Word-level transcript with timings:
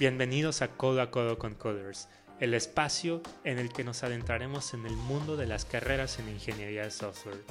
Bienvenidos 0.00 0.62
a 0.62 0.68
Codo 0.68 1.02
a 1.02 1.10
Codo 1.10 1.36
con 1.36 1.52
Coders, 1.52 2.08
el 2.40 2.54
espacio 2.54 3.22
en 3.44 3.58
el 3.58 3.70
que 3.70 3.84
nos 3.84 4.02
adentraremos 4.02 4.72
en 4.72 4.86
el 4.86 4.94
mundo 4.94 5.36
de 5.36 5.46
las 5.46 5.66
carreras 5.66 6.18
en 6.18 6.30
ingeniería 6.30 6.84
de 6.84 6.90
software. 6.90 7.44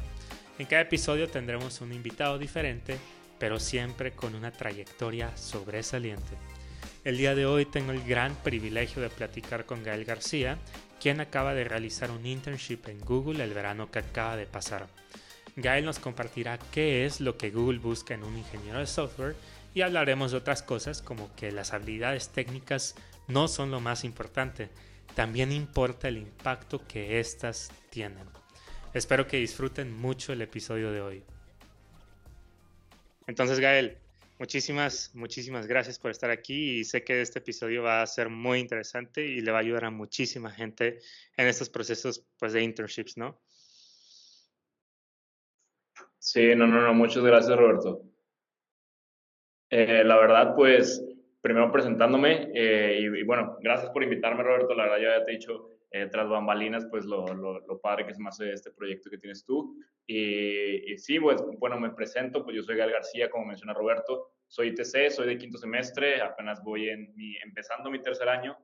En 0.58 0.66
cada 0.66 0.82
episodio 0.82 1.30
tendremos 1.30 1.80
un 1.82 1.94
invitado 1.94 2.40
diferente, 2.40 2.98
pero 3.38 3.60
siempre 3.60 4.14
con 4.14 4.34
una 4.34 4.52
trayectoria 4.52 5.38
sobresaliente. 5.38 6.38
El 7.04 7.20
día 7.20 7.36
de 7.36 7.46
hoy 7.46 7.68
tengo 7.68 7.92
el 7.92 8.04
gran 8.04 8.34
privilegio 8.38 9.00
de 9.00 9.12
platicar 9.12 9.68
con 9.68 9.84
Gael 9.84 10.04
García, 10.04 10.58
quien 11.00 11.22
acaba 11.22 11.54
de 11.54 11.66
realizar 11.66 12.10
un 12.10 12.26
internship 12.26 12.88
en 12.88 13.00
Google 13.02 13.44
el 13.44 13.54
verano 13.54 13.92
que 13.92 14.00
acaba 14.00 14.38
de 14.38 14.48
pasar. 14.48 14.88
Gael 15.56 15.86
nos 15.86 16.00
compartirá 16.00 16.58
qué 16.72 17.06
es 17.06 17.22
lo 17.22 17.38
que 17.38 17.52
Google 17.52 17.78
busca 17.78 18.16
en 18.16 18.24
un 18.24 18.36
ingeniero 18.36 18.80
de 18.80 18.88
software 18.88 19.36
y 19.74 19.82
hablaremos 19.82 20.32
de 20.32 20.38
otras 20.38 20.64
cosas 20.64 21.02
como 21.02 21.34
que 21.36 21.52
las 21.52 21.74
habilidades 21.74 22.30
técnicas 22.30 22.96
no 23.28 23.48
son 23.48 23.72
lo 23.72 23.80
más 23.80 24.04
importante, 24.04 24.70
también 25.16 25.52
importa 25.52 26.08
el 26.08 26.18
impacto 26.18 26.86
que 26.88 27.20
éstas 27.20 27.72
tienen. 27.90 28.28
Espero 28.94 29.28
que 29.28 29.38
disfruten 29.38 29.94
mucho 29.94 30.34
el 30.34 30.42
episodio 30.42 30.92
de 30.92 31.02
hoy. 31.02 31.24
Entonces, 33.28 33.60
Gael, 33.60 33.98
muchísimas, 34.40 35.12
muchísimas 35.14 35.68
gracias 35.68 36.00
por 36.00 36.10
estar 36.10 36.32
aquí 36.32 36.80
y 36.80 36.84
sé 36.84 37.04
que 37.04 37.22
este 37.22 37.40
episodio 37.40 37.84
va 37.84 38.02
a 38.02 38.08
ser 38.08 38.30
muy 38.30 38.60
interesante 38.60 39.26
y 39.26 39.42
le 39.42 39.52
va 39.52 39.60
a 39.60 39.62
ayudar 39.62 39.86
a 39.86 39.92
muchísima 39.92 40.50
gente 40.50 41.00
en 41.38 41.48
estos 41.48 41.70
procesos 41.70 42.26
pues, 42.40 42.54
de 42.54 42.64
internships, 42.64 43.18
¿no? 43.18 43.40
Sí, 46.18 46.56
no, 46.56 46.66
no, 46.66 46.82
no, 46.82 46.94
muchas 46.94 47.24
gracias, 47.24 47.56
Roberto. 47.56 48.04
Eh, 49.70 50.04
la 50.04 50.18
verdad, 50.18 50.56
pues, 50.56 51.04
primero 51.42 51.72
presentándome, 51.72 52.50
eh, 52.54 53.00
y, 53.02 53.24
bueno, 53.24 53.58
gracias 53.62 53.92
por 53.92 54.04
invitarme, 54.04 54.44
Roberto. 54.44 54.74
La 54.74 54.84
verdad, 54.84 55.20
ya 55.20 55.26
te 55.26 55.32
he 55.32 55.36
dicho, 55.36 55.70
eh, 55.92 56.08
tras 56.12 56.28
bambalinas, 56.28 56.88
pues 56.90 57.06
lo, 57.06 57.26
lo, 57.34 57.80
padre 57.80 58.06
que 58.06 58.14
se 58.14 58.22
me 58.22 58.30
hace 58.30 58.52
este 58.52 58.72
proyecto 58.72 59.10
que 59.10 59.18
tienes 59.18 59.46
tú. 59.46 59.76
Y, 60.08 60.98
sí, 60.98 61.20
pues, 61.20 61.42
bueno, 61.60 61.80
me 61.80 61.92
presento, 61.92 62.44
pues 62.44 62.56
yo 62.56 62.64
soy 62.64 62.78
Gal 62.78 62.92
García, 62.92 63.30
como 63.30 63.46
menciona 63.46 63.74
Roberto. 63.74 64.32
Soy 64.48 64.70
ITC, 64.70 65.12
soy 65.12 65.28
de 65.28 65.38
quinto 65.38 65.60
semestre, 65.60 66.22
apenas 66.22 66.64
voy 66.64 66.90
en 66.90 67.14
mi, 67.16 67.38
empezando 67.38 67.92
mi 67.92 68.02
tercer 68.02 68.28
año. 68.30 68.58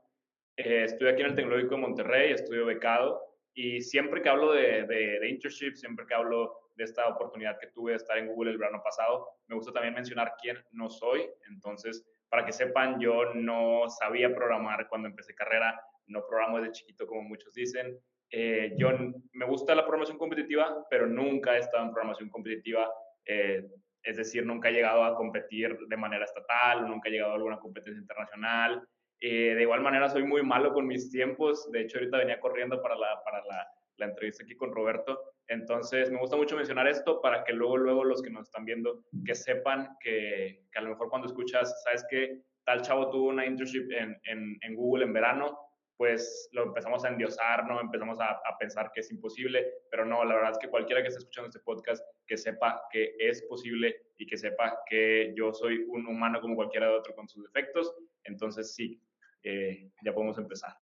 estoy 0.56 1.10
aquí 1.10 1.22
en 1.22 1.28
el 1.28 1.36
Tecnológico 1.36 1.76
de 1.76 1.82
Monterrey, 1.82 2.32
estudio 2.32 2.66
becado, 2.66 3.22
y 3.56 3.82
siempre 3.82 4.22
que 4.22 4.30
hablo 4.30 4.52
de, 4.52 4.84
de, 4.84 5.20
de 5.20 5.30
internship, 5.30 5.76
siempre 5.76 6.06
que 6.06 6.14
hablo 6.14 6.60
de 6.76 6.84
esta 6.84 7.08
oportunidad 7.08 7.58
que 7.58 7.68
tuve 7.68 7.92
de 7.92 7.98
estar 7.98 8.18
en 8.18 8.28
Google 8.28 8.52
el 8.52 8.58
verano 8.58 8.82
pasado. 8.84 9.30
Me 9.48 9.56
gusta 9.56 9.72
también 9.72 9.94
mencionar 9.94 10.34
quién 10.42 10.58
no 10.72 10.90
soy. 10.90 11.26
Entonces, 11.50 12.06
para 12.30 12.46
que 12.46 12.52
sepan, 12.52 13.00
yo 13.00 13.34
no 13.34 13.90
sabía 13.90 14.36
programar 14.36 14.88
cuando 14.90 15.08
empecé 15.08 15.34
carrera, 15.34 15.82
no 16.08 16.26
programo 16.28 16.60
desde 16.60 16.74
chiquito 16.74 17.08
como 17.08 17.22
muchos 17.22 17.54
dicen. 17.54 17.98
Eh, 18.30 18.74
yo 18.78 18.90
me 19.32 19.46
gusta 19.46 19.74
la 19.74 19.84
programación 19.84 20.18
competitiva, 20.18 20.86
pero 20.90 21.08
nunca 21.08 21.56
he 21.56 21.60
estado 21.60 21.86
en 21.86 21.92
programación 21.92 22.30
competitiva. 22.30 22.92
Eh, 23.26 23.66
es 24.04 24.18
decir, 24.18 24.46
nunca 24.46 24.70
he 24.70 24.74
llegado 24.74 25.04
a 25.04 25.16
competir 25.16 25.78
de 25.88 25.98
manera 25.98 26.26
estatal, 26.26 26.88
nunca 26.88 27.10
he 27.10 27.12
llegado 27.14 27.32
a 27.32 27.36
alguna 27.36 27.60
competencia 27.60 28.00
internacional. 28.00 28.86
Eh, 29.22 29.56
de 29.56 29.62
igual 29.62 29.82
manera, 29.82 30.10
soy 30.10 30.24
muy 30.24 30.44
malo 30.44 30.74
con 30.74 30.88
mis 30.88 31.10
tiempos. 31.10 31.72
De 31.72 31.82
hecho, 31.82 31.98
ahorita 31.98 32.18
venía 32.18 32.40
corriendo 32.40 32.82
para 32.82 32.96
la, 32.96 33.24
para 33.24 33.44
la, 33.46 33.68
la 33.98 34.06
entrevista 34.06 34.44
aquí 34.44 34.56
con 34.56 34.74
Roberto 34.74 35.36
entonces, 35.48 36.10
me 36.12 36.20
gusta 36.20 36.38
mucho 36.38 36.56
mencionar 36.56 36.88
esto 36.88 37.22
para 37.22 37.44
que 37.44 37.54
luego, 37.54 37.78
luego 37.78 38.04
los 38.04 38.22
que 38.22 38.32
nos 38.32 38.48
están 38.48 38.66
viendo, 38.66 39.04
que 39.26 39.36
sepan 39.36 39.96
que, 40.00 40.64
que 40.72 40.80
a 40.80 40.82
lo 40.82 40.90
mejor 40.90 41.10
cuando 41.10 41.28
escuchas, 41.28 41.84
sabes 41.84 42.06
que 42.10 42.42
tal 42.64 42.82
chavo 42.82 43.10
tuvo 43.12 43.30
una 43.30 43.46
internship 43.46 43.92
en, 43.92 44.20
en, 44.24 44.76
Google 44.76 45.06
en 45.06 45.14
verano, 45.14 45.60
pues 45.98 46.50
lo 46.52 46.64
empezamos 46.64 47.06
a 47.06 47.10
endiosar, 47.10 47.68
¿no? 47.68 47.80
Empezamos 47.80 48.20
a, 48.20 48.32
a, 48.32 48.58
pensar 48.60 48.92
que 48.92 49.02
es 49.02 49.12
imposible, 49.12 49.66
pero 49.92 50.04
no, 50.04 50.26
la 50.26 50.36
verdad 50.36 50.52
es 50.52 50.58
que 50.58 50.68
cualquiera 50.68 51.02
que 51.02 51.10
esté 51.10 51.20
escuchando 51.20 51.50
este 51.50 51.60
podcast, 51.60 52.04
que 52.26 52.38
sepa 52.38 52.82
que 52.92 53.16
es 53.20 53.44
posible 53.44 53.96
y 54.18 54.26
que 54.26 54.38
sepa 54.38 54.80
que 54.90 55.32
yo 55.38 55.54
soy 55.54 55.86
un 55.88 56.08
humano 56.08 56.42
como 56.42 56.56
cualquiera 56.56 56.88
de 56.88 56.96
otro 56.96 57.14
con 57.14 57.30
sus 57.30 57.44
defectos. 57.44 57.94
Entonces, 58.26 58.74
sí, 58.74 59.02
eh, 59.44 59.92
ya 60.04 60.14
podemos 60.14 60.38
empezar. 60.38 60.78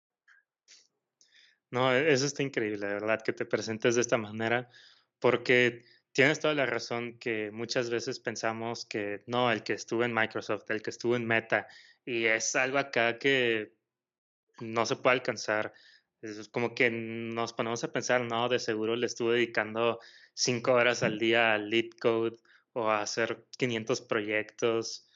No, 1.70 1.92
e-, 1.92 2.12
eso 2.12 2.26
está 2.26 2.42
increíble, 2.42 2.86
de 2.86 2.94
verdad, 2.94 3.22
que 3.22 3.32
te 3.32 3.44
presentes 3.44 3.94
de 3.94 4.00
esta 4.00 4.18
manera, 4.18 4.68
porque 5.18 5.84
tienes 6.12 6.40
toda 6.40 6.54
la 6.54 6.66
razón 6.66 7.18
que 7.18 7.50
muchas 7.50 7.90
veces 7.90 8.20
pensamos 8.20 8.86
que 8.86 9.22
no, 9.26 9.50
el 9.50 9.62
que 9.62 9.72
estuvo 9.72 10.04
en 10.04 10.14
Microsoft, 10.14 10.70
el 10.70 10.82
que 10.82 10.90
estuvo 10.90 11.16
en 11.16 11.26
Meta, 11.26 11.66
y 12.04 12.26
es 12.26 12.54
algo 12.56 12.78
acá 12.78 13.18
que 13.18 13.74
no 14.60 14.86
se 14.86 14.96
puede 14.96 15.14
alcanzar. 15.14 15.72
Es 16.20 16.48
como 16.48 16.74
que 16.74 16.90
nos 16.90 17.52
ponemos 17.52 17.82
a 17.84 17.92
pensar, 17.92 18.22
no, 18.22 18.48
de 18.48 18.58
seguro 18.58 18.94
le 18.94 19.06
estuve 19.06 19.34
dedicando 19.34 19.98
cinco 20.34 20.72
horas 20.72 21.02
al 21.02 21.18
día 21.18 21.54
al 21.54 21.68
lead 21.68 21.90
code 22.00 22.36
o 22.74 22.88
a 22.88 23.02
hacer 23.02 23.44
500 23.58 24.02
proyectos. 24.02 25.08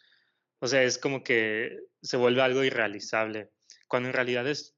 O 0.58 0.66
sea, 0.66 0.82
es 0.82 0.98
como 0.98 1.22
que 1.22 1.78
se 2.02 2.16
vuelve 2.16 2.42
algo 2.42 2.64
irrealizable, 2.64 3.50
cuando 3.88 4.08
en 4.08 4.14
realidad 4.14 4.46
es 4.48 4.76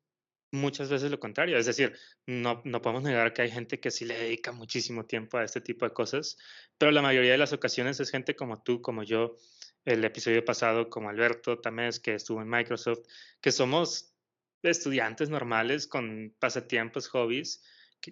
muchas 0.51 0.89
veces 0.89 1.11
lo 1.11 1.21
contrario. 1.21 1.59
Es 1.59 1.67
decir, 1.67 1.97
no, 2.27 2.63
no 2.65 2.81
podemos 2.83 3.03
negar 3.03 3.33
que 3.33 3.43
hay 3.43 3.51
gente 3.51 3.81
que 3.81 3.91
sí 3.91 4.05
le 4.05 4.19
dedica 4.19 4.53
muchísimo 4.53 5.07
tiempo 5.07 5.39
a 5.39 5.45
este 5.45 5.61
tipo 5.61 5.85
de 5.85 5.93
cosas, 5.93 6.37
pero 6.79 6.91
la 6.91 7.03
mayoría 7.03 7.33
de 7.33 7.39
las 7.39 7.53
ocasiones 7.53 8.01
es 8.01 8.11
gente 8.11 8.35
como 8.35 8.63
tú, 8.63 8.81
como 8.81 9.03
yo, 9.03 9.37
el 9.85 10.05
episodio 10.05 10.45
pasado, 10.45 10.91
como 10.91 11.09
Alberto 11.09 11.61
Tamés, 11.61 12.01
que 12.01 12.15
estuvo 12.15 12.43
en 12.43 12.49
Microsoft, 12.49 13.07
que 13.41 13.53
somos 13.53 14.15
estudiantes 14.63 15.31
normales 15.31 15.87
con 15.87 16.35
pasatiempos, 16.39 17.09
hobbies, 17.09 17.63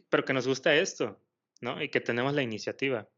pero 0.08 0.24
que 0.24 0.32
nos 0.32 0.46
gusta 0.46 0.74
esto, 0.74 1.20
¿no? 1.60 1.82
Y 1.82 1.90
que 1.90 2.00
tenemos 2.00 2.34
la 2.34 2.42
iniciativa. 2.42 3.08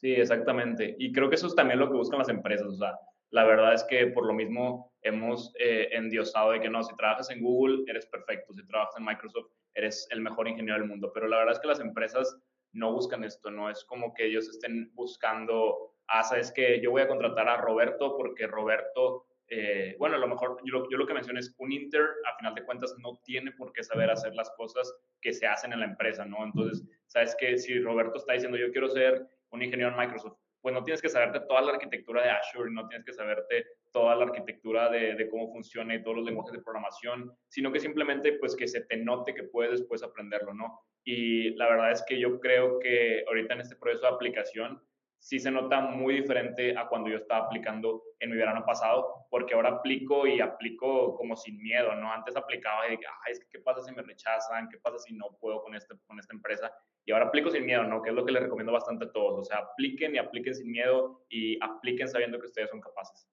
Sí, 0.00 0.12
exactamente. 0.12 0.94
Y 0.96 1.12
creo 1.12 1.28
que 1.28 1.34
eso 1.34 1.48
es 1.48 1.56
también 1.56 1.80
lo 1.80 1.90
que 1.90 1.96
buscan 1.96 2.20
las 2.20 2.28
empresas. 2.28 2.68
O 2.68 2.76
sea, 2.76 2.96
la 3.30 3.44
verdad 3.44 3.74
es 3.74 3.82
que 3.82 4.06
por 4.06 4.26
lo 4.26 4.32
mismo 4.32 4.92
hemos 5.02 5.52
eh, 5.58 5.88
endiosado 5.90 6.52
de 6.52 6.60
que 6.60 6.70
no, 6.70 6.84
si 6.84 6.94
trabajas 6.94 7.30
en 7.30 7.42
Google 7.42 7.82
eres 7.88 8.06
perfecto, 8.06 8.54
si 8.54 8.64
trabajas 8.64 8.94
en 8.96 9.04
Microsoft 9.04 9.50
eres 9.74 10.06
el 10.12 10.20
mejor 10.20 10.46
ingeniero 10.46 10.78
del 10.78 10.88
mundo, 10.88 11.10
pero 11.12 11.26
la 11.26 11.38
verdad 11.38 11.54
es 11.54 11.58
que 11.58 11.66
las 11.66 11.80
empresas 11.80 12.38
no 12.72 12.92
buscan 12.92 13.24
esto, 13.24 13.50
no 13.50 13.68
es 13.70 13.84
como 13.86 14.14
que 14.14 14.26
ellos 14.26 14.48
estén 14.48 14.92
buscando, 14.94 15.96
ah, 16.06 16.22
sabes 16.22 16.52
que 16.52 16.80
yo 16.80 16.92
voy 16.92 17.02
a 17.02 17.08
contratar 17.08 17.48
a 17.48 17.56
Roberto 17.56 18.16
porque 18.16 18.46
Roberto, 18.46 19.26
eh, 19.48 19.96
bueno, 19.98 20.14
a 20.14 20.20
lo 20.20 20.28
mejor 20.28 20.60
yo, 20.64 20.88
yo 20.88 20.96
lo 20.96 21.06
que 21.08 21.14
mencioné 21.14 21.40
es 21.40 21.52
un 21.58 21.72
Inter, 21.72 22.06
a 22.24 22.36
final 22.36 22.54
de 22.54 22.64
cuentas, 22.64 22.94
no 22.98 23.18
tiene 23.24 23.50
por 23.50 23.72
qué 23.72 23.82
saber 23.82 24.10
hacer 24.10 24.32
las 24.36 24.50
cosas 24.50 24.94
que 25.20 25.32
se 25.32 25.46
hacen 25.46 25.72
en 25.72 25.80
la 25.80 25.86
empresa, 25.86 26.24
¿no? 26.24 26.44
Entonces, 26.44 26.86
sabes 27.06 27.34
que 27.36 27.58
si 27.58 27.80
Roberto 27.80 28.18
está 28.18 28.34
diciendo 28.34 28.56
yo 28.56 28.70
quiero 28.70 28.88
ser 28.88 29.26
un 29.50 29.62
ingeniero 29.62 29.92
en 29.92 29.98
Microsoft, 29.98 30.38
pues 30.60 30.74
no 30.74 30.84
tienes 30.84 31.00
que 31.00 31.08
saberte 31.08 31.40
toda 31.48 31.62
la 31.62 31.72
arquitectura 31.72 32.22
de 32.22 32.30
Azure, 32.30 32.70
no 32.70 32.88
tienes 32.88 33.06
que 33.06 33.12
saberte 33.12 33.64
toda 33.92 34.16
la 34.16 34.24
arquitectura 34.24 34.90
de, 34.90 35.28
cómo 35.30 35.50
funciona 35.52 35.94
y 35.94 36.02
todos 36.02 36.18
los 36.18 36.26
lenguajes 36.26 36.52
de 36.52 36.62
programación, 36.62 37.32
sino 37.48 37.72
que 37.72 37.80
simplemente 37.80 38.34
pues 38.34 38.56
que 38.56 38.68
se 38.68 38.82
te 38.82 38.96
note 38.96 39.34
que 39.34 39.44
puedes 39.44 39.80
después 39.80 40.02
aprenderlo, 40.02 40.54
¿no? 40.54 40.80
Y 41.04 41.50
la 41.54 41.68
verdad 41.68 41.92
es 41.92 42.04
que 42.06 42.18
yo 42.18 42.40
creo 42.40 42.78
que 42.80 43.24
ahorita 43.26 43.54
en 43.54 43.60
este 43.60 43.76
proceso 43.76 44.02
de 44.02 44.14
aplicación 44.14 44.82
sí 45.18 45.38
se 45.38 45.50
nota 45.50 45.80
muy 45.80 46.14
diferente 46.14 46.76
a 46.76 46.88
cuando 46.88 47.10
yo 47.10 47.16
estaba 47.16 47.46
aplicando 47.46 48.02
en 48.20 48.30
mi 48.30 48.36
verano 48.36 48.64
pasado, 48.64 49.26
porque 49.30 49.54
ahora 49.54 49.70
aplico 49.70 50.26
y 50.26 50.40
aplico 50.40 51.16
como 51.16 51.36
sin 51.36 51.60
miedo, 51.62 51.94
¿no? 51.94 52.12
Antes 52.12 52.36
aplicaba 52.36 52.86
y 52.86 52.92
dije, 52.92 53.04
ay, 53.26 53.32
es 53.32 53.40
que 53.40 53.48
qué 53.50 53.58
pasa 53.58 53.82
si 53.82 53.92
me 53.92 54.02
rechazan, 54.02 54.68
qué 54.68 54.78
pasa 54.78 54.98
si 54.98 55.14
no 55.14 55.36
puedo 55.40 55.62
con, 55.62 55.74
este, 55.74 55.96
con 56.06 56.18
esta 56.18 56.34
empresa. 56.34 56.72
Y 57.04 57.12
ahora 57.12 57.26
aplico 57.26 57.50
sin 57.50 57.66
miedo, 57.66 57.84
¿no? 57.84 58.02
Que 58.02 58.10
es 58.10 58.14
lo 58.14 58.24
que 58.24 58.32
les 58.32 58.42
recomiendo 58.42 58.72
bastante 58.72 59.06
a 59.06 59.12
todos. 59.12 59.40
O 59.40 59.44
sea, 59.44 59.58
apliquen 59.58 60.14
y 60.14 60.18
apliquen 60.18 60.54
sin 60.54 60.70
miedo 60.70 61.24
y 61.28 61.58
apliquen 61.62 62.08
sabiendo 62.08 62.38
que 62.38 62.46
ustedes 62.46 62.70
son 62.70 62.80
capaces. 62.80 63.28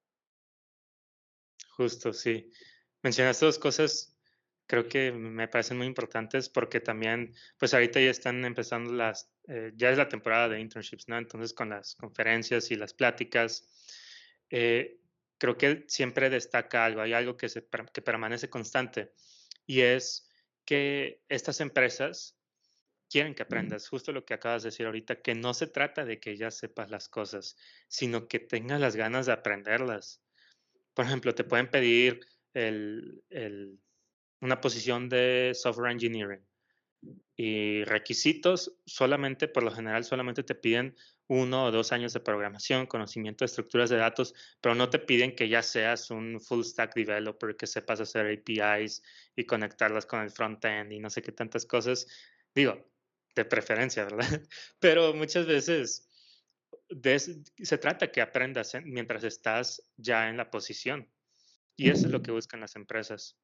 Justo, 1.75 2.13
sí. 2.13 2.51
Mencionaste 3.03 3.45
dos 3.45 3.59
cosas 3.59 4.14
creo 4.67 4.87
que 4.87 5.11
me 5.11 5.47
parecen 5.47 5.77
muy 5.77 5.87
importantes 5.87 6.49
porque 6.49 6.79
también, 6.79 7.33
pues 7.57 7.73
ahorita 7.73 7.99
ya 7.99 8.09
están 8.09 8.43
empezando 8.45 8.91
las, 8.93 9.31
eh, 9.47 9.71
ya 9.75 9.91
es 9.91 9.97
la 9.97 10.09
temporada 10.09 10.49
de 10.49 10.59
internships, 10.59 11.07
¿no? 11.07 11.17
Entonces 11.17 11.53
con 11.53 11.69
las 11.69 11.95
conferencias 11.95 12.71
y 12.71 12.75
las 12.75 12.93
pláticas, 12.93 13.67
eh, 14.49 14.99
creo 15.37 15.57
que 15.57 15.85
siempre 15.87 16.29
destaca 16.29 16.85
algo, 16.85 17.01
hay 17.01 17.13
algo 17.13 17.37
que, 17.37 17.49
se, 17.49 17.67
que 17.93 18.01
permanece 18.01 18.49
constante 18.49 19.13
y 19.65 19.81
es 19.81 20.29
que 20.65 21.21
estas 21.29 21.61
empresas 21.61 22.37
quieren 23.09 23.35
que 23.35 23.43
aprendas, 23.43 23.87
justo 23.87 24.11
lo 24.11 24.25
que 24.25 24.33
acabas 24.33 24.63
de 24.63 24.69
decir 24.69 24.85
ahorita, 24.85 25.21
que 25.21 25.35
no 25.35 25.53
se 25.53 25.67
trata 25.67 26.05
de 26.05 26.19
que 26.19 26.37
ya 26.37 26.49
sepas 26.49 26.89
las 26.89 27.07
cosas, 27.07 27.55
sino 27.87 28.27
que 28.27 28.39
tengas 28.39 28.81
las 28.81 28.95
ganas 28.95 29.27
de 29.27 29.33
aprenderlas. 29.33 30.23
Por 30.93 31.05
ejemplo, 31.05 31.35
te 31.35 31.43
pueden 31.43 31.69
pedir 31.69 32.21
el, 32.53 33.23
el 33.29 33.79
una 34.41 34.61
posición 34.61 35.09
de 35.09 35.51
software 35.53 35.91
engineering. 35.91 36.45
Y 37.35 37.83
requisitos, 37.83 38.77
solamente, 38.85 39.47
por 39.47 39.63
lo 39.63 39.71
general, 39.71 40.03
solamente 40.03 40.43
te 40.43 40.55
piden 40.55 40.95
uno 41.27 41.65
o 41.65 41.71
dos 41.71 41.91
años 41.91 42.13
de 42.13 42.19
programación, 42.19 42.85
conocimiento 42.85 43.43
de 43.43 43.47
estructuras 43.47 43.89
de 43.89 43.97
datos, 43.97 44.33
pero 44.61 44.75
no 44.75 44.89
te 44.89 44.99
piden 44.99 45.35
que 45.35 45.49
ya 45.49 45.61
seas 45.61 46.11
un 46.11 46.39
full 46.39 46.63
stack 46.63 46.95
developer, 46.95 47.55
que 47.55 47.67
sepas 47.67 47.99
hacer 47.99 48.27
APIs 48.27 49.01
y 49.35 49.45
conectarlas 49.45 50.05
con 50.05 50.21
el 50.21 50.31
frontend 50.31 50.93
y 50.93 50.99
no 50.99 51.09
sé 51.09 51.21
qué 51.21 51.31
tantas 51.31 51.65
cosas. 51.65 52.07
Digo, 52.53 52.89
de 53.35 53.45
preferencia, 53.45 54.05
¿verdad? 54.05 54.25
Pero 54.79 55.13
muchas 55.13 55.45
veces 55.45 56.09
se 57.61 57.77
trata 57.77 58.11
que 58.11 58.21
aprendas 58.21 58.73
mientras 58.83 59.23
estás 59.23 59.81
ya 59.97 60.29
en 60.29 60.37
la 60.37 60.49
posición. 60.49 61.09
Y 61.75 61.89
eso 61.89 62.05
es 62.05 62.11
lo 62.11 62.21
que 62.21 62.31
buscan 62.31 62.61
las 62.61 62.75
empresas. 62.75 63.37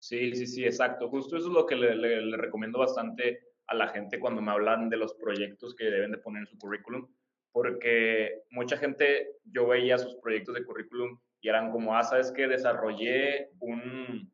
Sí, 0.00 0.34
sí, 0.34 0.46
sí, 0.46 0.64
exacto. 0.64 1.08
Justo 1.10 1.36
eso 1.36 1.48
es 1.48 1.52
lo 1.52 1.66
que 1.66 1.76
le, 1.76 2.36
recomiendo 2.36 2.78
bastante 2.78 3.40
a 3.66 3.74
la 3.74 3.88
gente 3.88 4.18
cuando 4.18 4.40
me 4.40 4.50
hablan 4.50 4.88
de 4.88 4.96
los 4.96 5.14
proyectos 5.14 5.74
que 5.76 5.84
deben 5.84 6.10
de 6.10 6.18
poner 6.18 6.40
en 6.40 6.46
su 6.46 6.58
currículum, 6.58 7.06
porque 7.52 8.42
mucha 8.50 8.78
gente, 8.78 9.36
yo 9.44 9.68
veía 9.68 9.98
sus 9.98 10.16
proyectos 10.16 10.54
de 10.54 10.64
currículum 10.64 11.20
y 11.42 11.50
eran 11.50 11.70
como, 11.70 11.94
ah, 11.94 12.02
sabes 12.02 12.32
que 12.32 12.48
desarrollé 12.48 13.50
un, 13.60 14.32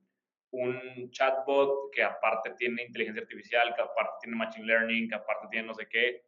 un 0.53 1.11
chatbot 1.11 1.91
que 1.93 2.05
aparte 2.05 2.55
tiene 2.57 2.85
inteligencia 2.85 3.23
artificial, 3.23 3.75
que 3.75 3.83
aparte 3.83 4.15
tiene 4.23 4.37
machine 4.37 4.67
learning, 4.67 5.09
que 5.09 5.17
aparte 5.17 5.49
tiene 5.51 5.67
no 5.67 5.75
sé 5.75 5.89
qué. 5.91 6.23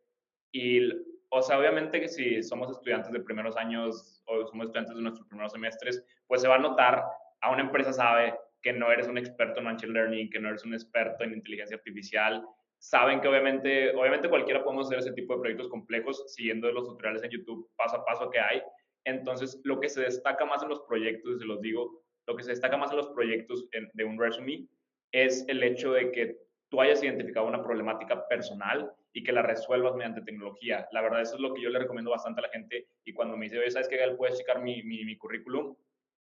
Y, 0.51 0.91
o 1.29 1.43
sea, 1.43 1.61
obviamente 1.61 2.01
que 2.01 2.09
si 2.09 2.43
somos 2.43 2.73
estudiantes 2.73 3.13
de 3.13 3.21
primeros 3.21 3.57
años 3.57 4.21
o 4.27 4.45
somos 4.47 4.67
estudiantes 4.67 4.97
de 4.97 5.03
nuestros 5.03 5.29
primeros 5.29 5.53
semestres, 5.53 6.05
pues 6.27 6.43
se 6.43 6.49
va 6.49 6.57
a 6.57 6.59
notar, 6.59 7.05
a 7.41 7.53
una 7.53 7.63
empresa 7.63 7.93
sabe 7.93 8.35
que 8.63 8.73
no 8.73 8.91
eres 8.91 9.09
un 9.09 9.19
experto 9.19 9.61
en 9.61 9.67
machine 9.67 9.93
learning, 9.93 10.31
que 10.31 10.41
no 10.41 10.49
eres 10.49 10.65
un 10.65 10.75
experto 10.75 11.25
en 11.25 11.35
inteligencia 11.35 11.77
artificial 11.77 12.45
saben 12.79 13.21
que 13.21 13.29
obviamente, 13.29 13.95
obviamente 13.95 14.29
cualquiera 14.29 14.63
podemos 14.63 14.87
hacer 14.87 14.99
ese 14.99 15.13
tipo 15.13 15.35
de 15.35 15.41
proyectos 15.41 15.69
complejos 15.69 16.25
siguiendo 16.33 16.71
los 16.71 16.85
tutoriales 16.85 17.23
en 17.23 17.31
YouTube 17.31 17.69
paso 17.77 17.97
a 17.97 18.05
paso 18.05 18.31
que 18.31 18.39
hay. 18.39 18.63
Entonces, 19.05 19.61
lo 19.65 19.81
que 19.81 19.89
se 19.89 20.03
destaca 20.03 20.45
más 20.45 20.63
en 20.63 20.69
los 20.69 20.81
proyectos, 20.83 21.39
se 21.39 21.45
los 21.45 21.61
digo, 21.61 22.03
lo 22.27 22.37
que 22.37 22.45
se 22.45 22.51
destaca 22.51 22.77
más 22.77 22.91
en 22.91 22.99
los 22.99 23.09
proyectos 23.09 23.69
de 23.71 24.05
un 24.05 24.19
resume 24.19 24.67
es 25.13 25.45
el 25.49 25.63
hecho 25.63 25.93
de 25.93 26.13
que 26.13 26.39
tú 26.69 26.81
hayas 26.81 27.03
identificado 27.03 27.47
una 27.47 27.63
problemática 27.63 28.29
personal 28.29 28.93
y 29.13 29.25
que 29.25 29.33
la 29.33 29.43
resuelvas 29.43 29.95
mediante 29.95 30.21
tecnología. 30.21 30.87
La 30.93 31.01
verdad, 31.01 31.23
eso 31.23 31.37
es 31.37 31.41
lo 31.41 31.55
que 31.55 31.63
yo 31.63 31.71
le 31.71 31.79
recomiendo 31.79 32.11
bastante 32.11 32.41
a 32.41 32.43
la 32.43 32.51
gente. 32.51 32.89
Y 33.05 33.15
cuando 33.15 33.37
me 33.37 33.47
dice, 33.47 33.59
oye, 33.59 33.71
¿sabes 33.71 33.89
qué, 33.89 33.97
Gal? 33.97 34.17
Puedes 34.17 34.39
checar 34.39 34.61
mi, 34.61 34.83
mi, 34.83 35.05
mi 35.05 35.17
currículum. 35.17 35.75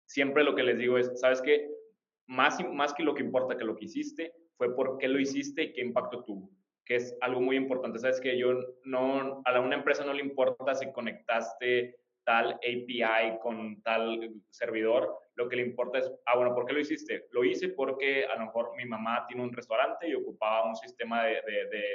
Siempre 0.07 0.43
lo 0.43 0.55
que 0.55 0.63
les 0.63 0.79
digo 0.79 0.97
es, 0.97 1.21
¿sabes 1.21 1.43
qué? 1.43 1.69
Más, 2.31 2.65
más 2.73 2.95
que 2.95 3.03
lo 3.03 3.13
que 3.13 3.25
importa 3.25 3.57
que 3.57 3.65
lo 3.65 3.75
que 3.75 3.87
hiciste, 3.87 4.33
fue 4.57 4.75
por 4.77 4.99
qué 4.99 5.09
lo 5.09 5.19
hiciste 5.19 5.65
y 5.65 5.73
qué 5.73 5.81
impacto 5.81 6.23
tuvo, 6.23 6.49
que 6.85 6.95
es 6.95 7.17
algo 7.23 7.41
muy 7.41 7.57
importante. 7.57 7.99
Sabes 7.99 8.21
que 8.21 8.39
yo 8.39 8.53
no, 8.85 9.43
a 9.45 9.61
una 9.61 9.75
empresa 9.75 10.05
no 10.05 10.13
le 10.13 10.23
importa 10.23 10.75
si 10.77 10.93
conectaste 10.93 11.97
tal 12.25 12.53
API 12.53 13.39
con 13.43 13.83
tal 13.83 14.33
servidor, 14.51 15.13
lo 15.35 15.49
que 15.49 15.57
le 15.57 15.63
importa 15.63 15.99
es, 15.99 16.13
ah, 16.27 16.37
bueno, 16.37 16.55
¿por 16.55 16.67
qué 16.67 16.73
lo 16.73 16.79
hiciste? 16.79 17.27
Lo 17.33 17.43
hice 17.43 17.71
porque 17.71 18.27
a 18.27 18.37
lo 18.37 18.47
mejor 18.47 18.77
mi 18.77 18.85
mamá 18.85 19.25
tiene 19.27 19.43
un 19.43 19.53
restaurante 19.53 20.09
y 20.09 20.15
ocupaba 20.15 20.69
un 20.69 20.77
sistema 20.77 21.25
de, 21.25 21.41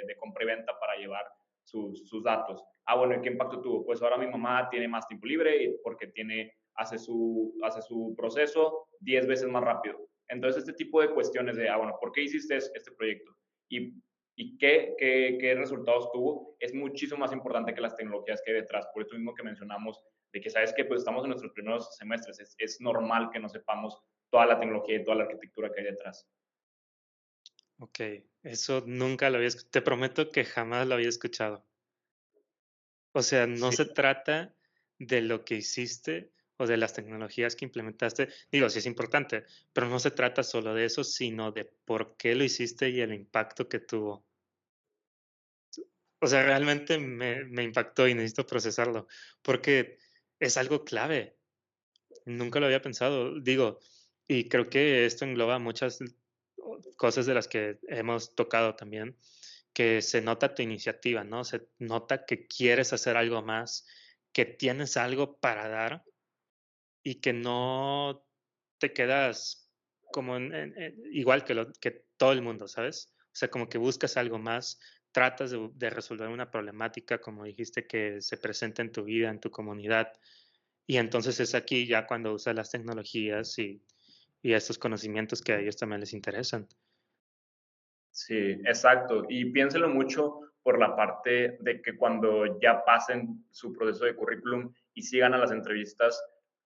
de, 0.06 0.16
compra 0.18 0.44
y 0.44 0.48
venta 0.48 0.78
para 0.80 0.98
llevar 0.98 1.24
sus, 1.64 2.10
sus, 2.10 2.24
datos. 2.24 2.62
Ah, 2.86 2.96
bueno, 2.96 3.16
¿y 3.16 3.22
qué 3.22 3.30
impacto 3.30 3.62
tuvo? 3.62 3.86
Pues 3.86 4.02
ahora 4.02 4.18
mi 4.18 4.28
mamá 4.28 4.68
tiene 4.70 4.88
más 4.88 5.08
tiempo 5.08 5.28
libre 5.28 5.76
porque 5.84 6.08
tiene, 6.08 6.52
hace, 6.74 6.98
su, 6.98 7.54
hace 7.64 7.82
su 7.82 8.14
proceso 8.18 8.90
10 9.00 9.28
veces 9.28 9.48
más 9.48 9.64
rápido. 9.64 10.00
Entonces, 10.30 10.62
este 10.62 10.74
tipo 10.74 11.02
de 11.02 11.10
cuestiones 11.10 11.56
de, 11.56 11.70
ah, 11.70 11.78
bueno, 11.78 11.98
¿por 12.00 12.12
qué 12.12 12.22
hiciste 12.24 12.58
este 12.58 12.92
proyecto? 12.98 13.36
Y, 13.70 13.94
y 14.36 14.58
qué, 14.58 14.96
qué, 14.98 15.38
qué, 15.40 15.56
resultados 15.56 16.12
tuvo, 16.12 16.58
es 16.60 16.74
muchísimo 16.74 17.20
más 17.20 17.32
importante 17.32 17.74
que 17.74 17.82
las 17.82 17.96
tecnologías 17.96 18.42
que 18.44 18.52
hay 18.52 18.62
detrás. 18.62 18.88
Por 18.94 19.04
eso 19.04 19.16
mismo 19.16 19.34
que 19.34 19.44
mencionamos, 19.44 20.02
de 20.34 20.42
que 20.42 20.50
sabes 20.50 20.74
que 20.74 20.86
pues 20.86 21.00
estamos 21.00 21.24
en 21.24 21.30
nuestros 21.30 21.54
primeros 21.54 21.96
semestres, 21.96 22.40
es, 22.40 22.56
es 22.58 22.82
normal 22.82 23.30
que 23.32 23.40
no 23.40 23.50
sepamos 23.50 24.02
toda 24.30 24.46
la 24.46 24.60
tecnología 24.60 24.98
y 24.98 25.04
toda 25.04 25.18
la 25.18 25.24
arquitectura 25.24 25.72
que 25.72 25.82
hay 25.82 25.86
detrás. 25.86 26.28
Ok, 27.78 28.00
eso 28.44 28.84
nunca 28.86 29.30
lo 29.30 29.38
había 29.38 29.50
escuchado. 29.50 29.72
Te 29.72 29.82
prometo 29.82 30.32
que 30.32 30.46
jamás 30.46 30.88
lo 30.88 30.96
había 30.96 31.10
escuchado. 31.10 31.66
O 33.12 33.22
sea, 33.22 33.48
no 33.48 33.72
se 33.72 33.86
trata 33.86 34.54
de 34.98 35.22
lo 35.22 35.46
que 35.46 35.56
hiciste, 35.56 36.34
o 36.58 36.68
de 36.68 36.78
las 36.78 36.94
tecnologías 36.94 37.56
que 37.56 37.66
implementaste, 37.66 38.30
digo, 38.52 38.70
sí 38.70 38.80
es 38.80 38.86
importante, 38.86 39.46
pero 39.74 39.90
no 39.90 40.00
se 40.00 40.12
trata 40.12 40.44
solo 40.44 40.74
de 40.74 40.86
eso, 40.86 41.04
sino 41.04 41.52
de 41.52 41.66
por 41.66 42.16
qué 42.18 42.36
lo 42.36 42.44
hiciste 42.44 42.90
y 42.90 43.02
el 43.02 43.14
impacto 43.14 43.68
que 43.68 43.80
tuvo. 43.80 44.26
O 46.20 46.28
sea, 46.28 46.44
realmente 46.44 46.98
me, 46.98 47.44
me 47.46 47.64
impactó 47.64 48.08
y 48.08 48.14
necesito 48.14 48.48
procesarlo, 48.48 49.08
porque 49.42 49.98
es 50.40 50.58
algo 50.58 50.84
clave. 50.86 51.36
Nunca 52.26 52.60
lo 52.60 52.66
había 52.66 52.82
pensado, 52.82 53.40
digo, 53.40 53.80
y 54.28 54.48
creo 54.50 54.70
que 54.70 55.06
esto 55.06 55.26
engloba 55.26 55.60
muchas 55.60 56.00
cosas 56.96 57.26
de 57.26 57.34
las 57.34 57.48
que 57.48 57.80
hemos 57.88 58.34
tocado 58.34 58.76
también, 58.76 59.18
que 59.74 60.02
se 60.02 60.22
nota 60.22 60.56
tu 60.56 60.62
iniciativa, 60.62 61.24
¿no? 61.24 61.44
Se 61.44 61.68
nota 61.80 62.26
que 62.26 62.48
quieres 62.48 62.94
hacer 62.94 63.18
algo 63.18 63.42
más, 63.42 63.86
que 64.32 64.46
tienes 64.46 64.98
algo 64.98 65.38
para 65.38 65.68
dar 65.68 66.04
y 67.06 67.22
que 67.22 67.34
no 67.34 68.28
te 68.80 68.92
quedas 68.92 69.72
como 70.12 70.38
igual 71.12 71.46
que, 71.46 72.06
todo 72.18 72.32
el 72.32 72.42
mundo, 72.42 72.68
¿sabes? 72.68 73.14
O 73.26 73.36
sea, 73.36 73.50
como 73.50 73.70
que 73.70 73.78
buscas 73.78 74.18
algo 74.18 74.40
más, 74.40 74.80
tratas 75.12 75.52
de, 75.52 75.90
resolver 75.92 76.30
una 76.30 76.50
problemática, 76.50 77.22
como 77.22 77.44
dijiste, 77.44 77.86
que 77.86 78.22
se 78.22 78.38
presenta 78.38 78.82
en 78.82 78.92
tu 78.92 79.04
vida, 79.04 79.30
en 79.30 79.40
tu 79.40 79.52
comunidad. 79.52 80.14
Y 80.88 80.98
entonces 80.98 81.40
es 81.40 81.54
aquí 81.54 81.86
ya 81.86 82.08
cuando 82.08 82.34
usas 82.34 82.56
las 82.56 82.72
tecnologías 82.72 83.60
y, 83.60 83.84
y 84.42 84.54
estos 84.54 84.80
conocimientos 84.80 85.44
que 85.44 85.54
a 85.54 85.60
ellos 85.60 85.78
también 85.78 86.00
les 86.00 86.14
interesan. 86.14 86.68
Sí, 88.10 88.36
exacto. 88.66 89.26
Y 89.30 89.52
piénselo 89.52 89.90
mucho 89.90 90.40
por 90.64 90.80
la 90.80 90.96
parte 90.96 91.58
de 91.60 91.82
que 91.84 91.96
cuando 91.96 92.60
ya 92.60 92.84
pasen 92.84 93.46
su 93.52 93.74
proceso 93.74 94.06
de 94.06 94.16
currículum 94.16 94.74
y 94.96 95.04
sigan 95.04 95.36
a 95.36 95.38
las 95.38 95.52
entrevistas, 95.52 96.20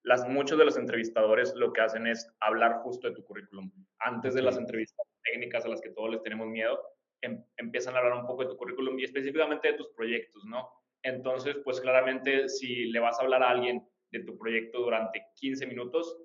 las, 0.04 0.28
muchos 0.28 0.58
de 0.58 0.66
los 0.66 0.78
entrevistadores 0.78 1.54
lo 1.56 1.74
que 1.74 1.82
hacen 1.82 2.08
es 2.08 2.32
hablar 2.40 2.80
justo 2.84 3.08
de 3.08 3.16
tu 3.16 3.24
currículum. 3.24 3.72
Antes 4.00 4.34
de 4.34 4.42
las 4.42 4.58
entrevistas 4.58 5.06
técnicas 5.24 5.66
a 5.66 5.70
las 5.70 5.82
que 5.82 5.92
todos 5.92 6.10
les 6.12 6.24
tenemos 6.24 6.48
miedo, 6.48 6.82
em, 7.22 7.44
empiezan 7.58 7.96
a 7.96 8.00
hablar 8.00 8.14
un 8.14 8.26
poco 8.26 8.44
de 8.44 8.50
tu 8.50 8.58
currículum 8.58 8.98
y 9.00 9.04
específicamente 9.04 9.72
de 9.72 9.78
tus 9.78 9.90
proyectos, 9.90 10.44
¿no? 10.46 10.70
Entonces, 11.04 11.58
pues 11.64 11.80
claramente 11.82 12.50
si 12.50 12.86
le 12.86 13.00
vas 13.00 13.20
a 13.20 13.24
hablar 13.24 13.44
a 13.44 13.50
alguien 13.50 13.88
de 14.12 14.24
tu 14.24 14.38
proyecto 14.38 14.80
durante 14.80 15.24
15 15.36 15.68
minutos 15.68 16.18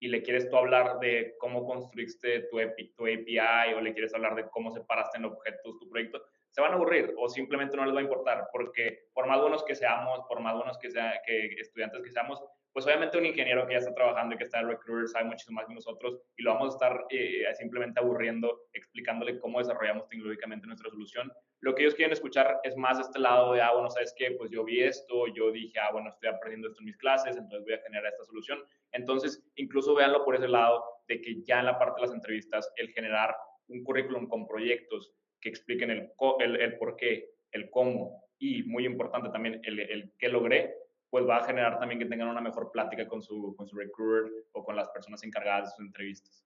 y 0.00 0.08
le 0.08 0.22
quieres 0.22 0.48
tú 0.48 0.56
hablar 0.56 0.98
de 1.00 1.34
cómo 1.38 1.66
construiste 1.66 2.42
tu, 2.50 2.58
tu 2.96 3.04
API 3.04 3.74
o 3.74 3.80
le 3.80 3.92
quieres 3.92 4.14
hablar 4.14 4.34
de 4.36 4.48
cómo 4.48 4.70
separaste 4.70 5.18
en 5.18 5.24
objetos 5.24 5.78
tu 5.78 5.88
proyecto, 5.88 6.22
se 6.50 6.60
van 6.60 6.72
a 6.72 6.74
aburrir 6.76 7.14
o 7.18 7.28
simplemente 7.28 7.76
no 7.76 7.84
les 7.84 7.94
va 7.94 7.98
a 7.98 8.02
importar, 8.02 8.48
porque 8.52 9.08
por 9.12 9.26
más 9.26 9.40
buenos 9.40 9.64
que 9.64 9.74
seamos, 9.74 10.20
por 10.28 10.40
más 10.40 10.54
buenos 10.54 10.78
que, 10.78 10.90
sea, 10.90 11.20
que 11.26 11.46
estudiantes 11.58 12.02
que 12.02 12.10
seamos, 12.10 12.42
pues 12.78 12.86
obviamente 12.86 13.18
un 13.18 13.26
ingeniero 13.26 13.66
que 13.66 13.72
ya 13.72 13.80
está 13.80 13.92
trabajando 13.92 14.36
y 14.36 14.38
que 14.38 14.44
está 14.44 14.60
en 14.60 14.68
Recruiter 14.68 15.08
sabe 15.08 15.24
muchísimo 15.24 15.56
más 15.56 15.66
que 15.66 15.74
nosotros 15.74 16.20
y 16.36 16.44
lo 16.44 16.54
vamos 16.54 16.68
a 16.68 16.76
estar 16.76 17.06
eh, 17.10 17.42
simplemente 17.54 17.98
aburriendo, 17.98 18.68
explicándole 18.72 19.40
cómo 19.40 19.58
desarrollamos 19.58 20.06
tecnológicamente 20.06 20.68
nuestra 20.68 20.88
solución. 20.88 21.32
Lo 21.58 21.74
que 21.74 21.82
ellos 21.82 21.96
quieren 21.96 22.12
escuchar 22.12 22.60
es 22.62 22.76
más 22.76 23.00
este 23.00 23.18
lado 23.18 23.54
de, 23.54 23.62
ah, 23.62 23.72
bueno, 23.72 23.90
¿sabes 23.90 24.14
qué? 24.16 24.30
Pues 24.30 24.52
yo 24.52 24.62
vi 24.62 24.80
esto, 24.84 25.26
yo 25.26 25.50
dije, 25.50 25.76
ah, 25.80 25.90
bueno, 25.90 26.10
estoy 26.10 26.28
aprendiendo 26.28 26.68
esto 26.68 26.80
en 26.80 26.84
mis 26.84 26.96
clases, 26.98 27.36
entonces 27.36 27.64
voy 27.64 27.74
a 27.74 27.82
generar 27.82 28.12
esta 28.12 28.22
solución. 28.22 28.62
Entonces, 28.92 29.44
incluso 29.56 29.96
véanlo 29.96 30.24
por 30.24 30.36
ese 30.36 30.46
lado 30.46 30.84
de 31.08 31.20
que 31.20 31.42
ya 31.42 31.58
en 31.58 31.66
la 31.66 31.80
parte 31.80 32.00
de 32.00 32.06
las 32.06 32.14
entrevistas, 32.14 32.72
el 32.76 32.92
generar 32.92 33.34
un 33.66 33.82
currículum 33.82 34.28
con 34.28 34.46
proyectos 34.46 35.12
que 35.40 35.48
expliquen 35.48 35.90
el, 35.90 36.12
el, 36.38 36.60
el 36.60 36.78
por 36.78 36.94
qué, 36.94 37.28
el 37.50 37.70
cómo 37.70 38.22
y, 38.38 38.62
muy 38.62 38.86
importante 38.86 39.30
también, 39.30 39.60
el, 39.64 39.80
el 39.80 40.12
qué 40.16 40.28
logré, 40.28 40.76
pues 41.10 41.26
va 41.26 41.38
a 41.38 41.44
generar 41.44 41.78
también 41.78 41.98
que 41.98 42.06
tengan 42.06 42.28
una 42.28 42.40
mejor 42.40 42.70
plática 42.70 43.06
con 43.06 43.22
su, 43.22 43.54
con 43.56 43.66
su 43.66 43.76
recruiter 43.76 44.30
o 44.52 44.64
con 44.64 44.76
las 44.76 44.88
personas 44.90 45.22
encargadas 45.24 45.64
de 45.64 45.70
sus 45.70 45.86
entrevistas. 45.86 46.44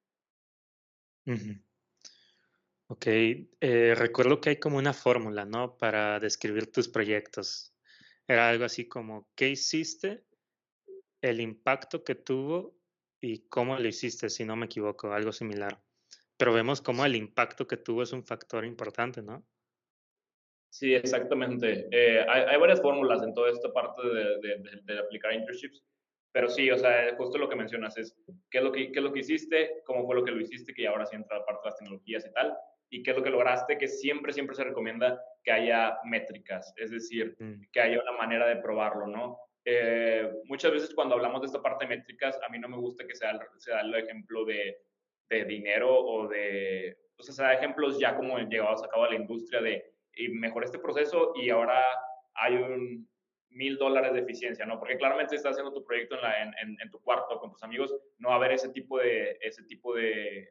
Ok, 2.88 3.06
eh, 3.06 3.94
recuerdo 3.96 4.40
que 4.40 4.50
hay 4.50 4.60
como 4.60 4.76
una 4.76 4.92
fórmula, 4.92 5.44
¿no? 5.44 5.76
Para 5.78 6.20
describir 6.20 6.70
tus 6.70 6.88
proyectos. 6.88 7.74
Era 8.28 8.48
algo 8.48 8.64
así 8.64 8.86
como, 8.86 9.28
¿qué 9.34 9.48
hiciste? 9.48 10.24
El 11.20 11.40
impacto 11.40 12.04
que 12.04 12.14
tuvo 12.14 12.76
y 13.20 13.48
cómo 13.48 13.78
lo 13.78 13.88
hiciste, 13.88 14.28
si 14.28 14.44
no 14.44 14.56
me 14.56 14.66
equivoco, 14.66 15.12
algo 15.12 15.32
similar. 15.32 15.82
Pero 16.36 16.52
vemos 16.52 16.82
cómo 16.82 17.04
el 17.04 17.16
impacto 17.16 17.66
que 17.66 17.76
tuvo 17.76 18.02
es 18.02 18.12
un 18.12 18.24
factor 18.24 18.64
importante, 18.64 19.22
¿no? 19.22 19.46
Sí, 20.72 20.94
exactamente. 20.94 21.86
Eh, 21.90 22.24
hay, 22.26 22.42
hay, 22.48 22.58
varias 22.58 22.80
fórmulas 22.80 23.22
en 23.22 23.34
toda 23.34 23.50
esta 23.50 23.70
parte 23.72 24.00
de, 24.02 24.38
de, 24.40 24.80
de, 24.84 24.98
aplicar 24.98 25.34
internships, 25.34 25.84
pero 26.32 26.48
sí, 26.48 26.70
o 26.70 26.78
sea, 26.78 27.14
justo 27.16 27.36
lo 27.36 27.48
que 27.48 27.56
mencionas 27.56 27.98
es 27.98 28.16
qué 28.50 28.58
es 28.58 28.64
lo 28.64 28.72
que, 28.72 28.90
qué 28.90 28.98
es 28.98 29.04
lo 29.04 29.12
que 29.12 29.20
hiciste, 29.20 29.82
cómo 29.84 30.06
fue 30.06 30.14
lo 30.14 30.24
que 30.24 30.30
lo 30.30 30.40
hiciste, 30.40 30.72
que 30.72 30.88
ahora 30.88 31.04
sí 31.04 31.14
entra 31.14 31.38
la 31.38 31.44
parte 31.44 31.60
de 31.62 31.70
las 31.70 31.78
tecnologías 31.78 32.26
y 32.26 32.32
tal, 32.32 32.56
¿Y 32.92 33.02
qué 33.02 33.12
es 33.12 33.16
lo 33.16 33.22
que 33.22 33.30
lograste? 33.30 33.78
Que 33.78 33.88
siempre, 33.88 34.34
siempre 34.34 34.54
se 34.54 34.64
recomienda 34.64 35.18
que 35.42 35.50
haya 35.50 35.98
métricas, 36.04 36.74
es 36.76 36.90
decir, 36.90 37.34
mm. 37.38 37.62
que 37.72 37.80
haya 37.80 38.02
una 38.02 38.12
manera 38.12 38.46
de 38.46 38.56
probarlo, 38.56 39.06
¿no? 39.06 39.38
Eh, 39.64 40.30
muchas 40.44 40.72
veces 40.72 40.94
cuando 40.94 41.14
hablamos 41.14 41.40
de 41.40 41.46
esta 41.46 41.62
parte 41.62 41.86
de 41.86 41.96
métricas, 41.96 42.38
a 42.46 42.50
mí 42.50 42.58
no 42.58 42.68
me 42.68 42.76
gusta 42.76 43.06
que 43.06 43.14
sea, 43.14 43.38
sea 43.56 43.80
el 43.80 43.94
ejemplo 43.94 44.44
de, 44.44 44.76
de 45.30 45.44
dinero 45.46 45.90
o 45.90 46.28
de, 46.28 46.98
o 47.16 47.22
sea, 47.22 47.34
sea 47.34 47.54
ejemplos 47.54 47.98
ya 47.98 48.14
como 48.14 48.38
llevados 48.38 48.84
a 48.84 48.88
cabo 48.88 49.04
a 49.04 49.10
la 49.10 49.16
industria 49.16 49.62
de 49.62 49.91
y 50.16 50.28
mejoré 50.28 50.66
este 50.66 50.78
proceso 50.78 51.32
y 51.36 51.50
ahora 51.50 51.82
hay 52.34 52.56
un 52.56 53.08
mil 53.50 53.76
dólares 53.76 54.14
de 54.14 54.20
eficiencia, 54.20 54.64
¿no? 54.64 54.78
Porque 54.78 54.96
claramente 54.96 55.36
estás 55.36 55.52
haciendo 55.52 55.72
tu 55.72 55.84
proyecto 55.84 56.16
en, 56.16 56.22
la, 56.22 56.42
en, 56.42 56.76
en, 56.80 56.90
tu 56.90 57.00
cuarto 57.02 57.38
con 57.38 57.50
tus 57.50 57.62
amigos, 57.62 57.94
no 58.18 58.28
va 58.28 58.34
a 58.34 58.38
haber 58.38 58.52
ese 58.52 58.70
tipo 58.70 58.98
de, 58.98 59.36
ese 59.42 59.62
tipo 59.64 59.94
de, 59.94 60.48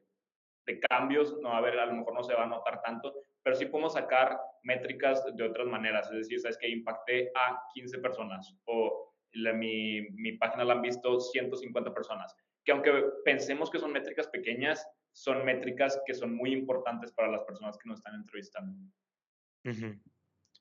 de 0.65 0.79
cambios, 0.79 1.37
no 1.41 1.49
va 1.49 1.55
a 1.55 1.57
haber, 1.57 1.79
a 1.79 1.85
lo 1.87 1.93
mejor 1.93 2.13
no 2.13 2.23
se 2.23 2.33
va 2.33 2.43
a 2.43 2.47
notar 2.47 2.81
tanto, 2.81 3.13
pero 3.43 3.55
sí 3.55 3.65
podemos 3.65 3.93
sacar 3.93 4.39
métricas 4.63 5.23
de 5.35 5.43
otras 5.43 5.67
maneras, 5.67 6.09
es 6.11 6.17
decir, 6.17 6.39
sabes 6.39 6.57
que 6.57 6.69
impacté 6.69 7.31
a 7.35 7.59
15 7.73 7.97
personas 7.99 8.55
o 8.65 9.13
mi, 9.33 10.01
mi 10.11 10.33
página 10.33 10.65
la 10.65 10.73
han 10.73 10.81
visto 10.81 11.19
150 11.19 11.93
personas, 11.93 12.35
que 12.63 12.71
aunque 12.71 12.91
pensemos 13.25 13.71
que 13.71 13.79
son 13.79 13.91
métricas 13.91 14.27
pequeñas, 14.27 14.85
son 15.13 15.43
métricas 15.43 16.01
que 16.05 16.13
son 16.13 16.35
muy 16.35 16.53
importantes 16.53 17.11
para 17.11 17.29
las 17.29 17.43
personas 17.43 17.77
que 17.77 17.89
nos 17.89 17.99
están 17.99 18.15
entrevistando. 18.15 18.73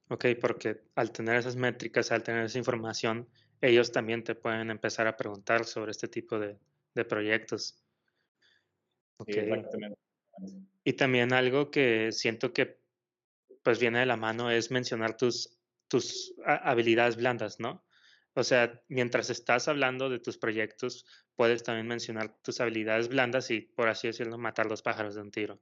Ok, 0.08 0.26
porque 0.40 0.82
al 0.96 1.12
tener 1.12 1.36
esas 1.36 1.56
métricas, 1.56 2.10
al 2.10 2.22
tener 2.22 2.44
esa 2.44 2.58
información, 2.58 3.28
ellos 3.60 3.92
también 3.92 4.24
te 4.24 4.34
pueden 4.34 4.70
empezar 4.70 5.06
a 5.06 5.16
preguntar 5.16 5.64
sobre 5.64 5.92
este 5.92 6.08
tipo 6.08 6.38
de, 6.38 6.58
de 6.94 7.04
proyectos. 7.04 7.82
exactamente. 9.26 9.98
Y 10.82 10.94
también 10.94 11.32
algo 11.32 11.70
que 11.70 12.10
siento 12.12 12.52
que 12.52 12.80
pues 13.62 13.78
viene 13.78 14.00
de 14.00 14.06
la 14.06 14.16
mano 14.16 14.50
es 14.50 14.70
mencionar 14.70 15.16
tus, 15.16 15.58
tus 15.88 16.34
habilidades 16.44 17.16
blandas, 17.16 17.60
¿no? 17.60 17.84
O 18.34 18.44
sea, 18.44 18.82
mientras 18.88 19.28
estás 19.28 19.68
hablando 19.68 20.08
de 20.08 20.20
tus 20.20 20.38
proyectos, 20.38 21.04
puedes 21.34 21.62
también 21.62 21.88
mencionar 21.88 22.40
tus 22.42 22.60
habilidades 22.60 23.08
blandas 23.08 23.50
y, 23.50 23.60
por 23.60 23.88
así 23.88 24.06
decirlo, 24.06 24.38
matar 24.38 24.66
los 24.66 24.82
pájaros 24.82 25.14
de 25.14 25.20
un 25.20 25.30
tiro. 25.30 25.60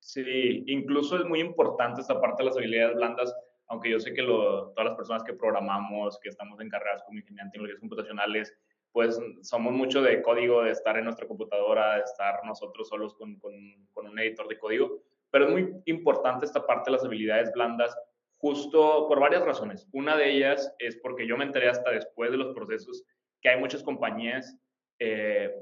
Sí, 0.00 0.64
incluso 0.66 1.16
es 1.16 1.24
muy 1.24 1.40
importante 1.40 2.00
esta 2.00 2.20
parte 2.20 2.42
de 2.42 2.48
las 2.48 2.56
habilidades 2.56 2.96
blandas, 2.96 3.34
aunque 3.68 3.90
yo 3.90 4.00
sé 4.00 4.12
que 4.12 4.22
todas 4.22 4.84
las 4.84 4.96
personas 4.96 5.22
que 5.22 5.34
programamos, 5.34 6.18
que 6.20 6.30
estamos 6.30 6.58
en 6.60 6.70
como 6.70 7.18
ingeniería 7.18 7.44
en 7.44 7.50
tecnologías 7.50 7.80
computacionales, 7.80 8.52
pues 8.92 9.20
somos 9.42 9.72
mucho 9.72 10.02
de 10.02 10.20
código, 10.22 10.62
de 10.62 10.72
estar 10.72 10.96
en 10.96 11.04
nuestra 11.04 11.28
computadora, 11.28 11.96
de 11.96 12.00
estar 12.00 12.44
nosotros 12.44 12.88
solos 12.88 13.14
con, 13.14 13.36
con, 13.38 13.54
con 13.92 14.08
un 14.08 14.18
editor 14.18 14.48
de 14.48 14.58
código, 14.58 15.02
pero 15.30 15.46
es 15.46 15.50
muy 15.52 15.82
importante 15.84 16.44
esta 16.44 16.66
parte 16.66 16.90
de 16.90 16.96
las 16.96 17.04
habilidades 17.04 17.52
blandas 17.52 17.96
justo 18.38 19.06
por 19.06 19.20
varias 19.20 19.44
razones. 19.44 19.86
Una 19.92 20.16
de 20.16 20.30
ellas 20.32 20.74
es 20.78 20.96
porque 20.96 21.26
yo 21.26 21.36
me 21.36 21.44
enteré 21.44 21.68
hasta 21.68 21.90
después 21.90 22.30
de 22.30 22.38
los 22.38 22.54
procesos 22.54 23.04
que 23.40 23.50
hay 23.50 23.60
muchas 23.60 23.82
compañías, 23.82 24.56
eh, 24.98 25.54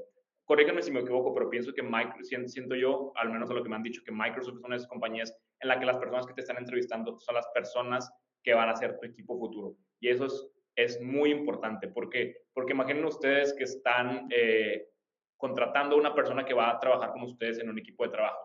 corríganme 0.48 0.82
si 0.82 0.90
me 0.90 1.00
equivoco, 1.00 1.34
pero 1.34 1.50
pienso 1.50 1.74
que 1.74 1.82
Microsoft, 1.82 2.46
siento 2.46 2.74
yo, 2.74 3.12
al 3.16 3.30
menos 3.30 3.50
a 3.50 3.52
lo 3.54 3.62
que 3.62 3.68
me 3.68 3.76
han 3.76 3.82
dicho, 3.82 4.02
que 4.02 4.10
Microsoft 4.10 4.56
es 4.56 4.64
una 4.64 4.74
de 4.74 4.76
esas 4.76 4.88
compañías 4.88 5.36
en 5.60 5.68
la 5.68 5.78
que 5.78 5.84
las 5.84 5.98
personas 5.98 6.26
que 6.26 6.32
te 6.32 6.40
están 6.40 6.56
entrevistando 6.56 7.18
son 7.18 7.34
las 7.34 7.46
personas 7.48 8.10
que 8.42 8.54
van 8.54 8.70
a 8.70 8.74
ser 8.74 8.98
tu 8.98 9.06
equipo 9.06 9.38
futuro. 9.38 9.76
Y 10.00 10.08
eso 10.08 10.24
es, 10.24 10.50
es 10.74 11.02
muy 11.02 11.32
importante. 11.32 11.88
¿Por 11.88 12.08
qué? 12.08 12.46
Porque 12.54 12.72
imaginen 12.72 13.04
ustedes 13.04 13.52
que 13.52 13.64
están 13.64 14.26
eh, 14.30 14.88
contratando 15.36 15.96
a 15.96 15.98
una 15.98 16.14
persona 16.14 16.46
que 16.46 16.54
va 16.54 16.70
a 16.70 16.80
trabajar 16.80 17.12
con 17.12 17.24
ustedes 17.24 17.58
en 17.58 17.68
un 17.68 17.78
equipo 17.78 18.04
de 18.04 18.10
trabajo. 18.10 18.38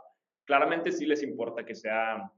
Claramente 0.45 0.91
sí 0.91 1.05
les 1.05 1.23
importa 1.23 1.65
que 1.65 1.73
sea 1.73 2.29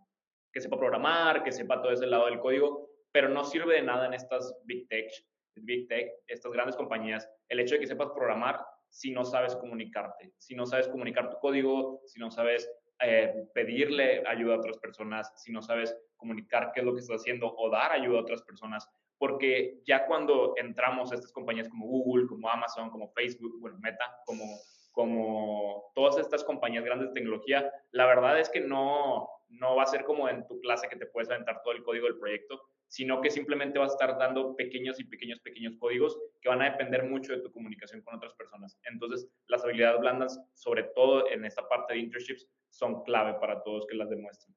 que 0.53 0.61
sepa 0.61 0.77
programar, 0.77 1.43
que 1.43 1.51
sepa 1.51 1.81
todo 1.81 1.91
ese 1.91 2.05
lado 2.05 2.27
del 2.27 2.39
código, 2.39 2.87
pero 3.11 3.29
no 3.29 3.43
sirve 3.43 3.73
de 3.73 3.81
nada 3.81 4.05
en 4.05 4.13
estas 4.13 4.55
big 4.63 4.87
tech, 4.87 5.11
big 5.55 5.87
tech, 5.87 6.11
estas 6.27 6.51
grandes 6.51 6.75
compañías, 6.75 7.27
el 7.49 7.59
hecho 7.59 7.75
de 7.75 7.81
que 7.81 7.87
sepas 7.87 8.11
programar 8.11 8.63
si 8.95 9.11
no 9.11 9.25
sabes 9.25 9.57
comunicarte, 9.57 10.31
si 10.37 10.55
no 10.55 10.65
sabes 10.65 10.87
comunicar 10.87 11.29
tu 11.29 11.37
código, 11.39 12.01
si 12.05 12.17
no 12.17 12.31
sabes 12.31 12.71
eh, 13.01 13.45
pedirle 13.53 14.25
ayuda 14.25 14.55
a 14.55 14.59
otras 14.59 14.77
personas, 14.77 15.33
si 15.35 15.51
no 15.51 15.61
sabes 15.61 15.93
comunicar 16.15 16.71
qué 16.73 16.79
es 16.79 16.85
lo 16.85 16.93
que 16.93 17.01
estás 17.01 17.19
haciendo 17.19 17.53
o 17.57 17.69
dar 17.69 17.91
ayuda 17.91 18.19
a 18.19 18.21
otras 18.21 18.41
personas, 18.43 18.89
porque 19.17 19.81
ya 19.85 20.05
cuando 20.05 20.53
entramos 20.55 21.11
a 21.11 21.15
estas 21.15 21.33
compañías 21.33 21.67
como 21.67 21.87
Google, 21.87 22.25
como 22.25 22.49
Amazon, 22.49 22.89
como 22.89 23.09
Facebook, 23.09 23.59
bueno, 23.59 23.77
Meta, 23.79 24.05
como, 24.25 24.45
como 24.93 25.91
todas 25.93 26.17
estas 26.17 26.45
compañías 26.45 26.85
grandes 26.85 27.09
de 27.09 27.15
tecnología, 27.15 27.69
la 27.91 28.05
verdad 28.05 28.39
es 28.39 28.49
que 28.49 28.61
no, 28.61 29.27
no 29.49 29.75
va 29.75 29.83
a 29.83 29.87
ser 29.87 30.05
como 30.05 30.29
en 30.29 30.47
tu 30.47 30.57
clase 30.61 30.87
que 30.87 30.95
te 30.95 31.07
puedes 31.07 31.29
aventar 31.29 31.61
todo 31.63 31.73
el 31.73 31.83
código 31.83 32.05
del 32.05 32.17
proyecto, 32.17 32.61
sino 32.87 33.21
que 33.21 33.29
simplemente 33.29 33.79
vas 33.79 33.91
a 33.91 33.95
estar 33.95 34.17
dando 34.17 34.55
pequeños 34.55 34.99
y 34.99 35.03
pequeños, 35.03 35.39
pequeños 35.39 35.75
códigos 35.77 36.17
que 36.41 36.49
van 36.49 36.61
a 36.61 36.71
depender 36.71 37.03
mucho 37.03 37.33
de 37.33 37.41
tu 37.41 37.51
comunicación 37.51 38.01
con 38.01 38.15
otras 38.15 38.33
personas. 38.35 38.77
Entonces, 38.83 39.27
las 39.47 39.63
habilidades 39.63 39.99
blandas, 39.99 40.39
sobre 40.53 40.83
todo 40.95 41.29
en 41.29 41.45
esta 41.45 41.67
parte 41.67 41.93
de 41.93 41.99
internships, 41.99 42.47
son 42.69 43.03
clave 43.03 43.39
para 43.39 43.63
todos 43.63 43.85
que 43.87 43.95
las 43.95 44.09
demuestren. 44.09 44.55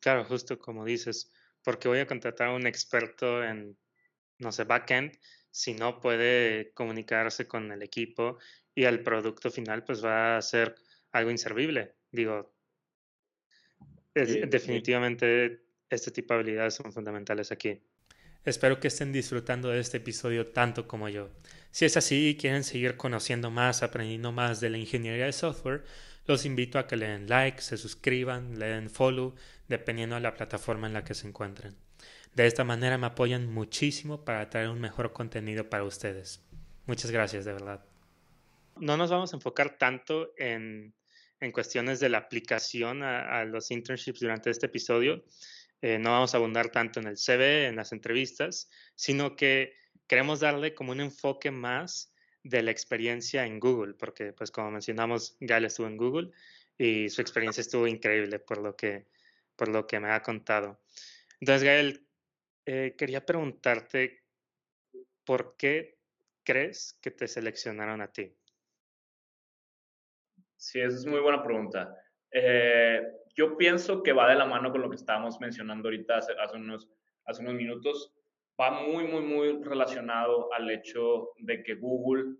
Claro, 0.00 0.24
justo 0.24 0.58
como 0.58 0.84
dices, 0.84 1.32
porque 1.62 1.88
voy 1.88 1.98
a 1.98 2.06
contratar 2.06 2.48
a 2.48 2.52
un 2.52 2.66
experto 2.66 3.42
en, 3.42 3.76
no 4.38 4.52
sé, 4.52 4.64
backend, 4.64 5.18
si 5.50 5.74
no 5.74 6.00
puede 6.00 6.72
comunicarse 6.72 7.46
con 7.46 7.70
el 7.72 7.82
equipo 7.82 8.38
y 8.74 8.84
el 8.84 9.02
producto 9.02 9.50
final, 9.50 9.84
pues 9.84 10.04
va 10.04 10.36
a 10.36 10.42
ser 10.42 10.74
algo 11.12 11.30
inservible. 11.30 11.94
Digo, 12.10 12.54
definitivamente 14.14 15.63
este 15.90 16.10
tipo 16.10 16.34
de 16.34 16.40
habilidades 16.40 16.74
son 16.74 16.92
fundamentales 16.92 17.52
aquí. 17.52 17.80
Espero 18.44 18.78
que 18.78 18.88
estén 18.88 19.12
disfrutando 19.12 19.70
de 19.70 19.80
este 19.80 19.96
episodio 19.96 20.48
tanto 20.48 20.86
como 20.86 21.08
yo. 21.08 21.30
Si 21.70 21.84
es 21.84 21.96
así 21.96 22.28
y 22.28 22.36
quieren 22.36 22.62
seguir 22.62 22.96
conociendo 22.96 23.50
más, 23.50 23.82
aprendiendo 23.82 24.32
más 24.32 24.60
de 24.60 24.70
la 24.70 24.78
ingeniería 24.78 25.24
de 25.24 25.32
software, 25.32 25.84
los 26.26 26.44
invito 26.44 26.78
a 26.78 26.86
que 26.86 26.96
le 26.96 27.08
den 27.08 27.28
like, 27.28 27.60
se 27.62 27.76
suscriban, 27.76 28.58
le 28.58 28.66
den 28.66 28.90
follow, 28.90 29.34
dependiendo 29.68 30.16
de 30.16 30.20
la 30.20 30.34
plataforma 30.34 30.86
en 30.86 30.92
la 30.92 31.04
que 31.04 31.14
se 31.14 31.26
encuentren. 31.26 31.74
De 32.34 32.46
esta 32.46 32.64
manera 32.64 32.98
me 32.98 33.06
apoyan 33.06 33.52
muchísimo 33.52 34.24
para 34.24 34.50
traer 34.50 34.68
un 34.68 34.80
mejor 34.80 35.12
contenido 35.12 35.70
para 35.70 35.84
ustedes. 35.84 36.42
Muchas 36.86 37.10
gracias, 37.10 37.44
de 37.44 37.52
verdad. 37.52 37.84
No 38.76 38.96
nos 38.96 39.10
vamos 39.10 39.32
a 39.32 39.36
enfocar 39.36 39.78
tanto 39.78 40.32
en 40.36 40.92
en 41.44 41.52
cuestiones 41.52 42.00
de 42.00 42.08
la 42.08 42.18
aplicación 42.18 43.02
a, 43.02 43.44
los 43.44 43.70
internships 43.70 44.20
durante 44.20 44.50
este 44.50 44.66
episodio. 44.66 45.22
Eh, 45.84 45.98
no 45.98 46.12
vamos 46.12 46.32
a 46.32 46.38
abundar 46.38 46.70
tanto 46.70 46.98
en 46.98 47.08
el 47.08 47.18
CV, 47.18 47.66
en 47.66 47.76
las 47.76 47.92
entrevistas, 47.92 48.70
sino 48.94 49.36
que 49.36 49.74
queremos 50.06 50.40
darle 50.40 50.74
como 50.74 50.92
un 50.92 51.02
enfoque 51.02 51.50
más 51.50 52.10
de 52.42 52.62
la 52.62 52.70
experiencia 52.70 53.44
en 53.44 53.60
Google, 53.60 53.92
porque 53.92 54.32
pues 54.32 54.50
como 54.50 54.70
mencionamos, 54.70 55.36
Gael 55.40 55.66
estuvo 55.66 55.86
en 55.86 55.98
Google 55.98 56.30
y 56.78 57.10
su 57.10 57.20
experiencia 57.20 57.60
estuvo 57.60 57.86
increíble 57.86 58.38
por 58.38 58.62
lo 58.62 58.74
que, 58.74 59.08
por 59.56 59.68
lo 59.68 59.86
que 59.86 60.00
me 60.00 60.10
ha 60.10 60.22
contado. 60.22 60.80
Entonces, 61.38 61.64
Gael, 61.64 62.06
eh, 62.64 62.94
quería 62.96 63.26
preguntarte, 63.26 64.24
¿por 65.22 65.54
qué 65.58 65.98
crees 66.44 66.98
que 67.02 67.10
te 67.10 67.28
seleccionaron 67.28 68.00
a 68.00 68.10
ti? 68.10 68.34
Sí, 70.56 70.80
esa 70.80 70.96
es 70.96 71.04
muy 71.04 71.20
buena 71.20 71.42
pregunta. 71.42 71.94
Eh, 72.30 73.02
yo 73.34 73.56
pienso 73.56 74.02
que 74.02 74.12
va 74.12 74.28
de 74.28 74.36
la 74.36 74.46
mano 74.46 74.70
con 74.70 74.82
lo 74.82 74.88
que 74.88 74.96
estábamos 74.96 75.40
mencionando 75.40 75.88
ahorita 75.88 76.18
hace, 76.18 76.32
unos, 76.56 76.88
hace 77.24 77.42
unos 77.42 77.54
minutos. 77.54 78.14
Va 78.60 78.70
muy, 78.70 79.04
muy, 79.04 79.22
muy 79.22 79.62
relacionado 79.62 80.52
al 80.52 80.70
hecho 80.70 81.32
de 81.38 81.62
que 81.62 81.74
Google, 81.74 82.36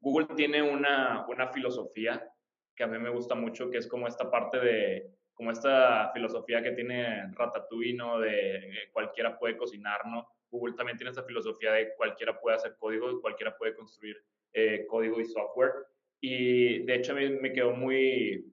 Google 0.00 0.26
tiene 0.36 0.62
una, 0.62 1.24
una 1.28 1.48
filosofía 1.48 2.30
que 2.74 2.84
a 2.84 2.86
mí 2.86 2.98
me 2.98 3.08
gusta 3.08 3.34
mucho, 3.34 3.70
que 3.70 3.78
es 3.78 3.86
como 3.86 4.06
esta 4.06 4.30
parte 4.30 4.60
de, 4.60 5.10
como 5.32 5.50
esta 5.50 6.10
filosofía 6.12 6.62
que 6.62 6.72
tiene 6.72 7.32
Ratatouille, 7.32 7.94
¿no? 7.94 8.20
De 8.20 8.88
cualquiera 8.92 9.38
puede 9.38 9.56
cocinar, 9.56 10.06
¿no? 10.06 10.28
Google 10.50 10.74
también 10.74 10.96
tiene 10.96 11.10
esta 11.10 11.24
filosofía 11.24 11.72
de 11.72 11.94
cualquiera 11.94 12.38
puede 12.38 12.56
hacer 12.56 12.76
código, 12.78 13.20
cualquiera 13.20 13.56
puede 13.56 13.74
construir 13.74 14.16
eh, 14.52 14.86
código 14.86 15.20
y 15.20 15.24
software. 15.24 15.72
Y 16.20 16.80
de 16.84 16.94
hecho 16.94 17.12
a 17.12 17.16
mí 17.16 17.28
me 17.30 17.52
quedó 17.52 17.72
muy, 17.72 18.44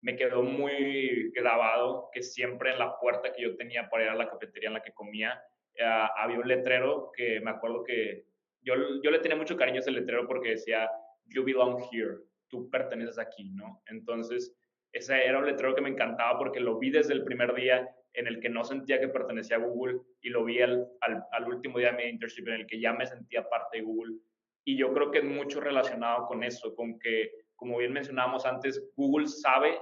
me 0.00 0.16
quedó 0.16 0.42
muy 0.42 1.30
grabado 1.32 2.08
que 2.12 2.22
siempre 2.22 2.72
en 2.72 2.78
la 2.78 2.98
puerta 2.98 3.32
que 3.32 3.42
yo 3.42 3.56
tenía 3.56 3.88
para 3.88 4.04
ir 4.04 4.10
a 4.10 4.14
la 4.14 4.28
cafetería 4.28 4.68
en 4.68 4.74
la 4.74 4.82
que 4.82 4.92
comía, 4.92 5.42
eh, 5.74 5.84
había 6.16 6.38
un 6.38 6.48
letrero 6.48 7.10
que 7.14 7.40
me 7.40 7.50
acuerdo 7.50 7.82
que 7.84 8.24
yo, 8.62 8.74
yo 9.02 9.10
le 9.10 9.18
tenía 9.18 9.36
mucho 9.36 9.56
cariño 9.56 9.76
a 9.76 9.80
ese 9.80 9.90
letrero 9.90 10.26
porque 10.26 10.50
decía, 10.50 10.88
you 11.26 11.44
belong 11.44 11.82
here, 11.92 12.18
tú 12.48 12.70
perteneces 12.70 13.18
aquí, 13.18 13.50
¿no? 13.50 13.82
Entonces, 13.86 14.54
ese 14.92 15.24
era 15.24 15.38
un 15.38 15.46
letrero 15.46 15.74
que 15.74 15.82
me 15.82 15.90
encantaba 15.90 16.38
porque 16.38 16.60
lo 16.60 16.78
vi 16.78 16.90
desde 16.90 17.12
el 17.12 17.24
primer 17.24 17.54
día 17.54 17.88
en 18.14 18.26
el 18.26 18.40
que 18.40 18.48
no 18.48 18.64
sentía 18.64 19.00
que 19.00 19.08
pertenecía 19.08 19.56
a 19.56 19.60
Google 19.60 20.00
y 20.22 20.30
lo 20.30 20.44
vi 20.44 20.60
al, 20.62 20.88
al, 21.00 21.24
al 21.30 21.48
último 21.48 21.78
día 21.78 21.92
de 21.92 21.96
mi 21.96 22.10
internship 22.10 22.48
en 22.48 22.54
el 22.54 22.66
que 22.66 22.80
ya 22.80 22.92
me 22.92 23.06
sentía 23.06 23.48
parte 23.48 23.78
de 23.78 23.84
Google 23.84 24.16
y 24.64 24.76
yo 24.76 24.92
creo 24.92 25.10
que 25.10 25.18
es 25.18 25.24
mucho 25.24 25.60
relacionado 25.60 26.26
con 26.26 26.42
eso, 26.42 26.74
con 26.74 26.98
que 26.98 27.30
como 27.58 27.78
bien 27.78 27.92
mencionábamos 27.92 28.46
antes, 28.46 28.88
Google 28.94 29.26
sabe 29.26 29.78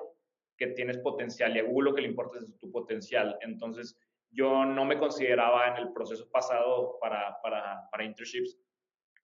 que 0.57 0.69
tienes 0.69 0.99
potencial 0.99 1.57
y 1.57 1.61
a 1.61 1.65
Google 1.65 1.91
lo 1.91 1.95
que 1.95 2.03
le 2.03 2.09
importa 2.09 2.39
es 2.39 2.59
tu 2.59 2.71
potencial. 2.71 3.39
Entonces, 3.41 3.99
yo 4.31 4.65
no 4.65 4.85
me 4.85 4.99
consideraba 4.99 5.69
en 5.69 5.77
el 5.77 5.93
proceso 5.93 6.29
pasado 6.31 6.99
para, 7.01 7.37
para, 7.43 7.89
para 7.91 8.05
internships, 8.05 8.59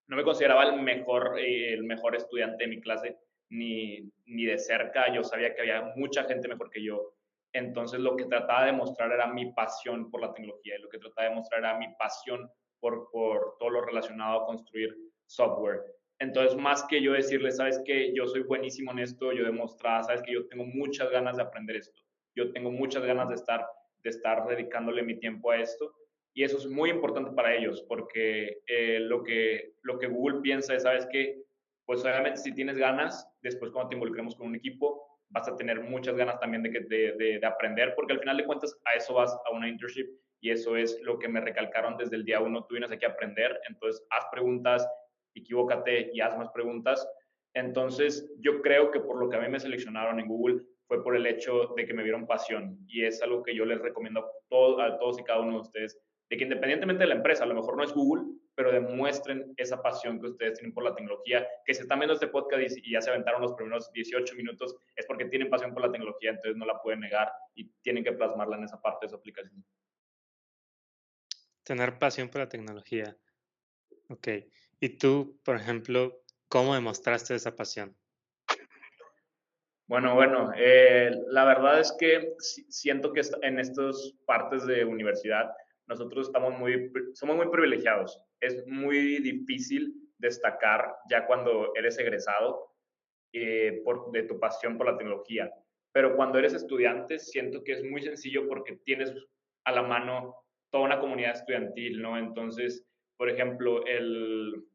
no 0.07 0.17
me 0.17 0.23
consideraba 0.23 0.65
el 0.65 0.81
mejor, 0.81 1.39
eh, 1.39 1.73
el 1.73 1.83
mejor 1.83 2.15
estudiante 2.15 2.63
de 2.63 2.69
mi 2.69 2.81
clase, 2.81 3.17
ni, 3.49 4.11
ni 4.25 4.45
de 4.45 4.57
cerca. 4.57 5.13
Yo 5.13 5.23
sabía 5.23 5.53
que 5.53 5.61
había 5.61 5.93
mucha 5.95 6.23
gente 6.25 6.47
mejor 6.47 6.69
que 6.69 6.83
yo. 6.83 7.13
Entonces, 7.53 7.99
lo 7.99 8.15
que 8.15 8.25
trataba 8.25 8.65
de 8.65 8.71
mostrar 8.71 9.11
era 9.11 9.27
mi 9.27 9.53
pasión 9.53 10.09
por 10.09 10.21
la 10.21 10.33
tecnología 10.33 10.75
y 10.77 10.81
lo 10.81 10.89
que 10.89 10.97
trataba 10.97 11.29
de 11.29 11.35
mostrar 11.35 11.59
era 11.61 11.77
mi 11.77 11.87
pasión 11.95 12.49
por, 12.79 13.09
por 13.11 13.55
todo 13.59 13.69
lo 13.69 13.81
relacionado 13.81 14.41
a 14.41 14.45
construir 14.45 14.95
software. 15.25 15.81
Entonces, 16.23 16.55
más 16.55 16.85
que 16.87 17.01
yo 17.01 17.11
decirle, 17.11 17.51
sabes 17.51 17.81
que 17.85 18.13
yo 18.13 18.25
soy 18.27 18.43
buenísimo 18.43 18.93
en 18.93 18.99
esto, 18.99 19.33
yo 19.33 19.43
demostraba, 19.43 20.03
sabes 20.03 20.21
que 20.21 20.31
yo 20.31 20.47
tengo 20.47 20.63
muchas 20.63 21.11
ganas 21.11 21.35
de 21.35 21.43
aprender 21.43 21.75
esto, 21.75 22.01
yo 22.33 22.53
tengo 22.53 22.71
muchas 22.71 23.03
ganas 23.03 23.27
de 23.27 23.35
estar, 23.35 23.67
de 24.05 24.09
estar 24.09 24.47
dedicándole 24.47 25.03
mi 25.03 25.19
tiempo 25.19 25.51
a 25.51 25.57
esto. 25.57 25.93
Y 26.33 26.43
eso 26.43 26.57
es 26.57 26.65
muy 26.65 26.91
importante 26.91 27.31
para 27.31 27.53
ellos, 27.53 27.83
porque 27.89 28.61
eh, 28.67 29.01
lo, 29.01 29.21
que, 29.21 29.73
lo 29.81 29.99
que 29.99 30.07
Google 30.07 30.39
piensa 30.39 30.73
es, 30.73 30.83
sabes 30.83 31.05
que, 31.11 31.43
pues 31.85 32.01
obviamente 32.05 32.39
si 32.39 32.53
tienes 32.53 32.77
ganas, 32.77 33.29
después 33.41 33.71
cuando 33.71 33.89
te 33.89 33.95
involucremos 33.95 34.33
con 34.35 34.47
un 34.47 34.55
equipo, 34.55 35.19
vas 35.27 35.49
a 35.49 35.57
tener 35.57 35.81
muchas 35.81 36.15
ganas 36.15 36.39
también 36.39 36.63
de, 36.63 36.69
de, 36.69 37.37
de, 37.37 37.45
aprender, 37.45 37.95
porque 37.95 38.13
al 38.13 38.19
final 38.19 38.37
de 38.37 38.45
cuentas 38.45 38.73
a 38.85 38.95
eso 38.95 39.15
vas 39.15 39.37
a 39.45 39.51
una 39.51 39.67
internship 39.67 40.07
y 40.39 40.51
eso 40.51 40.77
es 40.77 40.97
lo 41.01 41.19
que 41.19 41.27
me 41.27 41.41
recalcaron 41.41 41.97
desde 41.97 42.15
el 42.15 42.23
día 42.23 42.39
uno, 42.39 42.63
tú 42.63 42.75
vienes 42.75 42.91
aquí 42.91 43.03
a 43.03 43.09
aprender, 43.09 43.59
entonces 43.67 44.05
haz 44.09 44.25
preguntas, 44.31 44.87
equivócate 45.35 46.11
y 46.13 46.21
haz 46.21 46.37
más 46.37 46.49
preguntas. 46.49 47.07
Entonces, 47.53 48.31
yo 48.39 48.61
creo 48.61 48.91
que 48.91 48.99
por 48.99 49.19
lo 49.19 49.29
que 49.29 49.37
a 49.37 49.41
mí 49.41 49.47
me 49.47 49.59
seleccionaron 49.59 50.19
en 50.19 50.27
Google 50.27 50.61
fue 50.87 51.03
por 51.03 51.15
el 51.15 51.25
hecho 51.25 51.73
de 51.75 51.85
que 51.85 51.93
me 51.93 52.03
vieron 52.03 52.27
pasión 52.27 52.77
y 52.87 53.05
es 53.05 53.21
algo 53.21 53.43
que 53.43 53.55
yo 53.55 53.65
les 53.65 53.79
recomiendo 53.79 54.21
a 54.21 54.31
todos, 54.49 54.81
a 54.81 54.97
todos 54.97 55.19
y 55.19 55.23
cada 55.23 55.41
uno 55.41 55.53
de 55.53 55.61
ustedes, 55.61 55.99
de 56.29 56.37
que 56.37 56.43
independientemente 56.43 57.03
de 57.03 57.09
la 57.09 57.15
empresa, 57.15 57.43
a 57.43 57.47
lo 57.47 57.55
mejor 57.55 57.77
no 57.77 57.83
es 57.83 57.93
Google, 57.93 58.23
pero 58.55 58.71
demuestren 58.71 59.53
esa 59.57 59.81
pasión 59.81 60.19
que 60.19 60.27
ustedes 60.27 60.59
tienen 60.59 60.73
por 60.73 60.83
la 60.83 60.93
tecnología, 60.93 61.47
que 61.65 61.73
si 61.73 61.81
están 61.81 61.99
viendo 61.99 62.13
este 62.13 62.27
podcast 62.27 62.77
y 62.77 62.91
ya 62.91 63.01
se 63.01 63.09
aventaron 63.09 63.41
los 63.41 63.53
primeros 63.53 63.91
18 63.93 64.35
minutos, 64.35 64.75
es 64.95 65.05
porque 65.05 65.25
tienen 65.25 65.49
pasión 65.49 65.73
por 65.73 65.83
la 65.83 65.91
tecnología, 65.91 66.31
entonces 66.31 66.55
no 66.55 66.65
la 66.65 66.79
pueden 66.81 66.99
negar 66.99 67.31
y 67.55 67.69
tienen 67.81 68.03
que 68.03 68.11
plasmarla 68.11 68.57
en 68.57 68.63
esa 68.65 68.81
parte 68.81 69.05
de 69.05 69.09
su 69.09 69.15
aplicación. 69.15 69.63
Tener 71.63 71.97
pasión 71.97 72.29
por 72.29 72.41
la 72.41 72.49
tecnología. 72.49 73.17
Ok. 74.09 74.27
Y 74.79 74.97
tú, 74.97 75.39
por 75.43 75.55
ejemplo, 75.55 76.21
¿cómo 76.47 76.73
demostraste 76.73 77.35
esa 77.35 77.55
pasión? 77.55 77.95
Bueno, 79.87 80.15
bueno, 80.15 80.51
eh, 80.55 81.11
la 81.27 81.45
verdad 81.45 81.79
es 81.79 81.95
que 81.99 82.33
siento 82.39 83.11
que 83.11 83.21
en 83.41 83.59
estas 83.59 84.13
partes 84.25 84.65
de 84.65 84.85
universidad 84.85 85.51
nosotros 85.87 86.27
estamos 86.27 86.57
muy, 86.57 86.91
somos 87.13 87.35
muy 87.35 87.49
privilegiados. 87.49 88.19
Es 88.39 88.65
muy 88.65 89.19
difícil 89.19 89.93
destacar 90.17 90.95
ya 91.09 91.25
cuando 91.27 91.75
eres 91.75 91.99
egresado 91.99 92.73
eh, 93.33 93.83
de 94.11 94.23
tu 94.23 94.39
pasión 94.39 94.77
por 94.77 94.87
la 94.87 94.97
tecnología. 94.97 95.51
Pero 95.91 96.15
cuando 96.15 96.39
eres 96.39 96.53
estudiante, 96.53 97.19
siento 97.19 97.63
que 97.63 97.73
es 97.73 97.83
muy 97.83 98.01
sencillo 98.01 98.47
porque 98.47 98.77
tienes 98.85 99.13
a 99.65 99.71
la 99.71 99.83
mano 99.83 100.35
toda 100.71 100.85
una 100.85 100.99
comunidad 100.99 101.33
estudiantil, 101.33 102.01
¿no? 102.01 102.17
Entonces, 102.17 102.87
por 103.17 103.29
ejemplo, 103.29 103.85
el, 103.85 104.65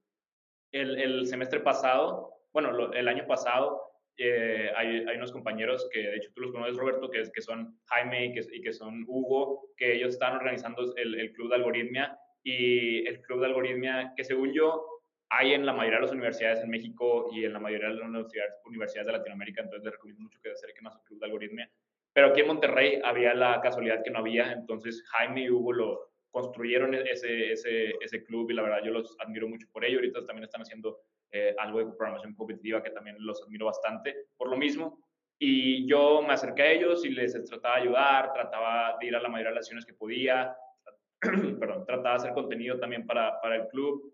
el, 0.72 1.26
semestre 1.26 1.60
pasado, 1.60 2.34
bueno, 2.52 2.92
el 2.92 3.08
año 3.08 3.26
pasado, 3.26 3.82
eh, 4.16 4.70
hay, 4.76 5.04
hay, 5.06 5.16
unos 5.16 5.32
compañeros 5.32 5.88
que, 5.92 6.00
de 6.00 6.16
hecho, 6.16 6.30
tú 6.34 6.40
los 6.40 6.52
conoces, 6.52 6.76
Roberto, 6.76 7.08
que, 7.08 7.22
que 7.32 7.40
son 7.40 7.78
Jaime 7.86 8.26
y 8.26 8.32
que, 8.32 8.40
y 8.52 8.60
que 8.60 8.72
son 8.72 9.04
Hugo, 9.06 9.70
que 9.76 9.94
ellos 9.94 10.14
están 10.14 10.36
organizando 10.36 10.82
el, 10.96 11.14
el, 11.14 11.32
Club 11.32 11.50
de 11.50 11.56
Algoritmia 11.56 12.18
y 12.42 13.06
el 13.06 13.20
Club 13.22 13.40
de 13.40 13.46
Algoritmia, 13.46 14.12
que 14.16 14.24
según 14.24 14.52
yo, 14.52 14.84
hay 15.30 15.52
en 15.52 15.66
la 15.66 15.72
mayoría 15.72 15.98
de 15.98 16.06
las 16.06 16.12
universidades 16.12 16.60
en 16.60 16.70
México 16.70 17.28
y 17.32 17.44
en 17.44 17.52
la 17.52 17.60
mayoría 17.60 17.88
de 17.88 17.94
las 17.94 18.08
universidades, 18.08 18.54
universidades 18.64 19.06
de 19.06 19.12
Latinoamérica, 19.12 19.62
entonces 19.62 19.84
les 19.84 19.92
recomiendo 19.92 20.22
mucho 20.22 20.40
que 20.42 20.48
se 20.48 20.54
acerquen 20.54 20.86
a 20.86 20.90
su 20.90 21.02
Club 21.04 21.20
de 21.20 21.26
Algoritmia. 21.26 21.70
Pero 22.12 22.28
aquí 22.28 22.40
en 22.40 22.46
Monterrey 22.48 23.00
había 23.04 23.34
la 23.34 23.60
casualidad 23.60 24.02
que 24.02 24.10
no 24.10 24.20
había, 24.20 24.52
entonces 24.52 25.04
Jaime 25.10 25.42
y 25.42 25.50
Hugo 25.50 25.72
lo, 25.72 26.10
construyeron 26.30 26.94
e-, 26.94 27.02
ese, 27.10 27.52
ese, 27.52 27.94
ese, 28.00 28.24
club 28.24 28.50
y 28.50 28.54
la 28.54 28.62
verdad 28.62 28.82
yo 28.84 28.92
los 28.92 29.16
admiro 29.20 29.48
mucho 29.48 29.66
por 29.72 29.84
ello. 29.84 29.98
Ahorita 29.98 30.26
también 30.26 30.44
están 30.44 30.62
haciendo 30.62 31.00
eh, 31.30 31.54
algo 31.58 31.78
de 31.78 31.86
programación 31.86 32.34
competitiva 32.34 32.82
que 32.82 32.90
también 32.90 33.16
los 33.18 33.42
admiro 33.42 33.66
bastante 33.66 34.26
por 34.36 34.48
lo 34.48 34.56
mismo. 34.56 34.98
Y 35.38 35.86
yo 35.86 36.22
me 36.22 36.32
acerqué 36.32 36.62
a 36.62 36.72
ellos 36.72 37.04
y 37.04 37.10
les 37.10 37.32
trataba 37.44 37.76
de 37.76 37.82
ayudar, 37.82 38.32
trataba 38.32 38.96
de 38.98 39.06
ir 39.06 39.14
a 39.14 39.20
la 39.20 39.28
mayoría 39.28 39.50
de 39.50 39.54
las 39.54 39.66
acciones 39.66 39.86
que 39.86 39.94
podía, 39.94 40.56
perdón, 41.20 41.86
trataba 41.86 42.10
de 42.10 42.16
hacer 42.16 42.32
contenido 42.32 42.78
también 42.78 43.06
para, 43.06 43.40
para 43.40 43.56
el 43.56 43.68
club, 43.68 44.12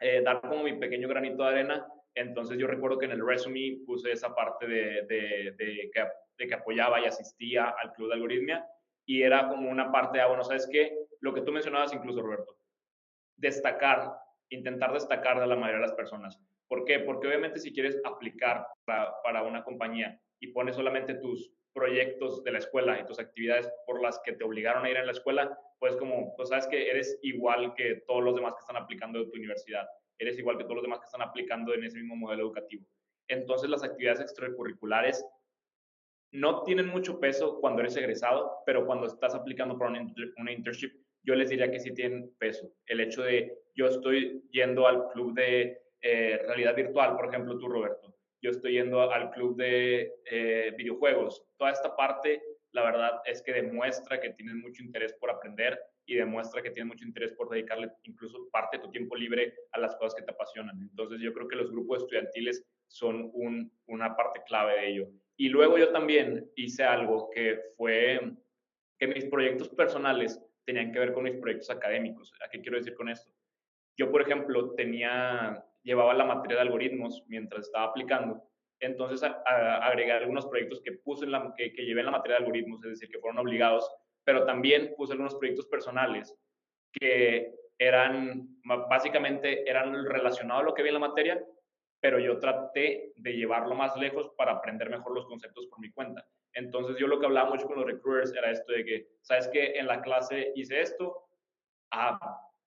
eh, 0.00 0.20
dar 0.22 0.40
como 0.42 0.64
mi 0.64 0.74
pequeño 0.74 1.08
granito 1.08 1.42
de 1.42 1.48
arena. 1.48 1.86
Entonces 2.14 2.58
yo 2.58 2.66
recuerdo 2.66 2.98
que 2.98 3.06
en 3.06 3.12
el 3.12 3.26
resume 3.26 3.78
puse 3.86 4.12
esa 4.12 4.34
parte 4.34 4.66
de, 4.66 5.06
de, 5.06 5.54
de, 5.56 5.90
que, 5.90 6.04
de 6.36 6.46
que 6.46 6.54
apoyaba 6.54 7.00
y 7.00 7.06
asistía 7.06 7.74
al 7.82 7.94
club 7.94 8.08
de 8.08 8.14
algoritmia 8.14 8.66
y 9.06 9.22
era 9.22 9.48
como 9.48 9.70
una 9.70 9.90
parte 9.90 10.18
de, 10.18 10.24
ah, 10.24 10.28
bueno, 10.28 10.44
¿sabes 10.44 10.68
qué? 10.70 10.96
Lo 11.22 11.32
que 11.32 11.40
tú 11.40 11.52
mencionabas 11.52 11.94
incluso, 11.94 12.20
Roberto, 12.20 12.58
destacar, 13.36 14.12
intentar 14.50 14.92
destacar 14.92 15.40
de 15.40 15.46
la 15.46 15.56
mayoría 15.56 15.80
de 15.80 15.86
las 15.86 15.94
personas. 15.94 16.38
¿Por 16.68 16.84
qué? 16.84 17.00
Porque 17.00 17.28
obviamente 17.28 17.60
si 17.60 17.72
quieres 17.72 18.00
aplicar 18.04 18.66
para, 18.84 19.14
para 19.22 19.42
una 19.42 19.62
compañía 19.62 20.20
y 20.40 20.48
pones 20.48 20.76
solamente 20.76 21.14
tus 21.14 21.52
proyectos 21.72 22.42
de 22.44 22.52
la 22.52 22.58
escuela 22.58 22.98
y 23.00 23.06
tus 23.06 23.18
actividades 23.18 23.70
por 23.86 24.02
las 24.02 24.20
que 24.24 24.32
te 24.32 24.44
obligaron 24.44 24.84
a 24.84 24.90
ir 24.90 24.98
a 24.98 25.04
la 25.04 25.12
escuela, 25.12 25.58
pues 25.78 25.96
como, 25.96 26.34
pues 26.36 26.48
sabes 26.48 26.66
que 26.66 26.90
eres 26.90 27.18
igual 27.22 27.74
que 27.74 28.02
todos 28.06 28.22
los 28.22 28.34
demás 28.34 28.54
que 28.54 28.60
están 28.60 28.76
aplicando 28.76 29.18
de 29.18 29.26
tu 29.26 29.36
universidad, 29.36 29.88
eres 30.18 30.38
igual 30.38 30.58
que 30.58 30.64
todos 30.64 30.76
los 30.76 30.84
demás 30.84 31.00
que 31.00 31.06
están 31.06 31.22
aplicando 31.22 31.72
en 31.74 31.84
ese 31.84 31.98
mismo 31.98 32.16
modelo 32.16 32.42
educativo. 32.42 32.84
Entonces 33.28 33.70
las 33.70 33.82
actividades 33.82 34.20
extracurriculares 34.20 35.24
no 36.32 36.62
tienen 36.62 36.86
mucho 36.86 37.20
peso 37.20 37.60
cuando 37.60 37.80
eres 37.80 37.96
egresado, 37.96 38.62
pero 38.64 38.86
cuando 38.86 39.06
estás 39.06 39.34
aplicando 39.34 39.78
para 39.78 39.90
una, 39.90 40.52
internship, 40.52 40.92
yo 41.22 41.34
les 41.34 41.50
diría 41.50 41.70
que 41.70 41.80
sí 41.80 41.92
tienen 41.92 42.34
peso. 42.38 42.72
El 42.86 43.00
hecho 43.00 43.22
de 43.22 43.58
yo 43.74 43.86
estoy 43.86 44.42
yendo 44.50 44.86
al 44.86 45.08
club 45.08 45.34
de 45.34 45.80
eh, 46.02 46.40
realidad 46.46 46.74
virtual, 46.74 47.16
por 47.16 47.26
ejemplo, 47.26 47.58
tú, 47.58 47.68
Roberto, 47.68 48.14
yo 48.42 48.50
estoy 48.50 48.72
yendo 48.72 49.10
al 49.10 49.30
club 49.30 49.56
de 49.56 50.12
eh, 50.30 50.74
videojuegos. 50.76 51.44
Toda 51.56 51.70
esta 51.70 51.94
parte, 51.94 52.42
la 52.72 52.82
verdad, 52.82 53.20
es 53.24 53.40
que 53.42 53.52
demuestra 53.52 54.20
que 54.20 54.30
tienes 54.30 54.56
mucho 54.56 54.82
interés 54.82 55.12
por 55.14 55.30
aprender 55.30 55.78
y 56.04 56.16
demuestra 56.16 56.60
que 56.60 56.70
tienes 56.70 56.92
mucho 56.92 57.04
interés 57.04 57.32
por 57.32 57.48
dedicarle 57.48 57.92
incluso 58.02 58.48
parte 58.50 58.76
de 58.76 58.82
tu 58.82 58.90
tiempo 58.90 59.14
libre 59.14 59.54
a 59.70 59.78
las 59.78 59.94
cosas 59.94 60.16
que 60.16 60.24
te 60.24 60.32
apasionan. 60.32 60.80
Entonces, 60.82 61.20
yo 61.20 61.32
creo 61.32 61.46
que 61.46 61.56
los 61.56 61.70
grupos 61.70 62.02
estudiantiles 62.02 62.66
son 62.88 63.30
una 63.86 64.16
parte 64.16 64.42
clave 64.46 64.80
de 64.80 64.88
ello. 64.88 65.08
Y 65.36 65.48
luego 65.48 65.78
yo 65.78 65.90
también 65.92 66.50
hice 66.56 66.82
algo 66.82 67.30
que 67.30 67.60
fue 67.76 68.20
que 68.98 69.06
mis 69.06 69.24
proyectos 69.26 69.68
personales 69.70 70.40
tenían 70.64 70.92
que 70.92 70.98
ver 70.98 71.12
con 71.12 71.24
mis 71.24 71.36
proyectos 71.36 71.70
académicos. 71.70 72.32
¿A 72.44 72.48
qué 72.48 72.60
quiero 72.60 72.78
decir 72.78 72.94
con 72.94 73.08
esto? 73.08 73.32
Yo, 73.96 74.10
por 74.10 74.22
ejemplo, 74.22 74.74
tenía, 74.74 75.64
llevaba 75.82 76.14
la 76.14 76.24
materia 76.24 76.56
de 76.56 76.62
algoritmos 76.62 77.24
mientras 77.28 77.66
estaba 77.66 77.86
aplicando. 77.86 78.42
Entonces, 78.80 79.22
agregué 79.22 80.12
algunos 80.12 80.46
proyectos 80.46 80.80
que 80.82 80.92
puse 80.92 81.24
en 81.24 81.32
la, 81.32 81.54
que, 81.56 81.72
que 81.72 81.84
llevé 81.84 82.00
en 82.00 82.06
la 82.06 82.12
materia 82.12 82.38
de 82.38 82.44
algoritmos, 82.44 82.82
es 82.84 82.90
decir, 82.90 83.08
que 83.08 83.20
fueron 83.20 83.38
obligados, 83.38 83.88
pero 84.24 84.44
también 84.44 84.94
puse 84.96 85.12
algunos 85.12 85.36
proyectos 85.36 85.66
personales 85.66 86.34
que 86.92 87.54
eran, 87.78 88.60
básicamente, 88.88 89.68
eran 89.68 90.04
relacionados 90.04 90.62
a 90.62 90.66
lo 90.66 90.74
que 90.74 90.82
vi 90.82 90.88
en 90.88 90.94
la 90.94 91.00
materia, 91.00 91.44
pero 92.00 92.18
yo 92.18 92.38
traté 92.38 93.12
de 93.16 93.32
llevarlo 93.32 93.74
más 93.74 93.96
lejos 93.96 94.30
para 94.36 94.52
aprender 94.52 94.90
mejor 94.90 95.14
los 95.14 95.26
conceptos 95.26 95.66
por 95.66 95.80
mi 95.80 95.90
cuenta. 95.90 96.26
Entonces 96.54 96.96
yo 96.98 97.06
lo 97.06 97.18
que 97.18 97.26
hablaba 97.26 97.50
mucho 97.50 97.66
con 97.66 97.76
los 97.76 97.86
recruiters 97.86 98.34
era 98.34 98.50
esto 98.50 98.72
de 98.72 98.84
que, 98.84 99.08
¿sabes 99.22 99.48
qué? 99.48 99.78
En 99.78 99.86
la 99.86 100.02
clase 100.02 100.52
hice 100.54 100.80
esto, 100.80 101.26
ah, 101.92 102.18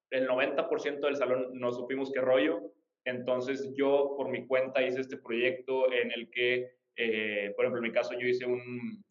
el 0.09 0.27
90% 0.27 0.99
del 1.01 1.15
salón 1.15 1.49
no 1.53 1.71
supimos 1.71 2.11
qué 2.11 2.21
rollo, 2.21 2.71
entonces 3.05 3.71
yo 3.75 4.15
por 4.17 4.29
mi 4.29 4.47
cuenta 4.47 4.81
hice 4.81 5.01
este 5.01 5.17
proyecto 5.17 5.91
en 5.91 6.11
el 6.11 6.29
que, 6.31 6.77
eh, 6.95 7.53
por 7.55 7.65
ejemplo, 7.65 7.79
en 7.79 7.89
mi 7.89 7.93
caso 7.93 8.13
yo 8.13 8.27
hice 8.27 8.45
un, 8.45 9.03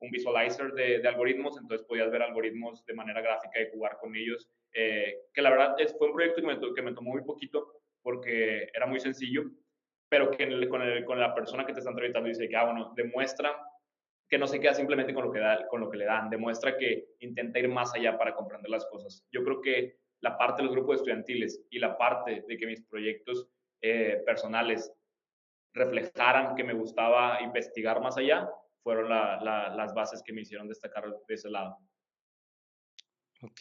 un 0.00 0.10
visualizer 0.10 0.72
de, 0.72 1.00
de, 1.00 1.08
algoritmos, 1.08 1.58
entonces 1.58 1.86
podías 1.86 2.10
ver 2.10 2.22
algoritmos 2.22 2.84
de 2.84 2.94
manera 2.94 3.20
gráfica 3.20 3.60
y 3.60 3.70
jugar 3.70 3.98
con 4.00 4.14
ellos, 4.14 4.48
eh, 4.72 5.16
que 5.32 5.42
la 5.42 5.50
verdad 5.50 5.74
es, 5.78 5.96
fue 5.96 6.08
un 6.08 6.14
proyecto 6.14 6.42
que 6.42 6.46
me, 6.46 6.74
que 6.74 6.82
me 6.82 6.92
tomó 6.92 7.10
muy 7.10 7.22
poquito 7.22 7.80
porque 8.02 8.68
era 8.74 8.86
muy 8.86 9.00
sencillo, 9.00 9.44
pero 10.08 10.30
que 10.30 10.68
con, 10.68 10.82
el, 10.82 11.04
con, 11.04 11.18
la 11.18 11.34
persona 11.34 11.66
que 11.66 11.72
te 11.72 11.80
está 11.80 11.90
entrevistando 11.90 12.28
dice 12.28 12.48
que, 12.48 12.56
ah, 12.56 12.64
bueno, 12.64 12.92
demuestra 12.96 13.56
que 14.28 14.38
no 14.38 14.46
se 14.46 14.60
queda 14.60 14.74
simplemente 14.74 15.14
con 15.14 15.24
lo, 15.24 15.32
que 15.32 15.40
da, 15.40 15.66
con 15.68 15.80
lo 15.80 15.90
que 15.90 15.96
le 15.96 16.04
dan, 16.04 16.28
demuestra 16.28 16.76
que 16.76 17.14
intenta 17.20 17.58
ir 17.58 17.68
más 17.68 17.94
allá 17.94 18.18
para 18.18 18.34
comprender 18.34 18.70
las 18.70 18.86
cosas. 18.86 19.24
Yo 19.32 19.42
creo 19.42 19.60
que 19.60 19.98
la 20.20 20.36
parte 20.36 20.62
de 20.62 20.66
los 20.66 20.74
grupos 20.74 20.96
estudiantiles 20.96 21.62
y 21.70 21.78
la 21.78 21.96
parte 21.96 22.44
de 22.46 22.56
que 22.58 22.66
mis 22.66 22.82
proyectos 22.82 23.48
eh, 23.80 24.22
personales 24.26 24.92
reflejaran 25.72 26.56
que 26.56 26.64
me 26.64 26.74
gustaba 26.74 27.40
investigar 27.40 28.00
más 28.00 28.16
allá, 28.16 28.50
fueron 28.82 29.08
las 29.08 29.94
bases 29.94 30.22
que 30.22 30.32
me 30.32 30.42
hicieron 30.42 30.68
destacar 30.68 31.04
de 31.04 31.34
ese 31.34 31.50
lado. 31.50 31.78
Ok. 33.42 33.60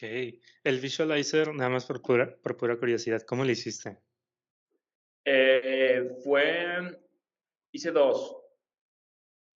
El 0.64 0.80
visualizer, 0.80 1.54
nada 1.54 1.70
más 1.70 1.86
por 1.86 2.02
pura, 2.02 2.36
por 2.42 2.58
pura 2.58 2.78
curiosidad, 2.78 3.22
¿cómo 3.22 3.44
lo 3.44 3.52
hiciste? 3.52 3.98
Eh, 5.24 6.18
fue, 6.24 6.98
hice 7.72 7.92
dos. 7.92 8.47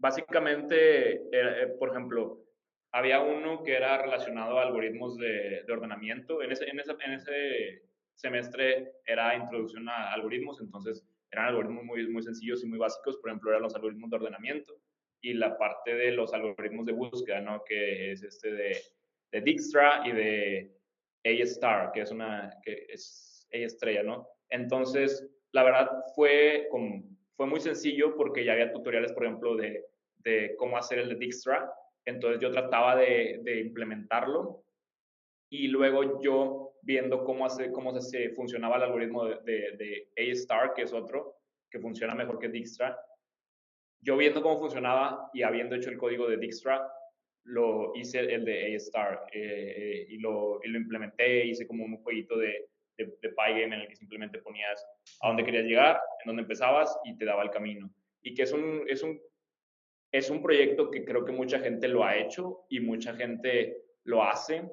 Básicamente, 0.01 1.21
eh, 1.31 1.67
por 1.79 1.89
ejemplo, 1.89 2.43
había 2.91 3.21
uno 3.21 3.63
que 3.63 3.75
era 3.75 4.01
relacionado 4.01 4.59
a 4.59 4.63
algoritmos 4.63 5.15
de, 5.17 5.63
ordenamiento. 5.71 6.41
En 6.41 6.51
ese, 6.51 6.65
en, 6.67 6.79
en 6.79 7.13
ese 7.13 7.83
semestre 8.15 8.93
era 9.05 9.35
introducción 9.35 9.87
a 9.87 10.11
algoritmos, 10.11 10.59
entonces 10.59 11.07
eran 11.31 11.45
algoritmos 11.45 11.85
muy, 11.85 12.07
muy 12.09 12.23
sencillos 12.23 12.63
y 12.63 12.67
muy 12.67 12.79
básicos. 12.79 13.17
Por 13.17 13.29
ejemplo, 13.29 13.51
eran 13.51 13.61
los 13.61 13.75
algoritmos 13.75 14.09
de 14.09 14.17
ordenamiento 14.17 14.73
y 15.21 15.33
la 15.33 15.57
parte 15.57 15.95
de 15.95 16.11
los 16.11 16.33
algoritmos 16.33 16.85
de 16.85 16.93
búsqueda, 16.93 17.39
¿no? 17.39 17.63
Que 17.63 18.11
es 18.11 18.23
este 18.23 18.51
de 18.51 18.77
de 19.31 19.41
Dijkstra 19.41 20.03
y 20.05 20.11
de 20.11 20.71
A-Star, 21.25 21.91
que 21.91 22.01
es 22.01 22.11
una, 22.11 22.57
que 22.63 22.85
es 22.89 23.47
A 23.53 23.57
estrella, 23.57 24.03
¿no? 24.03 24.27
Entonces, 24.49 25.27
la 25.51 25.63
verdad 25.63 25.89
fue, 26.15 26.67
fue 27.41 27.49
muy 27.49 27.60
sencillo 27.60 28.15
porque 28.15 28.45
ya 28.45 28.54
había 28.54 28.71
tutoriales, 28.71 29.13
por 29.13 29.25
ejemplo, 29.25 29.56
de, 29.56 30.56
cómo 30.60 30.77
hacer 30.77 30.99
el 30.99 31.10
de 31.10 31.15
Dijkstra. 31.15 31.73
Entonces 32.06 32.39
yo 32.39 32.51
trataba 32.51 32.95
de, 32.95 33.62
implementarlo 33.65 34.63
y 35.49 35.67
luego 35.67 36.21
yo 36.21 36.73
viendo 36.84 37.23
cómo, 37.23 37.49
se, 37.49 38.30
funcionaba 38.36 38.75
el 38.75 38.84
algoritmo 38.84 39.25
de, 39.25 40.08
A-Star, 40.15 40.75
que 40.75 40.84
es 40.84 40.93
otro, 40.93 41.38
que 41.67 41.80
funciona 41.80 42.13
mejor 42.13 42.38
que 42.38 42.47
Dijkstra, 42.47 42.95
yo 44.04 44.17
viendo 44.17 44.43
cómo 44.43 44.60
funcionaba 44.60 45.32
y 45.34 45.41
habiendo 45.41 45.75
hecho 45.75 45.89
el 45.89 45.97
código 45.97 46.30
de 46.30 46.38
Dijkstra, 46.38 46.93
lo 47.45 47.91
hice 47.95 48.19
el 48.19 48.45
de 48.45 48.75
A-Star 48.75 49.25
eh, 49.34 50.06
y, 50.10 50.17
lo, 50.19 50.60
y, 50.63 50.67
lo, 50.67 50.77
implementé, 50.77 51.43
hice 51.47 51.65
como 51.65 51.86
un 51.86 51.97
jueguito 52.04 52.38
de, 52.38 52.69
de, 52.97 53.06
de 53.21 53.30
Pygame 53.30 53.63
en 53.63 53.73
el 53.73 53.88
que 53.88 53.95
simplemente 53.95 54.39
ponías 54.39 54.86
a 55.21 55.27
dónde 55.27 55.43
querías 55.43 55.65
llegar, 55.65 55.99
en 56.23 56.27
dónde 56.27 56.43
empezabas 56.43 56.97
y 57.04 57.17
te 57.17 57.25
daba 57.25 57.43
el 57.43 57.49
camino. 57.49 57.89
Y 58.21 58.34
que 58.34 58.43
es 58.43 58.51
un, 58.51 58.84
es 58.88 59.04
un, 59.04 59.19
es 60.12 60.30
un 60.30 60.41
proyecto 60.41 60.91
que 60.91 61.06
creo 61.06 61.23
que 61.25 61.32
mucha 61.32 61.60
gente 61.60 61.88
lo 61.88 62.04
ha 62.04 62.17
hecho 62.17 62.65
y 62.69 62.80
mucha 62.80 63.13
gente 63.15 63.82
lo 64.04 64.23
hace. 64.23 64.63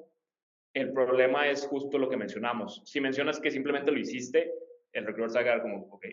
El 0.73 0.91
problema 0.91 1.49
es 1.49 1.65
justo 1.65 1.97
lo 1.97 2.09
que 2.09 2.17
mencionamos. 2.17 2.81
Si 2.85 2.99
mencionas 2.99 3.39
que 3.39 3.51
simplemente 3.51 3.91
lo 3.91 3.99
hiciste, 3.99 4.51
el 4.93 5.05
recruiter 5.05 5.31
se 5.31 5.35
va 5.35 5.41
a 5.41 5.43
quedar 5.45 5.61
como, 5.61 5.87
ok, 5.91 6.05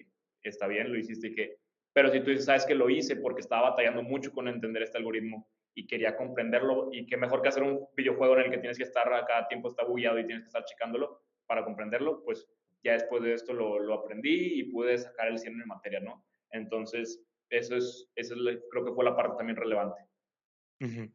está 0.42 0.66
bien, 0.66 0.92
lo 0.92 0.99
hiciste 0.99 1.29
y 1.29 1.35
que... 1.35 1.59
Pero 1.92 2.11
si 2.11 2.21
tú 2.21 2.31
dices, 2.31 2.45
sabes 2.45 2.66
que 2.66 2.75
lo 2.75 2.90
hice 2.90 3.16
porque 3.16 3.40
estaba 3.40 3.71
batallando 3.71 4.03
mucho 4.03 4.31
con 4.33 4.49
entender 4.49 4.83
este 4.83 4.99
algoritmo 4.99 5.49
y 5.75 5.87
quería 5.87 6.16
comprenderlo 6.16 6.90
y 6.92 7.07
qué 7.07 7.16
mejor 7.16 7.42
que 7.42 7.49
hacer 7.49 7.62
un 7.62 7.87
videojuego 7.97 8.37
en 8.37 8.45
el 8.45 8.51
que 8.51 8.59
tienes 8.59 8.79
que 8.79 8.85
estar 8.85 9.12
a 9.12 9.25
cada 9.25 9.49
tiempo 9.49 9.69
está 9.69 9.85
bugueado 9.85 10.19
y 10.19 10.27
tienes 10.27 10.42
que 10.45 10.49
estar 10.49 10.64
checándolo 10.64 11.23
para 11.46 11.64
comprenderlo, 11.64 12.22
pues 12.24 12.46
ya 12.82 12.92
después 12.92 13.22
de 13.22 13.35
esto 13.35 13.52
lo, 13.52 13.94
aprendí 13.94 14.61
y 14.61 14.64
pude 14.64 14.96
sacar 14.98 15.28
el 15.28 15.38
100 15.38 15.61
en 15.61 15.66
materia, 15.66 16.00
¿no? 16.00 16.24
Entonces, 16.50 17.20
eso 17.50 17.76
es, 17.76 18.09
eso 18.14 18.35
es, 18.35 18.59
creo 18.70 18.85
que 18.85 18.92
fue 18.92 19.04
la 19.04 19.16
parte 19.16 19.37
también 19.38 19.56
relevante. 19.56 20.00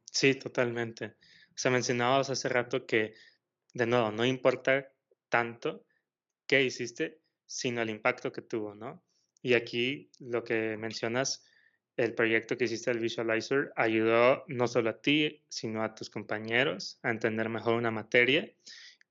Sí, 0.06 0.36
totalmente. 0.36 1.06
O 1.50 1.58
sea, 1.58 1.72
mencionabas 1.72 2.30
hace 2.30 2.50
rato 2.50 2.86
que, 2.86 3.14
de 3.74 3.86
nuevo, 3.86 4.12
no 4.12 4.26
importa 4.26 4.92
tanto 5.30 5.86
qué 6.48 6.64
hiciste, 6.64 7.22
sino 7.46 7.82
el 7.82 7.90
impacto 7.90 8.32
que 8.32 8.42
tuvo, 8.42 8.76
¿no? 8.76 9.04
Y 9.42 9.54
aquí 9.54 10.12
lo 10.20 10.44
que 10.44 10.78
mencionas 10.78 11.46
el 11.98 12.16
proyecto 12.16 12.58
que 12.58 12.66
hiciste 12.66 12.92
el 12.92 13.00
Visualizer 13.00 13.72
ayudó 13.76 14.44
no 14.48 14.68
solo 14.68 14.90
a 14.90 15.02
ti, 15.02 15.44
sino 15.50 15.84
a 15.84 15.94
tus 15.94 16.10
compañeros 16.10 17.00
a 17.04 17.12
entender 17.12 17.50
mejor 17.50 17.76
una 17.76 17.92
materia. 17.92 18.50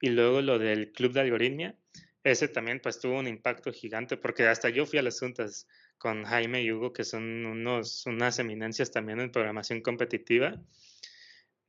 Y 0.00 0.10
luego 0.10 0.40
lo 0.40 0.58
del 0.58 0.92
club 0.92 1.12
de 1.12 1.20
algoritmia, 1.20 1.76
ese 2.24 2.48
también 2.48 2.80
pues 2.80 3.00
tuvo 3.00 3.18
un 3.18 3.26
impacto 3.26 3.72
gigante 3.72 4.16
porque 4.16 4.46
hasta 4.46 4.68
yo 4.70 4.86
fui 4.86 4.98
a 4.98 5.02
las 5.02 5.18
juntas 5.18 5.66
con 5.98 6.24
Jaime 6.24 6.62
y 6.62 6.72
Hugo, 6.72 6.92
que 6.92 7.04
son 7.04 7.44
unos, 7.44 8.06
unas 8.06 8.38
eminencias 8.38 8.90
también 8.90 9.20
en 9.20 9.30
programación 9.30 9.82
competitiva. 9.82 10.58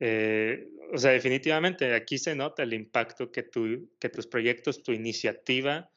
Eh, 0.00 0.68
o 0.92 0.98
sea, 0.98 1.12
definitivamente 1.12 1.94
aquí 1.94 2.18
se 2.18 2.34
nota 2.34 2.62
el 2.62 2.72
impacto 2.72 3.30
que, 3.30 3.42
tu, 3.42 3.90
que 4.00 4.08
tus 4.08 4.26
proyectos, 4.26 4.82
tu 4.82 4.92
iniciativa, 4.92 5.90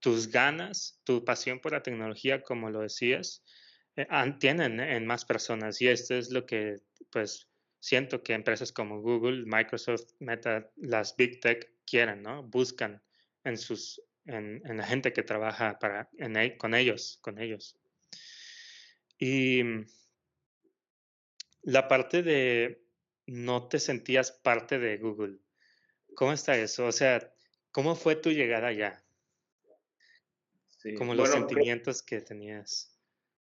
tus 0.00 0.28
ganas, 0.28 1.00
tu 1.04 1.24
pasión 1.24 1.60
por 1.60 1.72
la 1.72 1.82
tecnología, 1.82 2.42
como 2.42 2.70
lo 2.70 2.80
decías, 2.80 3.42
eh, 3.96 4.06
tienen 4.38 4.80
en 4.80 5.06
más 5.06 5.24
personas 5.24 5.80
y 5.80 5.88
esto 5.88 6.14
es 6.14 6.30
lo 6.30 6.46
que 6.46 6.76
pues 7.10 7.48
siento 7.80 8.22
que 8.22 8.34
empresas 8.34 8.70
como 8.70 9.00
Google, 9.00 9.44
Microsoft, 9.46 10.12
Meta, 10.20 10.70
las 10.76 11.16
Big 11.16 11.40
Tech 11.40 11.68
quieren, 11.88 12.22
¿no? 12.22 12.42
Buscan 12.42 13.02
en 13.44 13.56
sus 13.56 14.02
en, 14.28 14.62
la 14.76 14.84
gente 14.84 15.12
que 15.12 15.22
trabaja 15.22 15.78
para, 15.78 16.08
en, 16.18 16.36
e, 16.36 16.56
con 16.56 16.74
ellos, 16.74 17.18
con 17.22 17.38
ellos. 17.38 17.78
Y 19.18 19.62
la 21.62 21.88
parte 21.88 22.22
de 22.22 22.82
no 23.26 23.68
te 23.68 23.78
sentías 23.78 24.30
parte 24.30 24.78
de 24.78 24.98
Google. 24.98 25.38
¿Cómo 26.14 26.32
está 26.32 26.56
eso? 26.56 26.86
O 26.86 26.92
sea, 26.92 27.32
¿cómo 27.70 27.94
fue 27.94 28.16
tu 28.16 28.30
llegada 28.30 28.68
allá? 28.68 29.02
Como 30.96 31.14
los 31.14 31.30
sentimientos 31.30 32.02
que 32.02 32.20
tenías. 32.20 32.96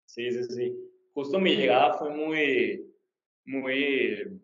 Sí, 0.06 0.30
sí, 0.30 0.44
sí. 0.44 0.76
Justo 1.12 1.38
mi 1.40 1.56
llegada 1.56 1.98
fue 1.98 2.10
muy, 2.10 2.94
muy... 3.44 4.40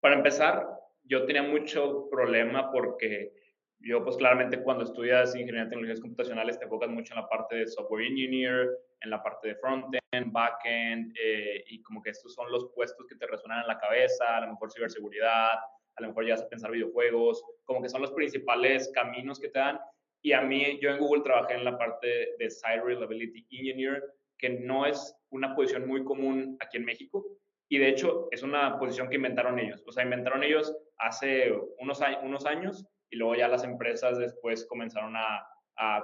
Para 0.00 0.16
empezar, 0.16 0.73
yo 1.04 1.24
tenía 1.26 1.42
mucho 1.42 2.08
problema 2.10 2.70
porque 2.70 3.32
yo, 3.80 4.02
pues 4.02 4.16
claramente 4.16 4.62
cuando 4.62 4.84
estudias 4.84 5.34
ingeniería 5.34 5.64
de 5.64 5.70
tecnologías 5.70 6.00
computacionales 6.00 6.58
te 6.58 6.64
enfocas 6.64 6.88
mucho 6.88 7.12
en 7.12 7.20
la 7.20 7.28
parte 7.28 7.56
de 7.56 7.66
software 7.66 8.06
engineer, 8.06 8.70
en 9.00 9.10
la 9.10 9.22
parte 9.22 9.48
de 9.48 9.56
frontend, 9.56 10.32
backend, 10.32 11.14
eh, 11.22 11.62
y 11.68 11.82
como 11.82 12.02
que 12.02 12.10
estos 12.10 12.32
son 12.32 12.50
los 12.50 12.70
puestos 12.74 13.06
que 13.06 13.16
te 13.16 13.26
resuenan 13.26 13.60
en 13.60 13.66
la 13.66 13.78
cabeza, 13.78 14.38
a 14.38 14.40
lo 14.40 14.52
mejor 14.52 14.72
ciberseguridad, 14.72 15.52
a 15.96 16.02
lo 16.02 16.08
mejor 16.08 16.26
ya 16.26 16.34
a 16.34 16.48
pensar 16.48 16.70
videojuegos, 16.70 17.44
como 17.64 17.82
que 17.82 17.90
son 17.90 18.00
los 18.00 18.12
principales 18.12 18.90
caminos 18.94 19.38
que 19.38 19.48
te 19.48 19.58
dan. 19.58 19.78
Y 20.22 20.32
a 20.32 20.40
mí, 20.40 20.78
yo 20.80 20.90
en 20.90 20.98
Google 20.98 21.22
trabajé 21.22 21.54
en 21.54 21.64
la 21.64 21.76
parte 21.76 22.34
de 22.38 22.50
Site 22.50 22.80
Reliability 22.80 23.46
Engineer, 23.50 24.02
que 24.38 24.48
no 24.48 24.86
es 24.86 25.14
una 25.28 25.54
posición 25.54 25.86
muy 25.86 26.02
común 26.04 26.56
aquí 26.60 26.78
en 26.78 26.86
México 26.86 27.24
y 27.68 27.78
de 27.78 27.88
hecho 27.88 28.28
es 28.30 28.42
una 28.42 28.78
posición 28.78 29.08
que 29.08 29.16
inventaron 29.16 29.58
ellos. 29.58 29.82
O 29.86 29.92
sea, 29.92 30.04
inventaron 30.04 30.42
ellos 30.42 30.76
hace 30.98 31.52
unos, 31.78 32.00
años 32.46 32.86
y 33.10 33.16
luego 33.16 33.34
ya 33.34 33.48
las 33.48 33.64
empresas 33.64 34.18
después 34.18 34.66
comenzaron 34.66 35.14
a, 35.16 35.46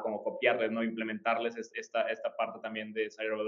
como 0.02 0.22
copiarles, 0.22 0.70
¿no? 0.72 0.82
implementarles 0.82 1.56
esta, 1.56 2.02
esta 2.10 2.36
parte 2.36 2.58
también 2.60 2.92
de 2.92 3.08
Cyber. 3.10 3.38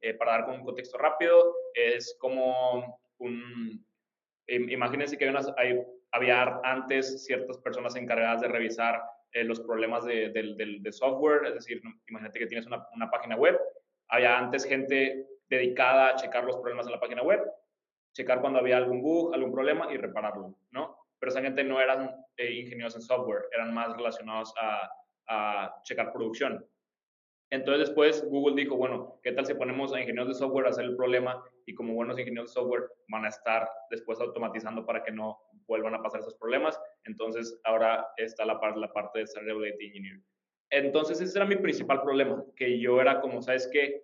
Eh, 0.00 0.14
para 0.14 0.32
dar 0.32 0.50
un 0.50 0.64
contexto 0.64 0.98
rápido, 0.98 1.54
es 1.74 2.16
como 2.18 2.98
un... 3.18 3.86
Imagínense 4.46 5.16
que 5.16 5.24
hay 5.24 5.30
unas, 5.30 5.52
hay, 5.56 5.80
había 6.12 6.60
antes 6.64 7.24
ciertas 7.24 7.56
personas 7.58 7.96
encargadas 7.96 8.42
de 8.42 8.48
revisar 8.48 9.00
eh, 9.32 9.44
los 9.44 9.60
problemas 9.60 10.04
de, 10.04 10.30
de, 10.30 10.92
software, 10.92 11.46
es 11.46 11.54
decir, 11.54 11.80
imagínate 12.08 12.38
que 12.38 12.46
tienes 12.46 12.66
una, 12.66 12.86
una 12.92 13.10
página 13.10 13.36
web 13.36 13.58
había 14.08 14.38
antes 14.38 14.64
gente 14.64 15.26
dedicada 15.48 16.10
a 16.10 16.16
checar 16.16 16.44
los 16.44 16.56
problemas 16.56 16.86
en 16.86 16.92
la 16.92 17.00
página 17.00 17.22
web, 17.22 17.40
checar 18.14 18.40
cuando 18.40 18.60
había 18.60 18.78
algún 18.78 19.02
bug, 19.02 19.34
algún 19.34 19.52
problema 19.52 19.92
y 19.92 19.96
repararlo, 19.96 20.54
¿no? 20.70 20.96
Pero 21.18 21.30
esa 21.30 21.42
gente 21.42 21.64
no 21.64 21.80
eran 21.80 22.10
eh, 22.36 22.52
ingenieros 22.52 22.94
en 22.96 23.02
software, 23.02 23.44
eran 23.52 23.74
más 23.74 23.94
relacionados 23.96 24.54
a, 24.58 24.90
a 25.28 25.80
checar 25.82 26.12
producción. 26.12 26.66
Entonces 27.50 27.88
después 27.88 28.24
Google 28.28 28.60
dijo, 28.60 28.76
bueno, 28.76 29.20
¿qué 29.22 29.32
tal 29.32 29.46
si 29.46 29.54
ponemos 29.54 29.92
a 29.92 30.00
ingenieros 30.00 30.28
de 30.28 30.34
software 30.34 30.66
a 30.66 30.70
hacer 30.70 30.84
el 30.84 30.96
problema 30.96 31.42
y 31.66 31.74
como 31.74 31.94
buenos 31.94 32.18
ingenieros 32.18 32.50
de 32.50 32.54
software 32.54 32.84
van 33.08 33.24
a 33.24 33.28
estar 33.28 33.68
después 33.90 34.20
automatizando 34.20 34.84
para 34.84 35.02
que 35.02 35.12
no 35.12 35.38
vuelvan 35.66 35.94
a 35.94 36.02
pasar 36.02 36.20
esos 36.20 36.34
problemas? 36.34 36.80
Entonces 37.04 37.60
ahora 37.64 38.06
está 38.16 38.44
la, 38.44 38.58
parte, 38.60 38.80
la 38.80 38.92
parte 38.92 39.20
de 39.20 39.26
Reliability 39.36 39.86
Engineer. 39.86 40.20
Entonces 40.70 41.20
ese 41.20 41.38
era 41.38 41.46
mi 41.46 41.56
principal 41.56 42.02
problema, 42.02 42.44
que 42.56 42.78
yo 42.80 43.00
era 43.00 43.20
como, 43.20 43.40
¿sabes 43.42 43.68
qué? 43.72 44.03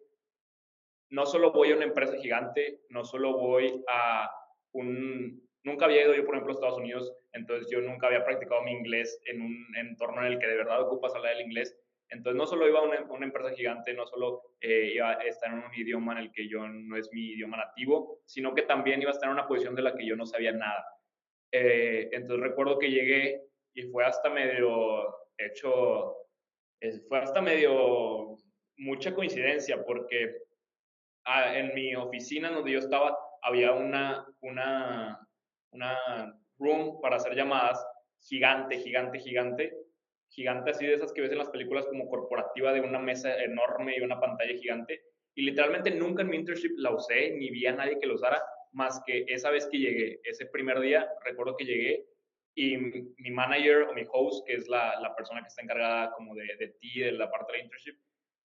No 1.11 1.27
solo 1.27 1.53
voy 1.53 1.73
a 1.73 1.77
una 1.77 1.85
empresa 1.85 2.17
gigante, 2.17 2.81
no 2.89 3.05
solo 3.05 3.37
voy 3.37 3.83
a 3.89 4.31
un... 4.73 5.43
Nunca 5.63 5.85
había 5.85 6.05
ido 6.05 6.15
yo, 6.15 6.25
por 6.25 6.35
ejemplo, 6.35 6.53
a 6.53 6.55
Estados 6.55 6.79
Unidos, 6.79 7.13
entonces 7.33 7.69
yo 7.71 7.81
nunca 7.81 8.07
había 8.07 8.25
practicado 8.25 8.63
mi 8.63 8.73
inglés 8.73 9.21
en 9.27 9.43
un 9.43 9.67
entorno 9.77 10.23
en 10.23 10.33
el 10.33 10.39
que 10.39 10.47
de 10.47 10.57
verdad 10.57 10.81
ocupas 10.81 11.15
hablar 11.15 11.35
el 11.35 11.43
inglés. 11.43 11.77
Entonces 12.09 12.37
no 12.37 12.47
solo 12.47 12.67
iba 12.67 12.81
a 12.81 12.83
una, 12.83 13.25
empresa 13.25 13.55
gigante, 13.55 13.93
no 13.93 14.07
solo 14.07 14.55
eh, 14.61 14.93
iba 14.95 15.11
a 15.11 15.23
estar 15.25 15.53
en 15.53 15.59
un 15.59 15.75
idioma 15.75 16.13
en 16.13 16.19
el 16.19 16.33
que 16.33 16.49
yo 16.49 16.67
no 16.67 16.97
es 16.97 17.11
mi 17.13 17.33
idioma 17.33 17.57
nativo, 17.57 18.21
sino 18.27 18.55
que 18.55 18.63
también 18.63 19.03
iba 19.03 19.11
a 19.11 19.15
estar 19.15 19.29
en 19.29 19.35
una 19.35 19.47
posición 19.47 19.75
de 19.75 19.83
la 19.83 19.95
que 19.95 20.07
yo 20.07 20.17
no 20.17 20.27
sabía 20.27 20.53
nada. 20.53 20.85
Eh, 21.53 22.09
entonces 22.13 22.49
recuerdo 22.49 22.79
que 22.79 22.91
llegué 22.91 23.43
y 23.75 23.83
fue 23.83 24.05
hasta 24.05 24.31
medio 24.31 25.15
hecho 25.39 26.17
fue 27.09 27.19
hasta 27.19 27.41
medio 27.41 28.37
mucha 28.79 29.15
coincidencia 29.15 29.85
porque 29.85 30.37
ah, 31.25 31.57
en 31.57 31.75
mi 31.75 31.95
oficina 31.95 32.51
donde 32.51 32.73
yo 32.73 32.79
estaba 32.79 33.17
había 33.43 33.73
una, 33.73 34.27
una, 34.41 35.27
una 35.73 36.41
room 36.59 37.01
para 37.01 37.17
hacer 37.17 37.35
llamadas 37.35 37.85
gigante, 38.23 38.79
gigante, 38.79 39.19
gigante, 39.19 39.75
gigante 40.29 40.71
así 40.71 40.87
de 40.87 40.95
esas 40.95 41.13
que 41.13 41.23
ves 41.23 41.33
en 41.33 41.39
las 41.39 41.49
películas 41.49 41.87
como 41.87 42.09
corporativa 42.09 42.73
de 42.73 42.81
una 42.81 42.99
mesa 42.99 43.43
enorme 43.43 43.97
y 43.97 44.01
una 44.01 44.21
pantalla 44.21 44.57
gigante. 44.59 45.03
Y 45.35 45.43
literalmente 45.43 45.91
nunca 45.91 46.23
en 46.23 46.29
mi 46.29 46.37
internship 46.37 46.75
la 46.77 46.95
usé, 46.95 47.31
ni 47.31 47.51
vi 47.51 47.67
a 47.67 47.73
nadie 47.73 47.99
que 47.99 48.07
lo 48.07 48.15
usara, 48.15 48.43
más 48.73 49.03
que 49.07 49.25
esa 49.29 49.51
vez 49.51 49.67
que 49.67 49.79
llegué, 49.79 50.21
ese 50.25 50.47
primer 50.47 50.81
día, 50.81 51.09
recuerdo 51.25 51.57
que 51.57 51.65
llegué 51.65 52.07
y 52.55 52.77
mi 52.77 53.31
manager 53.31 53.83
o 53.85 53.95
mi 53.95 54.05
host, 54.13 54.47
que 54.47 54.55
es 54.55 54.69
la, 54.69 55.01
la 55.01 55.15
persona 55.15 55.41
que 55.41 55.49
está 55.49 55.63
encargada 55.63 56.13
como 56.13 56.35
de, 56.35 56.57
de 56.59 56.69
ti, 56.81 57.01
de 57.01 57.13
la 57.13 57.31
parte 57.31 57.53
de 57.53 57.59
la 57.59 57.65
internship, 57.65 57.97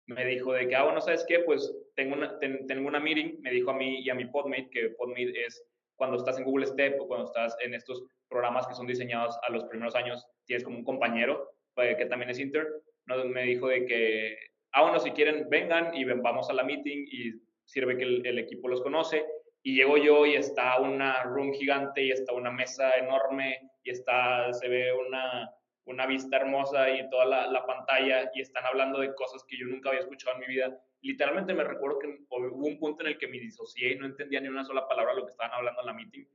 me 0.10 0.26
dijo 0.26 0.54
de 0.54 0.68
que, 0.68 0.76
ah, 0.76 0.84
bueno, 0.84 1.02
¿sabes 1.02 1.24
qué? 1.28 1.40
Pues 1.40 1.72
tengo 1.96 2.16
una, 2.16 2.40
tengo 2.40 2.88
una 2.88 3.00
meeting, 3.00 3.42
me 3.42 3.52
dijo 3.52 3.70
a 3.70 3.76
mí 3.76 4.00
y 4.02 4.10
a 4.10 4.16
mi 4.16 4.26
podmate, 4.26 4.70
que 4.72 4.90
podmate 4.90 5.46
es 5.46 5.64
cuando 5.96 6.18
estás 6.18 6.38
en 6.40 6.46
Google 6.46 6.66
Step 6.66 7.00
o 7.00 7.08
cuando 7.08 7.28
estás 7.28 7.56
en 7.64 7.76
estos 7.76 8.04
programas 8.28 8.68
que 8.68 8.74
son 8.74 8.88
diseñados 8.88 9.38
a 9.48 9.52
los 9.52 9.66
primeros 9.66 9.96
años, 9.96 10.26
tienes 10.46 10.64
como 10.64 10.78
un 10.78 10.84
compañero 10.84 11.52
eh, 11.78 11.96
que 11.96 12.08
también 12.08 12.32
es 12.32 12.40
inter, 12.40 12.68
¿no? 13.06 13.24
me 13.26 13.44
dijo 13.44 13.68
de 13.68 13.86
que, 13.86 14.38
ah, 14.72 14.82
bueno, 14.82 15.00
si 15.00 15.12
quieren, 15.12 15.48
vengan 15.50 15.94
y 15.94 16.04
vamos 16.06 16.50
a 16.50 16.54
la 16.54 16.64
meeting 16.64 17.06
y 17.12 17.34
sirve 17.66 17.96
que 17.96 18.04
el, 18.04 18.26
el 18.26 18.40
equipo 18.40 18.68
los 18.68 18.82
conoce. 18.82 19.26
Y 19.62 19.76
llego 19.76 19.98
yo 19.98 20.26
y 20.26 20.36
está 20.36 20.80
una 20.80 21.22
room 21.24 21.54
gigante 21.54 22.02
y 22.02 22.12
está 22.12 22.34
una 22.34 22.50
mesa 22.50 22.92
enorme 22.98 23.60
y 23.84 23.92
está, 23.92 24.54
se 24.54 24.70
ve 24.70 24.94
una, 24.94 25.52
una 25.90 26.06
vista 26.06 26.38
hermosa 26.38 26.90
y 26.90 27.10
toda 27.10 27.26
la, 27.26 27.48
la, 27.48 27.66
pantalla 27.66 28.30
y 28.34 28.42
están 28.42 28.64
hablando 28.66 29.00
de 29.00 29.14
cosas 29.16 29.44
que 29.48 29.58
yo 29.58 29.66
nunca 29.66 29.90
había 29.90 30.02
escuchado 30.02 30.36
en 30.36 30.42
mi 30.42 30.48
vida. 30.48 30.80
Literalmente 31.02 31.54
me 31.54 31.64
recuerdo 31.64 31.98
que 31.98 32.08
hubo 32.30 32.68
un 32.68 32.80
punto 32.80 33.02
en 33.02 33.10
el 33.10 33.18
que 33.18 33.28
me 33.28 33.40
disocié 33.40 33.94
y 33.94 33.96
no 33.96 34.06
entendía 34.06 34.40
ni 34.40 34.50
una 34.50 34.64
sola 34.64 34.88
palabra 34.88 35.14
de 35.14 35.20
lo 35.20 35.26
que 35.26 35.32
estaban 35.32 35.54
hablando 35.54 35.82
en 35.82 35.88
la 35.88 35.94
meeting. 35.94 36.26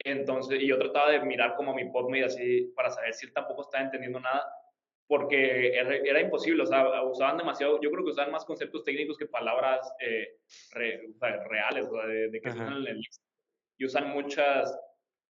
Entonces, 0.00 0.60
y 0.60 0.68
yo 0.68 0.78
trataba 0.78 1.10
de 1.10 1.20
mirar 1.20 1.56
como 1.56 1.74
mi 1.74 1.90
podmate 1.90 2.24
así 2.24 2.72
para 2.76 2.90
saber 2.90 3.14
si 3.14 3.26
él 3.26 3.32
tampoco 3.32 3.62
estaba 3.62 3.84
entendiendo 3.84 4.20
nada, 4.20 4.46
porque 5.06 5.74
era, 5.74 5.96
era, 5.96 6.20
imposible, 6.20 6.62
o 6.62 6.66
sea, 6.66 7.02
usaban 7.02 7.38
demasiado, 7.38 7.80
yo 7.80 7.90
creo 7.90 8.04
que 8.04 8.10
usaban 8.10 8.30
más 8.30 8.44
conceptos 8.44 8.84
técnicos 8.84 9.16
que 9.16 9.26
palabras 9.26 9.90
eh, 10.00 10.38
reales, 10.70 11.86
o 11.86 11.96
sea, 11.96 12.06
de, 12.06 12.28
de 12.28 12.40
que 12.40 12.50
se 12.50 12.58
usan 12.58 12.76
en 12.76 12.86
el 12.88 13.02
y 13.78 13.84
usan 13.86 14.10
muchas, 14.10 14.78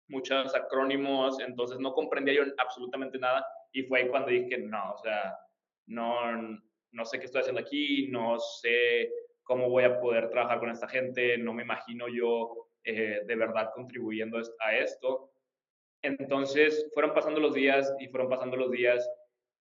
muchos 0.07 0.53
acrónimos, 0.53 1.39
entonces 1.39 1.79
no 1.79 1.93
comprendía 1.93 2.35
yo 2.35 2.43
absolutamente 2.57 3.17
nada 3.17 3.43
y 3.73 3.83
fue 3.83 4.01
ahí 4.01 4.07
cuando 4.07 4.29
dije, 4.29 4.57
no, 4.59 4.93
o 4.93 4.97
sea, 4.97 5.37
no, 5.87 6.59
no 6.91 7.05
sé 7.05 7.19
qué 7.19 7.25
estoy 7.25 7.41
haciendo 7.41 7.61
aquí, 7.61 8.07
no 8.09 8.39
sé 8.39 9.11
cómo 9.43 9.69
voy 9.69 9.83
a 9.83 9.99
poder 9.99 10.29
trabajar 10.29 10.59
con 10.59 10.69
esta 10.69 10.87
gente, 10.87 11.37
no 11.37 11.53
me 11.53 11.63
imagino 11.63 12.07
yo 12.07 12.69
eh, 12.85 13.21
de 13.25 13.35
verdad 13.35 13.71
contribuyendo 13.73 14.39
a 14.59 14.75
esto. 14.77 15.31
Entonces 16.03 16.89
fueron 16.93 17.13
pasando 17.13 17.39
los 17.39 17.53
días 17.53 17.93
y 17.99 18.07
fueron 18.07 18.29
pasando 18.29 18.55
los 18.55 18.71
días, 18.71 19.09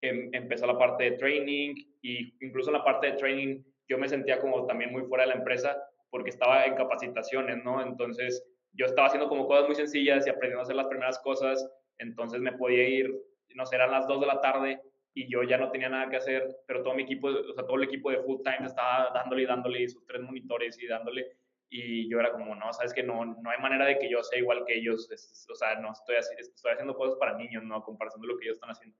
em, 0.02 0.28
empezó 0.32 0.66
la 0.66 0.78
parte 0.78 1.04
de 1.04 1.12
training 1.12 1.74
y 2.02 2.34
incluso 2.44 2.70
en 2.70 2.78
la 2.78 2.84
parte 2.84 3.08
de 3.08 3.16
training 3.16 3.62
yo 3.88 3.98
me 3.98 4.08
sentía 4.08 4.38
como 4.38 4.66
también 4.66 4.92
muy 4.92 5.02
fuera 5.04 5.24
de 5.24 5.30
la 5.30 5.36
empresa 5.36 5.82
porque 6.10 6.30
estaba 6.30 6.66
en 6.66 6.74
capacitaciones, 6.74 7.64
¿no? 7.64 7.82
Entonces 7.82 8.44
yo 8.72 8.86
estaba 8.86 9.06
haciendo 9.06 9.28
como 9.28 9.46
cosas 9.46 9.66
muy 9.66 9.74
sencillas 9.74 10.26
y 10.26 10.30
aprendiendo 10.30 10.60
a 10.60 10.62
hacer 10.62 10.76
las 10.76 10.88
primeras 10.88 11.18
cosas, 11.20 11.66
entonces 11.98 12.40
me 12.40 12.52
podía 12.52 12.88
ir 12.88 13.14
no 13.54 13.66
sé, 13.66 13.76
eran 13.76 13.90
las 13.90 14.06
2 14.06 14.20
de 14.20 14.26
la 14.26 14.40
tarde 14.40 14.80
y 15.14 15.30
yo 15.30 15.42
ya 15.42 15.58
no 15.58 15.70
tenía 15.70 15.88
nada 15.88 16.08
que 16.08 16.16
hacer, 16.16 16.56
pero 16.66 16.82
todo 16.82 16.94
mi 16.94 17.02
equipo, 17.02 17.28
o 17.28 17.52
sea, 17.54 17.66
todo 17.66 17.76
el 17.76 17.84
equipo 17.84 18.10
de 18.10 18.22
full 18.22 18.42
time 18.42 18.66
estaba 18.66 19.10
dándole 19.14 19.42
y 19.42 19.46
dándole 19.46 19.88
sus 19.88 20.06
tres 20.06 20.22
monitores 20.22 20.80
y 20.80 20.86
dándole 20.86 21.36
y 21.74 22.06
yo 22.06 22.20
era 22.20 22.30
como, 22.32 22.54
no, 22.54 22.70
sabes 22.74 22.92
que 22.92 23.02
no, 23.02 23.24
no 23.24 23.50
hay 23.50 23.58
manera 23.58 23.86
de 23.86 23.98
que 23.98 24.10
yo 24.10 24.22
sea 24.22 24.38
igual 24.38 24.62
que 24.66 24.76
ellos, 24.76 25.08
o 25.50 25.54
sea, 25.54 25.80
no 25.80 25.92
estoy, 25.92 26.16
estoy 26.16 26.70
haciendo 26.70 26.94
cosas 26.94 27.16
para 27.16 27.34
niños, 27.34 27.64
no, 27.64 27.82
comparando 27.82 28.26
lo 28.26 28.36
que 28.36 28.44
ellos 28.44 28.56
están 28.56 28.70
haciendo. 28.70 28.94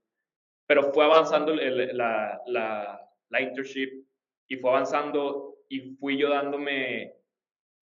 Pero 0.67 0.91
fue 0.91 1.05
avanzando 1.05 1.55
la, 1.55 2.41
la, 2.47 3.11
la 3.29 3.41
internship 3.43 4.07
y 4.49 4.57
fue 4.57 4.71
avanzando 4.71 5.59
y 5.69 5.97
fui 5.97 6.17
yo 6.17 6.31
dándome, 6.31 7.15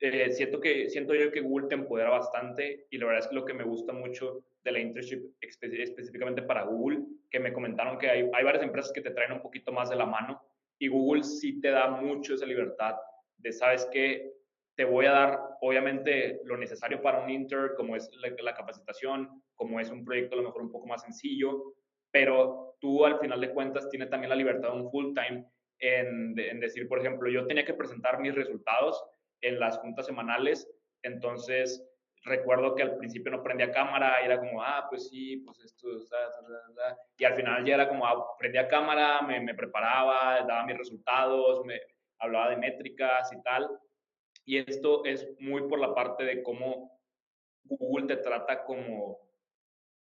eh, 0.00 0.30
siento, 0.30 0.60
que, 0.60 0.88
siento 0.88 1.14
yo 1.14 1.32
que 1.32 1.40
Google 1.40 1.68
te 1.68 1.74
empodera 1.74 2.10
bastante 2.10 2.86
y 2.90 2.98
la 2.98 3.06
verdad 3.06 3.24
es 3.24 3.28
que 3.28 3.34
lo 3.34 3.44
que 3.44 3.54
me 3.54 3.64
gusta 3.64 3.92
mucho 3.92 4.44
de 4.62 4.72
la 4.72 4.78
internship 4.78 5.22
específicamente 5.40 6.42
para 6.42 6.64
Google, 6.64 7.00
que 7.30 7.40
me 7.40 7.52
comentaron 7.52 7.98
que 7.98 8.08
hay, 8.08 8.30
hay 8.32 8.44
varias 8.44 8.62
empresas 8.62 8.92
que 8.92 9.00
te 9.00 9.10
traen 9.10 9.32
un 9.32 9.42
poquito 9.42 9.72
más 9.72 9.90
de 9.90 9.96
la 9.96 10.06
mano 10.06 10.40
y 10.78 10.88
Google 10.88 11.24
sí 11.24 11.60
te 11.60 11.70
da 11.70 11.88
mucho 11.88 12.34
esa 12.34 12.46
libertad 12.46 12.94
de, 13.38 13.52
sabes 13.52 13.86
que 13.86 14.32
te 14.76 14.84
voy 14.84 15.06
a 15.06 15.10
dar, 15.10 15.40
obviamente, 15.60 16.40
lo 16.44 16.56
necesario 16.56 17.02
para 17.02 17.20
un 17.20 17.30
inter, 17.30 17.74
como 17.76 17.96
es 17.96 18.08
la, 18.40 18.54
capacitación, 18.54 19.42
como 19.56 19.80
es 19.80 19.90
un 19.90 20.04
proyecto 20.04 20.34
a 20.34 20.38
lo 20.38 20.44
mejor 20.44 20.62
un 20.62 20.70
poco 20.70 20.86
más 20.86 21.02
sencillo, 21.02 21.74
pero 22.12 22.76
tú 22.78 23.04
al 23.04 23.18
final 23.18 23.40
de 23.40 23.50
cuentas 23.50 23.88
tienes 23.90 24.08
también 24.08 24.30
la 24.30 24.36
libertad 24.36 24.70
de 24.70 24.80
un 24.80 24.90
full 24.90 25.14
time 25.14 25.44
en, 25.80 26.38
en 26.38 26.60
decir, 26.60 26.86
por 26.86 27.00
ejemplo, 27.00 27.28
yo 27.28 27.44
tenía 27.48 27.64
que 27.64 27.74
presentar 27.74 28.20
mis 28.20 28.36
resultados 28.36 29.02
en 29.40 29.60
las 29.60 29.78
juntas 29.78 30.06
semanales, 30.06 30.68
entonces 31.02 31.84
recuerdo 32.24 32.74
que 32.74 32.82
al 32.82 32.96
principio 32.96 33.30
no 33.32 33.42
prendía 33.42 33.70
cámara 33.70 34.20
y 34.22 34.26
era 34.26 34.38
como, 34.38 34.62
ah, 34.62 34.86
pues 34.88 35.08
sí, 35.08 35.38
pues 35.38 35.60
esto, 35.60 35.88
y 37.16 37.24
al 37.24 37.34
final 37.34 37.64
ya 37.64 37.74
era 37.74 37.88
como, 37.88 38.06
ah, 38.06 38.36
prendía 38.38 38.68
cámara, 38.68 39.22
me, 39.22 39.40
me, 39.40 39.54
preparaba, 39.54 40.44
daba 40.46 40.66
mis 40.66 40.78
resultados, 40.78 41.64
me 41.64 41.80
hablaba 42.18 42.50
de 42.50 42.56
métricas 42.56 43.32
y 43.32 43.42
tal. 43.42 43.68
Y 44.44 44.58
esto 44.58 45.04
es 45.04 45.28
muy 45.40 45.68
por 45.68 45.78
la 45.78 45.94
parte 45.94 46.24
de 46.24 46.42
cómo 46.42 46.98
Google 47.64 48.06
te 48.06 48.22
trata 48.22 48.64
como, 48.64 49.18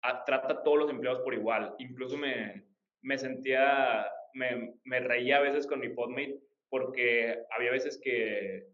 a, 0.01 0.23
trata 0.23 0.53
a 0.53 0.63
todos 0.63 0.79
los 0.79 0.89
empleados 0.89 1.21
por 1.21 1.33
igual. 1.33 1.75
Incluso 1.79 2.17
me, 2.17 2.63
me 3.01 3.17
sentía, 3.17 4.09
me, 4.33 4.75
me 4.83 4.99
reía 4.99 5.37
a 5.37 5.41
veces 5.41 5.67
con 5.67 5.79
mi 5.79 5.89
podmate 5.89 6.39
porque 6.69 7.43
había 7.51 7.71
veces 7.71 7.99
que 8.01 8.67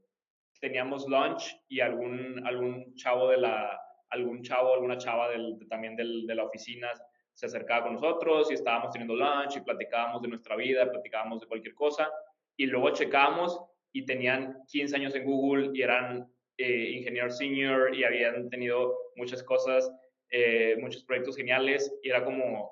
teníamos 0.64 1.06
lunch 1.10 1.60
y 1.68 1.82
algún, 1.82 2.42
algún 2.48 2.96
chavo 2.96 3.28
de 3.28 3.38
la, 3.38 3.78
algún 4.12 4.42
chavo, 4.42 4.74
alguna 4.74 4.98
chava 4.98 5.30
del, 5.30 5.60
también 5.68 5.98
del, 5.98 6.26
de 6.26 6.36
la 6.36 6.46
oficina 6.46 6.90
se 7.34 7.48
acercaba 7.48 7.84
con 7.84 7.96
nosotros 7.96 8.50
y 8.50 8.54
estábamos 8.54 8.92
teniendo 8.92 9.14
lunch 9.14 9.58
y 9.58 9.60
platicábamos 9.60 10.22
de 10.22 10.30
nuestra 10.30 10.56
vida, 10.56 10.90
platicábamos 10.90 11.42
de 11.42 11.48
cualquier 11.48 11.74
cosa. 11.74 12.10
Y 12.56 12.68
luego 12.68 12.92
checábamos 12.92 13.60
y 13.92 14.06
tenían 14.06 14.64
15 14.70 14.96
años 14.96 15.16
en 15.16 15.26
Google 15.26 15.72
y 15.74 15.82
eran 15.82 16.32
eh, 16.58 16.92
ingenieros 16.92 17.38
senior 17.38 17.94
y 17.94 18.06
habían 18.06 18.50
tenido 18.50 18.96
muchas 19.18 19.44
cosas, 19.44 19.92
eh, 20.30 20.78
muchos 20.80 21.04
proyectos 21.04 21.36
geniales. 21.36 21.94
Y 22.04 22.10
era 22.10 22.24
como, 22.24 22.72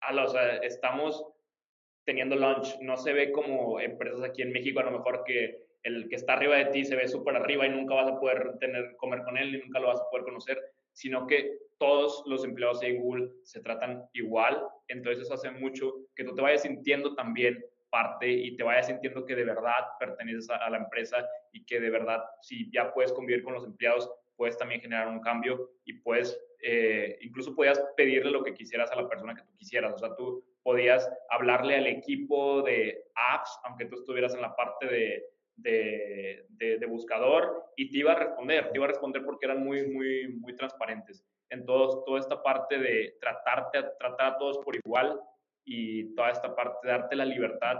ala, 0.00 0.24
o 0.24 0.28
sea, 0.28 0.56
estamos 0.56 1.24
teniendo 2.04 2.34
lunch, 2.34 2.80
no 2.80 2.96
se 2.96 3.12
ve 3.12 3.30
como 3.30 3.78
empresas 3.78 4.24
aquí 4.24 4.42
en 4.42 4.50
México 4.50 4.80
a 4.80 4.84
lo 4.84 4.90
mejor 4.90 5.22
que 5.24 5.67
el 5.88 6.08
que 6.08 6.16
está 6.16 6.34
arriba 6.34 6.56
de 6.56 6.66
ti 6.66 6.84
se 6.84 6.96
ve 6.96 7.08
súper 7.08 7.36
arriba 7.36 7.66
y 7.66 7.70
nunca 7.70 7.94
vas 7.94 8.08
a 8.08 8.20
poder 8.20 8.58
tener, 8.58 8.96
comer 8.96 9.22
con 9.22 9.36
él 9.36 9.54
y 9.54 9.58
nunca 9.58 9.80
lo 9.80 9.88
vas 9.88 10.00
a 10.00 10.10
poder 10.10 10.24
conocer, 10.24 10.58
sino 10.92 11.26
que 11.26 11.58
todos 11.78 12.22
los 12.26 12.44
empleados 12.44 12.80
de 12.80 12.98
Google 12.98 13.30
se 13.42 13.60
tratan 13.60 14.04
igual, 14.12 14.60
entonces 14.88 15.24
eso 15.24 15.34
hace 15.34 15.50
mucho 15.50 15.94
que 16.14 16.24
tú 16.24 16.34
te 16.34 16.42
vayas 16.42 16.62
sintiendo 16.62 17.14
también 17.14 17.64
parte 17.90 18.30
y 18.30 18.56
te 18.56 18.64
vayas 18.64 18.88
sintiendo 18.88 19.24
que 19.24 19.34
de 19.34 19.44
verdad 19.44 19.86
perteneces 19.98 20.50
a, 20.50 20.68
la 20.68 20.78
empresa 20.78 21.26
y 21.52 21.64
que 21.64 21.80
de 21.80 21.90
verdad 21.90 22.22
si 22.42 22.70
ya 22.70 22.92
puedes 22.92 23.12
convivir 23.12 23.42
con 23.42 23.54
los 23.54 23.64
empleados, 23.64 24.10
puedes 24.36 24.58
también 24.58 24.80
generar 24.80 25.08
un 25.08 25.20
cambio 25.20 25.70
y 25.84 25.94
puedes, 25.94 26.38
eh, 26.62 27.16
incluso 27.22 27.54
podías 27.54 27.80
pedirle 27.96 28.30
lo 28.30 28.42
que 28.42 28.54
quisieras 28.54 28.90
a 28.90 28.96
la 28.96 29.08
persona 29.08 29.34
que 29.34 29.42
tú 29.42 29.56
quisieras, 29.56 29.94
o 29.94 29.98
sea, 29.98 30.14
tú 30.16 30.44
podías 30.62 31.10
hablarle 31.30 31.76
al 31.76 31.86
equipo 31.86 32.62
de 32.62 33.04
apps, 33.14 33.58
aunque 33.64 33.86
tú 33.86 33.96
estuvieras 33.96 34.34
en 34.34 34.42
la 34.42 34.54
parte 34.54 34.86
de, 34.86 35.24
de, 35.58 36.46
de, 36.50 36.86
buscador 36.86 37.72
y 37.76 37.90
te 37.90 37.98
iba 37.98 38.12
a 38.12 38.18
responder, 38.18 38.70
te 38.70 38.78
iba 38.78 38.86
a 38.86 38.88
responder 38.88 39.24
porque 39.24 39.46
eran 39.46 39.62
muy, 39.62 39.86
muy, 39.88 40.28
muy 40.28 40.54
transparentes. 40.54 41.24
En 41.50 41.64
todo, 41.64 42.04
toda 42.04 42.20
esta 42.20 42.42
parte 42.42 42.78
de 42.78 43.16
tratarte, 43.20 43.82
tratar 43.98 44.34
a 44.34 44.38
todos 44.38 44.58
por 44.58 44.76
igual 44.76 45.20
y 45.64 46.14
toda 46.14 46.30
esta 46.30 46.54
parte 46.54 46.86
de 46.86 46.92
darte 46.92 47.16
la 47.16 47.24
libertad 47.24 47.76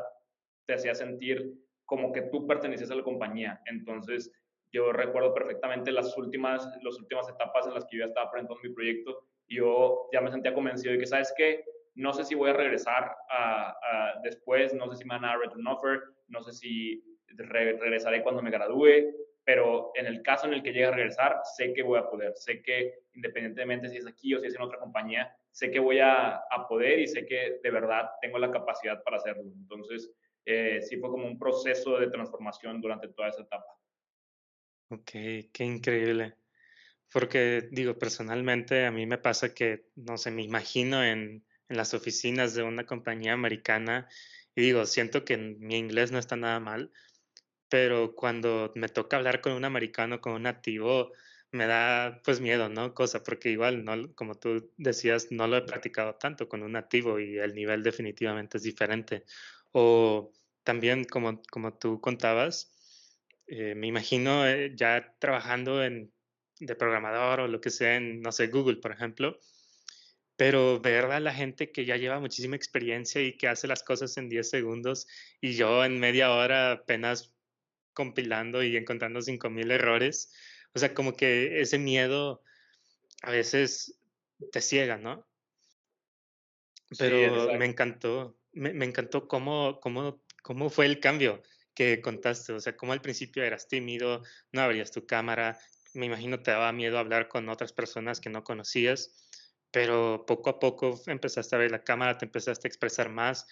te 0.67 0.75
hacía 0.75 0.95
sentir 0.95 1.55
como 1.85 2.13
que 2.13 2.23
tú 2.23 2.47
perteneces 2.47 2.91
a 2.91 2.97
la 2.97 3.03
compañía. 3.03 3.61
Entonces, 3.67 4.31
yo 4.73 4.93
recuerdo 4.93 5.33
perfectamente 5.33 5.93
las 5.93 6.17
últimas, 6.19 6.69
las 6.83 6.99
últimas 6.99 7.29
etapas 7.29 7.67
en 7.67 7.75
las 7.75 7.85
que 7.87 7.97
yo 7.97 8.01
ya 8.01 8.09
estaba 8.09 8.31
presentando 8.31 8.61
mi 8.63 8.75
proyecto 8.75 9.25
y 9.47 9.57
yo 9.57 10.09
ya 10.13 10.21
me 10.21 10.31
sentía 10.31 10.53
convencido 10.53 10.93
de 10.93 10.99
que, 10.99 11.07
¿sabes 11.07 11.33
qué? 11.37 11.65
No 11.95 12.13
sé 12.13 12.25
si 12.25 12.35
voy 12.35 12.51
a 12.51 12.55
regresar 12.55 13.17
a, 13.31 13.71
a 13.71 14.21
después, 14.23 14.75
no 14.75 14.91
sé 14.91 14.97
si 14.97 15.05
me 15.05 15.15
van 15.15 15.25
a 15.25 15.29
dar 15.29 15.39
return 15.39 15.67
offer, 15.67 16.03
no 16.29 16.43
sé 16.43 16.53
si 16.53 17.03
regresaré 17.37 18.23
cuando 18.23 18.43
me 18.43 18.51
gradúe, 18.51 19.15
pero 19.45 19.93
en 19.95 20.07
el 20.07 20.23
caso 20.23 20.47
en 20.47 20.55
el 20.55 20.63
que 20.63 20.73
llegue 20.73 20.87
a 20.87 20.91
regresar, 20.91 21.41
sé 21.57 21.73
que 21.73 21.83
voy 21.83 21.99
a 21.99 22.09
poder, 22.09 22.35
sé 22.37 22.63
que 22.63 23.01
independientemente 23.15 23.89
si 23.89 23.97
es 23.97 24.07
aquí 24.07 24.35
o 24.35 24.41
si 24.41 24.47
es 24.47 24.55
en 24.55 24.63
otra 24.63 24.79
compañía, 24.79 25.35
sé 25.51 25.71
que 25.71 25.79
voy 25.79 25.99
a, 26.01 26.37
a 26.37 26.69
poder 26.69 26.99
y 26.99 27.09
sé 27.09 27.25
que 27.25 27.59
de 27.63 27.71
verdad 27.71 28.11
tengo 28.21 28.39
la 28.39 28.51
capacidad 28.51 29.03
para 29.03 29.17
hacerlo. 29.17 29.45
Entonces, 29.45 30.11
eh, 30.45 30.81
sí 30.83 30.97
fue 30.99 31.11
como 31.11 31.27
un 31.27 31.39
proceso 31.39 31.99
de 31.99 32.11
transformación 32.11 32.81
durante 32.81 33.09
toda 33.09 33.29
esa 33.29 33.43
etapa. 33.43 33.79
Ok, 34.91 35.11
qué 35.53 35.65
increíble. 35.65 36.37
Porque 37.13 37.69
digo, 37.71 37.99
personalmente 37.99 38.87
a 38.87 38.91
mí 38.91 39.07
me 39.07 39.19
pasa 39.19 39.55
que, 39.55 39.87
no 39.97 40.19
sé, 40.19 40.31
me 40.31 40.43
imagino 40.43 41.03
en, 41.05 41.45
en 41.69 41.77
las 41.77 41.95
oficinas 41.95 42.55
de 42.55 42.63
una 42.63 42.87
compañía 42.87 43.33
americana 43.33 44.09
y 44.55 44.63
digo, 44.63 44.87
siento 44.87 45.25
que 45.25 45.37
mi 45.37 45.77
inglés 45.77 46.13
no 46.13 46.19
está 46.19 46.37
nada 46.37 46.61
mal, 46.61 46.93
pero 47.69 48.15
cuando 48.15 48.73
me 48.75 48.89
toca 48.89 49.17
hablar 49.17 49.41
con 49.41 49.53
un 49.53 49.65
americano, 49.65 50.21
con 50.21 50.33
un 50.35 50.43
nativo, 50.43 51.13
me 51.51 51.67
da 51.67 52.21
pues 52.25 52.41
miedo, 52.41 52.69
¿no? 52.69 52.95
Cosa, 52.95 53.23
porque 53.23 53.51
igual, 53.51 53.85
no, 53.85 54.15
como 54.15 54.35
tú 54.35 54.71
decías, 54.77 55.29
no 55.31 55.47
lo 55.47 55.57
he 55.57 55.63
practicado 55.63 56.15
tanto 56.17 56.49
con 56.49 56.63
un 56.63 56.73
nativo 56.73 57.19
y 57.19 57.39
el 57.39 57.55
nivel 57.55 57.83
definitivamente 57.83 58.59
es 58.59 58.63
diferente. 58.63 59.25
O 59.73 60.33
también, 60.63 61.05
como, 61.05 61.43
como 61.51 61.75
tú 61.79 62.01
contabas, 62.01 62.73
eh, 63.47 63.75
me 63.75 63.87
imagino 63.87 64.47
eh, 64.47 64.73
ya 64.77 65.15
trabajando 65.19 65.83
en, 65.83 66.13
de 66.61 66.75
programador 66.75 67.41
o 67.41 67.49
lo 67.49 67.61
que 67.61 67.71
sea 67.71 67.97
en, 67.97 68.21
no 68.21 68.33
sé, 68.33 68.49
Google, 68.49 68.77
por 68.77 68.93
ejemplo, 68.93 69.39
pero 70.37 70.81
ver 70.81 71.07
a 71.07 71.21
la 71.21 71.35
gente 71.35 71.73
que 71.73 71.85
ya 71.85 71.97
lleva 71.97 72.21
muchísima 72.21 72.57
experiencia 72.57 73.23
y 73.23 73.37
que 73.37 73.49
hace 73.49 73.67
las 73.67 73.83
cosas 73.83 74.17
en 74.19 74.29
10 74.29 74.49
segundos 74.49 75.09
y 75.41 75.55
yo 75.55 75.85
en 75.85 75.99
media 75.99 76.33
hora 76.33 76.73
apenas 76.73 77.35
compilando 77.99 78.63
y 78.63 78.77
encontrando 78.77 79.21
5000 79.21 79.73
errores, 79.73 80.33
o 80.73 80.79
sea, 80.79 80.95
como 80.95 81.17
que 81.17 81.61
ese 81.61 81.79
miedo 81.79 82.45
a 83.23 83.33
veces 83.33 83.99
te 84.53 84.61
ciega, 84.61 84.99
¿no? 84.99 85.27
Pero 86.97 87.53
me 87.59 87.67
encantó, 87.67 88.39
me, 88.53 88.73
me, 88.73 88.85
encantó 88.85 89.27
cómo, 89.27 89.81
cómo, 89.81 90.23
cómo 90.45 90.71
fue 90.71 90.87
el 90.87 91.01
cambio 91.01 91.43
que 91.75 92.01
contaste, 92.01 92.53
o 92.53 92.61
sea, 92.61 92.77
cómo 92.77 92.93
al 92.93 93.01
principio 93.01 93.43
eras 93.43 93.67
tímido, 93.67 94.23
no 94.53 94.63
abrías 94.63 94.93
tu 94.93 95.05
cámara, 95.05 95.59
me 95.93 96.07
imagino 96.07 96.41
te 96.41 96.53
daba 96.53 96.71
miedo 96.71 96.99
hablar 96.99 97.27
con 97.27 97.49
otras 97.49 97.73
personas 97.73 98.21
que 98.21 98.31
no 98.31 98.45
conocías, 98.45 99.27
pero 99.73 100.25
poco 100.25 100.51
a 100.51 100.61
poco 100.61 101.01
empezaste 101.09 101.57
a 101.57 101.59
ver 101.59 101.73
la 101.73 101.83
cámara, 101.83 102.17
te 102.17 102.27
empezaste 102.27 102.69
a 102.69 102.71
expresar 102.71 103.09
más, 103.09 103.49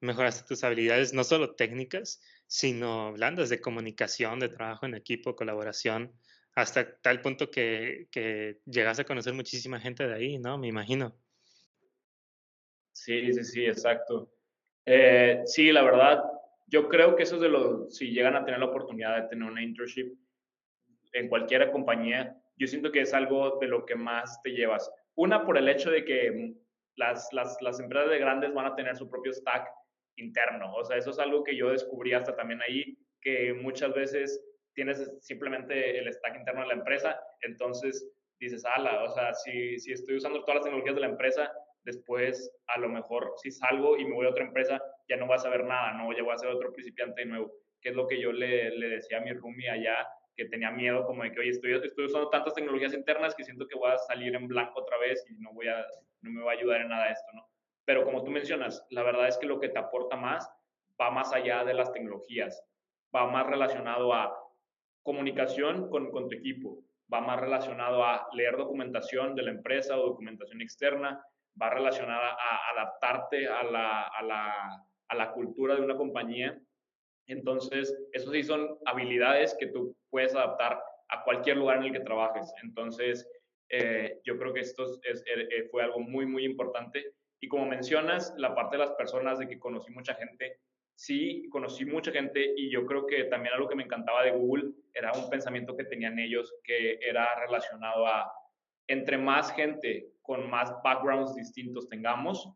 mejoraste 0.00 0.46
tus 0.46 0.64
habilidades, 0.64 1.12
no 1.12 1.24
solo 1.24 1.54
técnicas, 1.54 2.20
sino 2.46 3.12
blandas 3.12 3.48
de 3.48 3.60
comunicación, 3.60 4.40
de 4.40 4.48
trabajo 4.48 4.86
en 4.86 4.94
equipo, 4.94 5.36
colaboración 5.36 6.12
hasta 6.54 6.98
tal 7.00 7.20
punto 7.20 7.50
que, 7.50 8.08
que 8.10 8.60
llegas 8.64 8.98
a 8.98 9.04
conocer 9.04 9.32
muchísima 9.32 9.78
gente 9.78 10.06
de 10.06 10.14
ahí, 10.14 10.38
¿no? 10.38 10.58
Me 10.58 10.66
imagino. 10.66 11.16
Sí, 12.92 13.32
sí, 13.32 13.44
sí, 13.44 13.64
exacto. 13.64 14.32
Eh, 14.84 15.42
sí, 15.44 15.70
la 15.70 15.82
verdad, 15.82 16.24
yo 16.66 16.88
creo 16.88 17.14
que 17.14 17.22
eso 17.22 17.36
es 17.36 17.42
de 17.42 17.48
lo, 17.48 17.88
si 17.90 18.10
llegan 18.10 18.34
a 18.34 18.44
tener 18.44 18.58
la 18.58 18.66
oportunidad 18.66 19.22
de 19.22 19.28
tener 19.28 19.48
una 19.48 19.62
internship 19.62 20.18
en 21.12 21.28
cualquier 21.28 21.70
compañía, 21.70 22.36
yo 22.56 22.66
siento 22.66 22.90
que 22.90 23.02
es 23.02 23.14
algo 23.14 23.58
de 23.60 23.68
lo 23.68 23.86
que 23.86 23.94
más 23.94 24.42
te 24.42 24.50
llevas. 24.50 24.90
Una, 25.14 25.44
por 25.44 25.58
el 25.58 25.68
hecho 25.68 25.90
de 25.90 26.04
que 26.04 26.54
las, 26.96 27.28
las, 27.32 27.56
las 27.62 27.78
empresas 27.78 28.10
de 28.10 28.18
grandes 28.18 28.52
van 28.52 28.66
a 28.66 28.74
tener 28.74 28.96
su 28.96 29.08
propio 29.08 29.32
stack 29.32 29.68
interno. 30.18 30.74
O 30.74 30.84
sea, 30.84 30.96
eso 30.96 31.10
es 31.10 31.18
algo 31.18 31.44
que 31.44 31.56
yo 31.56 31.70
descubrí 31.70 32.12
hasta 32.12 32.36
también 32.36 32.60
ahí, 32.62 32.96
que 33.20 33.52
muchas 33.54 33.94
veces 33.94 34.44
tienes 34.74 35.10
simplemente 35.20 35.98
el 35.98 36.12
stack 36.12 36.36
interno 36.36 36.62
de 36.62 36.68
la 36.68 36.74
empresa, 36.74 37.18
entonces 37.40 38.08
dices, 38.38 38.64
ala, 38.64 39.02
o 39.02 39.08
sea, 39.08 39.34
si, 39.34 39.78
si 39.78 39.92
estoy 39.92 40.16
usando 40.16 40.40
todas 40.40 40.56
las 40.56 40.64
tecnologías 40.64 40.94
de 40.94 41.00
la 41.00 41.08
empresa, 41.08 41.52
después 41.82 42.52
a 42.68 42.78
lo 42.78 42.88
mejor 42.88 43.32
si 43.36 43.50
salgo 43.50 43.96
y 43.96 44.04
me 44.04 44.14
voy 44.14 44.26
a 44.26 44.30
otra 44.30 44.44
empresa, 44.44 44.80
ya 45.08 45.16
no 45.16 45.26
voy 45.26 45.36
a 45.36 45.38
saber 45.38 45.64
nada, 45.64 45.94
no, 45.94 46.12
ya 46.16 46.22
voy 46.22 46.34
a 46.34 46.38
ser 46.38 46.50
otro 46.50 46.72
principiante 46.72 47.22
de 47.22 47.26
nuevo, 47.26 47.52
que 47.80 47.88
es 47.88 47.96
lo 47.96 48.06
que 48.06 48.20
yo 48.20 48.30
le, 48.30 48.70
le 48.70 48.88
decía 48.88 49.18
a 49.18 49.20
mi 49.20 49.32
roomie 49.32 49.68
allá, 49.68 50.06
que 50.36 50.44
tenía 50.44 50.70
miedo 50.70 51.04
como 51.04 51.24
de 51.24 51.32
que, 51.32 51.40
oye, 51.40 51.50
estoy, 51.50 51.72
estoy 51.72 52.04
usando 52.04 52.30
tantas 52.30 52.54
tecnologías 52.54 52.94
internas 52.94 53.34
que 53.34 53.42
siento 53.42 53.66
que 53.66 53.76
voy 53.76 53.90
a 53.90 53.98
salir 53.98 54.34
en 54.36 54.46
blanco 54.46 54.80
otra 54.80 54.96
vez 54.98 55.26
y 55.28 55.34
no, 55.34 55.52
voy 55.52 55.66
a, 55.66 55.84
no 56.20 56.30
me 56.30 56.42
va 56.44 56.52
a 56.52 56.54
ayudar 56.54 56.82
en 56.82 56.88
nada 56.88 57.10
esto, 57.10 57.26
¿no? 57.34 57.44
Pero 57.88 58.04
como 58.04 58.22
tú 58.22 58.30
mencionas, 58.30 58.86
la 58.90 59.02
verdad 59.02 59.28
es 59.28 59.38
que 59.38 59.46
lo 59.46 59.58
que 59.58 59.70
te 59.70 59.78
aporta 59.78 60.14
más 60.14 60.46
va 61.00 61.10
más 61.10 61.32
allá 61.32 61.64
de 61.64 61.72
las 61.72 61.90
tecnologías, 61.90 62.62
va 63.16 63.26
más 63.28 63.46
relacionado 63.46 64.12
a 64.12 64.38
comunicación 65.02 65.88
con, 65.88 66.10
con 66.10 66.28
tu 66.28 66.36
equipo, 66.36 66.84
va 67.10 67.22
más 67.22 67.40
relacionado 67.40 68.04
a 68.04 68.28
leer 68.34 68.58
documentación 68.58 69.34
de 69.34 69.42
la 69.44 69.52
empresa 69.52 69.98
o 69.98 70.08
documentación 70.08 70.60
externa, 70.60 71.24
va 71.60 71.70
relacionada 71.70 72.36
a 72.38 72.72
adaptarte 72.72 73.48
a 73.48 73.62
la, 73.62 74.02
a 74.02 74.22
la, 74.22 74.84
a 75.08 75.14
la 75.14 75.32
cultura 75.32 75.74
de 75.74 75.80
una 75.80 75.96
compañía. 75.96 76.60
Entonces, 77.26 77.98
eso 78.12 78.30
sí 78.30 78.42
son 78.42 78.76
habilidades 78.84 79.56
que 79.58 79.68
tú 79.68 79.96
puedes 80.10 80.34
adaptar 80.34 80.78
a 81.08 81.24
cualquier 81.24 81.56
lugar 81.56 81.78
en 81.78 81.84
el 81.84 81.92
que 81.92 82.00
trabajes. 82.00 82.52
Entonces, 82.62 83.26
eh, 83.70 84.20
yo 84.24 84.36
creo 84.38 84.52
que 84.52 84.60
esto 84.60 84.84
es, 85.04 85.24
eh, 85.26 85.66
fue 85.70 85.84
algo 85.84 86.00
muy, 86.00 86.26
muy 86.26 86.44
importante. 86.44 87.14
Y 87.40 87.48
como 87.48 87.66
mencionas, 87.66 88.34
la 88.36 88.54
parte 88.54 88.76
de 88.76 88.84
las 88.84 88.92
personas, 88.92 89.38
de 89.38 89.48
que 89.48 89.58
conocí 89.58 89.92
mucha 89.92 90.14
gente, 90.14 90.60
sí, 90.94 91.48
conocí 91.50 91.84
mucha 91.84 92.10
gente 92.10 92.54
y 92.56 92.70
yo 92.70 92.84
creo 92.84 93.06
que 93.06 93.24
también 93.24 93.54
algo 93.54 93.68
que 93.68 93.76
me 93.76 93.84
encantaba 93.84 94.24
de 94.24 94.32
Google 94.32 94.72
era 94.92 95.12
un 95.12 95.30
pensamiento 95.30 95.76
que 95.76 95.84
tenían 95.84 96.18
ellos 96.18 96.52
que 96.64 96.98
era 97.00 97.38
relacionado 97.38 98.06
a 98.06 98.32
entre 98.88 99.18
más 99.18 99.52
gente 99.52 100.08
con 100.22 100.50
más 100.50 100.74
backgrounds 100.82 101.36
distintos 101.36 101.88
tengamos, 101.88 102.50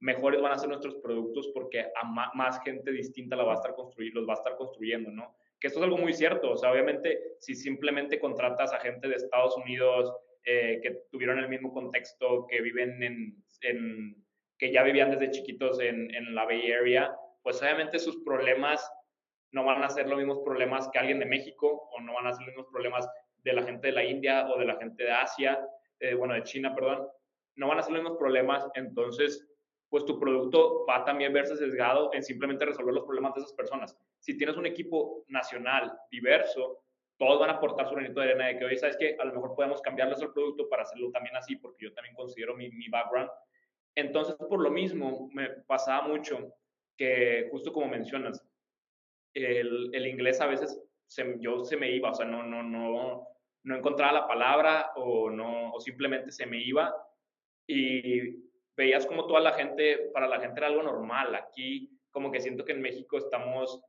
mejores 0.00 0.40
van 0.40 0.52
a 0.52 0.58
ser 0.58 0.68
nuestros 0.68 0.96
productos 0.96 1.50
porque 1.52 1.80
a 1.80 2.04
más 2.34 2.60
gente 2.64 2.90
distinta 2.92 3.36
la 3.36 3.44
va 3.44 3.52
a 3.52 3.56
estar 3.56 3.74
construir, 3.74 4.14
los 4.14 4.26
va 4.26 4.32
a 4.32 4.36
estar 4.36 4.56
construyendo, 4.56 5.10
¿no? 5.10 5.36
Que 5.60 5.68
esto 5.68 5.78
es 5.78 5.84
algo 5.84 5.98
muy 5.98 6.12
cierto, 6.12 6.52
o 6.52 6.56
sea, 6.56 6.72
obviamente 6.72 7.36
si 7.38 7.54
simplemente 7.54 8.18
contratas 8.18 8.72
a 8.72 8.80
gente 8.80 9.06
de 9.06 9.16
Estados 9.16 9.56
Unidos 9.56 10.12
eh, 10.44 10.80
que 10.82 11.02
tuvieron 11.10 11.38
el 11.38 11.48
mismo 11.48 11.72
contexto, 11.72 12.46
que 12.48 12.60
viven 12.62 13.02
en, 13.02 13.44
en 13.60 14.21
que 14.62 14.70
ya 14.70 14.84
vivían 14.84 15.10
desde 15.10 15.32
chiquitos 15.32 15.80
en, 15.80 16.14
en 16.14 16.36
la 16.36 16.44
Bay 16.44 16.70
Area, 16.70 17.12
pues 17.42 17.60
obviamente 17.60 17.98
sus 17.98 18.22
problemas 18.22 18.88
no 19.50 19.64
van 19.64 19.82
a 19.82 19.90
ser 19.90 20.08
los 20.08 20.16
mismos 20.16 20.38
problemas 20.44 20.88
que 20.92 21.00
alguien 21.00 21.18
de 21.18 21.26
México 21.26 21.88
o 21.90 22.00
no 22.00 22.14
van 22.14 22.28
a 22.28 22.32
ser 22.32 22.46
los 22.46 22.54
mismos 22.54 22.70
problemas 22.70 23.08
de 23.38 23.52
la 23.54 23.64
gente 23.64 23.88
de 23.88 23.92
la 23.92 24.04
India 24.04 24.48
o 24.48 24.60
de 24.60 24.66
la 24.66 24.76
gente 24.76 25.02
de 25.02 25.10
Asia, 25.10 25.58
eh, 25.98 26.14
bueno, 26.14 26.34
de 26.34 26.44
China, 26.44 26.76
perdón, 26.76 27.08
no 27.56 27.66
van 27.66 27.80
a 27.80 27.82
ser 27.82 27.92
los 27.94 28.02
mismos 28.02 28.20
problemas, 28.20 28.64
entonces, 28.74 29.44
pues 29.88 30.04
tu 30.04 30.20
producto 30.20 30.86
va 30.88 30.98
a 30.98 31.04
también 31.04 31.32
verse 31.32 31.56
sesgado 31.56 32.10
en 32.12 32.22
simplemente 32.22 32.64
resolver 32.64 32.94
los 32.94 33.04
problemas 33.04 33.34
de 33.34 33.40
esas 33.40 33.54
personas. 33.54 33.98
Si 34.20 34.38
tienes 34.38 34.56
un 34.56 34.66
equipo 34.66 35.24
nacional 35.26 35.92
diverso, 36.08 36.84
todos 37.18 37.40
van 37.40 37.50
a 37.50 37.54
aportar 37.54 37.88
su 37.88 37.96
granito 37.96 38.20
de 38.20 38.28
arena 38.28 38.46
de 38.46 38.58
que, 38.58 38.64
hoy 38.64 38.76
¿sabes 38.76 38.96
que 38.96 39.16
A 39.18 39.24
lo 39.24 39.34
mejor 39.34 39.56
podemos 39.56 39.82
cambiarles 39.82 40.22
el 40.22 40.32
producto 40.32 40.68
para 40.68 40.84
hacerlo 40.84 41.10
también 41.10 41.34
así, 41.34 41.56
porque 41.56 41.86
yo 41.86 41.92
también 41.94 42.14
considero 42.14 42.54
mi, 42.54 42.70
mi 42.70 42.86
background. 42.86 43.28
Entonces, 43.94 44.36
por 44.36 44.60
lo 44.60 44.70
mismo, 44.70 45.28
me 45.32 45.50
pasaba 45.66 46.06
mucho 46.06 46.54
que 46.96 47.48
justo 47.50 47.72
como 47.72 47.88
mencionas, 47.88 48.44
el, 49.34 49.94
el 49.94 50.06
inglés 50.06 50.40
a 50.40 50.46
veces 50.46 50.80
se, 51.06 51.36
yo 51.40 51.64
se 51.64 51.76
me 51.76 51.90
iba, 51.90 52.10
o 52.10 52.14
sea, 52.14 52.26
no, 52.26 52.42
no, 52.42 52.62
no, 52.62 53.28
no 53.64 53.76
encontraba 53.76 54.12
la 54.12 54.26
palabra 54.26 54.92
o, 54.96 55.30
no, 55.30 55.72
o 55.72 55.80
simplemente 55.80 56.32
se 56.32 56.46
me 56.46 56.62
iba 56.62 56.94
y 57.66 58.36
veías 58.76 59.06
como 59.06 59.26
toda 59.26 59.40
la 59.40 59.52
gente, 59.52 60.10
para 60.12 60.26
la 60.26 60.40
gente 60.40 60.60
era 60.60 60.68
algo 60.68 60.82
normal. 60.82 61.34
Aquí 61.34 61.98
como 62.10 62.30
que 62.30 62.40
siento 62.40 62.64
que 62.64 62.72
en 62.72 62.82
México 62.82 63.18
estamos, 63.18 63.80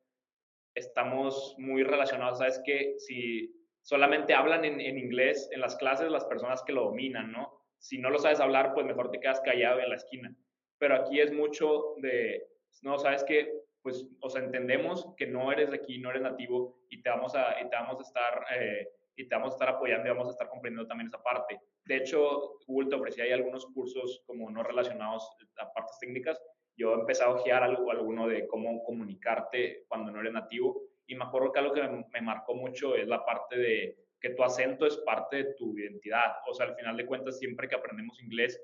estamos 0.76 1.56
muy 1.58 1.84
relacionados, 1.84 2.40
¿sabes? 2.40 2.62
Que 2.66 2.96
si 3.00 3.54
solamente 3.82 4.34
hablan 4.34 4.66
en, 4.66 4.80
en 4.80 4.98
inglés 4.98 5.50
en 5.52 5.62
las 5.62 5.76
clases 5.76 6.12
las 6.12 6.26
personas 6.26 6.64
que 6.64 6.74
lo 6.74 6.86
dominan, 6.86 7.32
¿no? 7.32 7.63
Si 7.84 7.98
no 7.98 8.10
lo 8.10 8.18
sabes 8.18 8.40
hablar, 8.40 8.74
pues 8.74 8.86
mejor 8.86 9.12
te 9.12 9.20
quedas 9.20 9.42
callado 9.42 9.82
en 9.82 9.90
la 9.90 9.98
esquina. 9.98 10.34
Pero 10.78 10.96
aquí 10.96 11.20
es 11.20 11.34
mucho 11.34 11.96
de, 11.98 12.48
no, 12.82 12.98
sabes 12.98 13.26
que, 13.26 13.52
pues, 13.82 14.08
o 14.22 14.30
sea, 14.30 14.42
entendemos 14.42 15.14
que 15.18 15.28
no 15.28 15.52
eres 15.52 15.70
de 15.70 15.76
aquí, 15.76 16.00
no 16.00 16.10
eres 16.10 16.22
nativo 16.22 16.80
y 16.90 17.02
te 17.02 17.10
vamos 17.10 17.36
a, 17.36 17.60
y 17.60 17.70
te 17.70 17.76
vamos 17.76 18.00
a 18.00 18.04
estar, 18.04 18.46
eh, 18.58 18.88
y 19.18 19.28
te 19.28 19.36
vamos 19.36 19.52
a 19.52 19.56
estar 19.56 19.70
apoyando 19.70 20.08
y 20.08 20.12
vamos 20.12 20.30
a 20.30 20.32
estar 20.32 20.48
comprendiendo 20.48 20.88
también 20.88 21.10
esa 21.10 21.22
parte. 21.22 21.60
De 21.84 21.98
hecho, 21.98 22.54
Google 22.66 22.90
te 22.90 22.96
ofrecía 22.96 23.26
ahí 23.26 23.34
algunos 23.34 23.66
cursos 23.66 24.24
como 24.26 24.50
no 24.50 24.64
relacionados 24.64 25.30
a 25.58 25.74
partes 25.74 26.00
técnicas. 26.00 26.42
Yo 26.78 26.94
empecé 26.94 27.26
a 27.26 27.32
ojear 27.32 27.64
algo, 27.64 27.92
alguno 27.92 28.30
de 28.30 28.48
cómo 28.48 28.82
comunicarte 28.86 29.84
cuando 29.90 30.10
no 30.10 30.22
eres 30.22 30.32
nativo 30.32 30.84
y 31.06 31.16
me 31.16 31.26
acuerdo 31.26 31.52
que 31.52 31.60
algo 31.60 31.74
que 31.74 31.84
me, 31.84 32.06
me 32.14 32.22
marcó 32.22 32.56
mucho 32.56 32.96
es 32.96 33.10
la 33.10 33.26
parte 33.26 33.58
de 33.58 33.98
que 34.24 34.30
tu 34.30 34.42
acento 34.42 34.86
es 34.86 34.96
parte 35.00 35.36
de 35.36 35.54
tu 35.56 35.78
identidad. 35.78 36.38
O 36.48 36.54
sea, 36.54 36.68
al 36.68 36.76
final 36.76 36.96
de 36.96 37.06
cuentas, 37.06 37.38
siempre 37.38 37.68
que 37.68 37.76
aprendemos 37.76 38.22
inglés, 38.22 38.58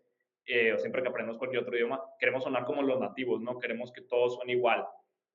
eh, 0.46 0.72
o 0.72 0.80
siempre 0.80 1.04
que 1.04 1.10
aprendemos 1.10 1.38
cualquier 1.38 1.64
otro 1.64 1.76
idioma, 1.76 2.02
queremos 2.18 2.46
sonar 2.46 2.64
como 2.64 2.82
los 2.82 2.98
nativos, 2.98 3.42
¿no? 3.42 3.60
Queremos 3.60 3.92
que 3.92 4.02
todos 4.04 4.36
son 4.36 4.50
igual. 4.50 4.88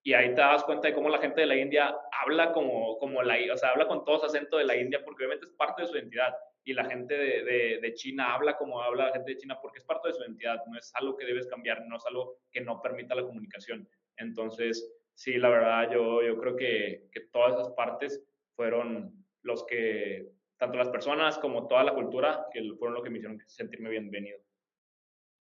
Y 0.03 0.14
ahí 0.14 0.31
te 0.31 0.41
das 0.41 0.64
cuenta 0.64 0.89
de 0.89 0.95
cómo 0.95 1.11
la 1.11 1.18
gente 1.18 1.43
de 1.43 1.47
la 1.47 1.57
India 1.57 1.95
habla 2.22 2.53
como, 2.53 2.97
como 2.99 3.22
la, 3.22 3.37
o 3.53 3.57
sea, 3.59 3.70
habla 3.70 3.87
con 3.87 4.03
todos 4.07 4.25
acento 4.25 4.57
de 4.57 4.64
la 4.64 4.77
India 4.77 5.05
porque 5.05 5.25
obviamente 5.25 5.45
es 5.45 5.53
parte 5.53 5.83
de 5.83 5.89
su 5.89 5.97
identidad. 5.97 6.35
Y 6.64 6.72
la 6.72 6.87
gente 6.87 7.14
de, 7.18 7.45
de, 7.45 7.79
de, 7.83 7.95
China 7.95 8.33
habla 8.33 8.57
como 8.57 8.81
habla 8.81 9.09
la 9.09 9.12
gente 9.12 9.33
de 9.33 9.37
China 9.37 9.59
porque 9.61 9.79
es 9.79 9.85
parte 9.85 10.09
de 10.09 10.14
su 10.14 10.22
identidad, 10.22 10.62
no 10.66 10.79
es 10.79 10.91
algo 10.95 11.18
que 11.18 11.27
debes 11.27 11.47
cambiar, 11.49 11.85
no 11.87 11.97
es 11.97 12.07
algo 12.07 12.39
que 12.51 12.62
no 12.62 12.81
permita 12.81 13.14
la 13.14 13.25
comunicación. 13.25 13.87
Entonces, 14.16 14.91
sí, 15.12 15.35
la 15.35 15.51
verdad, 15.51 15.91
yo, 15.93 16.22
yo 16.22 16.39
creo 16.39 16.57
que, 16.57 17.09
que 17.12 17.20
todas 17.31 17.53
esas 17.55 17.70
partes 17.72 18.25
fueron 18.57 19.24
los 19.45 19.64
que, 19.66 20.32
tanto 20.59 20.76
las 20.76 20.88
personas 20.88 21.38
como 21.38 21.68
toda 21.68 21.84
la 21.84 21.95
cultura, 21.95 22.47
que 22.53 22.61
fueron 22.78 22.95
lo 22.95 23.03
que 23.03 23.11
me 23.11 23.18
hicieron 23.18 23.40
sentirme 23.47 23.90
bienvenido. 23.90 24.38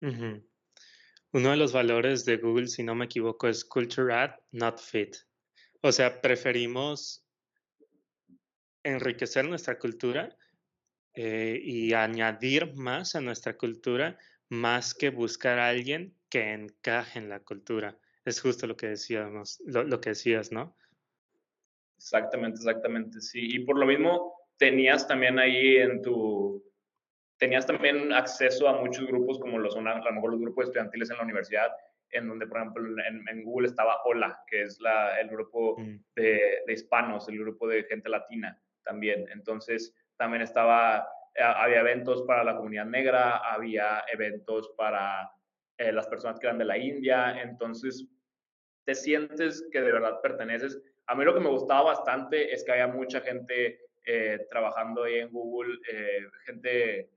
Uno 0.02 1.50
de 1.50 1.58
los 1.58 1.74
valores 1.74 2.26
de 2.26 2.38
Google, 2.38 2.68
si 2.68 2.84
no 2.84 2.94
me 2.94 3.06
equivoco, 3.06 3.48
es 3.48 3.66
culture 3.66 4.14
add, 4.14 4.36
not 4.52 4.80
fit. 4.80 5.16
O 5.82 5.92
sea, 5.92 6.22
preferimos 6.22 7.26
enriquecer 8.84 9.46
nuestra 9.46 9.80
cultura 9.80 10.38
eh, 11.16 11.60
y 11.64 11.94
añadir 11.94 12.74
más 12.76 13.16
a 13.16 13.22
nuestra 13.22 13.58
cultura 13.58 14.18
más 14.50 14.94
que 14.94 15.10
buscar 15.10 15.58
a 15.58 15.70
alguien 15.70 16.16
que 16.30 16.54
encaje 16.54 17.20
en 17.20 17.30
la 17.30 17.40
cultura. 17.40 17.98
Es 18.26 18.42
justo 18.42 18.68
lo 18.68 18.78
que 18.78 18.88
decíamos, 18.88 19.62
lo, 19.66 20.00
que 20.00 20.12
decías, 20.12 20.52
¿no? 20.52 20.76
Exactamente, 22.04 22.58
exactamente, 22.58 23.22
sí. 23.22 23.56
Y 23.56 23.60
por 23.60 23.80
lo 23.80 23.86
mismo 23.86 24.36
tenías 24.58 25.08
también 25.08 25.40
ahí 25.40 25.78
en 25.78 26.02
tu, 26.02 26.62
tenías 27.38 27.66
también 27.66 28.12
acceso 28.12 28.68
a 28.68 28.82
muchos 28.82 29.08
grupos 29.08 29.40
como 29.40 29.58
lo 29.58 29.72
son 29.72 29.88
a, 29.88 30.00
lo 30.00 30.12
mejor 30.12 30.32
los 30.32 30.42
grupos 30.42 30.66
estudiantiles 30.66 31.10
en 31.10 31.18
la 31.18 31.24
universidad, 31.24 31.72
en 32.10 32.28
donde, 32.28 32.46
por 32.46 32.58
ejemplo, 32.58 32.84
en, 33.08 33.44
Google 33.44 33.70
estaba 33.70 34.02
Hola, 34.04 34.44
que 34.48 34.64
es 34.64 34.82
la, 34.82 35.18
el 35.22 35.30
grupo 35.30 35.80
mm. 35.80 35.96
de, 36.16 36.64
de, 36.68 36.74
hispanos, 36.74 37.30
el 37.30 37.40
grupo 37.40 37.70
de 37.70 37.86
gente 37.86 38.10
latina 38.10 38.62
también. 38.84 39.26
Entonces, 39.32 39.96
también 40.18 40.42
estaba, 40.42 41.08
eh, 41.36 41.42
había 41.42 41.80
eventos 41.80 42.24
para 42.24 42.44
la 42.44 42.58
comunidad 42.58 42.86
negra, 42.86 43.38
había 43.38 44.04
eventos 44.12 44.74
para 44.78 45.32
eh, 45.78 45.94
las 45.94 46.08
personas 46.08 46.38
que 46.38 46.48
eran 46.48 46.60
de 46.60 46.66
la 46.66 46.78
India, 46.78 47.42
entonces 47.42 48.06
te 48.86 48.94
sientes 48.94 49.66
que 49.72 49.80
de 49.80 49.92
verdad 49.94 50.20
perteneces. 50.22 50.82
A 51.08 51.16
mí 51.16 51.26
lo 51.26 51.34
que 51.34 51.40
me 51.40 51.50
gustaba 51.50 51.84
bastante 51.84 52.54
es 52.54 52.64
que 52.64 52.72
había 52.72 52.88
mucha 52.88 53.22
gente 53.22 53.82
eh, 54.06 54.46
trabajando 54.50 55.04
ahí 55.04 55.20
en 55.20 55.32
Google, 55.32 55.80
gente, 56.46 57.10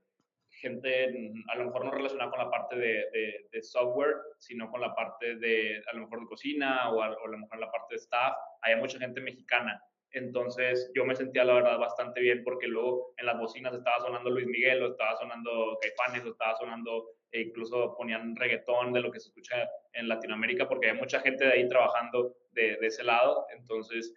gente 0.49 1.33
a 1.49 1.55
lo 1.55 1.65
mejor 1.65 1.85
no 1.85 1.91
relacionada 1.91 2.31
con 2.31 2.39
la 2.39 2.49
parte 2.49 2.75
de, 2.77 3.47
de, 3.51 3.63
software, 3.63 4.15
sino 4.37 4.69
con 4.69 4.81
la 4.81 4.93
parte 4.93 5.35
de 5.35 5.83
a 5.91 5.95
lo 5.95 6.01
mejor 6.01 6.21
de 6.21 6.27
cocina 6.27 6.89
o 6.89 7.01
a, 7.01 7.11
o 7.11 7.25
a 7.25 7.29
lo 7.29 7.37
mejor 7.37 7.59
la 7.59 7.71
parte 7.71 7.95
de 7.95 7.99
staff. 7.99 8.35
Había 8.61 8.77
mucha 8.77 8.99
gente 8.99 9.21
mexicana. 9.21 9.81
Entonces 10.11 10.91
yo 10.95 11.05
me 11.05 11.15
sentía 11.15 11.43
la 11.43 11.55
verdad 11.55 11.77
bastante 11.77 12.21
bien 12.21 12.43
porque 12.43 12.67
luego 12.67 13.13
en 13.17 13.25
las 13.25 13.37
bocinas 13.37 13.73
estaba 13.73 13.99
sonando 13.99 14.29
Luis 14.29 14.47
Miguel 14.47 14.81
o 14.83 14.87
estaba 14.87 15.17
sonando 15.17 15.77
Caifanes 15.81 16.25
o 16.25 16.31
estaba 16.31 16.55
sonando 16.55 17.09
e 17.31 17.41
incluso 17.41 17.93
ponían 17.95 18.35
reggaetón 18.35 18.93
de 18.93 19.01
lo 19.01 19.11
que 19.11 19.19
se 19.19 19.27
escucha 19.27 19.69
en 19.93 20.07
Latinoamérica 20.07 20.67
porque 20.67 20.89
hay 20.89 20.97
mucha 20.97 21.19
gente 21.19 21.45
de 21.45 21.51
ahí 21.51 21.67
trabajando 21.67 22.35
de, 22.51 22.77
ese 22.81 23.03
lado. 23.03 23.45
Entonces 23.57 24.13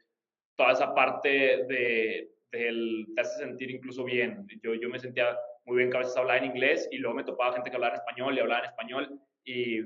toda 0.57 0.72
esa 0.72 0.95
parte 0.95 1.64
de, 1.68 2.30
del, 2.53 3.07
te 3.14 3.20
hace 3.20 3.38
sentir 3.38 3.70
incluso 3.70 4.05
bien. 4.05 4.47
Yo, 4.62 4.74
yo 4.74 4.88
me 4.88 4.99
sentía 4.99 5.36
muy 5.64 5.78
bien 5.78 5.91
que 5.91 5.97
a 5.97 6.01
veces 6.01 6.16
hablaba 6.16 6.38
en 6.38 6.47
inglés 6.47 6.88
y 6.93 6.99
luego 6.99 7.16
me 7.16 7.24
topaba 7.24 7.53
gente 7.53 7.70
que 7.70 7.76
hablaba 7.76 7.95
en 7.95 8.01
español 8.01 8.36
y 8.36 8.41
hablaba 8.41 8.61
en 8.61 8.70
español 8.70 9.20
y 9.45 9.82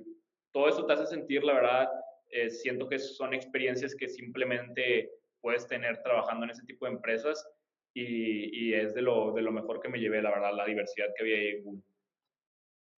todo 0.53 0.69
eso 0.69 0.87
te 0.87 0.93
hace 0.93 1.07
sentir, 1.07 1.43
la 1.43 1.55
verdad, 1.55 1.89
eh, 2.31 2.49
siento 2.49 2.89
que 2.89 2.99
son 2.99 3.35
experiencias 3.35 3.95
que 3.95 4.09
simplemente 4.09 5.11
puedes 5.45 5.67
tener 5.67 6.03
trabajando 6.03 6.47
en 6.47 6.53
ese 6.53 6.65
tipo 6.65 6.87
de 6.87 6.93
empresas 6.93 7.47
y, 7.93 8.71
y 8.71 8.75
es 8.75 8.95
de 8.95 9.03
lo, 9.03 9.33
de 9.35 9.43
lo, 9.43 9.53
mejor 9.53 9.79
que 9.79 9.91
me 9.91 10.01
llevé, 10.01 10.23
la 10.23 10.31
verdad, 10.31 10.57
la 10.57 10.65
diversidad 10.65 11.09
que 11.15 11.23
había 11.23 11.37
ahí 11.37 11.49
en 11.49 11.63
Google. 11.63 11.83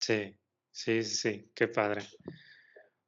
Sí, 0.00 0.36
sí, 0.70 1.02
sí, 1.02 1.50
qué 1.52 1.66
padre. 1.66 2.02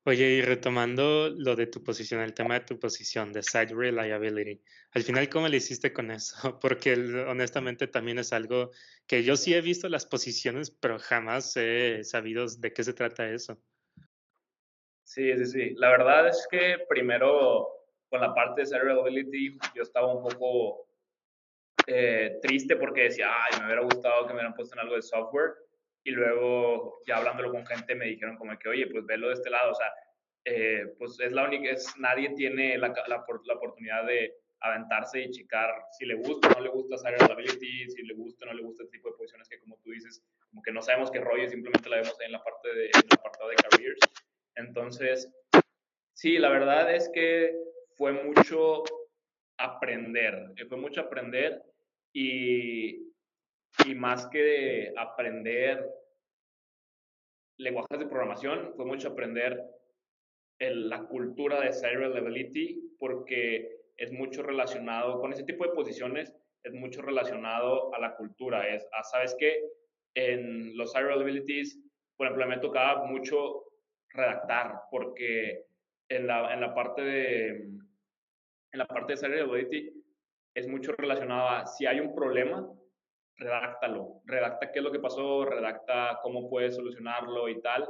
Oye, 0.04 0.28
y 0.30 0.42
retomando 0.42 1.30
lo 1.30 1.54
de 1.54 1.68
tu 1.68 1.84
posición, 1.84 2.20
el 2.20 2.34
tema 2.34 2.54
de 2.54 2.64
tu 2.66 2.80
posición, 2.80 3.32
de 3.32 3.44
site 3.44 3.74
reliability, 3.74 4.60
al 4.90 5.02
final, 5.04 5.28
¿cómo 5.28 5.46
le 5.46 5.58
hiciste 5.58 5.92
con 5.92 6.10
eso? 6.10 6.58
Porque 6.60 6.94
honestamente 6.94 7.86
también 7.86 8.18
es 8.18 8.32
algo 8.32 8.72
que 9.06 9.22
yo 9.22 9.36
sí 9.36 9.54
he 9.54 9.60
visto 9.60 9.88
las 9.88 10.04
posiciones, 10.04 10.72
pero 10.72 10.98
jamás 10.98 11.56
he 11.56 12.02
sabido 12.02 12.44
de 12.58 12.72
qué 12.72 12.82
se 12.82 12.92
trata 12.92 13.30
eso. 13.30 13.62
Sí, 15.04 15.32
sí, 15.38 15.46
sí. 15.46 15.74
La 15.76 15.90
verdad 15.90 16.26
es 16.26 16.46
que 16.50 16.78
primero 16.88 17.77
con 18.08 18.20
la 18.20 18.34
parte 18.34 18.62
de 18.62 18.66
Seriality, 18.66 19.58
yo 19.74 19.82
estaba 19.82 20.12
un 20.12 20.22
poco 20.22 20.88
eh, 21.86 22.38
triste 22.42 22.76
porque 22.76 23.04
decía, 23.04 23.30
ay, 23.30 23.60
me 23.60 23.66
hubiera 23.66 23.82
gustado 23.82 24.22
que 24.22 24.28
me 24.28 24.34
hubieran 24.34 24.54
puesto 24.54 24.74
en 24.74 24.80
algo 24.80 24.96
de 24.96 25.02
software. 25.02 25.54
Y 26.04 26.10
luego, 26.10 27.02
ya 27.06 27.16
hablándolo 27.16 27.50
con 27.50 27.66
gente, 27.66 27.94
me 27.94 28.06
dijeron 28.06 28.36
como 28.36 28.58
que, 28.58 28.68
oye, 28.68 28.86
pues 28.86 29.04
velo 29.06 29.28
de 29.28 29.34
este 29.34 29.50
lado. 29.50 29.72
O 29.72 29.74
sea, 29.74 29.92
eh, 30.44 30.94
pues 30.98 31.18
es 31.20 31.32
la 31.32 31.44
única, 31.44 31.70
es, 31.70 31.94
nadie 31.98 32.30
tiene 32.34 32.78
la, 32.78 32.88
la, 32.88 33.24
la, 33.44 33.54
oportunidad 33.54 34.06
de 34.06 34.34
aventarse 34.60 35.20
y 35.20 35.30
checar 35.30 35.70
si 35.92 36.06
le 36.06 36.14
gusta 36.14 36.48
o 36.48 36.50
no 36.52 36.60
le 36.60 36.70
gusta 36.70 36.96
Seriality, 36.96 37.90
si 37.90 38.02
le 38.02 38.14
gusta 38.14 38.44
o 38.44 38.48
no 38.48 38.54
le 38.54 38.62
gusta 38.62 38.84
este 38.84 38.96
tipo 38.96 39.10
de 39.10 39.16
posiciones 39.16 39.48
que, 39.48 39.58
como 39.60 39.78
tú 39.78 39.90
dices, 39.90 40.22
como 40.50 40.62
que 40.62 40.72
no 40.72 40.82
sabemos 40.82 41.10
qué 41.10 41.20
rollo, 41.20 41.48
simplemente 41.48 41.88
la 41.88 41.96
vemos 41.96 42.18
ahí 42.20 42.26
en 42.26 42.32
la 42.32 42.42
parte 42.42 42.74
de, 42.74 42.86
en 42.86 43.02
el 43.04 43.18
apartado 43.18 43.50
de 43.50 43.56
careers. 43.56 44.00
Entonces, 44.56 45.30
sí, 46.14 46.38
la 46.38 46.48
verdad 46.48 46.94
es 46.94 47.10
que 47.12 47.54
fue 47.98 48.12
mucho 48.12 48.84
aprender, 49.58 50.52
eh, 50.56 50.64
fue 50.66 50.78
mucho 50.78 51.00
aprender 51.00 51.60
y, 52.14 53.12
y 53.84 53.94
más 53.96 54.28
que 54.28 54.92
aprender 54.96 55.84
lenguajes 57.58 57.98
de 57.98 58.06
programación, 58.06 58.72
fue 58.76 58.86
mucho 58.86 59.08
aprender 59.08 59.60
la 60.60 61.02
cultura 61.04 61.60
de 61.60 61.72
Serialability 61.72 62.96
porque 62.98 63.80
es 63.96 64.12
mucho 64.12 64.42
relacionado 64.42 65.20
con 65.20 65.32
ese 65.32 65.42
tipo 65.42 65.64
de 65.64 65.72
posiciones, 65.72 66.32
es 66.62 66.72
mucho 66.72 67.02
relacionado 67.02 67.92
a 67.94 67.98
la 67.98 68.14
cultura. 68.14 68.72
Es, 68.74 68.86
ah, 68.92 69.02
¿sabes 69.02 69.36
qué? 69.38 69.60
En 70.14 70.76
los 70.76 70.92
Serialabilities, 70.92 71.80
por 72.16 72.26
ejemplo, 72.26 72.46
me 72.46 72.58
tocaba 72.58 73.04
mucho 73.06 73.64
redactar 74.10 74.82
porque 74.90 75.64
en 76.08 76.26
la, 76.26 76.54
en 76.54 76.60
la 76.60 76.74
parte 76.74 77.02
de 77.02 77.68
en 78.72 78.78
la 78.78 78.86
parte 78.86 79.12
de 79.12 79.16
Seriality 79.16 79.92
es 80.54 80.66
mucho 80.66 80.92
relacionado 80.92 81.48
a 81.48 81.66
si 81.66 81.86
hay 81.86 82.00
un 82.00 82.14
problema, 82.14 82.68
redáctalo, 83.36 84.22
redacta 84.24 84.72
qué 84.72 84.80
es 84.80 84.84
lo 84.84 84.92
que 84.92 84.98
pasó, 84.98 85.44
redacta 85.44 86.18
cómo 86.22 86.50
puedes 86.50 86.76
solucionarlo 86.76 87.48
y 87.48 87.60
tal, 87.60 87.88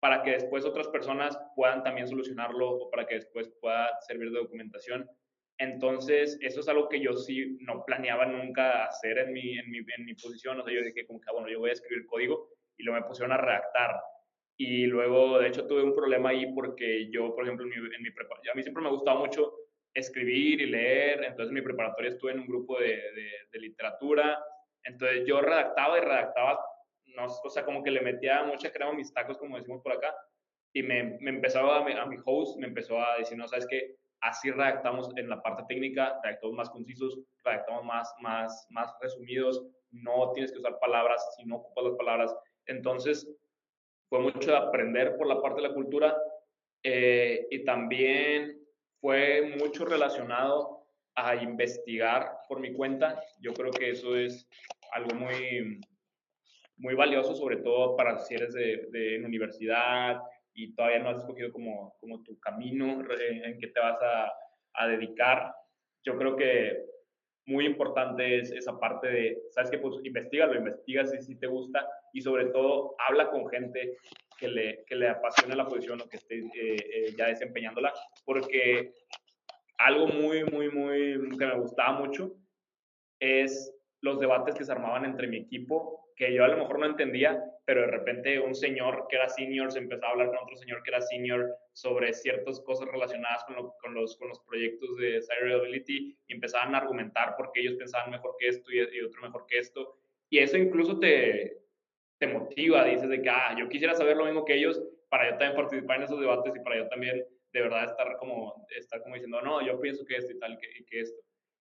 para 0.00 0.22
que 0.22 0.32
después 0.32 0.64
otras 0.64 0.88
personas 0.88 1.38
puedan 1.56 1.82
también 1.82 2.06
solucionarlo 2.06 2.70
o 2.70 2.90
para 2.90 3.06
que 3.06 3.14
después 3.14 3.48
pueda 3.60 3.88
servir 4.00 4.30
de 4.30 4.40
documentación. 4.40 5.08
Entonces, 5.58 6.36
eso 6.42 6.60
es 6.60 6.68
algo 6.68 6.88
que 6.88 7.00
yo 7.00 7.14
sí 7.14 7.56
no 7.60 7.84
planeaba 7.84 8.26
nunca 8.26 8.84
hacer 8.84 9.18
en 9.18 9.32
mi, 9.32 9.56
en 9.56 9.70
mi, 9.70 9.78
en 9.78 10.04
mi 10.04 10.14
posición. 10.14 10.60
O 10.60 10.64
sea, 10.64 10.74
yo 10.74 10.82
dije 10.82 11.06
como 11.06 11.20
que, 11.20 11.26
ah, 11.30 11.32
bueno, 11.32 11.48
yo 11.48 11.60
voy 11.60 11.70
a 11.70 11.74
escribir 11.74 12.06
código 12.06 12.50
y 12.76 12.82
luego 12.82 13.00
me 13.00 13.06
pusieron 13.06 13.32
a 13.32 13.38
redactar. 13.38 13.98
Y 14.58 14.86
luego, 14.86 15.38
de 15.38 15.48
hecho, 15.48 15.66
tuve 15.66 15.82
un 15.82 15.94
problema 15.94 16.30
ahí 16.30 16.52
porque 16.52 17.10
yo, 17.10 17.34
por 17.34 17.44
ejemplo, 17.44 17.64
en 17.64 17.70
mi, 17.70 17.76
en 17.76 18.14
a 18.52 18.54
mí 18.54 18.62
siempre 18.62 18.82
me 18.82 18.88
ha 18.88 18.92
gustado 18.92 19.20
mucho 19.20 19.52
escribir 19.94 20.60
y 20.60 20.66
leer, 20.66 21.22
entonces 21.24 21.48
en 21.48 21.54
mi 21.54 21.62
preparatoria 21.62 22.10
estuve 22.10 22.32
en 22.32 22.40
un 22.40 22.46
grupo 22.46 22.78
de, 22.78 23.00
de, 23.52 23.58
literatura, 23.58 24.44
entonces 24.82 25.24
yo 25.24 25.40
redactaba 25.40 25.96
y 25.98 26.00
redactaba, 26.00 26.60
no, 27.16 27.26
o 27.26 27.50
sea, 27.50 27.64
como 27.64 27.82
que 27.82 27.92
le 27.92 28.00
metía 28.00 28.42
mucha 28.42 28.72
crema 28.72 28.90
a 28.90 28.94
mis 28.94 29.14
tacos, 29.14 29.38
como 29.38 29.56
decimos 29.56 29.80
por 29.82 29.92
acá, 29.92 30.12
y 30.72 30.82
me, 30.82 31.16
me 31.20 31.30
empezaba 31.30 31.78
a 31.78 31.84
mi, 31.84 31.92
a 31.92 32.06
host, 32.24 32.58
me 32.58 32.66
empezó 32.66 33.00
a 33.00 33.18
decir, 33.18 33.38
no, 33.38 33.46
sabes 33.46 33.66
que 33.68 33.94
así 34.20 34.50
redactamos 34.50 35.16
en 35.16 35.28
la 35.28 35.40
parte 35.40 35.62
técnica, 35.68 36.18
redactamos 36.24 36.56
más 36.56 36.70
concisos, 36.70 37.20
redactamos 37.44 37.84
más, 37.84 38.12
más, 38.20 38.66
más 38.70 38.92
resumidos, 39.00 39.64
no 39.92 40.32
tienes 40.32 40.50
que 40.50 40.58
usar 40.58 40.78
palabras 40.80 41.24
si 41.36 41.44
no 41.44 41.56
ocupas 41.56 41.84
las 41.84 41.94
palabras, 41.94 42.36
entonces 42.66 43.30
fue 44.08 44.18
mucho 44.18 44.50
de 44.50 44.56
aprender 44.56 45.16
por 45.16 45.28
la 45.28 45.40
parte 45.40 45.62
de 45.62 45.68
la 45.68 45.74
cultura 45.74 46.16
eh, 46.82 47.46
y 47.50 47.64
también 47.64 48.63
fue 49.04 49.54
mucho 49.60 49.84
relacionado 49.84 50.86
a 51.14 51.36
investigar 51.36 52.38
por 52.48 52.58
mi 52.58 52.72
cuenta. 52.72 53.22
Yo 53.38 53.52
creo 53.52 53.70
que 53.70 53.90
eso 53.90 54.16
es 54.16 54.48
algo 54.92 55.14
muy, 55.14 55.78
muy 56.78 56.94
valioso, 56.94 57.34
sobre 57.34 57.58
todo 57.58 57.96
para 57.96 58.18
si 58.20 58.34
eres 58.34 58.54
de, 58.54 58.88
de 58.92 59.22
universidad 59.22 60.22
y 60.54 60.74
todavía 60.74 61.00
no 61.00 61.10
has 61.10 61.18
escogido 61.18 61.52
como, 61.52 61.94
como 62.00 62.22
tu 62.22 62.40
camino 62.40 63.02
en, 63.20 63.44
en 63.44 63.58
que 63.58 63.66
te 63.66 63.78
vas 63.78 63.98
a, 64.00 64.86
dedicar. 64.88 65.54
Yo 66.02 66.16
creo 66.16 66.34
que 66.34 66.86
muy 67.46 67.66
importante 67.66 68.38
es 68.38 68.50
esa 68.50 68.78
parte 68.78 69.08
de, 69.08 69.42
¿sabes 69.50 69.70
qué? 69.70 69.78
Pues 69.78 69.96
investiga, 70.04 70.46
lo 70.46 70.58
investigas 70.58 71.10
si, 71.10 71.20
si 71.20 71.34
te 71.36 71.46
gusta 71.46 71.86
y 72.12 72.20
sobre 72.20 72.46
todo 72.46 72.94
habla 73.06 73.30
con 73.30 73.46
gente 73.48 73.98
que 74.38 74.48
le, 74.48 74.84
que 74.86 74.96
le 74.96 75.08
apasione 75.08 75.54
la 75.54 75.66
posición 75.66 76.00
o 76.00 76.08
que 76.08 76.16
esté 76.16 76.38
eh, 76.38 76.50
eh, 76.54 77.14
ya 77.16 77.26
desempeñándola, 77.26 77.92
porque 78.24 78.92
algo 79.78 80.06
muy, 80.06 80.44
muy, 80.44 80.70
muy 80.70 81.36
que 81.36 81.46
me 81.46 81.58
gustaba 81.58 81.98
mucho 81.98 82.32
es 83.20 83.72
los 84.00 84.20
debates 84.20 84.54
que 84.54 84.64
se 84.64 84.72
armaban 84.72 85.04
entre 85.04 85.28
mi 85.28 85.38
equipo, 85.38 86.03
que 86.16 86.32
yo 86.32 86.44
a 86.44 86.48
lo 86.48 86.58
mejor 86.58 86.78
no 86.78 86.86
entendía, 86.86 87.42
pero 87.64 87.82
de 87.82 87.86
repente 87.88 88.38
un 88.38 88.54
señor 88.54 89.06
que 89.08 89.16
era 89.16 89.28
senior 89.28 89.72
se 89.72 89.78
empezaba 89.78 90.08
a 90.08 90.12
hablar 90.12 90.28
con 90.28 90.38
otro 90.38 90.56
señor 90.56 90.82
que 90.82 90.90
era 90.90 91.00
senior 91.00 91.56
sobre 91.72 92.12
ciertas 92.12 92.60
cosas 92.60 92.88
relacionadas 92.88 93.44
con, 93.44 93.94
los, 93.94 94.16
con 94.16 94.28
los 94.28 94.40
proyectos 94.40 94.96
de 94.96 95.20
Site 95.22 95.84
y 95.88 96.16
empezaban 96.28 96.74
a 96.74 96.78
argumentar 96.78 97.34
por 97.36 97.50
qué 97.52 97.60
ellos 97.60 97.74
pensaban 97.74 98.10
mejor 98.10 98.36
que 98.38 98.48
esto 98.48 98.70
y, 98.70 98.78
y 98.78 99.00
otro 99.00 99.22
mejor 99.22 99.46
que 99.46 99.58
esto. 99.58 99.98
Y 100.30 100.38
eso 100.38 100.56
incluso 100.56 100.98
te, 100.98 101.58
te 102.18 102.26
motiva, 102.26 102.84
dices 102.84 103.08
de 103.08 103.22
que, 103.22 103.30
ah, 103.30 103.56
yo 103.58 103.68
quisiera 103.68 103.94
saber 103.94 104.16
lo 104.16 104.24
mismo 104.24 104.44
que 104.44 104.54
ellos 104.54 104.80
para 105.08 105.30
yo 105.30 105.36
también 105.36 105.56
participar 105.56 105.98
en 105.98 106.02
esos 106.04 106.20
debates 106.20 106.54
y 106.56 106.60
para 106.60 106.76
yo 106.76 106.88
también 106.88 107.24
de 107.52 107.60
verdad 107.60 107.84
estar 107.84 108.16
como, 108.16 108.66
estar 108.76 109.00
como 109.02 109.14
diciendo, 109.14 109.40
no, 109.40 109.64
yo 109.64 109.80
pienso 109.80 110.04
que 110.04 110.16
esto 110.16 110.32
y 110.32 110.38
tal, 110.38 110.58
que, 110.58 110.84
que 110.86 111.00
esto. 111.00 111.20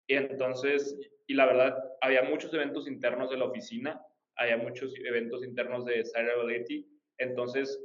Y 0.07 0.15
entonces, 0.15 0.97
y 1.27 1.35
la 1.35 1.45
verdad, 1.45 1.77
había 2.01 2.23
muchos 2.23 2.53
eventos 2.53 2.87
internos 2.87 3.29
de 3.29 3.37
la 3.37 3.45
oficina, 3.45 4.03
había 4.35 4.57
muchos 4.57 4.93
eventos 5.05 5.43
internos 5.43 5.85
de 5.85 6.03
Cyberability, 6.03 6.87
entonces 7.17 7.81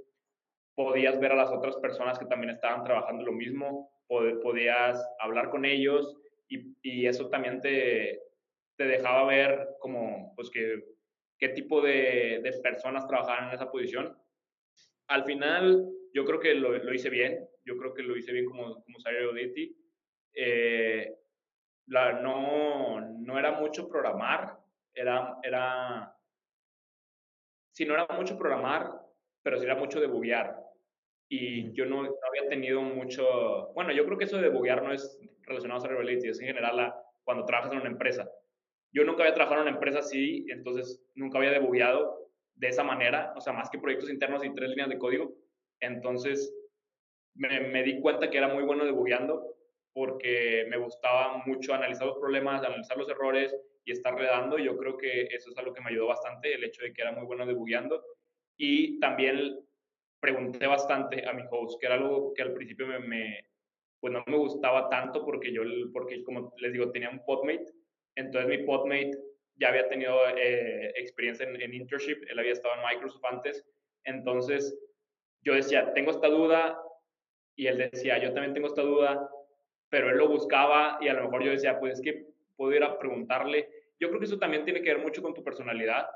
podías 0.75 1.19
ver 1.21 1.33
a 1.33 1.37
las 1.37 1.51
otras 1.51 1.77
personas 1.77 2.19
que 2.19 2.27
también 2.27 2.51
estaban 2.51 2.85
trabajando 2.85 3.25
lo 3.25 3.33
mismo, 3.33 3.91
podías 4.09 5.07
hablar 5.21 5.51
con 5.51 5.65
ellos 5.65 6.17
y, 6.49 6.75
y 6.83 7.07
eso 7.07 7.29
también 7.29 7.61
te, 7.61 8.21
te 8.77 8.85
dejaba 8.85 9.27
ver 9.27 9.77
como, 9.79 10.33
pues 10.35 10.51
que, 10.51 10.83
qué 11.39 11.51
tipo 11.51 11.81
de, 11.81 12.41
de 12.43 12.53
personas 12.63 13.07
trabajaban 13.07 13.49
en 13.49 13.55
esa 13.55 13.71
posición. 13.71 14.17
Al 15.09 15.25
final, 15.25 15.87
yo 16.13 16.25
creo 16.25 16.41
que 16.41 16.55
lo, 16.55 16.73
lo, 16.73 16.95
hice 16.95 17.11
bien, 17.11 17.47
yo 17.65 17.77
creo 17.77 17.95
que 17.95 18.03
lo 18.03 18.17
hice 18.17 18.33
bien 18.33 18.47
como, 18.47 18.83
como 18.83 18.99
Cyber 19.01 19.51
Eh, 20.35 21.15
la, 21.87 22.21
no, 22.21 23.01
no 23.01 23.39
era 23.39 23.53
mucho 23.53 23.89
programar, 23.89 24.59
era, 24.95 25.37
era, 25.43 26.17
sí, 27.81 27.87
no 27.87 27.95
era 27.95 28.07
mucho 28.15 28.37
programar, 28.37 28.91
pero 29.43 29.59
sí 29.59 29.65
era 29.65 29.75
mucho 29.75 30.01
debuguear. 30.01 30.55
Y 31.31 31.73
yo 31.73 31.87
no, 31.87 32.01
había 32.01 32.47
tenido 32.51 32.83
mucho, 32.83 33.73
bueno, 33.73 33.91
yo 33.91 34.05
creo 34.05 34.19
que 34.19 34.25
eso 34.25 34.37
de 34.37 34.51
debuguear 34.51 34.83
no 34.83 34.93
es 34.93 35.19
relacionado 35.45 35.83
a 35.83 35.89
Reliability, 35.89 36.29
es 36.29 36.41
en 36.41 36.49
general 36.49 36.93
cuando 37.25 37.47
trabajas 37.47 37.73
en 37.73 37.79
una 37.79 37.89
empresa. 37.89 38.31
Yo 38.93 39.03
nunca 39.05 39.23
había 39.23 39.35
trabajado 39.35 39.63
en 39.63 39.69
una 39.69 39.77
empresa 39.77 40.01
así, 40.01 40.45
entonces 40.51 41.03
nunca 41.15 41.39
había 41.39 41.53
debugueado 41.53 42.29
de 42.55 42.69
esa 42.69 42.85
manera, 42.85 43.33
o 43.35 43.41
sea, 43.41 43.55
más 43.55 43.71
que 43.71 43.79
proyectos 43.79 44.11
internos 44.11 44.45
y 44.45 44.53
tres 44.53 44.69
líneas 44.69 44.91
de 44.91 44.99
código. 44.99 45.33
Entonces 45.81 46.55
me, 47.35 47.61
me 47.61 47.83
di 47.83 47.99
cuenta 48.03 48.29
que 48.29 48.37
era 48.37 48.49
muy 48.49 48.65
bueno 48.65 48.85
debugueando 48.85 49.57
porque 49.95 50.67
me 50.69 50.77
gustaba 50.77 51.43
mucho 51.47 51.73
analizar 51.73 52.07
los 52.09 52.19
problemas, 52.19 52.63
analizar 52.63 52.99
los 52.99 53.09
errores 53.09 53.57
y 53.85 53.93
estar 53.93 54.15
redando. 54.15 54.59
Yo 54.59 54.77
creo 54.77 54.97
que 54.97 55.23
eso 55.23 55.51
es 55.51 55.59
algo 55.59 55.73
que 55.73 55.81
me 55.81 55.91
ayudó 55.91 56.09
bastante, 56.09 56.55
el 56.55 56.65
hecho 56.65 56.83
de 56.83 56.93
que 56.93 57.03
era 57.03 57.13
muy 57.13 57.25
bueno 57.25 57.47
debugueando. 57.47 58.03
Y 58.57 58.99
también 59.01 59.59
pregunté 60.21 60.67
bastante 60.67 61.27
a 61.27 61.33
mi 61.33 61.43
host, 61.51 61.81
que 61.81 61.87
era 61.87 61.97
algo 61.97 62.35
que 62.35 62.43
al 62.43 62.53
principio 62.53 62.87
me, 62.87 63.45
pues 64.01 64.13
no 64.13 64.23
me 64.27 64.37
gustaba 64.37 64.89
tanto 64.89 65.25
porque 65.25 65.53
yo, 65.53 65.63
porque 65.93 66.23
como 66.25 66.53
les 66.59 66.73
digo, 66.73 66.91
tenía 66.91 67.11
un 67.11 67.25
podmate. 67.25 67.67
Entonces 68.17 68.49
mi 68.49 68.65
podmate 68.67 69.13
ya 69.57 69.69
había 69.69 69.89
tenido 69.89 70.17
eh, 70.37 70.93
experiencia 70.97 71.47
en, 71.47 71.61
en 71.61 71.75
internship, 71.75 72.23
él 72.29 72.39
había 72.39 72.53
estado 72.53 72.75
en 72.75 72.83
Microsoft 72.83 73.25
antes. 73.25 73.65
Entonces 74.05 74.79
yo 75.43 75.55
decía, 75.55 75.93
tengo 75.95 76.11
esta 76.11 76.29
duda, 76.29 76.79
y 77.61 77.67
él 77.67 77.77
decía, 77.77 78.17
yo 78.17 78.33
también 78.33 78.55
tengo 78.55 78.69
esta 78.69 78.81
duda, 78.81 79.29
pero 79.91 80.09
él 80.09 80.17
lo 80.17 80.29
buscaba 80.29 80.99
y 81.03 81.09
a 81.09 81.13
lo 81.13 81.25
mejor 81.25 81.45
yo 81.45 81.51
decía, 81.51 81.79
pues 81.79 81.99
es 81.99 82.01
que 82.01 82.27
puedo 82.61 82.77
ir 82.77 82.85
a 82.85 82.99
preguntarle. 82.99 83.71
Yo 83.99 84.09
creo 84.09 84.21
que 84.21 84.27
eso 84.27 84.39
también 84.39 84.65
tiene 84.67 84.83
que 84.83 84.93
ver 84.93 85.03
mucho 85.03 85.23
con 85.23 85.33
tu 85.33 85.43
personalidad, 85.43 86.07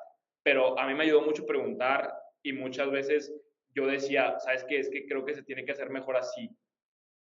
pero 0.42 0.78
a 0.78 0.86
mí 0.86 0.92
me 0.92 1.04
ayudó 1.04 1.22
mucho 1.22 1.46
preguntar 1.46 2.12
y 2.42 2.52
muchas 2.52 2.90
veces 2.90 3.34
yo 3.70 3.86
decía, 3.86 4.38
¿sabes 4.40 4.62
qué? 4.64 4.78
Es 4.78 4.90
que 4.90 5.06
creo 5.06 5.24
que 5.24 5.32
se 5.32 5.42
tiene 5.42 5.64
que 5.64 5.72
hacer 5.72 5.88
mejor 5.88 6.18
así. 6.18 6.50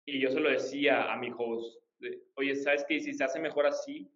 Y 0.09 0.19
yo 0.19 0.29
se 0.29 0.41
lo 0.41 0.51
decía 0.51 1.13
a 1.13 1.17
mi 1.19 1.31
host, 1.39 1.81
oye, 2.35 2.57
¿sabes 2.57 2.85
qué? 2.89 2.99
Si 2.99 3.15
se 3.15 3.23
hace 3.23 3.39
mejor 3.39 3.67
así. 3.67 4.11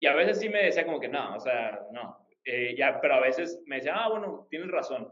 Y 0.00 0.06
a 0.06 0.14
veces 0.14 0.38
sí 0.38 0.50
me 0.50 0.64
decía 0.64 0.84
como 0.84 1.00
que 1.00 1.08
no, 1.08 1.34
o 1.34 1.40
sea, 1.40 1.80
no. 1.92 2.28
Eh, 2.44 2.74
ya, 2.76 3.00
pero 3.00 3.14
a 3.14 3.20
veces 3.20 3.62
me 3.64 3.76
decía, 3.76 3.94
ah, 3.96 4.10
bueno, 4.10 4.46
tienes 4.50 4.70
razón. 4.70 5.10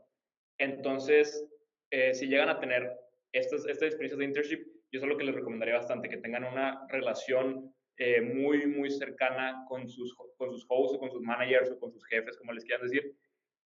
Entonces, 0.58 1.48
eh, 1.90 2.12
si 2.12 2.26
llegan 2.26 2.50
a 2.50 2.60
tener 2.60 2.94
estas, 3.32 3.64
estas 3.64 3.88
experiencias 3.88 4.18
de 4.18 4.24
internship, 4.26 4.66
yo 4.92 5.00
es 5.00 5.06
lo 5.06 5.16
que 5.16 5.24
les 5.24 5.34
recomendaría 5.34 5.76
bastante, 5.76 6.10
que 6.10 6.18
tengan 6.18 6.44
una 6.44 6.86
relación 6.88 7.73
eh, 7.96 8.20
muy, 8.20 8.66
muy 8.66 8.90
cercana 8.90 9.64
con 9.68 9.88
sus, 9.88 10.14
con 10.36 10.50
sus 10.50 10.66
hosts 10.68 10.96
o 10.96 10.98
con 10.98 11.10
sus 11.10 11.22
managers 11.22 11.70
o 11.70 11.78
con 11.78 11.92
sus 11.92 12.04
jefes, 12.06 12.36
como 12.36 12.52
les 12.52 12.64
quieran 12.64 12.82
decir, 12.82 13.14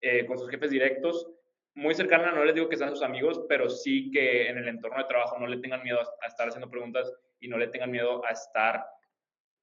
eh, 0.01 0.27
con 0.27 0.39
sus 0.39 0.51
jefes 0.51 0.71
directos. 0.71 1.31
Muy 1.75 1.95
cercana, 1.95 2.33
no 2.33 2.45
les 2.45 2.55
digo 2.55 2.69
que 2.69 2.77
sean 2.77 2.91
sus 2.91 3.03
amigos, 3.03 3.45
pero 3.49 3.71
sí 3.71 4.11
que 4.11 4.49
en 4.49 4.59
el 4.59 4.69
entorno 4.69 4.99
de 4.99 5.09
trabajo 5.09 5.39
no 5.39 5.47
le 5.47 5.59
tengan 5.59 5.83
miedo 5.83 6.01
a, 6.01 6.27
estar 6.27 6.49
haciendo 6.49 6.69
preguntas 6.71 7.11
y 7.41 7.49
no 7.49 7.57
le 7.57 7.69
tengan 7.69 7.91
miedo 7.91 8.25
a 8.27 8.31
estar, 8.31 8.85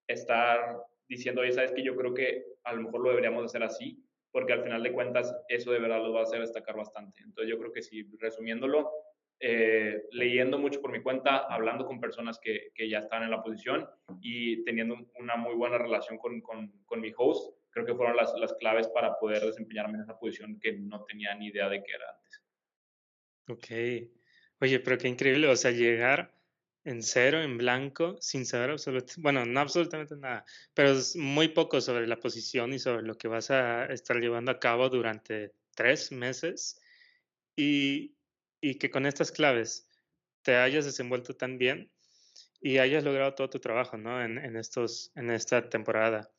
estar 0.07 0.77
diciendo, 1.07 1.41
oye, 1.41 1.51
sabes 1.51 1.71
que 1.73 1.83
yo 1.83 1.95
creo 1.95 2.13
que 2.13 2.45
a 2.63 2.73
lo 2.73 2.83
mejor 2.83 3.01
lo 3.01 3.09
deberíamos 3.09 3.45
hacer 3.45 3.61
así, 3.61 4.03
porque 4.31 4.53
al 4.53 4.63
final 4.63 4.81
de 4.81 4.93
cuentas 4.93 5.35
eso 5.47 5.71
de 5.71 5.79
verdad 5.79 6.01
los 6.01 6.15
va 6.15 6.21
a 6.21 6.23
hacer 6.23 6.41
destacar 6.41 6.75
bastante. 6.75 7.21
Entonces 7.21 7.51
yo 7.51 7.59
creo 7.59 7.71
que 7.71 7.83
sí, 7.83 8.09
resumiéndolo, 8.19 8.91
eh, 9.39 10.03
leyendo 10.11 10.57
mucho 10.57 10.81
por 10.81 10.91
mi 10.91 11.01
cuenta, 11.01 11.45
hablando 11.49 11.85
con 11.85 11.99
personas 11.99 12.39
que, 12.39 12.71
que, 12.73 12.89
ya 12.89 12.99
están 12.99 13.23
en 13.23 13.31
la 13.31 13.43
posición 13.43 13.87
y 14.21 14.63
teniendo 14.63 14.97
una 15.19 15.35
muy 15.35 15.55
buena 15.55 15.77
relación 15.77 16.17
con, 16.17 16.41
con, 16.41 16.71
con 16.85 17.01
mi 17.01 17.11
host, 17.15 17.57
creo 17.71 17.85
que 17.85 17.95
fueron 17.95 18.15
las, 18.15 18.33
las, 18.39 18.53
claves 18.53 18.87
para 18.87 19.19
poder 19.19 19.43
desempeñarme 19.43 19.95
en 19.97 20.03
esa 20.03 20.17
posición 20.17 20.59
que 20.59 20.73
no 20.73 21.03
tenía 21.03 21.35
ni 21.35 21.47
idea 21.47 21.67
de 21.67 21.83
qué 21.83 21.91
era 21.91 22.05
antes. 22.09 22.43
Ok. 23.49 24.09
Oye, 24.61 24.79
pero 24.79 24.97
qué 24.97 25.09
increíble, 25.09 25.47
o 25.49 25.55
sea, 25.55 25.71
llegar 25.71 26.33
en 26.85 27.03
cero, 27.03 27.41
en 27.41 27.57
blanco, 27.57 28.15
sin 28.21 28.45
saber 28.45 28.69
absolutamente, 28.69 29.15
bueno, 29.17 29.45
no 29.45 29.59
absolutamente 29.59 30.15
nada, 30.15 30.45
pero 30.73 30.91
es 30.91 31.15
muy 31.15 31.49
poco 31.49 31.81
sobre 31.81 32.07
la 32.07 32.19
posición 32.19 32.73
y 32.73 32.79
sobre 32.79 33.03
lo 33.03 33.17
que 33.17 33.27
vas 33.27 33.51
a 33.51 33.85
estar 33.87 34.17
llevando 34.17 34.51
a 34.51 34.59
cabo 34.59 34.87
durante 34.89 35.51
tres 35.75 36.11
meses. 36.11 36.79
Y, 37.55 38.14
y 38.67 38.75
que 38.79 38.89
con 38.89 39.05
estas 39.05 39.31
claves 39.31 39.87
te 40.41 40.55
hayas 40.55 40.85
desenvuelto 40.85 41.35
tan 41.35 41.59
bien 41.59 41.91
y 42.59 42.79
hayas 42.79 43.03
logrado 43.03 43.35
todo 43.35 43.47
tu 43.47 43.59
trabajo 43.59 43.95
¿no? 43.95 44.23
en, 44.23 44.55
estos, 44.55 45.11
en 45.13 45.29
esta 45.29 45.69
temporada. 45.69 46.31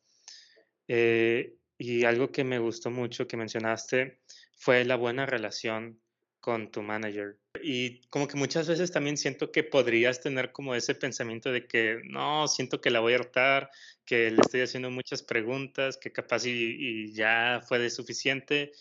Eh, 0.89 1.55
y 1.77 2.03
algo 2.03 2.29
que 2.29 2.43
me 2.43 2.59
gustó 2.59 2.91
mucho 2.91 3.29
que 3.29 3.37
mencionaste 3.37 4.19
fue 4.57 4.83
la 4.83 4.97
buena 4.97 5.25
relación 5.25 6.01
con 6.41 6.69
tu 6.69 6.81
manager. 6.81 7.37
Y 7.63 8.01
como 8.09 8.27
que 8.27 8.35
muchas 8.35 8.67
veces 8.67 8.91
también 8.91 9.15
siento 9.15 9.53
que 9.53 9.63
podrías 9.63 10.19
tener 10.19 10.51
como 10.51 10.75
ese 10.75 10.95
pensamiento 10.95 11.53
de 11.53 11.65
que 11.65 12.01
no, 12.03 12.49
siento 12.49 12.81
que 12.81 12.89
la 12.89 12.99
voy 12.99 13.13
a 13.13 13.17
hartar, 13.17 13.69
que 14.03 14.31
le 14.31 14.41
estoy 14.41 14.61
haciendo 14.61 14.91
muchas 14.91 15.23
preguntas, 15.23 15.95
que 15.95 16.11
capaz 16.11 16.45
y 16.45 17.13
ya 17.13 17.61
fue 17.65 17.79
de 17.79 17.89
suficiente, 17.89 18.73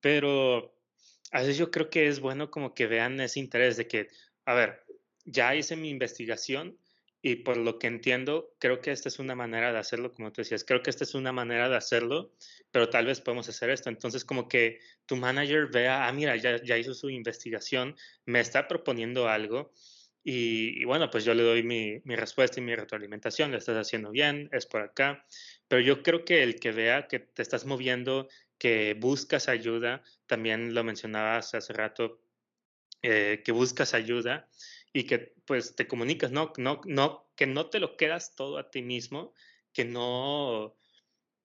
pero 0.00 0.77
a 1.32 1.40
veces 1.40 1.56
yo 1.58 1.70
creo 1.70 1.90
que 1.90 2.08
es 2.08 2.20
bueno 2.20 2.50
como 2.50 2.74
que 2.74 2.86
vean 2.86 3.20
ese 3.20 3.40
interés 3.40 3.76
de 3.76 3.86
que, 3.86 4.08
a 4.44 4.54
ver, 4.54 4.84
ya 5.24 5.54
hice 5.54 5.76
mi 5.76 5.90
investigación 5.90 6.78
y 7.20 7.36
por 7.36 7.56
lo 7.56 7.78
que 7.78 7.88
entiendo, 7.88 8.54
creo 8.58 8.80
que 8.80 8.92
esta 8.92 9.08
es 9.08 9.18
una 9.18 9.34
manera 9.34 9.72
de 9.72 9.78
hacerlo, 9.78 10.12
como 10.12 10.32
tú 10.32 10.40
decías, 10.40 10.64
creo 10.64 10.82
que 10.82 10.90
esta 10.90 11.04
es 11.04 11.14
una 11.14 11.32
manera 11.32 11.68
de 11.68 11.76
hacerlo, 11.76 12.32
pero 12.70 12.88
tal 12.88 13.06
vez 13.06 13.20
podemos 13.20 13.48
hacer 13.48 13.70
esto. 13.70 13.88
Entonces, 13.88 14.24
como 14.24 14.48
que 14.48 14.78
tu 15.04 15.16
manager 15.16 15.66
vea, 15.66 16.06
ah, 16.06 16.12
mira, 16.12 16.36
ya, 16.36 16.62
ya 16.62 16.78
hizo 16.78 16.94
su 16.94 17.10
investigación, 17.10 17.96
me 18.24 18.40
está 18.40 18.68
proponiendo 18.68 19.28
algo. 19.28 19.72
Y, 20.30 20.84
bueno, 20.84 21.10
pues 21.10 21.24
yo 21.24 21.32
le 21.34 21.42
doy 21.42 21.62
mi, 21.62 22.00
respuesta 22.16 22.60
y 22.60 22.62
mi 22.62 22.74
retroalimentación, 22.74 23.50
le 23.50 23.58
estás 23.58 23.76
haciendo 23.76 24.10
bien, 24.10 24.48
es 24.52 24.66
por 24.66 24.82
acá. 24.82 25.24
Pero 25.68 25.80
yo 25.80 26.02
creo 26.02 26.24
que 26.24 26.42
el 26.42 26.60
que 26.60 26.70
vea 26.70 27.08
que 27.08 27.18
te 27.18 27.42
estás 27.42 27.64
moviendo 27.64 28.28
que 28.58 28.94
buscas 28.94 29.48
ayuda, 29.48 30.02
también 30.26 30.74
lo 30.74 30.84
mencionabas 30.84 31.54
hace 31.54 31.72
rato, 31.72 32.20
eh, 33.02 33.42
que 33.44 33.52
buscas 33.52 33.94
ayuda 33.94 34.48
y 34.92 35.04
que 35.04 35.34
pues 35.46 35.76
te 35.76 35.86
comunicas, 35.86 36.32
¿no? 36.32 36.52
No, 36.58 36.80
no, 36.84 37.30
que 37.36 37.46
no 37.46 37.70
te 37.70 37.78
lo 37.78 37.96
quedas 37.96 38.34
todo 38.34 38.58
a 38.58 38.70
ti 38.70 38.82
mismo, 38.82 39.32
que 39.72 39.84
no, 39.84 40.74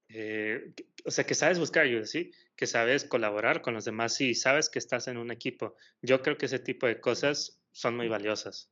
eh, 0.10 0.74
o 1.06 1.12
sea, 1.12 1.26
que 1.26 1.36
sabes 1.36 1.60
buscar 1.60 1.84
ayuda, 1.84 2.06
¿sí? 2.06 2.32
Que 2.56 2.66
sabes 2.66 3.06
colaborar 3.06 3.62
con 3.62 3.76
los 3.76 3.86
demás 3.86 4.20
y 4.22 4.34
sabes 4.34 4.70
que 4.70 4.80
estás 4.80 5.08
en 5.08 5.18
un 5.18 5.32
equipo. 5.32 5.76
Yo 6.02 6.22
creo 6.22 6.38
que 6.38 6.48
ese 6.48 6.60
tipo 6.60 6.88
de 6.88 7.00
cosas 7.00 7.62
son 7.72 7.96
muy 7.96 8.08
valiosas. 8.08 8.72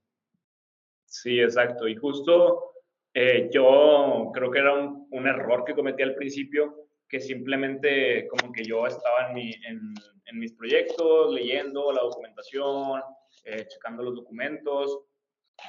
Sí, 1.06 1.40
exacto. 1.40 1.88
Y 1.88 1.96
justo 1.96 2.74
eh, 3.14 3.50
yo 3.54 4.32
creo 4.34 4.50
que 4.50 4.60
era 4.60 4.74
un 4.74 5.28
error 5.28 5.64
que 5.66 5.76
cometí 5.76 6.02
al 6.02 6.16
principio 6.16 6.91
que 7.12 7.20
simplemente 7.20 8.26
como 8.30 8.54
que 8.54 8.64
yo 8.64 8.88
estaba 8.88 9.28
en, 9.28 9.34
mi, 9.34 9.52
en, 9.66 10.40
mis 10.40 10.54
proyectos, 10.54 11.34
leyendo 11.34 11.92
la 11.92 12.04
documentación, 12.04 13.02
eh, 13.44 13.68
checando 13.68 14.02
los 14.02 14.16
documentos, 14.16 14.98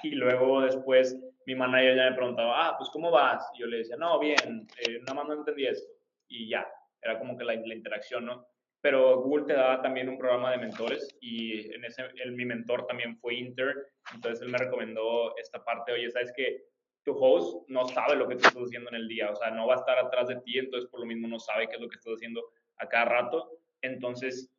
y 0.05 0.11
luego 0.11 0.61
después 0.61 1.19
mi 1.47 1.57
manager 1.57 1.97
ya 1.97 2.11
me 2.11 2.17
preguntaba, 2.17 2.69
ah, 2.69 2.75
pues 2.79 2.89
¿cómo 2.91 3.11
vas? 3.11 3.45
Y 3.55 3.61
yo 3.61 3.67
le 3.67 3.79
decía, 3.79 3.97
no, 3.97 4.21
bien, 4.21 4.69
eh, 4.79 5.01
nada 5.01 5.15
más 5.15 5.27
no 5.27 5.35
entendí 5.35 5.67
esto. 5.67 5.93
y 6.29 6.49
ya, 6.49 6.65
era 7.03 7.19
como 7.19 7.37
que 7.37 7.45
la, 7.45 7.55
la, 7.55 7.75
interacción, 7.75 8.25
¿no? 8.25 8.47
Pero 8.81 9.21
Google 9.21 9.47
te 9.47 9.55
daba 9.55 9.83
también 9.83 10.09
un 10.09 10.19
programa 10.19 10.53
de 10.53 10.59
mentores 10.59 11.09
y 11.21 11.75
en 11.75 11.85
ese, 11.85 12.05
el, 12.23 12.33
mi 12.33 12.45
mentor 12.45 12.87
también 12.87 13.19
fue 13.19 13.35
Inter, 13.35 13.75
entonces 14.15 14.41
él 14.43 14.53
me 14.53 14.59
recomendó 14.59 15.37
esta 15.37 15.65
parte, 15.65 15.91
oye, 15.91 16.09
¿sabes 16.13 16.33
qué? 16.37 16.63
Tu 17.05 17.13
host 17.13 17.69
no 17.69 17.87
sabe 17.87 18.17
lo 18.17 18.29
que 18.29 18.37
tú 18.37 18.47
estás 18.47 18.63
haciendo 18.63 18.91
en 18.91 18.97
el 18.97 19.09
día, 19.09 19.31
o 19.31 19.37
sea, 19.37 19.51
no 19.51 19.67
va 19.67 19.75
a 19.75 19.79
estar 19.79 19.99
atrás 19.99 20.29
de 20.29 20.37
ti, 20.41 20.59
entonces 20.59 20.89
por 20.91 21.01
lo 21.01 21.07
mismo 21.07 21.29
no 21.29 21.39
sabe 21.39 21.69
qué 21.69 21.77
es 21.77 21.81
lo 21.81 21.89
que 21.89 21.97
estás 21.97 22.15
haciendo 22.15 22.43
a 22.77 22.89
cada 22.89 23.07
rato, 23.07 23.59
entonces 23.81 24.51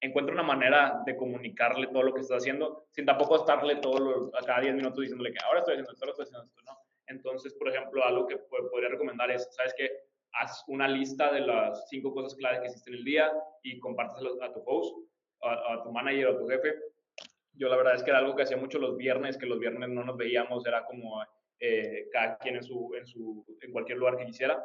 encuentra 0.00 0.34
una 0.34 0.42
manera 0.42 1.02
de 1.04 1.16
comunicarle 1.16 1.86
todo 1.88 2.02
lo 2.02 2.14
que 2.14 2.20
estás 2.20 2.38
haciendo 2.38 2.86
sin 2.90 3.04
tampoco 3.04 3.36
estarle 3.36 3.76
todos 3.76 4.30
a 4.34 4.44
cada 4.44 4.60
10 4.60 4.74
minutos 4.74 5.00
diciéndole 5.00 5.32
que 5.32 5.44
ahora 5.44 5.60
estoy 5.60 5.74
haciendo 5.74 5.92
esto, 5.92 6.04
ahora 6.04 6.12
estoy 6.12 6.24
haciendo 6.24 6.46
esto, 6.46 6.62
¿no? 6.62 6.78
Entonces, 7.06 7.54
por 7.54 7.68
ejemplo, 7.68 8.04
algo 8.04 8.26
que 8.26 8.36
podría 8.38 8.88
recomendar 8.88 9.30
es, 9.30 9.48
¿sabes 9.52 9.74
qué? 9.76 9.90
Haz 10.32 10.64
una 10.68 10.86
lista 10.86 11.32
de 11.32 11.40
las 11.40 11.88
cinco 11.88 12.14
cosas 12.14 12.36
claves 12.36 12.60
que 12.60 12.66
existen 12.66 12.94
en 12.94 12.98
el 13.00 13.04
día 13.04 13.32
y 13.62 13.80
compárteselas 13.80 14.40
a 14.40 14.52
tu 14.52 14.62
host, 14.64 14.96
a, 15.42 15.82
tu 15.82 15.90
manager 15.90 16.28
o 16.28 16.30
a 16.32 16.38
tu 16.38 16.48
jefe. 16.48 16.74
Yo 17.54 17.68
la 17.68 17.76
verdad 17.76 17.96
es 17.96 18.04
que 18.04 18.10
era 18.10 18.20
algo 18.20 18.36
que 18.36 18.44
hacía 18.44 18.56
mucho 18.56 18.78
los 18.78 18.96
viernes, 18.96 19.36
que 19.36 19.46
los 19.46 19.58
viernes 19.58 19.88
no 19.88 20.04
nos 20.04 20.16
veíamos, 20.16 20.64
era 20.66 20.84
como 20.84 21.20
eh, 21.60 22.08
cada 22.12 22.38
quien 22.38 22.56
en, 22.56 22.62
su, 22.62 22.92
en, 22.96 23.06
su, 23.06 23.44
en 23.60 23.72
cualquier 23.72 23.98
lugar 23.98 24.16
que 24.16 24.26
quisiera, 24.26 24.62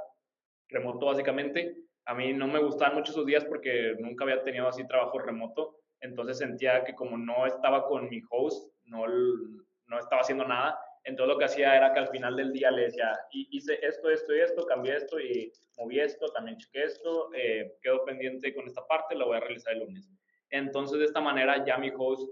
remoto 0.69 1.05
básicamente. 1.05 1.75
A 2.05 2.13
mí 2.13 2.33
no 2.33 2.47
me 2.47 2.59
gustaban 2.59 2.95
mucho 2.95 3.11
esos 3.11 3.25
días 3.25 3.45
porque 3.45 3.95
nunca 3.99 4.23
había 4.23 4.43
tenido 4.43 4.67
así 4.67 4.87
trabajo 4.87 5.19
remoto, 5.19 5.79
entonces 5.99 6.37
sentía 6.37 6.83
que 6.83 6.93
como 6.93 7.17
no 7.17 7.45
estaba 7.45 7.87
con 7.87 8.09
mi 8.09 8.21
host, 8.29 8.71
no, 8.85 9.07
no 9.07 9.99
estaba 9.99 10.21
haciendo 10.21 10.45
nada, 10.45 10.79
entonces 11.03 11.33
lo 11.33 11.39
que 11.39 11.45
hacía 11.45 11.75
era 11.75 11.93
que 11.93 11.99
al 11.99 12.07
final 12.09 12.35
del 12.35 12.51
día 12.51 12.71
le 12.71 12.83
decía, 12.83 13.17
hice 13.31 13.79
esto, 13.85 14.09
esto 14.09 14.35
y 14.35 14.39
esto, 14.39 14.65
cambié 14.65 14.95
esto 14.95 15.19
y 15.19 15.51
moví 15.77 15.99
esto, 15.99 16.27
también 16.27 16.57
chequé 16.57 16.83
esto, 16.83 17.29
eh, 17.33 17.73
quedo 17.81 18.03
pendiente 18.05 18.53
con 18.53 18.65
esta 18.65 18.85
parte, 18.87 19.15
la 19.15 19.25
voy 19.25 19.37
a 19.37 19.41
realizar 19.41 19.73
el 19.73 19.79
lunes. 19.79 20.09
Entonces 20.49 20.99
de 20.99 21.05
esta 21.05 21.21
manera 21.21 21.63
ya 21.65 21.77
mi 21.77 21.91
host 21.95 22.27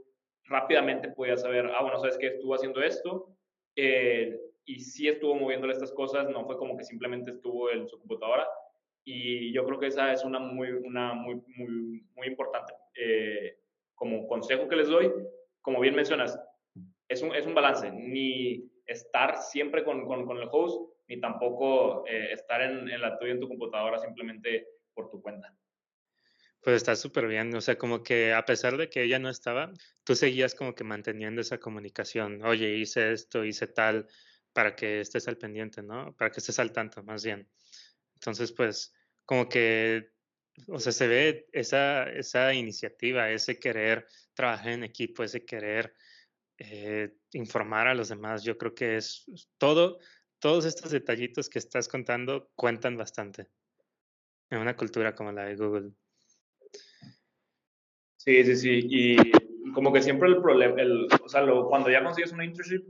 rápidamente 0.45 1.09
podía 1.09 1.38
saber, 1.38 1.68
ah, 1.68 1.82
bueno, 1.82 1.99
sabes 1.99 2.18
que 2.18 2.28
estuvo 2.28 2.55
haciendo 2.55 2.82
esto 2.82 3.34
eh, 3.76 4.39
y 4.66 4.80
sí 4.80 5.07
estuvo 5.07 5.36
moviéndole 5.36 5.74
estas 5.74 5.91
cosas, 5.91 6.30
no 6.30 6.45
fue 6.45 6.57
como 6.57 6.78
que 6.78 6.84
simplemente 6.84 7.32
estuvo 7.32 7.70
en 7.70 7.88
su 7.88 7.99
computadora. 7.99 8.47
Y 9.05 9.51
yo 9.51 9.66
creo 9.66 9.80
que 9.80 9.88
esa 9.88 10.14
es 10.14 10.24
una 10.24 10.39
muy, 10.39 10.70
una 10.70 11.14
muy, 11.14 11.41
muy, 11.57 12.05
muy 12.16 12.28
importante 12.28 12.74
eh, 12.95 13.57
como 13.95 14.28
consejo 14.28 14.68
que 14.68 14.78
les 14.78 14.88
doy. 14.88 15.11
Como 15.61 15.82
bien 15.82 15.95
mencionas, 15.95 16.39
es 17.09 17.22
un, 17.22 17.36
es 17.36 17.45
un 17.45 17.53
balance, 17.53 17.91
ni 17.91 18.70
estar 18.86 19.38
siempre 19.41 19.84
con, 19.84 20.05
con, 20.05 20.26
con 20.26 20.38
el 20.38 20.47
host, 20.51 20.89
ni 21.07 21.20
tampoco 21.20 22.05
eh, 22.07 22.32
estar 22.32 22.61
en, 22.61 22.89
en, 22.89 23.01
la 23.01 23.18
tuya 23.18 23.34
en 23.34 23.39
tu 23.39 23.47
computadora 23.47 23.99
simplemente 23.99 24.68
por 24.93 25.09
tu 25.09 25.22
cuenta. 25.22 25.53
Pues 26.61 26.78
está 26.78 26.95
súper 26.95 27.28
bien, 27.28 27.53
o 27.55 27.59
sea, 27.59 27.78
como 27.78 28.03
que 28.03 28.32
a 28.32 28.45
pesar 28.45 28.78
de 28.78 28.89
que 28.89 29.03
ella 29.03 29.20
no 29.20 29.30
estaba, 29.30 29.74
tú 30.05 30.16
seguías 30.16 30.55
como 30.55 30.74
que 30.76 30.86
manteniendo 30.86 31.41
esa 31.41 31.57
comunicación, 31.57 32.41
oye, 32.45 32.78
hice 32.78 33.11
esto, 33.11 33.43
hice 33.43 33.68
tal, 33.68 34.07
para 34.53 34.75
que 34.75 35.01
estés 35.01 35.27
al 35.27 35.37
pendiente, 35.37 35.81
¿no? 35.81 36.15
Para 36.15 36.31
que 36.31 36.39
estés 36.39 36.59
al 36.59 36.71
tanto, 36.71 37.03
más 37.03 37.23
bien. 37.23 37.49
Entonces, 38.15 38.51
pues, 38.51 38.93
como 39.25 39.49
que, 39.49 40.11
o 40.67 40.79
sea, 40.79 40.91
se 40.91 41.07
ve 41.07 41.47
esa, 41.51 42.09
esa 42.09 42.53
iniciativa, 42.53 43.29
ese 43.31 43.59
querer 43.59 44.07
trabajar 44.33 44.73
en 44.73 44.83
equipo, 44.83 45.23
ese 45.23 45.43
querer 45.43 45.95
eh, 46.57 47.15
informar 47.33 47.87
a 47.87 47.95
los 47.95 48.09
demás. 48.09 48.43
Yo 48.43 48.57
creo 48.57 48.73
que 48.73 48.97
es 48.97 49.25
todo, 49.57 49.99
todos 50.39 50.65
estos 50.65 50.91
detallitos 50.91 51.49
que 51.49 51.59
estás 51.59 51.87
contando 51.87 52.51
cuentan 52.55 52.95
bastante 52.95 53.47
en 54.49 54.59
una 54.59 54.75
cultura 54.75 55.15
como 55.15 55.31
la 55.31 55.45
de 55.45 55.55
Google. 55.55 55.91
Sí, 58.17 58.43
sí, 58.45 58.55
sí. 58.55 58.87
Y 58.89 59.71
como 59.73 59.91
que 59.91 60.01
siempre 60.01 60.29
el 60.29 60.41
problema, 60.41 60.81
el, 60.81 61.07
o 61.21 61.27
sea, 61.27 61.41
lo, 61.41 61.67
cuando 61.67 61.89
ya 61.89 62.03
consigues 62.03 62.31
una 62.31 62.45
internship, 62.45 62.85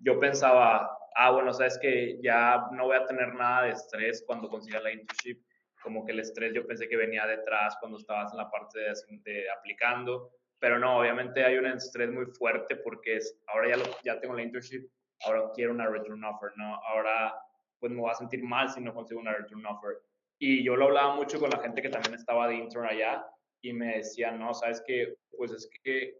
yo 0.00 0.18
pensaba, 0.18 0.98
ah, 1.16 1.30
bueno, 1.30 1.52
sabes 1.52 1.78
que 1.78 2.18
ya 2.22 2.66
no 2.72 2.86
voy 2.86 2.96
a 2.96 3.06
tener 3.06 3.34
nada 3.34 3.64
de 3.64 3.70
estrés 3.72 4.24
cuando 4.26 4.48
consiga 4.48 4.80
la 4.80 4.92
internship. 4.92 5.42
Como 5.82 6.04
que 6.04 6.12
el 6.12 6.20
estrés 6.20 6.54
yo 6.54 6.66
pensé 6.66 6.88
que 6.88 6.96
venía 6.96 7.26
detrás 7.26 7.76
cuando 7.78 7.98
estabas 7.98 8.32
en 8.32 8.38
la 8.38 8.50
parte 8.50 8.80
de, 8.80 8.92
de 9.24 9.50
aplicando 9.50 10.32
pero 10.64 10.78
no, 10.78 10.98
obviamente 10.98 11.44
hay 11.44 11.58
un 11.58 11.66
estrés 11.66 12.10
muy 12.10 12.24
fuerte 12.24 12.76
porque 12.76 13.16
es, 13.16 13.38
ahora 13.48 13.68
ya, 13.68 13.76
lo, 13.76 13.84
ya 14.02 14.18
tengo 14.18 14.32
la 14.32 14.42
internship, 14.42 14.88
ahora 15.26 15.50
quiero 15.54 15.72
una 15.72 15.86
return 15.86 16.24
offer, 16.24 16.52
¿no? 16.56 16.76
Ahora 16.76 17.34
pues 17.78 17.92
me 17.92 18.00
voy 18.00 18.10
a 18.10 18.14
sentir 18.14 18.42
mal 18.42 18.70
si 18.70 18.80
no 18.80 18.94
consigo 18.94 19.20
una 19.20 19.34
return 19.34 19.66
offer. 19.66 19.98
Y 20.38 20.64
yo 20.64 20.74
lo 20.74 20.86
hablaba 20.86 21.16
mucho 21.16 21.38
con 21.38 21.50
la 21.50 21.58
gente 21.58 21.82
que 21.82 21.90
también 21.90 22.14
estaba 22.14 22.48
de 22.48 22.54
intern 22.54 22.86
allá 22.86 23.26
y 23.60 23.74
me 23.74 23.96
decían, 23.96 24.38
no, 24.38 24.54
sabes 24.54 24.82
que, 24.86 25.16
pues 25.36 25.52
es 25.52 25.68
que 25.82 26.16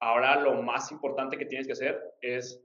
ahora 0.00 0.40
lo 0.40 0.62
más 0.62 0.90
importante 0.92 1.36
que 1.36 1.46
tienes 1.46 1.66
que 1.66 1.72
hacer 1.72 2.00
es 2.20 2.62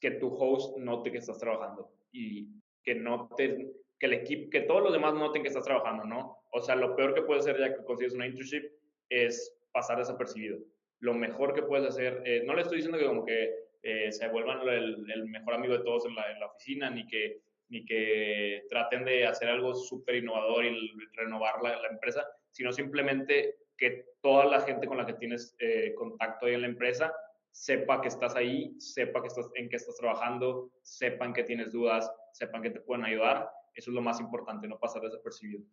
que 0.00 0.12
tu 0.12 0.28
host 0.28 0.76
note 0.78 1.10
que 1.10 1.18
estás 1.18 1.38
trabajando 1.38 1.90
y 2.12 2.48
que 2.84 2.94
note, 2.94 3.72
que 3.98 4.06
el 4.06 4.12
equipo, 4.14 4.50
que 4.50 4.62
todos 4.62 4.82
los 4.82 4.92
demás 4.92 5.14
noten 5.14 5.42
que 5.42 5.48
estás 5.48 5.64
trabajando, 5.64 6.04
¿no? 6.04 6.38
O 6.52 6.60
sea, 6.60 6.76
lo 6.76 6.94
peor 6.96 7.14
que 7.14 7.22
puede 7.22 7.42
ser 7.42 7.58
ya 7.58 7.74
que 7.74 7.84
consigues 7.84 8.14
una 8.14 8.26
internship 8.26 8.70
es 9.08 9.54
pasar 9.72 9.98
desapercibido. 9.98 10.58
Lo 11.00 11.14
mejor 11.14 11.54
que 11.54 11.62
puedes 11.62 11.88
hacer, 11.88 12.22
eh, 12.24 12.42
no 12.44 12.54
le 12.54 12.62
estoy 12.62 12.78
diciendo 12.78 12.98
que 12.98 13.06
como 13.06 13.24
que 13.24 13.54
eh, 13.82 14.12
se 14.12 14.28
vuelvan 14.28 14.66
el, 14.68 15.26
mejor 15.26 15.54
amigo 15.54 15.76
de 15.76 15.84
todos 15.84 16.06
en 16.06 16.14
la, 16.14 16.30
en 16.30 16.38
la, 16.38 16.46
oficina, 16.46 16.90
ni 16.90 17.06
que, 17.06 17.40
ni 17.68 17.84
que 17.84 18.64
traten 18.68 19.04
de 19.04 19.26
hacer 19.26 19.48
algo 19.48 19.74
súper 19.74 20.16
innovador 20.16 20.64
y 20.64 20.90
renovar 21.14 21.60
la, 21.62 21.80
la, 21.80 21.88
empresa, 21.88 22.24
sino 22.52 22.72
simplemente 22.72 23.56
que 23.82 24.14
toda 24.20 24.44
la 24.44 24.60
gente 24.60 24.86
con 24.86 24.96
la 24.96 25.04
que 25.04 25.14
tienes 25.14 25.56
eh, 25.58 25.92
contacto 25.96 26.46
en 26.46 26.60
la 26.60 26.68
empresa 26.68 27.12
sepa 27.50 28.00
que 28.00 28.06
estás 28.06 28.36
ahí, 28.36 28.76
sepa 28.78 29.20
que 29.20 29.26
estás, 29.26 29.46
en 29.56 29.68
qué 29.68 29.74
estás 29.74 29.96
trabajando, 29.96 30.70
sepan 30.82 31.32
que 31.32 31.42
tienes 31.42 31.72
dudas, 31.72 32.08
sepan 32.32 32.62
que 32.62 32.70
te 32.70 32.78
pueden 32.78 33.04
ayudar. 33.04 33.50
Eso 33.74 33.90
es 33.90 33.94
lo 33.94 34.00
más 34.00 34.20
importante, 34.20 34.68
no 34.68 34.78
pasar 34.78 35.02
desapercibido. 35.02 35.64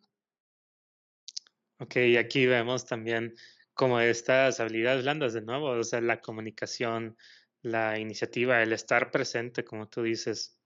Ok, 1.77 1.97
y 1.97 2.17
aquí 2.17 2.47
vemos 2.47 2.83
también 2.83 3.35
como 3.75 3.99
estas 3.99 4.59
habilidades 4.59 5.03
blandas 5.03 5.33
de 5.33 5.41
nuevo, 5.41 5.67
o 5.69 5.83
sea, 5.83 6.01
la 6.01 6.19
comunicación, 6.19 7.15
la 7.61 7.99
iniciativa, 7.99 8.63
el 8.63 8.73
estar 8.73 9.11
presente, 9.11 9.63
como 9.63 9.87
tú 9.87 10.01
dices. 10.01 10.59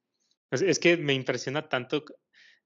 Es, 0.49 0.79
que 0.79 0.95
me 0.95 1.13
impresiona 1.13 1.67
tanto 1.67 2.05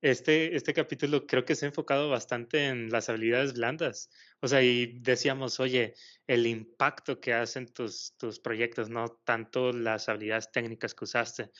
este, 0.01 0.55
este 0.55 0.73
capítulo, 0.73 1.25
creo 1.25 1.43
que 1.43 1.55
se 1.55 1.65
ha 1.65 1.69
enfocado 1.69 2.09
bastante 2.09 2.67
en 2.67 2.89
las 2.89 3.09
habilidades 3.09 3.53
blandas. 3.53 4.09
O 4.41 4.47
sea, 4.47 4.61
y 4.61 4.99
decíamos, 4.99 5.59
oye, 5.59 5.95
el 6.27 6.45
impacto 6.45 7.19
que 7.19 7.33
hacen 7.33 7.67
tus, 7.73 8.15
tus 8.17 8.39
proyectos, 8.39 8.89
no 8.89 9.19
tanto 9.23 9.73
las 9.73 10.07
habilidades 10.09 10.51
técnicas 10.51 10.93
que 10.93 11.05
usaste, 11.05 11.51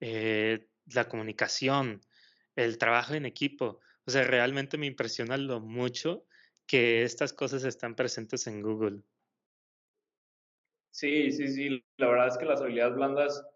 eh, 0.00 0.66
la 0.86 1.08
comunicación, 1.08 2.00
el 2.56 2.78
trabajo 2.78 3.14
en 3.14 3.26
equipo. 3.26 3.80
O 4.04 4.10
sea, 4.10 4.24
realmente 4.24 4.78
me 4.78 4.86
impresiona 4.86 5.36
lo 5.36 5.60
mucho 5.60 6.24
que 6.66 7.02
estas 7.02 7.32
cosas 7.32 7.64
están 7.64 7.94
presentes 7.94 8.46
en 8.48 8.60
Google. 8.60 9.02
Sí, 10.90 11.30
sí, 11.30 11.46
sí. 11.48 11.84
La 11.96 12.08
verdad 12.08 12.28
es 12.28 12.38
que 12.38 12.44
las 12.44 12.60
habilidades 12.60 12.96
blandas, 12.96 13.46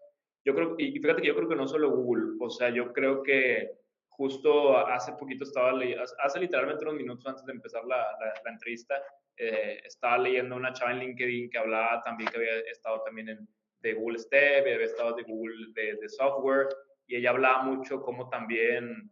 yo 0.45 0.55
creo, 0.55 0.75
y 0.77 0.97
fíjate 0.99 1.21
que 1.21 1.27
yo 1.27 1.35
creo 1.35 1.49
que 1.49 1.55
no 1.55 1.67
solo 1.67 1.91
Google, 1.91 2.37
o 2.39 2.49
sea, 2.49 2.69
yo 2.69 2.93
creo 2.93 3.21
que 3.21 3.82
justo 4.17 4.77
hace 4.77 5.13
poquito 5.13 5.43
estaba 5.43 5.73
leyendo, 5.73 6.03
hace 6.23 6.39
literalmente 6.39 6.83
unos 6.83 6.95
minutos 6.95 7.25
antes 7.25 7.45
de 7.45 7.53
empezar 7.53 7.83
la, 7.85 8.05
la, 8.43 8.51
entrevista, 8.51 9.01
eh, 9.37 9.81
estaba 9.83 10.17
leyendo 10.17 10.55
una 10.55 10.73
chava 10.73 10.91
en 10.91 10.99
LinkedIn 10.99 11.49
que 11.49 11.57
hablaba 11.57 12.01
también 12.03 12.29
que 12.29 12.37
había 12.37 12.59
estado 12.71 13.01
también 13.03 13.29
en, 13.29 13.47
de 13.79 13.93
Google 13.93 14.19
Step, 14.19 14.61
había 14.61 14.85
estado 14.85 15.15
de 15.15 15.23
Google 15.23 15.67
de, 15.73 15.95
de 15.95 16.09
software, 16.09 16.67
y 17.07 17.15
ella 17.15 17.31
hablaba 17.31 17.63
mucho 17.63 18.01
como 18.01 18.29
también 18.29 19.11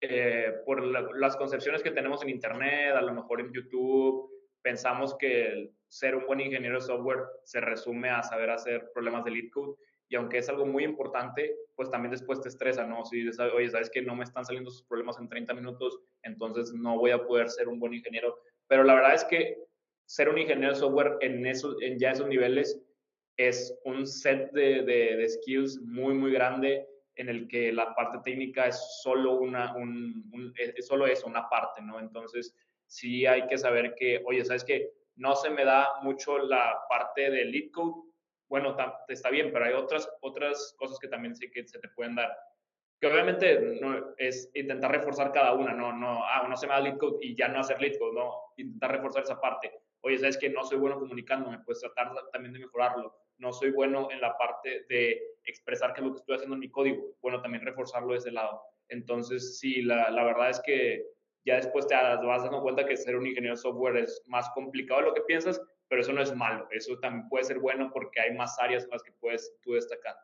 eh, 0.00 0.54
por 0.64 0.82
las 0.82 1.36
concepciones 1.36 1.82
que 1.82 1.90
tenemos 1.90 2.22
en 2.22 2.30
Internet, 2.30 2.94
a 2.96 3.02
lo 3.02 3.12
mejor 3.12 3.40
en 3.40 3.52
YouTube, 3.52 4.30
pensamos 4.62 5.14
que 5.16 5.72
ser 5.88 6.16
un 6.16 6.26
buen 6.26 6.40
ingeniero 6.40 6.76
de 6.76 6.86
software 6.86 7.24
se 7.44 7.60
resume 7.60 8.08
a 8.08 8.22
saber 8.22 8.50
hacer 8.50 8.90
problemas 8.94 9.24
de 9.24 9.32
lead 9.32 9.50
code. 9.52 9.76
Y 10.08 10.16
aunque 10.16 10.38
es 10.38 10.48
algo 10.48 10.64
muy 10.64 10.84
importante, 10.84 11.54
pues 11.80 11.90
también 11.90 12.10
después 12.10 12.42
te 12.42 12.50
estresa, 12.50 12.84
¿no? 12.84 13.06
Si 13.06 13.26
oye, 13.26 13.70
sabes 13.70 13.88
que 13.88 14.02
no 14.02 14.14
me 14.14 14.24
están 14.24 14.44
saliendo 14.44 14.70
sus 14.70 14.82
problemas 14.82 15.18
en 15.18 15.30
30 15.30 15.54
minutos, 15.54 15.98
entonces 16.22 16.74
no 16.74 16.98
voy 16.98 17.10
a 17.10 17.24
poder 17.24 17.48
ser 17.48 17.68
un 17.68 17.80
buen 17.80 17.94
ingeniero. 17.94 18.36
Pero 18.66 18.84
la 18.84 18.94
verdad 18.94 19.14
es 19.14 19.24
que 19.24 19.56
ser 20.04 20.28
un 20.28 20.36
ingeniero 20.36 20.74
de 20.74 20.78
software 20.78 21.16
en, 21.22 21.46
esos, 21.46 21.80
en 21.80 21.98
ya 21.98 22.10
esos 22.10 22.28
niveles 22.28 22.78
es 23.38 23.74
un 23.86 24.06
set 24.06 24.52
de, 24.52 24.82
de, 24.82 25.16
de 25.16 25.28
skills 25.30 25.80
muy, 25.80 26.12
muy 26.12 26.32
grande 26.32 26.86
en 27.14 27.30
el 27.30 27.48
que 27.48 27.72
la 27.72 27.94
parte 27.94 28.18
técnica 28.26 28.66
es 28.66 29.00
solo, 29.02 29.40
una, 29.40 29.74
un, 29.74 30.52
es 30.58 30.86
solo 30.86 31.06
eso, 31.06 31.28
una 31.28 31.48
parte, 31.48 31.80
¿no? 31.80 31.98
Entonces, 31.98 32.54
sí 32.84 33.24
hay 33.24 33.46
que 33.46 33.56
saber 33.56 33.94
que, 33.94 34.22
oye, 34.26 34.44
¿sabes 34.44 34.64
qué? 34.64 34.92
No 35.16 35.34
se 35.34 35.48
me 35.48 35.64
da 35.64 35.88
mucho 36.02 36.40
la 36.40 36.78
parte 36.90 37.30
de 37.30 37.46
lead 37.46 37.70
code. 37.72 38.02
Bueno, 38.50 38.76
está 39.06 39.30
bien, 39.30 39.52
pero 39.52 39.64
hay 39.64 39.74
otras, 39.74 40.10
otras 40.22 40.74
cosas 40.76 40.98
que 40.98 41.06
también 41.06 41.36
sí 41.36 41.48
que 41.52 41.64
se 41.64 41.78
te 41.78 41.88
pueden 41.88 42.16
dar. 42.16 42.36
que 43.00 43.06
obviamente 43.06 43.78
no, 43.80 44.12
es 44.18 44.50
intentar 44.54 44.90
reforzar 44.90 45.32
cada 45.32 45.54
una, 45.54 45.72
no, 45.72 45.92
no, 45.92 46.24
ah, 46.24 46.44
no 46.48 46.56
se 46.56 46.66
me 46.66 46.72
da 46.72 46.80
lead 46.80 46.98
code 46.98 47.18
y 47.22 47.36
ya 47.36 47.46
no 47.46 47.60
hacer 47.60 47.80
lead 47.80 47.96
code, 47.96 48.12
no, 48.12 48.34
intentar 48.56 48.90
reforzar 48.90 49.22
esa 49.22 49.40
parte. 49.40 49.72
Oye, 50.00 50.18
sabes 50.18 50.36
que 50.36 50.50
no 50.50 50.64
soy 50.64 50.78
bueno 50.78 50.98
comunicándome, 50.98 51.60
pues 51.64 51.78
tratar 51.78 52.12
también 52.32 52.52
de 52.52 52.58
mejorarlo. 52.58 53.14
No 53.38 53.52
soy 53.52 53.70
bueno 53.70 54.10
en 54.10 54.20
la 54.20 54.36
parte 54.36 54.84
de 54.88 55.36
expresar 55.44 55.94
qué 55.94 56.00
es 56.00 56.06
lo 56.08 56.12
que 56.12 56.18
estoy 56.18 56.34
haciendo 56.34 56.54
en 56.54 56.60
mi 56.60 56.70
código, 56.70 57.16
bueno, 57.22 57.40
también 57.40 57.64
reforzarlo 57.64 58.12
de 58.12 58.18
ese 58.18 58.32
lado. 58.32 58.60
Entonces, 58.88 59.60
sí, 59.60 59.82
la, 59.82 60.10
la 60.10 60.24
verdad 60.24 60.50
es 60.50 60.60
que 60.60 61.06
ya 61.44 61.54
después 61.54 61.86
te 61.86 61.94
vas 61.94 62.42
dando 62.42 62.62
cuenta 62.62 62.84
que 62.84 62.96
ser 62.96 63.16
un 63.16 63.26
ingeniero 63.26 63.54
de 63.54 63.62
software 63.62 63.96
es 63.98 64.22
más 64.26 64.50
complicado 64.54 65.02
de 65.02 65.06
lo 65.06 65.14
que 65.14 65.22
piensas, 65.22 65.60
pero 65.90 66.02
eso 66.02 66.12
no 66.12 66.22
es 66.22 66.34
malo, 66.34 66.68
eso 66.70 66.96
también 67.00 67.28
puede 67.28 67.44
ser 67.44 67.58
bueno 67.58 67.90
porque 67.92 68.20
hay 68.20 68.36
más 68.36 68.56
áreas 68.60 68.84
en 68.84 68.90
las 68.90 69.02
que 69.02 69.10
puedes 69.10 69.52
tú 69.60 69.72
destacar. 69.72 70.14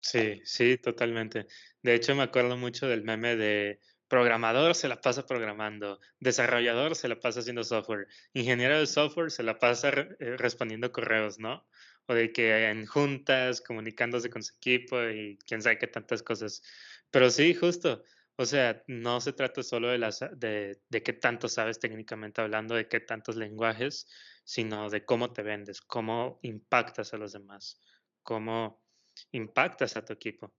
Sí, 0.00 0.42
sí, 0.44 0.76
totalmente. 0.76 1.46
De 1.80 1.94
hecho, 1.94 2.16
me 2.16 2.24
acuerdo 2.24 2.56
mucho 2.56 2.88
del 2.88 3.04
meme 3.04 3.36
de 3.36 3.78
programador 4.08 4.74
se 4.74 4.88
la 4.88 5.00
pasa 5.00 5.24
programando, 5.24 6.00
desarrollador 6.18 6.96
se 6.96 7.08
la 7.08 7.18
pasa 7.20 7.40
haciendo 7.40 7.62
software, 7.64 8.08
ingeniero 8.32 8.78
de 8.78 8.86
software 8.86 9.30
se 9.30 9.44
la 9.44 9.58
pasa 9.58 9.88
eh, 9.90 10.36
respondiendo 10.36 10.92
correos, 10.92 11.38
¿no? 11.38 11.66
O 12.06 12.14
de 12.14 12.32
que 12.32 12.68
en 12.68 12.86
juntas, 12.86 13.60
comunicándose 13.60 14.30
con 14.30 14.42
su 14.42 14.54
equipo 14.56 15.00
y 15.04 15.38
quién 15.46 15.62
sabe 15.62 15.78
qué 15.78 15.86
tantas 15.86 16.22
cosas. 16.22 16.60
Pero 17.10 17.30
sí, 17.30 17.54
justo, 17.54 18.02
o 18.36 18.44
sea, 18.46 18.82
no 18.88 19.20
se 19.20 19.32
trata 19.32 19.62
solo 19.62 19.88
de, 19.88 19.98
las, 19.98 20.20
de, 20.36 20.80
de 20.88 21.02
qué 21.02 21.12
tanto 21.12 21.48
sabes 21.48 21.78
técnicamente 21.78 22.40
hablando, 22.40 22.74
de 22.74 22.88
qué 22.88 23.00
tantos 23.00 23.36
lenguajes, 23.36 24.08
sino 24.44 24.90
de 24.90 25.04
cómo 25.04 25.32
te 25.32 25.42
vendes, 25.42 25.80
cómo 25.80 26.40
impactas 26.42 27.14
a 27.14 27.16
los 27.16 27.32
demás, 27.32 27.80
cómo 28.22 28.82
impactas 29.32 29.96
a 29.96 30.04
tu 30.04 30.12
equipo. 30.12 30.52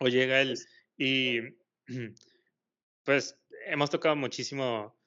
O 0.00 0.08
llega 0.08 0.40
él 0.40 0.58
y 0.96 1.40
pues 3.04 3.38
hemos 3.66 3.90
tocado 3.90 4.16
muchísimo 4.16 4.98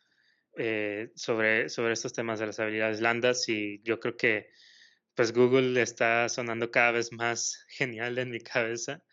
eh, 0.55 1.11
sobre, 1.15 1.67
sobre 1.67 1.93
estos 1.93 2.13
temas 2.13 2.39
de 2.39 2.47
las 2.47 2.59
habilidades 2.59 2.99
blandas 2.99 3.49
y 3.49 3.81
yo 3.83 3.99
creo 3.99 4.15
que 4.15 4.49
pues 5.15 5.33
Google 5.33 5.81
está 5.81 6.29
sonando 6.29 6.71
cada 6.71 6.91
vez 6.91 7.11
más 7.11 7.65
genial 7.69 8.17
en 8.17 8.29
mi 8.29 8.39
cabeza. 8.39 9.03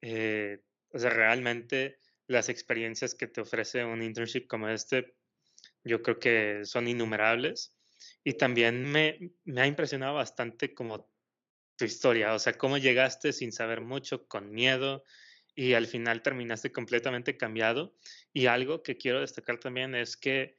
Eh, 0.00 0.60
o 0.94 0.98
sea, 0.98 1.10
realmente 1.10 1.98
las 2.28 2.48
experiencias 2.48 3.14
que 3.14 3.26
te 3.26 3.40
ofrece 3.40 3.84
un 3.84 4.02
internship 4.02 4.46
como 4.46 4.68
este, 4.68 5.16
yo 5.82 6.02
creo 6.02 6.18
que 6.18 6.60
son 6.64 6.88
innumerables. 6.88 7.76
Y 8.22 8.34
también 8.34 8.84
me, 8.84 9.32
me 9.44 9.62
ha 9.62 9.66
impresionado 9.66 10.14
bastante 10.14 10.72
como 10.72 11.10
tu 11.76 11.84
historia, 11.84 12.32
o 12.32 12.38
sea, 12.38 12.52
cómo 12.54 12.78
llegaste 12.78 13.32
sin 13.32 13.50
saber 13.50 13.80
mucho, 13.80 14.26
con 14.28 14.52
miedo, 14.52 15.02
y 15.56 15.74
al 15.74 15.86
final 15.86 16.22
terminaste 16.22 16.70
completamente 16.70 17.36
cambiado. 17.36 17.96
Y 18.32 18.46
algo 18.46 18.82
que 18.82 18.96
quiero 18.96 19.20
destacar 19.20 19.58
también 19.58 19.94
es 19.96 20.16
que, 20.16 20.56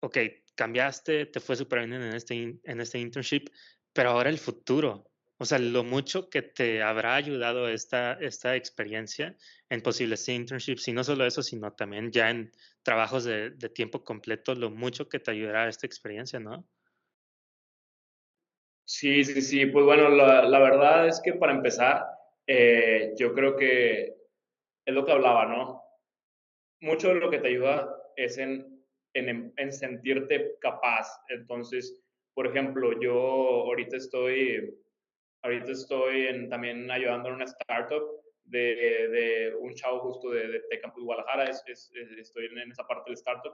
ok, 0.00 0.18
cambiaste, 0.54 1.26
te 1.26 1.40
fue 1.40 1.56
súper 1.56 1.86
bien 1.86 1.92
en 1.92 2.14
este, 2.14 2.58
en 2.62 2.80
este 2.80 2.98
internship, 2.98 3.50
pero 3.92 4.10
ahora 4.10 4.30
el 4.30 4.38
futuro, 4.38 5.11
o 5.42 5.44
sea, 5.44 5.58
lo 5.58 5.82
mucho 5.82 6.30
que 6.30 6.40
te 6.40 6.82
habrá 6.82 7.16
ayudado 7.16 7.68
esta, 7.68 8.12
esta 8.12 8.54
experiencia 8.54 9.36
en 9.68 9.80
posibles 9.80 10.28
internships, 10.28 10.86
y 10.86 10.92
no 10.92 11.02
solo 11.02 11.26
eso, 11.26 11.42
sino 11.42 11.72
también 11.72 12.12
ya 12.12 12.30
en 12.30 12.52
trabajos 12.84 13.24
de, 13.24 13.50
tiempo 13.74 14.04
completo, 14.04 14.54
lo 14.54 14.70
mucho 14.70 15.08
que 15.08 15.18
te 15.18 15.32
ayudará 15.32 15.68
esta 15.68 15.84
experiencia, 15.84 16.38
¿no? 16.38 16.64
Sí, 18.84 19.24
sí, 19.24 19.42
sí. 19.42 19.66
Pues 19.66 19.84
bueno, 19.84 20.10
la, 20.10 20.58
verdad 20.60 21.08
es 21.08 21.20
que 21.20 21.32
para 21.32 21.52
empezar, 21.52 22.06
eh, 22.46 23.12
yo 23.18 23.34
creo 23.34 23.56
que 23.56 24.14
es 24.84 24.94
lo 24.94 25.04
que 25.04 25.10
hablaba, 25.10 25.46
¿no? 25.46 25.82
Mucho 26.80 27.08
de 27.08 27.14
lo 27.16 27.30
que 27.30 27.38
te 27.38 27.48
ayuda 27.48 27.92
es 28.14 28.38
en, 28.38 28.80
en, 29.14 29.52
en 29.56 29.72
sentirte 29.72 30.56
capaz. 30.60 31.08
Entonces, 31.30 32.00
por 32.32 32.46
ejemplo, 32.46 33.00
yo 33.00 33.12
ahorita 33.14 33.96
estoy 33.96 34.78
Ahorita 35.42 35.72
estoy 35.72 36.26
en, 36.28 36.48
también 36.48 36.90
ayudando 36.90 37.28
en 37.28 37.36
una 37.36 37.44
startup 37.44 38.02
de, 38.44 39.08
de 39.08 39.54
un 39.56 39.74
chavo 39.74 40.00
justo 40.00 40.30
de, 40.30 40.62
de 40.70 40.80
Campus 40.80 41.04
Guadalajara. 41.04 41.44
Es, 41.44 41.64
estoy 42.18 42.46
en, 42.46 42.70
esa 42.70 42.86
parte 42.86 43.10
del 43.10 43.14
startup. 43.14 43.52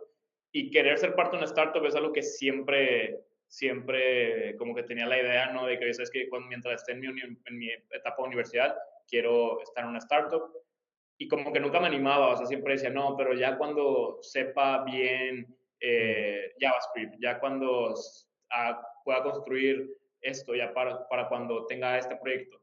Y 0.53 0.71
querer 0.71 0.99
ser 0.99 1.15
parte 1.15 1.33
de 1.33 1.39
una 1.39 1.47
startup 1.47 1.85
es 1.85 1.95
algo 1.95 2.13
que 2.13 2.23
siempre, 2.23 3.21
siempre 3.47 4.57
como 4.57 4.75
que 4.75 4.83
tenía 4.83 5.07
la 5.07 5.21
idea, 5.21 5.53
¿no? 5.53 5.67
De 5.67 5.79
que, 5.79 5.93
¿sabes 5.95 6.11
que 6.11 6.29
cuando, 6.29 6.49
Mientras 6.49 6.81
esté 6.81 6.93
en 6.93 7.01
mi, 7.01 7.07
en 7.07 7.59
mi 7.59 7.71
etapa 7.71 8.23
de 8.23 8.29
universidad, 8.29 8.77
quiero 9.09 9.61
estar 9.63 9.85
en 9.85 9.91
una 9.91 9.99
startup. 9.99 10.53
Y 11.19 11.27
como 11.27 11.53
que 11.53 11.61
nunca 11.61 11.81
me 11.81 11.89
animaba, 11.89 12.29
o 12.29 12.37
sea, 12.37 12.47
siempre 12.47 12.75
decía, 12.75 12.91
no, 12.91 13.17
pero 13.17 13.35
ya 13.35 13.59
cuando 13.59 14.19
sepa 14.23 14.85
bien 14.85 15.47
eh, 15.81 16.53
JavaScript, 16.61 17.17
ya 17.21 17.41
cuando 17.41 17.95
ah, 18.51 18.81
pueda 19.05 19.25
construir 19.25 19.98
esto 20.23 20.55
ya 20.55 20.73
para, 20.73 21.09
para 21.09 21.29
cuando 21.29 21.67
tenga 21.67 21.99
este 21.99 22.17
proyecto. 22.17 22.61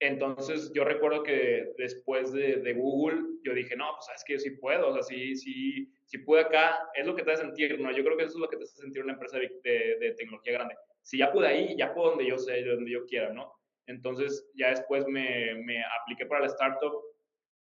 Entonces 0.00 0.72
yo 0.74 0.82
recuerdo 0.82 1.22
que 1.22 1.74
después 1.78 2.32
de, 2.32 2.56
de, 2.56 2.72
Google 2.74 3.20
yo 3.44 3.54
dije, 3.54 3.76
no, 3.76 3.92
pues 3.94 4.06
sabes 4.06 4.24
que 4.24 4.32
yo 4.32 4.38
sí 4.40 4.50
puedo, 4.50 4.88
o 4.88 4.92
sea, 4.94 5.02
sí, 5.04 5.36
sí, 5.36 5.88
sí 6.06 6.18
pude 6.18 6.40
acá, 6.40 6.90
es 6.94 7.06
lo 7.06 7.14
que 7.14 7.22
te 7.22 7.30
hace 7.30 7.44
sentir, 7.44 7.78
¿no? 7.80 7.92
Yo 7.92 8.02
creo 8.02 8.16
que 8.16 8.24
eso 8.24 8.34
es 8.34 8.40
lo 8.40 8.48
que 8.48 8.56
te 8.56 8.64
hace 8.64 8.80
sentir 8.80 9.04
una 9.04 9.12
empresa 9.12 9.38
de, 9.38 9.48
de, 9.62 10.14
tecnología 10.18 10.54
grande. 10.54 10.74
Si 11.02 11.18
ya 11.18 11.30
pude 11.30 11.46
ahí, 11.46 11.76
ya 11.76 11.94
puedo 11.94 12.10
donde 12.10 12.26
yo 12.26 12.36
sé, 12.36 12.64
donde 12.64 12.90
yo 12.90 13.06
quiera, 13.06 13.32
¿no? 13.32 13.52
Entonces 13.86 14.50
ya 14.54 14.70
después 14.70 15.06
me, 15.06 15.54
me 15.64 15.84
apliqué 16.00 16.26
para 16.26 16.40
la 16.40 16.46
startup 16.48 17.00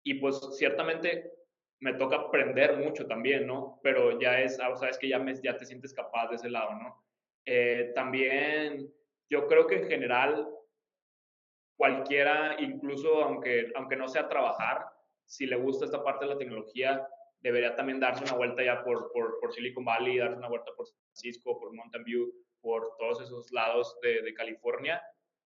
y 0.01 0.15
pues 0.15 0.39
ciertamente 0.57 1.31
me 1.79 1.93
toca 1.93 2.15
aprender 2.15 2.77
mucho 2.77 3.05
también, 3.05 3.45
¿no? 3.45 3.79
Pero 3.83 4.19
ya 4.19 4.41
es, 4.41 4.59
o 4.59 4.75
sea, 4.77 4.89
que 4.99 5.09
ya, 5.09 5.19
me, 5.19 5.35
ya 5.35 5.55
te 5.57 5.65
sientes 5.65 5.93
capaz 5.93 6.29
de 6.29 6.37
ese 6.37 6.49
lado, 6.49 6.73
¿no? 6.73 7.03
Eh, 7.45 7.91
también 7.93 8.91
yo 9.29 9.47
creo 9.47 9.67
que 9.67 9.75
en 9.75 9.87
general 9.87 10.47
cualquiera, 11.77 12.55
incluso 12.59 13.23
aunque, 13.23 13.71
aunque 13.75 13.95
no 13.95 14.07
sea 14.07 14.27
trabajar, 14.27 14.85
si 15.25 15.45
le 15.45 15.57
gusta 15.57 15.85
esta 15.85 16.03
parte 16.03 16.25
de 16.25 16.33
la 16.33 16.37
tecnología, 16.37 17.07
debería 17.41 17.75
también 17.75 17.99
darse 17.99 18.23
una 18.23 18.33
vuelta 18.33 18.63
ya 18.63 18.83
por, 18.83 19.11
por, 19.11 19.53
Silicon 19.53 19.85
Valley, 19.85 20.17
darse 20.17 20.37
una 20.37 20.49
vuelta 20.49 20.71
por 20.75 20.87
San 20.87 20.97
Francisco, 21.01 21.59
por 21.59 21.73
Mountain 21.73 22.03
View, 22.03 22.33
por 22.61 22.95
todos 22.97 23.21
esos 23.21 23.51
lados 23.51 23.97
de, 24.01 24.21
de, 24.21 24.33
California, 24.33 25.01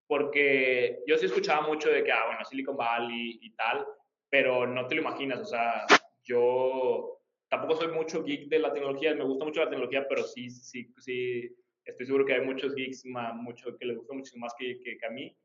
porque 0.07 1.03
yo 1.05 1.17
sí 1.17 1.25
escuchaba 1.25 1.67
mucho 1.67 1.89
de 1.89 2.03
que, 2.03 2.11
ah, 2.11 2.27
bueno, 2.27 2.45
Silicon 2.45 2.77
Valley 2.77 3.39
y 3.41 3.53
tal, 3.55 3.85
pero 4.29 4.65
no 4.65 4.87
te 4.87 4.95
lo 4.95 5.01
imaginas, 5.01 5.41
o 5.41 5.45
sea, 5.45 5.85
yo 6.23 7.19
tampoco 7.49 7.75
soy 7.75 7.87
mucho 7.89 8.23
geek 8.23 8.47
de 8.47 8.59
la 8.59 8.71
tecnología, 8.71 9.13
me 9.15 9.23
gusta 9.23 9.43
mucho 9.43 9.61
la 9.61 9.69
tecnología, 9.69 10.07
pero 10.07 10.23
sí, 10.23 10.49
sí, 10.49 10.93
sí, 10.99 11.53
estoy 11.89 12.05
seguro 12.05 12.25
que 12.25 12.33
hay 12.33 12.41
muchos 12.41 12.75
geeks 12.75 13.03
mucho, 13.05 13.77
que 13.77 13.85
les 13.85 13.97
gusta 13.97 14.13
muchísimo 14.13 14.45
más 14.45 14.53
que, 14.57 14.79
que, 14.79 15.05
a 15.05 15.09
mí, 15.09 15.35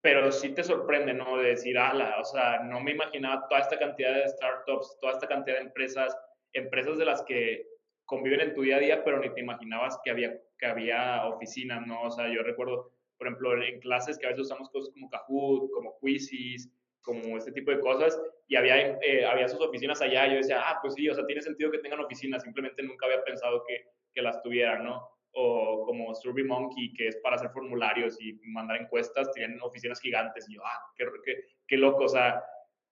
pero 0.00 0.30
sí 0.30 0.50
te 0.50 0.62
sorprende, 0.62 1.14
¿no? 1.14 1.38
De 1.38 1.50
decir, 1.50 1.78
ala, 1.78 2.18
o 2.20 2.24
sea, 2.24 2.60
no 2.62 2.80
me 2.80 2.92
imaginaba 2.92 3.46
toda 3.48 3.62
esta 3.62 3.78
cantidad 3.78 4.14
de 4.14 4.28
startups, 4.28 4.98
toda 5.00 5.14
esta 5.14 5.26
cantidad 5.26 5.56
de 5.56 5.64
empresas, 5.64 6.16
empresas 6.52 6.98
de 6.98 7.04
las 7.04 7.22
que 7.22 7.66
conviven 8.04 8.40
en 8.40 8.54
tu 8.54 8.62
día 8.62 8.76
a 8.76 8.80
día, 8.80 9.04
pero 9.04 9.18
ni 9.18 9.32
te 9.34 9.40
imaginabas 9.40 9.98
que 10.04 10.10
había, 10.10 10.40
que 10.58 10.66
había 10.66 11.26
oficinas, 11.26 11.86
¿no? 11.86 12.02
O 12.02 12.10
sea, 12.10 12.32
yo 12.32 12.42
recuerdo, 12.42 12.92
por 13.18 13.26
ejemplo, 13.26 13.62
en 13.62 13.80
clases 13.80 14.18
que 14.18 14.26
a 14.26 14.30
veces 14.30 14.46
usamos 14.46 14.70
cosas 14.70 14.92
como 14.92 15.10
Kahoot, 15.10 15.70
como 15.72 15.98
Quizzes, 16.00 16.70
como 17.02 17.36
este 17.36 17.52
tipo 17.52 17.70
de 17.70 17.80
cosas, 17.80 18.20
y 18.48 18.56
había, 18.56 18.98
eh, 19.00 19.24
había 19.24 19.48
sus 19.48 19.60
oficinas 19.60 20.00
allá, 20.02 20.26
y 20.26 20.30
yo 20.30 20.36
decía, 20.36 20.60
ah, 20.60 20.78
pues 20.82 20.94
sí, 20.94 21.08
o 21.08 21.14
sea, 21.14 21.26
tiene 21.26 21.42
sentido 21.42 21.70
que 21.70 21.78
tengan 21.78 22.00
oficinas, 22.00 22.42
simplemente 22.42 22.82
nunca 22.82 23.06
había 23.06 23.22
pensado 23.24 23.64
que, 23.66 23.86
que 24.12 24.22
las 24.22 24.40
tuvieran, 24.42 24.84
¿no? 24.84 25.15
O 25.38 25.84
como 25.84 26.14
SurveyMonkey, 26.14 26.94
que 26.94 27.08
es 27.08 27.16
para 27.18 27.36
hacer 27.36 27.50
formularios 27.50 28.18
y 28.20 28.32
mandar 28.44 28.80
encuestas, 28.80 29.30
tienen 29.32 29.60
oficinas 29.60 30.00
gigantes. 30.00 30.48
Y 30.48 30.54
yo, 30.54 30.62
ah, 30.64 30.80
qué, 30.96 31.06
qué, 31.24 31.44
qué 31.68 31.76
loco. 31.76 32.04
O 32.04 32.08
sea, 32.08 32.42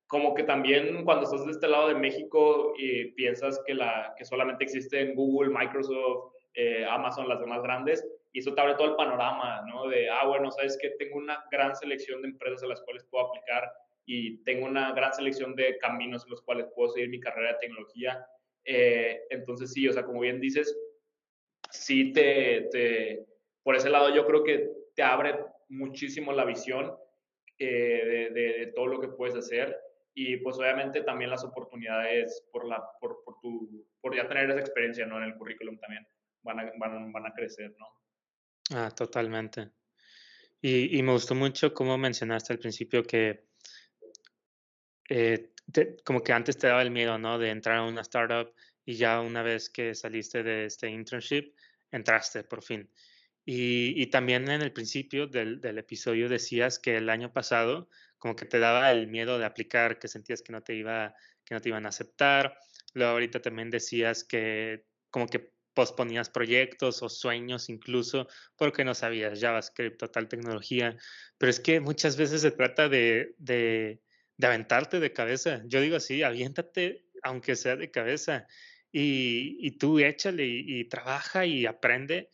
como 0.07 0.35
que 0.35 0.43
también 0.43 1.05
cuando 1.05 1.25
estás 1.25 1.47
de 1.47 1.53
este 1.53 1.67
lado 1.69 1.89
de 1.89 1.95
México 1.95 2.75
y 2.77 3.07
piensas 3.13 3.61
que, 3.67 3.75
la, 3.75 4.15
que 4.17 4.25
solamente 4.25 4.65
existen 4.65 5.15
Google, 5.15 5.53
Microsoft, 5.53 6.35
eh, 6.53 6.85
Amazon, 6.89 7.29
las 7.29 7.41
demás 7.41 7.63
grandes, 7.63 8.07
y 8.33 8.41
eso 8.41 8.55
te 8.55 8.61
abre 8.61 8.75
todo 8.75 8.89
el 8.89 8.97
panorama, 8.97 9.63
¿no? 9.67 9.89
De, 9.89 10.11
ah, 10.11 10.27
bueno, 10.27 10.51
sabes 10.51 10.77
que 10.81 10.91
tengo 10.91 11.17
una 11.17 11.45
gran 11.51 11.75
selección 11.75 12.21
de 12.21 12.29
empresas 12.29 12.63
a 12.63 12.67
las 12.67 12.83
cuales 12.83 13.05
puedo 13.11 13.27
aplicar 13.27 13.73
y 14.07 14.37
tengo 14.45 14.67
una 14.67 14.93
gran 14.93 15.15
selección 15.15 15.55
de 15.57 15.79
caminos 15.79 16.25
en 16.25 16.31
los 16.31 16.43
cuales 16.43 16.67
puedo 16.75 16.91
seguir 16.91 17.09
mi 17.09 17.21
carrera 17.21 17.53
de 17.53 17.59
tecnología. 17.59 18.27
Eh, 18.67 19.23
entonces, 19.31 19.73
sí, 19.73 19.89
o 19.89 19.93
sea, 19.93 20.05
como 20.05 20.21
bien 20.21 20.41
dices, 20.41 20.77
sí 21.71 22.13
te, 22.13 22.69
te, 22.71 23.27
por 23.63 23.77
ese 23.77 23.91
lado 23.91 24.15
yo 24.15 24.27
creo 24.27 24.45
que 24.45 24.71
te 24.95 25.03
abre 25.03 25.39
muchísimo 25.69 26.33
la 26.33 26.45
visión 26.45 26.95
eh, 27.59 28.31
de, 28.33 28.73
todo 28.75 28.87
lo 28.87 29.01
que 29.01 29.09
puedes 29.09 29.37
hacer 29.37 29.77
y 30.15 30.37
pues 30.39 30.57
obviamente 30.57 31.03
también 31.03 31.31
las 31.31 31.45
oportunidades 31.45 32.47
por, 32.53 32.67
la, 32.67 32.83
por, 33.01 33.23
por, 33.25 33.41
tu, 33.41 33.87
por 34.01 34.15
ya 34.15 34.29
tener 34.29 34.51
esa 34.51 34.61
experiencia 34.61 35.07
¿no? 35.07 35.19
en 35.19 35.25
el 35.25 35.37
currículum 35.37 35.79
también 35.79 36.07
van 36.43 36.61
a, 36.61 36.73
van, 36.79 37.13
van 37.13 37.27
a 37.27 37.33
crecer, 37.33 37.75
¿no? 37.79 37.87
Ah, 38.75 38.91
totalmente. 38.91 39.71
Y, 40.61 40.99
y, 40.99 41.03
me 41.03 41.13
gustó 41.13 41.35
mucho 41.35 41.75
cómo 41.75 41.99
mencionaste 41.99 42.55
al 42.55 42.59
principio 42.59 43.03
que 43.03 43.45
eh, 45.09 45.51
como 46.05 46.23
que 46.23 46.33
antes 46.33 46.57
te 46.57 46.67
daba 46.67 46.83
el 46.83 46.91
miedo, 46.91 47.19
¿no? 47.19 47.39
De 47.39 47.51
entrar 47.51 47.79
a 47.79 47.85
una 47.85 48.03
startup 48.03 48.55
y 48.85 48.95
ya 48.97 49.21
una 49.21 49.43
vez 49.43 49.71
que 49.71 49.95
saliste 49.95 50.43
de 50.43 50.67
este 50.67 50.89
internship, 50.89 51.55
entraste 51.91 52.45
por 52.45 52.63
fin. 52.63 52.91
Y, 53.47 54.07
también 54.07 54.49
en 54.49 54.63
el 54.63 54.73
principio 54.73 55.27
del, 55.27 55.61
episodio 55.79 56.29
decías 56.29 56.79
que 56.79 56.97
el 56.97 57.11
año 57.11 57.33
pasado 57.33 57.91
como 58.19 58.37
que 58.37 58.47
te 58.47 58.59
daba 58.59 58.91
el 58.91 59.07
miedo 59.07 59.39
de 59.39 59.45
aplicar, 59.45 59.99
que 59.99 60.09
sentías 60.09 60.41
que 60.41 60.53
no 60.53 60.63
te, 60.63 60.75
iba, 60.75 61.15
que 61.45 61.55
no 61.55 61.61
te 61.61 61.69
iban 61.69 61.85
a 61.85 61.91
aceptar. 61.91 62.57
Luego 62.95 63.13
ahorita 63.13 63.43
también 63.43 63.69
decías 63.69 64.25
que 64.25 64.87
como 65.11 65.27
que 65.27 65.53
posponías 65.75 66.31
proyectos 66.31 67.03
o 67.03 67.09
sueños 67.11 67.69
incluso 67.69 68.29
porque 68.57 68.85
no 68.85 68.95
sabías 68.95 69.41
JavaScript 69.41 70.03
o 70.03 70.09
tal 70.09 70.29
tecnología. 70.29 70.97
Pero 71.37 71.51
es 71.51 71.61
que 71.61 71.81
muchas 71.81 72.17
veces 72.17 72.41
se 72.41 72.53
trata 72.53 72.89
de, 72.89 73.35
de, 73.37 74.01
aventarte 74.41 75.01
de 75.01 75.13
cabeza. 75.13 75.63
Yo 75.67 75.83
digo 75.83 75.97
así, 75.97 76.23
aviéntate 76.23 77.05
aunque 77.23 77.57
sea 77.57 77.77
de 77.77 77.91
cabeza 77.91 78.47
y, 78.97 79.73
tú 79.73 79.99
échale 79.99 80.47
y 80.47 80.85
trabaja 80.85 81.45
y 81.45 81.67
aprende 81.67 82.31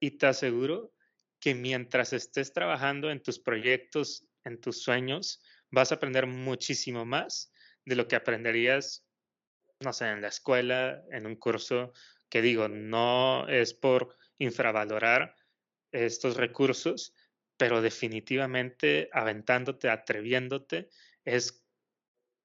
y 0.00 0.12
te 0.12 0.26
aseguro 0.26 0.94
que 1.38 1.54
mientras 1.54 2.14
estés 2.14 2.54
trabajando 2.54 3.10
en 3.10 3.22
tus 3.22 3.38
proyectos, 3.38 4.26
en 4.44 4.58
tus 4.62 4.82
sueños, 4.82 5.42
vas 5.70 5.92
a 5.92 5.96
aprender 5.96 6.26
muchísimo 6.26 7.04
más 7.04 7.52
de 7.84 7.96
lo 7.96 8.08
que 8.08 8.16
aprenderías, 8.16 9.06
no 9.80 9.92
sé, 9.92 10.08
en 10.08 10.22
la 10.22 10.28
escuela, 10.28 11.04
en 11.10 11.26
un 11.26 11.36
curso, 11.36 11.92
que 12.30 12.40
digo, 12.40 12.66
no 12.68 13.46
es 13.46 13.74
por 13.74 14.16
infravalorar 14.38 15.36
estos 15.92 16.38
recursos, 16.38 17.14
pero 17.58 17.82
definitivamente 17.82 19.10
aventándote, 19.12 19.90
atreviéndote, 19.90 20.88
es 21.26 21.63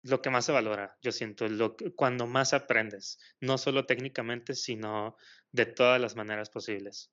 lo 0.03 0.21
que 0.21 0.29
más 0.29 0.45
se 0.45 0.51
valora, 0.51 0.97
yo 1.01 1.11
siento, 1.11 1.47
lo 1.47 1.75
cuando 1.95 2.25
más 2.27 2.53
aprendes, 2.53 3.19
no 3.41 3.57
solo 3.57 3.85
técnicamente, 3.85 4.53
sino 4.53 5.15
de 5.51 5.65
todas 5.65 5.99
las 5.99 6.15
maneras 6.15 6.49
posibles. 6.49 7.11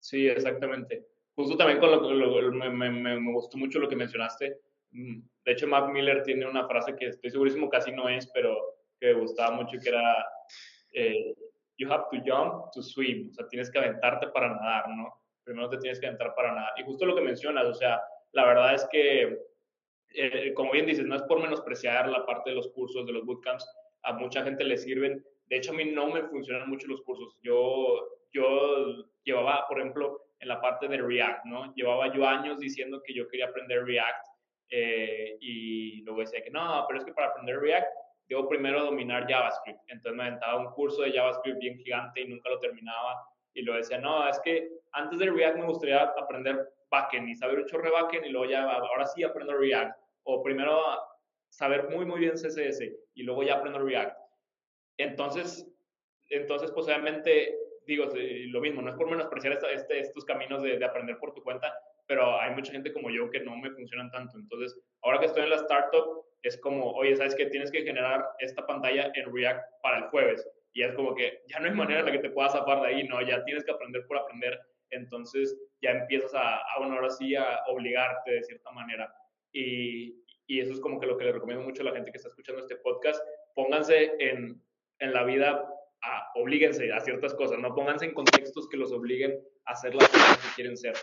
Sí, 0.00 0.26
exactamente. 0.28 1.06
Justo 1.34 1.56
también 1.56 1.80
con 1.80 1.90
lo, 1.90 2.52
me, 2.52 2.70
me, 2.70 2.90
me, 2.90 3.32
gustó 3.32 3.56
mucho 3.56 3.78
lo 3.78 3.88
que 3.88 3.96
mencionaste. 3.96 4.60
Mm, 4.90 5.22
de 5.44 5.52
hecho, 5.52 5.66
Mac 5.66 5.90
Miller 5.90 6.22
tiene 6.22 6.46
una 6.46 6.66
frase 6.66 6.94
que 6.94 7.06
estoy 7.06 7.30
segurísimo 7.30 7.70
casi 7.70 7.90
no 7.92 8.08
es, 8.08 8.30
pero 8.32 8.56
que 9.00 9.14
me 9.14 9.20
gustaba 9.20 9.56
mucho, 9.56 9.78
que 9.82 9.88
era, 9.88 10.26
eh, 10.92 11.34
you 11.78 11.90
have 11.90 12.04
to 12.10 12.18
jump 12.24 12.70
to 12.72 12.82
swim, 12.82 13.30
o 13.30 13.32
sea, 13.32 13.48
tienes 13.48 13.70
que 13.70 13.78
aventarte 13.78 14.28
para 14.28 14.54
nadar, 14.54 14.88
¿no? 14.90 15.08
Primero 15.44 15.68
te 15.70 15.78
tienes 15.78 15.98
que 15.98 16.06
aventar 16.06 16.34
para 16.34 16.54
nadar. 16.54 16.72
Y 16.76 16.84
justo 16.84 17.06
lo 17.06 17.16
que 17.16 17.22
mencionas, 17.22 17.64
o 17.66 17.74
sea, 17.74 18.00
la 18.32 18.44
verdad 18.44 18.74
es 18.74 18.86
que, 18.90 19.38
eh, 20.14 20.52
como 20.54 20.72
bien 20.72 20.86
dices, 20.86 21.06
no 21.06 21.16
es 21.16 21.22
por 21.22 21.40
menospreciar 21.40 22.08
la 22.08 22.24
parte 22.26 22.50
de 22.50 22.56
los 22.56 22.68
cursos, 22.68 23.06
de 23.06 23.12
los 23.12 23.24
bootcamps, 23.24 23.68
a 24.02 24.12
mucha 24.12 24.42
gente 24.42 24.64
le 24.64 24.76
sirven. 24.76 25.24
De 25.46 25.56
hecho, 25.56 25.72
a 25.72 25.74
mí 25.74 25.84
no 25.84 26.08
me 26.08 26.22
funcionan 26.22 26.68
mucho 26.68 26.86
los 26.88 27.02
cursos. 27.02 27.38
Yo 27.42 28.08
yo 28.32 29.04
llevaba, 29.24 29.66
por 29.68 29.78
ejemplo, 29.78 30.26
en 30.40 30.48
la 30.48 30.60
parte 30.60 30.88
de 30.88 30.98
React, 30.98 31.44
¿no? 31.44 31.72
Llevaba 31.74 32.12
yo 32.12 32.26
años 32.26 32.58
diciendo 32.58 33.02
que 33.04 33.14
yo 33.14 33.28
quería 33.28 33.46
aprender 33.46 33.84
React 33.84 34.26
eh, 34.70 35.36
y 35.40 36.02
luego 36.02 36.20
decía 36.20 36.42
que 36.42 36.50
no, 36.50 36.84
pero 36.88 36.98
es 36.98 37.04
que 37.04 37.12
para 37.12 37.28
aprender 37.28 37.60
React 37.60 37.86
debo 38.28 38.48
primero 38.48 38.84
dominar 38.84 39.26
JavaScript. 39.28 39.80
Entonces 39.88 40.16
me 40.16 40.24
aventaba 40.24 40.58
un 40.58 40.72
curso 40.72 41.02
de 41.02 41.12
JavaScript 41.12 41.58
bien 41.58 41.78
gigante 41.78 42.22
y 42.22 42.28
nunca 42.28 42.48
lo 42.48 42.58
terminaba. 42.58 43.22
Y 43.54 43.62
luego 43.62 43.78
decía, 43.78 43.98
no, 43.98 44.26
es 44.26 44.40
que 44.40 44.68
antes 44.92 45.18
de 45.18 45.30
React 45.30 45.58
me 45.58 45.66
gustaría 45.66 46.02
aprender 46.02 46.58
backend 46.90 47.28
y 47.28 47.34
saber 47.34 47.60
un 47.60 47.66
chorro 47.66 47.84
de 47.84 47.90
backend 47.90 48.26
y 48.26 48.30
luego 48.30 48.50
ya, 48.50 48.62
ahora 48.62 49.06
sí 49.06 49.22
aprendo 49.22 49.56
React. 49.56 49.96
O 50.24 50.42
primero 50.42 50.82
saber 51.48 51.88
muy, 51.90 52.04
muy 52.04 52.20
bien 52.20 52.34
CSS 52.34 52.80
y 53.14 53.22
luego 53.22 53.42
ya 53.42 53.54
aprendo 53.54 53.78
React. 53.80 54.16
Entonces, 54.98 55.68
entonces, 56.30 56.70
pues 56.70 56.86
obviamente 56.86 57.56
digo, 57.86 58.08
lo 58.48 58.60
mismo, 58.60 58.82
no 58.82 58.90
es 58.90 58.96
por 58.96 59.10
menospreciar 59.10 59.58
este, 59.72 60.00
estos 60.00 60.24
caminos 60.24 60.62
de, 60.62 60.82
aprender 60.84 61.18
por 61.18 61.34
tu 61.34 61.42
cuenta, 61.42 61.72
pero 62.06 62.40
hay 62.40 62.54
mucha 62.54 62.72
gente 62.72 62.92
como 62.92 63.10
yo 63.10 63.30
que 63.30 63.40
no 63.40 63.56
me 63.56 63.70
funcionan 63.70 64.10
tanto. 64.10 64.38
Entonces, 64.38 64.78
ahora 65.02 65.20
que 65.20 65.26
estoy 65.26 65.44
en 65.44 65.50
la 65.50 65.56
startup, 65.56 66.24
es 66.42 66.58
como, 66.58 66.92
oye, 66.92 67.16
¿sabes 67.16 67.34
que 67.34 67.46
Tienes 67.46 67.70
que 67.70 67.82
generar 67.82 68.24
esta 68.38 68.66
pantalla 68.66 69.12
en 69.14 69.34
React 69.34 69.64
para 69.82 69.98
el 69.98 70.04
jueves. 70.04 70.46
Y 70.72 70.82
es 70.82 70.94
como 70.94 71.14
que 71.14 71.42
ya 71.48 71.60
no 71.60 71.66
hay 71.66 71.74
manera 71.74 72.00
en 72.00 72.06
la 72.06 72.12
que 72.12 72.18
te 72.18 72.30
puedas 72.30 72.52
zafar 72.52 72.80
de 72.80 72.88
ahí, 72.88 73.04
¿no? 73.06 73.20
Ya 73.20 73.44
tienes 73.44 73.64
que 73.64 73.72
aprender 73.72 74.06
por 74.06 74.18
aprender. 74.18 74.58
Entonces, 74.90 75.56
ya 75.80 75.90
empiezas 75.90 76.34
a, 76.34 76.56
a 76.56 76.78
bueno, 76.78 76.94
ahora 76.94 77.10
sí, 77.10 77.34
a 77.34 77.60
obligarte 77.68 78.32
de 78.32 78.42
cierta 78.42 78.70
manera. 78.72 79.12
Y, 79.52 80.20
eso 80.48 80.72
es 80.72 80.80
como 80.80 81.00
que 81.00 81.06
lo 81.06 81.16
que 81.16 81.24
le 81.24 81.32
recomiendo 81.32 81.64
mucho 81.64 81.80
a 81.80 81.86
la 81.86 81.92
gente 81.92 82.10
que 82.10 82.18
está 82.18 82.28
escuchando 82.28 82.60
este 82.60 82.76
podcast. 82.76 83.22
Pónganse 83.54 84.12
en, 84.18 84.60
en 84.98 85.12
la 85.14 85.24
vida 85.24 85.66
a, 86.02 86.30
oblíguense 86.34 86.92
a 86.92 87.00
ciertas 87.00 87.32
cosas, 87.34 87.58
no 87.58 87.74
pónganse 87.74 88.04
en 88.04 88.12
contextos 88.12 88.68
que 88.68 88.76
los 88.76 88.92
obliguen 88.92 89.40
a 89.64 89.72
hacer 89.72 89.94
las 89.94 90.08
cosas 90.10 90.36
que 90.38 90.54
quieren 90.56 90.76
ser. 90.76 90.94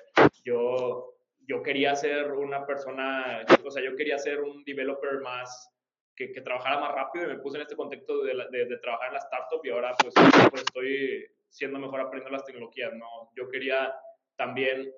Yo, 0.43 1.15
yo 1.47 1.63
quería 1.63 1.95
ser 1.95 2.31
una 2.33 2.63
persona, 2.67 3.43
o 3.65 3.71
sea, 3.71 3.83
yo 3.83 3.95
quería 3.95 4.19
ser 4.19 4.41
un 4.41 4.63
developer 4.65 5.19
más, 5.21 5.71
que, 6.19 6.33
que 6.33 6.41
trabajara 6.41 6.79
más 6.79 6.93
rápido 6.93 7.25
y 7.25 7.27
me 7.29 7.39
puse 7.39 7.55
en 7.55 7.61
este 7.61 7.77
contexto 7.77 8.23
de, 8.23 8.35
de, 8.51 8.77
trabajar 8.79 9.07
en 9.07 9.13
la 9.13 9.19
startup 9.19 9.61
y 9.63 9.69
ahora 9.69 9.95
pues, 10.01 10.13
pues, 10.51 10.63
estoy 10.63 11.25
siendo 11.47 11.79
mejor 11.79 12.01
aprendiendo 12.01 12.37
las 12.37 12.45
tecnologías, 12.45 12.93
¿no? 12.93 13.31
Yo 13.37 13.47
quería 13.47 13.95
también, 14.35 14.91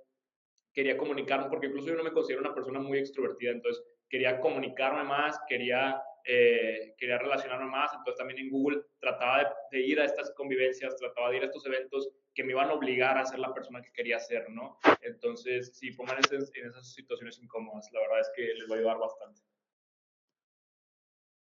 quería 0.74 0.98
comunicarme, 0.98 1.50
porque 1.50 1.68
incluso 1.68 1.90
yo 1.90 1.96
no 1.96 2.04
me 2.04 2.12
considero 2.12 2.42
una 2.42 2.56
persona 2.56 2.80
muy 2.80 3.00
extrovertida, 3.00 3.52
entonces 3.52 3.84
quería 4.10 4.40
comunicarme 4.40 5.04
más, 5.04 5.40
quería 5.48 6.02
eh, 6.24 6.94
quería 6.98 7.18
relacionarme 7.18 7.66
más, 7.66 7.92
entonces 7.94 8.18
también 8.18 8.40
en 8.40 8.50
Google 8.52 8.84
trataba 9.00 9.56
de, 9.72 9.80
ir 9.80 10.00
a 10.00 10.06
estas 10.06 10.32
convivencias, 10.32 10.96
trataba 10.96 11.32
de 11.32 11.38
ir 11.38 11.44
a 11.44 11.46
estos 11.48 11.66
eventos 11.66 12.10
que 12.34 12.44
me 12.44 12.52
iban 12.52 12.70
a 12.70 12.74
obligar 12.74 13.18
a 13.18 13.26
ser 13.26 13.40
la 13.40 13.54
persona 13.54 13.82
que 13.82 13.92
quería 13.92 14.20
ser, 14.20 14.50
¿no? 14.52 14.78
Entonces, 15.02 15.76
sí, 15.76 15.92
pongan 15.92 16.18
en, 16.18 16.42
en 16.54 16.70
esas 16.70 16.94
situaciones 16.94 17.40
incómodas, 17.40 17.92
la 17.92 18.02
verdad 18.02 18.20
es 18.20 18.32
que 18.36 18.54
les 18.54 18.70
va 18.70 18.76
a 18.76 18.78
ayudar 18.78 18.98
bastante. 19.00 19.42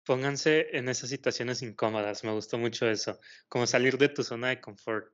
Pónganse 0.05 0.75
en 0.75 0.89
esas 0.89 1.09
situaciones 1.09 1.61
incómodas, 1.61 2.23
me 2.23 2.31
gustó 2.31 2.57
mucho 2.57 2.89
eso, 2.89 3.19
como 3.47 3.67
salir 3.67 3.97
de 3.97 4.09
tu 4.09 4.23
zona 4.23 4.49
de 4.49 4.59
confort, 4.59 5.13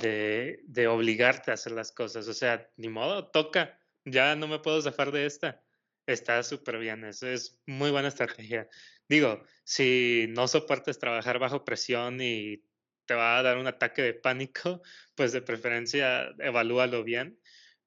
de, 0.00 0.86
obligarte 0.88 1.50
a 1.50 1.54
hacer 1.54 1.72
las 1.72 1.92
cosas, 1.92 2.26
o 2.28 2.34
sea, 2.34 2.68
ni 2.76 2.88
modo, 2.88 3.28
toca, 3.28 3.78
ya 4.04 4.34
no 4.36 4.48
me 4.48 4.58
puedo 4.58 4.80
zafar 4.80 5.12
de 5.12 5.26
esta 5.26 5.62
Está 6.06 6.42
súper 6.42 6.78
bien, 6.78 7.04
eso 7.04 7.28
es 7.28 7.60
muy 7.64 7.92
buena 7.92 8.08
estrategia. 8.08 8.68
Digo, 9.08 9.44
si 9.62 10.26
no 10.30 10.48
soportes 10.48 10.98
trabajar 10.98 11.38
bajo 11.38 11.64
presión 11.64 12.20
y 12.20 12.64
te 13.06 13.14
va 13.14 13.38
a 13.38 13.42
dar 13.42 13.56
un 13.56 13.68
ataque 13.68 14.02
de 14.02 14.14
pánico, 14.14 14.82
pues 15.14 15.32
de 15.32 15.42
preferencia 15.42 16.34
evalúalo 16.38 17.04
bien, 17.04 17.38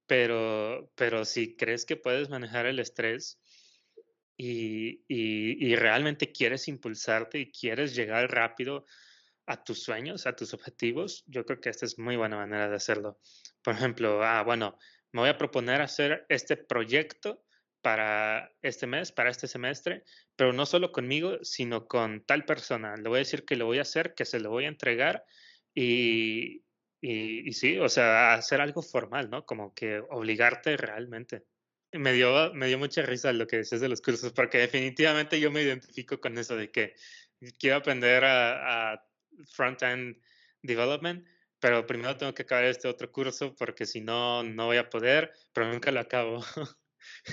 pero, 0.08 0.90
pero 0.96 1.26
si 1.26 1.58
crees 1.58 1.86
que 1.86 1.98
puedes 1.98 2.30
manejar 2.30 2.68
el 2.68 2.80
estrés 2.80 3.38
y, 4.38 5.04
y 5.10 5.76
realmente 5.76 6.32
quieres 6.32 6.68
impulsarte 6.70 7.40
y 7.40 7.52
quieres 7.52 7.96
llegar 7.96 8.32
rápido 8.32 8.86
a 9.48 9.64
tus 9.64 9.84
sueños, 9.84 10.26
a 10.26 10.36
tus 10.36 10.54
objetivos, 10.54 11.24
yo 11.28 11.46
creo 11.46 11.62
que 11.62 11.70
esta 11.70 11.86
es 11.86 12.00
muy 12.00 12.16
buena 12.16 12.38
manera 12.38 12.70
de 12.70 12.76
hacerlo. 12.76 13.20
Por 13.62 13.76
ejemplo, 13.76 14.24
ah, 14.24 14.44
bueno, 14.44 14.78
me 15.12 15.22
voy 15.22 15.30
a 15.30 15.38
proponer 15.38 15.82
hacer 15.82 16.26
este 16.30 16.58
proyecto 16.58 17.44
para 17.82 18.52
este 18.64 18.88
mes, 18.88 19.12
para 19.12 19.30
este 19.30 19.48
semestre, 19.48 20.04
pero 20.36 20.52
no 20.54 20.66
solo 20.66 20.92
conmigo, 20.92 21.38
sino 21.44 21.88
con 21.88 22.26
tal 22.26 22.44
persona. 22.44 22.96
Le 22.96 23.08
voy 23.08 23.18
a 23.18 23.20
decir 23.20 23.46
que 23.46 23.56
lo 23.56 23.68
voy 23.68 23.78
a 23.78 23.84
hacer, 23.84 24.16
que 24.16 24.26
se 24.26 24.40
lo 24.40 24.50
voy 24.50 24.66
a 24.66 24.70
entregar 24.70 25.24
y, 25.76 26.64
y, 27.00 27.54
sí, 27.54 27.78
o 27.78 27.88
sea, 27.88 28.34
hacer 28.34 28.62
algo 28.62 28.82
formal, 28.82 29.30
¿no? 29.30 29.46
Como 29.46 29.76
que 29.76 30.00
obligarte 30.10 30.78
realmente. 30.78 31.44
Me 31.92 32.12
dio, 32.14 32.52
me 32.56 32.68
dio 32.68 32.80
mucha 32.80 33.04
risa 33.04 33.32
lo 33.32 33.46
que 33.46 33.60
dices 33.60 33.80
de 33.80 33.90
los 33.90 34.02
cursos, 34.02 34.34
porque 34.34 34.58
definitivamente 34.58 35.40
yo 35.40 35.52
me 35.52 35.62
identifico 35.62 36.20
con 36.20 36.38
eso 36.40 36.56
de 36.56 36.72
que 36.72 36.96
quiero 37.60 37.78
aprender 37.78 38.26
a 38.26 39.06
front-end 39.48 40.18
development, 40.62 41.26
pero 41.60 41.86
primero 41.88 42.18
tengo 42.18 42.34
que 42.34 42.44
acabar 42.44 42.66
este 42.66 42.88
otro 42.88 43.12
curso 43.12 43.56
porque 43.56 43.86
si 43.86 44.02
no, 44.02 44.44
no 44.44 44.66
voy 44.68 44.78
a 44.78 44.90
poder, 44.90 45.32
pero 45.54 45.72
nunca 45.72 45.92
lo 45.92 46.00
acabo. 46.00 46.44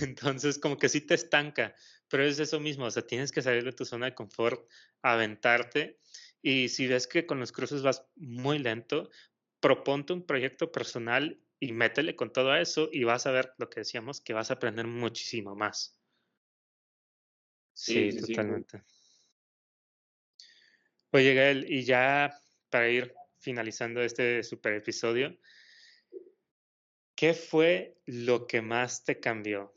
Entonces, 0.00 0.59
como 0.59 0.76
que 0.78 0.88
sí 0.88 1.00
te 1.00 1.14
estanca, 1.14 1.74
pero 2.09 2.24
es 2.24 2.38
eso 2.38 2.61
mismo, 2.61 2.84
o 2.86 2.90
sea, 2.90 3.07
tienes 3.07 3.32
que 3.32 3.42
salir 3.42 3.64
de 3.64 3.72
tu 3.72 3.84
zona 3.84 4.07
de 4.07 4.14
confort, 4.14 4.68
aventarte, 5.03 5.98
y 6.42 6.68
si 6.68 6.86
ves 6.86 7.07
que 7.07 7.26
con 7.26 7.40
los 7.40 7.53
cruces 7.53 7.82
vas 7.82 8.05
muy 8.16 8.59
lento, 8.59 9.11
proponte 9.61 10.12
un 10.12 10.26
proyecto 10.26 10.72
personal 10.72 11.40
y 11.61 11.72
métele 11.72 12.16
con 12.16 12.32
todo 12.32 12.55
eso 12.57 12.88
y 12.92 13.05
vas 13.05 13.26
a 13.26 13.30
ver 13.30 13.55
lo 13.59 13.70
que 13.70 13.80
decíamos, 13.80 14.20
que 14.20 14.32
vas 14.34 14.50
a 14.50 14.55
aprender 14.55 14.86
muchísimo 14.86 15.55
más. 15.55 15.96
Sí, 17.74 18.11
totalmente. 18.20 18.82
Oye, 21.13 21.35
Gael, 21.35 21.67
y 21.71 21.85
ya 21.85 22.33
para 22.71 22.89
ir 22.89 23.15
finalizando 23.39 24.03
este 24.03 24.43
super 24.43 24.75
episodio, 24.75 25.37
¿Qué 27.23 27.35
fue 27.35 27.99
lo 28.07 28.49
que 28.49 28.63
más 28.63 29.05
te 29.05 29.21
cambió? 29.21 29.73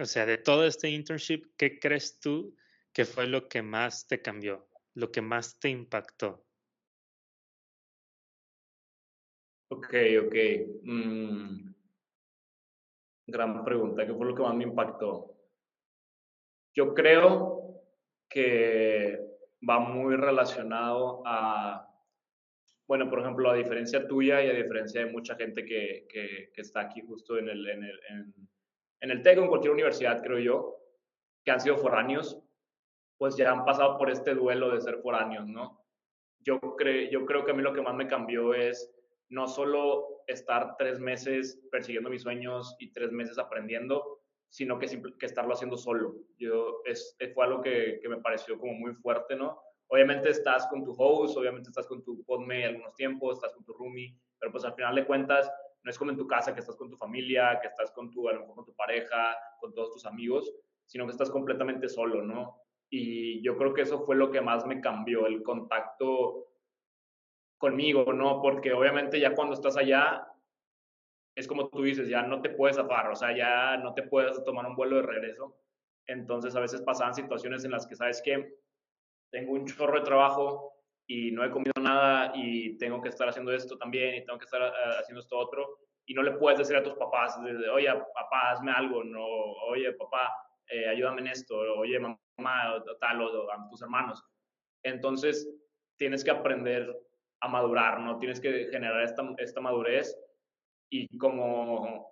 O 0.00 0.04
sea, 0.04 0.24
de 0.24 0.38
todo 0.38 0.64
este 0.66 0.88
internship, 0.88 1.46
¿qué 1.56 1.80
crees 1.80 2.20
tú 2.20 2.54
que 2.92 3.04
fue 3.04 3.26
lo 3.26 3.48
que 3.48 3.60
más 3.62 4.06
te 4.06 4.22
cambió, 4.22 4.68
lo 4.94 5.10
que 5.10 5.20
más 5.20 5.58
te 5.58 5.68
impactó? 5.68 6.44
Ok, 9.70 9.94
ok. 10.26 10.34
Mm, 10.84 11.74
gran 13.26 13.64
pregunta. 13.64 14.06
¿Qué 14.06 14.14
fue 14.14 14.26
lo 14.26 14.36
que 14.36 14.42
más 14.42 14.54
me 14.54 14.62
impactó? 14.62 15.34
Yo 16.72 16.94
creo 16.94 17.82
que 18.28 19.31
va 19.68 19.78
muy 19.78 20.16
relacionado 20.16 21.22
a, 21.24 21.88
bueno, 22.86 23.08
por 23.08 23.20
ejemplo, 23.20 23.50
a 23.50 23.54
diferencia 23.54 24.06
tuya 24.06 24.42
y 24.42 24.50
a 24.50 24.54
diferencia 24.54 25.04
de 25.04 25.12
mucha 25.12 25.36
gente 25.36 25.64
que, 25.64 26.06
que, 26.08 26.60
está 26.60 26.80
aquí 26.80 27.00
justo 27.00 27.38
en 27.38 27.48
el, 27.48 27.68
en 27.68 27.84
el, 27.84 28.00
en, 28.08 28.34
en 29.00 29.10
el 29.10 29.22
TEC 29.22 29.38
o 29.38 29.42
en 29.42 29.48
cualquier 29.48 29.72
universidad, 29.72 30.22
creo 30.22 30.38
yo, 30.38 30.76
que 31.44 31.50
han 31.50 31.60
sido 31.60 31.76
foráneos, 31.76 32.40
pues 33.18 33.36
ya 33.36 33.50
han 33.50 33.64
pasado 33.64 33.98
por 33.98 34.10
este 34.10 34.34
duelo 34.34 34.70
de 34.74 34.80
ser 34.80 34.98
foráneos, 34.98 35.46
¿no? 35.48 35.80
Yo, 36.40 36.60
creo 36.76 37.08
yo 37.10 37.24
creo 37.24 37.44
que 37.44 37.52
a 37.52 37.54
mí 37.54 37.62
lo 37.62 37.72
que 37.72 37.82
más 37.82 37.94
me 37.94 38.08
cambió 38.08 38.52
es 38.52 38.92
no 39.28 39.46
solo 39.46 40.22
estar 40.26 40.76
tres 40.76 40.98
meses 40.98 41.60
persiguiendo 41.70 42.10
mis 42.10 42.22
sueños 42.22 42.74
y 42.78 42.92
tres 42.92 43.12
meses 43.12 43.38
aprendiendo, 43.38 44.21
sino 44.52 44.78
que, 44.78 44.86
que 45.18 45.26
estarlo 45.26 45.54
haciendo 45.54 45.78
solo. 45.78 46.14
Yo, 46.36 46.82
es, 46.84 47.16
fue 47.34 47.46
algo 47.46 47.62
que, 47.62 47.98
que, 48.02 48.08
me 48.08 48.18
pareció 48.18 48.58
como 48.58 48.74
muy 48.74 48.92
fuerte, 48.92 49.34
¿no? 49.34 49.58
Obviamente 49.88 50.28
estás 50.28 50.66
con 50.66 50.84
tu 50.84 50.94
host, 50.96 51.38
obviamente 51.38 51.70
estás 51.70 51.86
con 51.86 52.02
tu 52.04 52.22
podme 52.24 52.66
algunos 52.66 52.94
tiempos, 52.94 53.36
estás 53.36 53.54
con 53.54 53.64
tu 53.64 53.72
roomie, 53.72 54.14
pero 54.38 54.52
pues 54.52 54.64
al 54.64 54.74
final 54.74 54.94
de 54.94 55.06
cuentas 55.06 55.50
no 55.82 55.90
es 55.90 55.98
como 55.98 56.10
en 56.10 56.18
tu 56.18 56.26
casa 56.26 56.52
que 56.52 56.60
estás 56.60 56.76
con 56.76 56.90
tu 56.90 56.98
familia, 56.98 57.58
que 57.62 57.68
estás 57.68 57.92
con 57.92 58.10
tu, 58.10 58.28
a 58.28 58.34
lo 58.34 58.40
mejor 58.40 58.56
con 58.56 58.66
tu 58.66 58.74
pareja, 58.74 59.34
con 59.58 59.72
todos 59.72 59.90
tus 59.90 60.04
amigos, 60.04 60.52
sino 60.84 61.06
que 61.06 61.12
estás 61.12 61.30
completamente 61.30 61.88
solo, 61.88 62.22
¿no? 62.22 62.58
Y 62.90 63.42
yo 63.42 63.56
creo 63.56 63.72
que 63.72 63.82
eso 63.82 64.04
fue 64.04 64.16
lo 64.16 64.30
que 64.30 64.42
más 64.42 64.66
me 64.66 64.82
cambió, 64.82 65.26
el 65.26 65.42
contacto 65.42 66.48
conmigo, 67.56 68.12
¿no? 68.12 68.42
Porque 68.42 68.74
obviamente 68.74 69.18
ya 69.18 69.34
cuando 69.34 69.54
estás 69.54 69.78
allá, 69.78 70.28
es 71.34 71.48
como 71.48 71.68
tú 71.68 71.82
dices, 71.82 72.08
ya 72.08 72.22
no 72.22 72.42
te 72.42 72.50
puedes 72.50 72.76
zafar, 72.76 73.10
o 73.10 73.16
sea, 73.16 73.34
ya 73.36 73.76
no 73.78 73.94
te 73.94 74.02
puedes 74.02 74.42
tomar 74.44 74.66
un 74.66 74.76
vuelo 74.76 74.96
de 74.96 75.02
regreso. 75.02 75.56
Entonces 76.06 76.54
a 76.56 76.60
veces 76.60 76.82
pasaban 76.82 77.14
situaciones 77.14 77.64
en 77.64 77.70
las 77.70 77.86
que, 77.86 77.96
¿sabes 77.96 78.20
qué? 78.22 78.58
Tengo 79.30 79.52
un 79.52 79.66
chorro 79.66 79.98
de 79.98 80.04
trabajo 80.04 80.74
y 81.06 81.30
no 81.30 81.44
he 81.44 81.50
comido 81.50 81.72
nada 81.80 82.32
y 82.34 82.76
tengo 82.76 83.00
que 83.00 83.08
estar 83.08 83.28
haciendo 83.28 83.52
esto 83.52 83.78
también 83.78 84.16
y 84.16 84.24
tengo 84.24 84.38
que 84.38 84.44
estar 84.44 84.62
eh, 84.62 84.98
haciendo 85.00 85.20
esto 85.20 85.38
otro. 85.38 85.78
Y 86.04 86.14
no 86.14 86.22
le 86.22 86.32
puedes 86.32 86.58
decir 86.58 86.76
a 86.76 86.82
tus 86.82 86.94
papás, 86.94 87.38
oye, 87.72 87.88
papá, 88.14 88.50
hazme 88.50 88.72
algo, 88.72 89.04
no, 89.04 89.24
oye, 89.24 89.92
papá, 89.92 90.34
eh, 90.68 90.88
ayúdame 90.88 91.20
en 91.20 91.28
esto, 91.28 91.56
oye, 91.56 91.98
mamá, 91.98 92.84
tal, 93.00 93.22
o 93.22 93.50
a 93.52 93.68
tus 93.70 93.82
hermanos. 93.82 94.22
Entonces, 94.82 95.48
tienes 95.96 96.24
que 96.24 96.32
aprender 96.32 96.92
a 97.40 97.48
madurar, 97.48 98.00
¿no? 98.00 98.18
Tienes 98.18 98.40
que 98.40 98.66
generar 98.66 99.02
esta, 99.02 99.22
esta 99.38 99.60
madurez 99.60 100.16
y 100.92 101.16
como, 101.16 102.06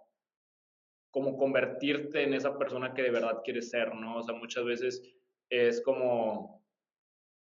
como 1.10 1.36
convertirte 1.36 2.22
en 2.22 2.32
esa 2.32 2.58
persona 2.58 2.94
que 2.94 3.02
de 3.02 3.10
verdad 3.10 3.42
quieres 3.44 3.68
ser, 3.68 3.94
¿no? 3.94 4.16
O 4.16 4.22
sea, 4.22 4.34
muchas 4.34 4.64
veces 4.64 5.02
es 5.50 5.82
como 5.82 6.64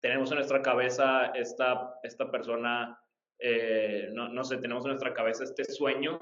tenemos 0.00 0.30
en 0.30 0.36
nuestra 0.36 0.62
cabeza 0.62 1.26
esta, 1.34 1.98
esta 2.02 2.30
persona, 2.30 2.98
eh, 3.38 4.08
no, 4.14 4.30
no, 4.30 4.42
sé, 4.42 4.56
tenemos 4.56 4.84
en 4.84 4.90
nuestra 4.92 5.12
cabeza 5.12 5.44
este 5.44 5.64
sueño 5.64 6.18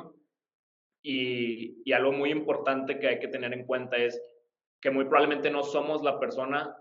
y, 1.03 1.83
y 1.85 1.93
algo 1.93 2.11
muy 2.11 2.31
importante 2.31 2.99
que 2.99 3.07
hay 3.07 3.19
que 3.21 3.29
tener 3.29 3.53
en 3.53 3.65
cuenta 3.65 3.97
es 3.97 4.21
que 4.81 4.91
muy 4.91 5.05
probablemente 5.05 5.51
no 5.53 5.63
somos 5.63 6.03
la 6.03 6.19
persona 6.19 6.77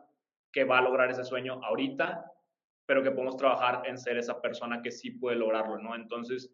que 0.51 0.63
va 0.63 0.79
a 0.79 0.81
lograr 0.81 1.11
ese 1.11 1.25
sueño 1.25 1.63
ahorita, 1.63 2.31
pero 2.87 3.03
que 3.03 3.11
podemos 3.11 3.37
trabajar 3.37 3.83
en 3.85 3.99
ser 3.99 4.17
esa 4.17 4.41
persona 4.41 4.81
que 4.81 4.91
sí 4.91 5.11
puede 5.11 5.35
lograrlo, 5.35 5.77
¿no? 5.77 5.93
Entonces, 5.93 6.49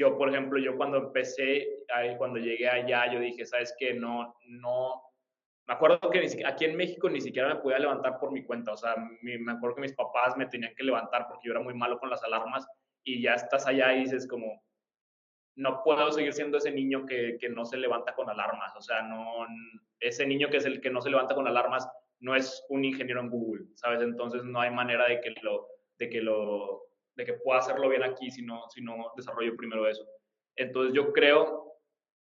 yo, 0.00 0.16
por 0.16 0.30
ejemplo, 0.30 0.58
yo 0.58 0.78
cuando 0.78 0.96
empecé, 0.96 1.84
cuando 2.16 2.38
llegué 2.38 2.66
allá, 2.66 3.12
yo 3.12 3.20
dije, 3.20 3.44
¿sabes 3.44 3.74
qué? 3.78 3.92
No, 3.92 4.34
no, 4.46 5.02
me 5.68 5.74
acuerdo 5.74 6.00
que 6.10 6.42
aquí 6.46 6.64
en 6.64 6.74
México 6.74 7.10
ni 7.10 7.20
siquiera 7.20 7.52
me 7.54 7.60
podía 7.60 7.78
levantar 7.78 8.18
por 8.18 8.32
mi 8.32 8.42
cuenta, 8.42 8.72
o 8.72 8.76
sea, 8.78 8.94
me 9.20 9.52
acuerdo 9.52 9.76
que 9.76 9.82
mis 9.82 9.92
papás 9.92 10.38
me 10.38 10.46
tenían 10.46 10.74
que 10.74 10.84
levantar 10.84 11.28
porque 11.28 11.46
yo 11.46 11.52
era 11.52 11.60
muy 11.60 11.74
malo 11.74 11.98
con 11.98 12.08
las 12.08 12.24
alarmas 12.24 12.66
y 13.04 13.20
ya 13.20 13.34
estás 13.34 13.66
allá 13.66 13.94
y 13.94 14.00
dices 14.00 14.26
como, 14.26 14.62
no 15.56 15.82
puedo 15.84 16.10
seguir 16.12 16.32
siendo 16.32 16.56
ese 16.56 16.70
niño 16.70 17.04
que, 17.04 17.36
que 17.38 17.50
no 17.50 17.66
se 17.66 17.76
levanta 17.76 18.14
con 18.14 18.30
alarmas, 18.30 18.74
o 18.76 18.80
sea, 18.80 19.02
no, 19.02 19.46
ese 19.98 20.26
niño 20.26 20.48
que 20.48 20.56
es 20.56 20.64
el 20.64 20.80
que 20.80 20.88
no 20.88 21.02
se 21.02 21.10
levanta 21.10 21.34
con 21.34 21.46
alarmas 21.46 21.86
no 22.20 22.34
es 22.34 22.64
un 22.70 22.86
ingeniero 22.86 23.20
en 23.20 23.28
Google, 23.28 23.66
¿sabes? 23.74 24.00
Entonces 24.00 24.44
no 24.44 24.62
hay 24.62 24.70
manera 24.70 25.06
de 25.08 25.20
que 25.20 25.34
lo, 25.42 25.66
de 25.98 26.08
que 26.08 26.22
lo, 26.22 26.89
de 27.20 27.26
que 27.26 27.34
pueda 27.34 27.60
hacerlo 27.60 27.88
bien 27.88 28.02
aquí 28.02 28.30
si 28.30 28.42
no, 28.42 28.68
si 28.70 28.80
no 28.82 29.12
desarrollo 29.16 29.56
primero 29.56 29.86
eso. 29.86 30.06
Entonces 30.56 30.94
yo 30.94 31.12
creo 31.12 31.74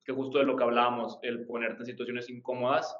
que 0.04 0.12
justo 0.12 0.40
de 0.40 0.46
lo 0.46 0.56
que 0.56 0.64
hablábamos, 0.64 1.18
el 1.22 1.46
ponerte 1.46 1.82
en 1.82 1.86
situaciones 1.86 2.30
incómodas, 2.30 2.96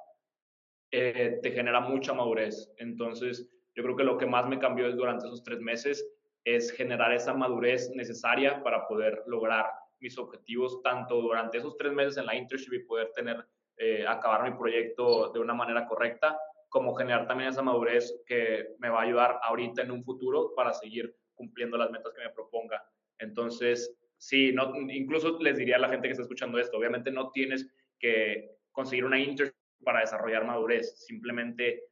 eh, 0.92 1.40
te 1.42 1.52
genera 1.52 1.80
mucha 1.80 2.14
madurez. 2.14 2.72
Entonces 2.78 3.50
yo 3.76 3.84
creo 3.84 3.96
que 3.96 4.04
lo 4.04 4.18
que 4.18 4.26
más 4.26 4.48
me 4.48 4.60
cambió 4.60 4.88
es 4.88 4.96
durante 4.96 5.28
esos 5.28 5.44
tres 5.44 5.60
meses 5.60 6.06
es 6.44 6.72
generar 6.72 7.14
esa 7.14 7.34
madurez 7.34 7.92
necesaria 7.94 8.64
para 8.64 8.88
poder 8.88 9.24
lograr 9.28 9.66
mis 10.00 10.18
objetivos, 10.18 10.82
tanto 10.82 11.22
durante 11.22 11.60
esos 11.60 11.78
tres 11.78 11.94
meses 11.94 12.18
en 12.18 12.26
la 12.26 12.36
internship 12.36 12.74
y 12.74 12.86
poder 12.86 13.12
tener, 13.14 13.46
eh, 13.78 14.06
acabar 14.08 14.50
mi 14.50 14.58
proyecto 14.58 15.32
de 15.32 15.40
una 15.40 15.54
manera 15.54 15.86
correcta, 15.86 16.40
como 16.70 16.96
generar 16.96 17.28
también 17.28 17.50
esa 17.50 17.62
madurez 17.62 18.24
que 18.26 18.70
me 18.80 18.90
va 18.90 19.02
a 19.02 19.04
ayudar 19.04 19.40
ahorita 19.44 19.84
en 19.84 19.92
un 19.92 20.04
futuro 20.04 20.56
para 20.56 20.74
seguir 20.74 21.16
cumpliendo 21.42 21.76
las 21.76 21.90
metas 21.90 22.14
que 22.14 22.22
me 22.22 22.30
proponga. 22.30 22.88
Entonces, 23.18 23.98
sí, 24.18 24.52
no, 24.54 24.76
incluso 24.92 25.40
les 25.40 25.58
diría 25.58 25.78
a 25.78 25.80
la 25.80 25.90
gente 25.90 26.08
que 26.08 26.12
está 26.12 26.22
escuchando 26.22 26.60
esto, 26.60 26.78
obviamente 26.78 27.10
no 27.12 27.32
tienes 27.32 27.68
que 27.98 28.58
conseguir 28.72 29.06
una 29.06 29.20
internship 29.20 29.56
para 29.84 30.02
desarrollar 30.02 30.46
madurez, 30.46 31.04
simplemente 31.04 31.86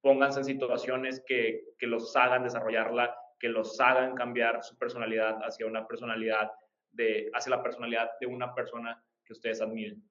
pónganse 0.00 0.38
en 0.38 0.46
situaciones 0.46 1.22
que, 1.26 1.64
que 1.78 1.86
los 1.86 2.16
hagan 2.16 2.44
desarrollarla, 2.44 3.14
que 3.38 3.50
los 3.50 3.78
hagan 3.80 4.14
cambiar 4.14 4.64
su 4.64 4.78
personalidad 4.78 5.38
hacia 5.42 5.66
una 5.66 5.86
personalidad 5.86 6.50
de, 6.90 7.30
hacia 7.34 7.50
la 7.50 7.62
personalidad 7.62 8.10
de 8.18 8.26
una 8.26 8.54
persona 8.54 9.02
que 9.22 9.34
ustedes 9.34 9.60
admiren. 9.60 10.02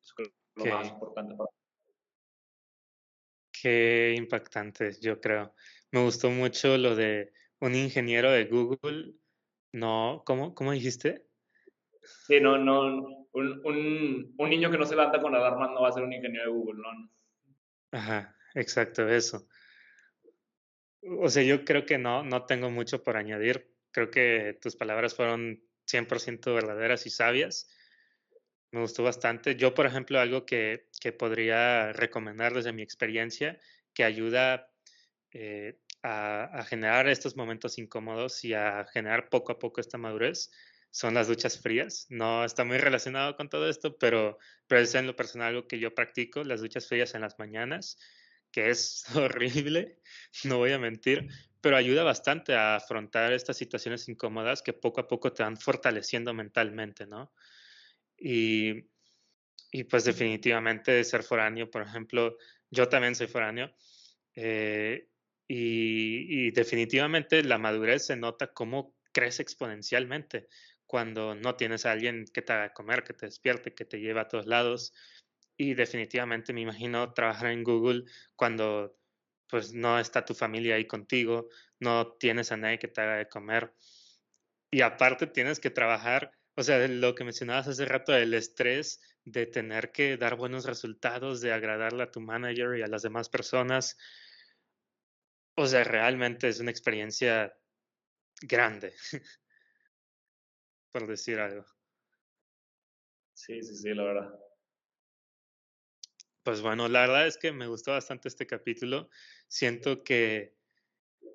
Eso 0.00 0.14
es 0.18 0.32
lo 0.56 0.64
más 0.64 0.88
importante 0.88 1.34
para 1.34 1.50
Qué 3.62 4.14
impactante, 4.16 4.92
yo 5.00 5.20
creo. 5.20 5.54
Me 5.92 6.02
gustó 6.02 6.30
mucho 6.30 6.76
lo 6.78 6.96
de 6.96 7.32
un 7.62 7.74
ingeniero 7.74 8.30
de 8.30 8.44
Google. 8.44 9.14
No, 9.72 10.22
¿cómo, 10.26 10.54
cómo 10.54 10.72
dijiste? 10.72 11.26
Sí, 12.02 12.40
no, 12.40 12.58
no, 12.58 12.82
un, 13.32 13.60
un, 13.64 14.34
un, 14.36 14.50
niño 14.50 14.70
que 14.70 14.78
no 14.78 14.84
se 14.84 14.96
levanta 14.96 15.20
con 15.20 15.34
alarmas 15.34 15.70
no 15.70 15.82
va 15.82 15.88
a 15.88 15.92
ser 15.92 16.02
un 16.02 16.12
ingeniero 16.12 16.46
de 16.46 16.58
Google, 16.58 16.82
¿no? 16.82 17.10
Ajá, 17.92 18.36
exacto, 18.54 19.08
eso. 19.08 19.46
O 21.20 21.28
sea, 21.28 21.42
yo 21.42 21.64
creo 21.64 21.86
que 21.86 21.98
no, 21.98 22.22
no 22.22 22.44
tengo 22.44 22.70
mucho 22.70 23.02
por 23.02 23.16
añadir. 23.16 23.72
Creo 23.92 24.10
que 24.10 24.58
tus 24.60 24.76
palabras 24.76 25.14
fueron 25.14 25.62
100% 25.86 26.54
verdaderas 26.54 27.06
y 27.06 27.10
sabias 27.10 27.68
me 28.72 28.80
gustó 28.80 29.02
bastante. 29.02 29.54
Yo, 29.54 29.74
por 29.74 29.86
ejemplo, 29.86 30.18
algo 30.18 30.44
que, 30.46 30.88
que 30.98 31.12
podría 31.12 31.92
recomendar 31.92 32.54
desde 32.54 32.72
mi 32.72 32.82
experiencia, 32.82 33.60
que 33.92 34.02
ayuda 34.02 34.70
eh, 35.30 35.78
a, 36.02 36.64
generar 36.68 37.08
estos 37.08 37.36
momentos 37.36 37.78
incómodos 37.78 38.44
y 38.44 38.54
a 38.54 38.84
generar 38.92 39.28
poco 39.28 39.52
a 39.52 39.58
poco 39.58 39.80
esta 39.80 39.98
madurez, 39.98 40.50
son 40.90 41.14
las 41.14 41.28
duchas 41.28 41.58
frías. 41.58 42.06
No 42.10 42.44
está 42.44 42.64
muy 42.64 42.78
relacionado 42.78 43.36
con 43.36 43.48
todo 43.48 43.68
esto, 43.68 43.96
pero, 43.98 44.38
pero 44.66 44.80
es 44.80 44.94
en 44.94 45.06
lo 45.06 45.16
personal 45.16 45.48
algo 45.48 45.68
que 45.68 45.78
yo 45.78 45.94
practico, 45.94 46.44
las 46.44 46.60
duchas 46.60 46.88
frías 46.88 47.14
en 47.14 47.22
las 47.22 47.38
mañanas, 47.38 47.98
que 48.50 48.70
es 48.70 49.04
horrible, 49.16 50.00
no 50.44 50.58
voy 50.58 50.72
a 50.72 50.78
mentir, 50.78 51.28
pero 51.60 51.76
ayuda 51.76 52.02
bastante 52.02 52.54
a 52.54 52.76
afrontar 52.76 53.32
estas 53.32 53.56
situaciones 53.56 54.08
incómodas 54.08 54.62
que 54.62 54.72
poco 54.72 55.00
a 55.00 55.08
poco 55.08 55.32
te 55.32 55.42
van 55.42 55.56
fortaleciendo 55.56 56.34
mentalmente, 56.34 57.06
¿no? 57.06 57.32
Y, 58.18 58.88
y 59.70 59.84
pues 59.84 60.04
definitivamente 60.04 61.02
ser 61.04 61.22
foráneo, 61.22 61.70
por 61.70 61.82
ejemplo, 61.82 62.36
yo 62.70 62.88
también 62.88 63.14
soy 63.14 63.28
foráneo. 63.28 63.72
Eh, 64.34 65.08
y, 65.54 66.50
definitivamente 66.52 67.42
la 67.42 67.58
madurez 67.58 68.06
se 68.06 68.16
nota 68.16 68.52
cómo 68.54 68.94
crece 69.12 69.42
exponencialmente 69.42 70.48
cuando 70.86 71.34
no 71.34 71.56
tienes 71.56 71.84
a 71.84 71.92
alguien 71.92 72.24
que 72.32 72.40
te 72.40 72.52
haga 72.54 72.72
comer, 72.72 73.04
que 73.04 73.12
te 73.12 73.26
despierte, 73.26 73.74
que 73.74 73.84
te 73.84 74.00
lleve 74.00 74.20
a 74.20 74.28
todos 74.28 74.46
lados. 74.46 74.94
Y 75.56 75.74
definitivamente 75.74 76.52
me 76.54 76.62
imagino 76.62 77.12
trabajar 77.12 77.50
en 77.50 77.64
Google 77.64 78.04
cuando 78.34 78.96
pues 79.48 79.74
no 79.74 79.98
está 79.98 80.24
tu 80.24 80.34
familia 80.34 80.76
ahí 80.76 80.86
contigo, 80.86 81.48
no 81.78 82.12
tienes 82.14 82.50
a 82.52 82.56
nadie 82.56 82.78
que 82.78 82.88
te 82.88 83.02
haga 83.02 83.16
de 83.16 83.28
comer. 83.28 83.74
Y 84.70 84.80
aparte 84.80 85.26
tienes 85.26 85.60
que 85.60 85.70
trabajar 85.70 86.32
o 86.54 86.62
sea, 86.62 86.86
lo 86.86 87.14
que 87.14 87.24
mencionabas 87.24 87.68
hace 87.68 87.86
rato, 87.86 88.14
el 88.14 88.34
estrés 88.34 89.00
de 89.24 89.46
tener 89.46 89.90
que 89.90 90.18
dar 90.18 90.36
buenos 90.36 90.66
resultados, 90.66 91.40
de 91.40 91.52
agradarle 91.52 92.02
a 92.02 92.10
tu 92.10 92.20
manager 92.20 92.78
y 92.78 92.82
a 92.82 92.88
las 92.88 93.02
demás 93.02 93.30
personas. 93.30 93.96
O 95.62 95.66
sea, 95.68 95.84
realmente 95.84 96.48
es 96.48 96.58
una 96.58 96.72
experiencia 96.72 97.56
grande, 98.40 98.92
por 100.92 101.06
decir 101.06 101.38
algo. 101.38 101.64
Sí, 103.32 103.62
sí, 103.62 103.76
sí, 103.76 103.94
la 103.94 104.02
verdad. 104.02 104.40
Pues 106.42 106.62
bueno, 106.62 106.88
la 106.88 107.02
verdad 107.02 107.28
es 107.28 107.38
que 107.38 107.52
me 107.52 107.68
gustó 107.68 107.92
bastante 107.92 108.26
este 108.26 108.44
capítulo. 108.44 109.08
Siento 109.46 110.02
que, 110.02 110.56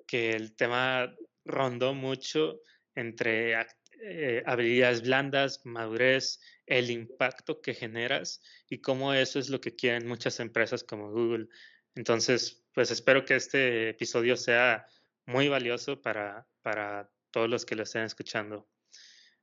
que 0.06 0.32
el 0.32 0.54
tema 0.54 1.16
rondó 1.46 1.94
mucho 1.94 2.60
entre 2.94 3.54
eh, 4.02 4.42
habilidades 4.44 5.00
blandas, 5.00 5.64
madurez, 5.64 6.38
el 6.66 6.90
impacto 6.90 7.62
que 7.62 7.72
generas 7.72 8.42
y 8.68 8.82
cómo 8.82 9.14
eso 9.14 9.38
es 9.38 9.48
lo 9.48 9.62
que 9.62 9.74
quieren 9.74 10.06
muchas 10.06 10.38
empresas 10.38 10.84
como 10.84 11.12
Google. 11.12 11.48
Entonces, 11.94 12.67
pues 12.78 12.92
espero 12.92 13.24
que 13.24 13.34
este 13.34 13.88
episodio 13.88 14.36
sea 14.36 14.86
muy 15.26 15.48
valioso 15.48 16.00
para, 16.00 16.46
para 16.62 17.10
todos 17.32 17.50
los 17.50 17.66
que 17.66 17.74
lo 17.74 17.82
estén 17.82 18.04
escuchando. 18.04 18.68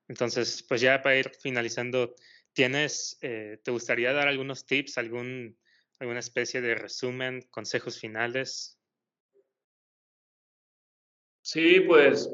Entonces, 0.07 0.63
pues 0.63 0.79
ya 0.79 1.01
para 1.01 1.17
ir 1.17 1.31
finalizando, 1.41 2.15
¿tienes, 2.53 3.17
eh, 3.21 3.59
te 3.61 3.71
gustaría 3.71 4.13
dar 4.13 4.29
algunos 4.29 4.65
tips, 4.65 4.97
algún, 4.97 5.59
alguna 5.99 6.19
especie 6.19 6.61
de 6.61 6.75
resumen, 6.75 7.41
consejos 7.51 7.99
finales? 7.99 8.79
Sí, 11.41 11.81
pues 11.81 12.33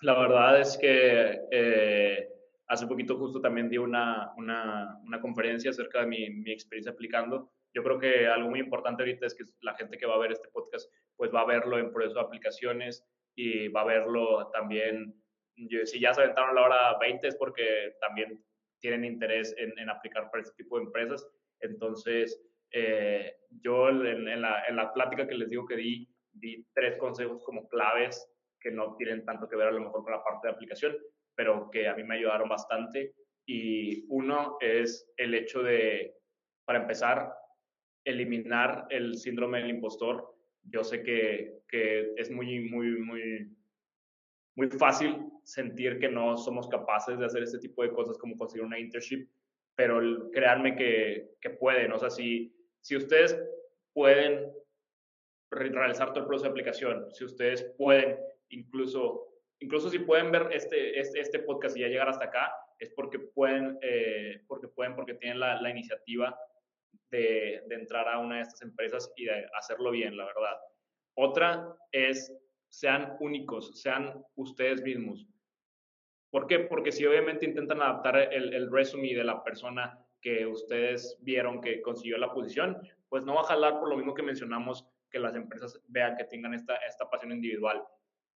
la 0.00 0.18
verdad 0.18 0.60
es 0.62 0.76
que 0.76 1.42
eh, 1.52 2.28
hace 2.66 2.88
poquito 2.88 3.16
justo 3.18 3.40
también 3.40 3.68
di 3.68 3.78
una, 3.78 4.32
una, 4.36 4.98
una 5.04 5.20
conferencia 5.20 5.70
acerca 5.70 6.00
de 6.00 6.06
mi, 6.08 6.28
mi, 6.28 6.50
experiencia 6.50 6.90
aplicando. 6.90 7.52
Yo 7.74 7.82
creo 7.82 7.98
que 7.98 8.26
algo 8.26 8.50
muy 8.50 8.60
importante 8.60 9.02
ahorita 9.02 9.26
es 9.26 9.34
que 9.34 9.44
la 9.62 9.74
gente 9.74 9.98
que 9.98 10.06
va 10.06 10.14
a 10.14 10.18
ver 10.18 10.32
este 10.32 10.48
podcast 10.48 10.90
pues 11.16 11.32
va 11.34 11.40
a 11.40 11.46
verlo 11.46 11.78
en 11.78 11.92
proceso 11.92 12.14
de 12.14 12.20
aplicaciones 12.20 13.04
y 13.36 13.68
va 13.68 13.82
a 13.82 13.86
verlo 13.86 14.48
también, 14.52 15.14
si 15.84 16.00
ya 16.00 16.14
se 16.14 16.22
aventaron 16.22 16.54
la 16.54 16.62
hora 16.62 16.98
20 16.98 17.26
es 17.26 17.36
porque 17.36 17.94
también 18.00 18.42
tienen 18.80 19.04
interés 19.04 19.54
en, 19.58 19.76
en 19.78 19.90
aplicar 19.90 20.30
para 20.30 20.42
este 20.42 20.62
tipo 20.62 20.78
de 20.78 20.84
empresas. 20.84 21.26
Entonces, 21.60 22.40
eh, 22.70 23.36
yo 23.48 23.88
en, 23.88 24.28
en, 24.28 24.42
la, 24.42 24.64
en 24.66 24.76
la 24.76 24.92
plática 24.92 25.26
que 25.26 25.34
les 25.34 25.48
digo 25.48 25.66
que 25.66 25.76
di, 25.76 26.08
di 26.32 26.66
tres 26.74 26.96
consejos 26.98 27.42
como 27.44 27.68
claves 27.68 28.30
que 28.60 28.70
no 28.70 28.96
tienen 28.96 29.24
tanto 29.24 29.48
que 29.48 29.56
ver 29.56 29.68
a 29.68 29.72
lo 29.72 29.80
mejor 29.80 30.02
con 30.02 30.12
la 30.12 30.22
parte 30.22 30.48
de 30.48 30.54
aplicación, 30.54 30.96
pero 31.34 31.70
que 31.70 31.88
a 31.88 31.94
mí 31.94 32.02
me 32.02 32.16
ayudaron 32.16 32.48
bastante. 32.48 33.14
Y 33.46 34.06
uno 34.08 34.56
es 34.60 35.12
el 35.16 35.34
hecho 35.34 35.62
de, 35.62 36.16
para 36.64 36.80
empezar, 36.80 37.32
eliminar 38.04 38.86
el 38.90 39.16
síndrome 39.16 39.58
del 39.60 39.70
impostor. 39.70 40.34
Yo 40.64 40.84
sé 40.84 41.02
que, 41.02 41.62
que 41.68 42.12
es 42.16 42.30
muy, 42.30 42.60
muy, 42.60 42.98
muy, 42.98 43.56
muy 44.56 44.68
fácil 44.70 45.16
sentir 45.42 45.98
que 45.98 46.08
no 46.08 46.36
somos 46.36 46.68
capaces 46.68 47.18
de 47.18 47.26
hacer 47.26 47.42
este 47.42 47.58
tipo 47.58 47.82
de 47.82 47.92
cosas 47.92 48.16
como 48.18 48.36
conseguir 48.36 48.64
una 48.64 48.78
internship, 48.78 49.28
pero 49.74 50.30
créanme 50.30 50.76
que, 50.76 51.36
que 51.40 51.50
pueden. 51.50 51.92
O 51.92 51.98
sea, 51.98 52.10
si, 52.10 52.54
si 52.80 52.96
ustedes 52.96 53.38
pueden 53.92 54.52
realizar 55.50 56.12
todo 56.12 56.20
el 56.20 56.26
proceso 56.26 56.44
de 56.44 56.50
aplicación, 56.50 57.12
si 57.12 57.24
ustedes 57.24 57.62
pueden 57.76 58.18
incluso, 58.48 59.28
incluso 59.60 59.90
si 59.90 59.98
pueden 59.98 60.30
ver 60.30 60.48
este, 60.52 60.98
este, 60.98 61.20
este, 61.20 61.38
podcast 61.40 61.76
y 61.76 61.80
ya 61.80 61.88
llegar 61.88 62.08
hasta 62.08 62.26
acá, 62.26 62.52
es 62.78 62.90
porque 62.90 63.18
pueden, 63.18 63.78
eh, 63.82 64.42
porque, 64.46 64.68
pueden 64.68 64.94
porque 64.94 65.14
tienen 65.14 65.40
la, 65.40 65.60
la 65.60 65.70
iniciativa 65.70 66.36
de, 67.10 67.62
entrar 67.70 68.08
a 68.08 68.18
una 68.18 68.36
de 68.36 68.42
estas 68.42 68.62
empresas 68.62 69.12
y 69.16 69.24
de 69.24 69.46
hacerlo 69.58 69.90
bien, 69.90 70.16
la 70.16 70.26
verdad. 70.26 70.56
Otra 71.16 71.76
es, 71.92 72.32
sean 72.68 73.16
únicos, 73.20 73.80
sean 73.80 74.24
ustedes 74.34 74.82
mismos. 74.82 75.26
¿Por 76.30 76.46
qué? 76.46 76.60
Porque 76.60 76.90
si 76.90 77.06
obviamente 77.06 77.46
intentan 77.46 77.80
adaptar 77.80 78.16
el, 78.32 78.52
el 78.52 78.70
de 78.70 79.24
la 79.24 79.42
persona 79.44 79.98
que 80.20 80.46
ustedes 80.46 81.18
vieron 81.20 81.60
que 81.60 81.80
consiguió 81.82 82.18
la 82.18 82.32
posición, 82.32 82.76
pues 83.08 83.24
no 83.24 83.34
va 83.34 83.42
a 83.42 83.44
jalar 83.44 83.78
por 83.78 83.88
lo 83.88 83.96
mismo 83.96 84.14
que 84.14 84.22
mencionamos, 84.22 84.88
que 85.10 85.20
las 85.20 85.36
empresas 85.36 85.80
vean 85.86 86.16
que 86.16 86.24
tengan 86.24 86.54
esta, 86.54 86.76
esta 86.76 87.08
pasión 87.08 87.30
individual. 87.30 87.84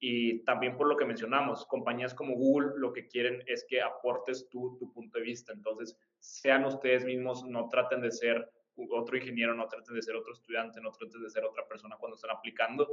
Y 0.00 0.44
también 0.44 0.76
por 0.76 0.88
lo 0.88 0.96
que 0.96 1.04
mencionamos, 1.04 1.66
compañías 1.66 2.14
como 2.14 2.36
Google 2.36 2.72
lo 2.76 2.92
que 2.92 3.08
quieren 3.08 3.42
es 3.46 3.66
que 3.68 3.82
aportes 3.82 4.48
tú 4.48 4.76
tu 4.78 4.92
punto 4.92 5.18
de 5.18 5.24
vista. 5.24 5.52
Entonces, 5.52 5.98
sean 6.20 6.64
ustedes 6.64 7.04
mismos, 7.04 7.44
no 7.44 7.68
traten 7.68 8.00
de 8.00 8.12
ser 8.12 8.48
otro 8.90 9.16
ingeniero, 9.16 9.54
no 9.54 9.66
traten 9.66 9.96
de 9.96 10.02
ser 10.02 10.14
otro 10.14 10.32
estudiante, 10.32 10.80
no 10.80 10.92
traten 10.92 11.20
de 11.20 11.30
ser 11.30 11.44
otra 11.44 11.66
persona 11.66 11.96
cuando 11.98 12.14
están 12.14 12.30
aplicando. 12.30 12.88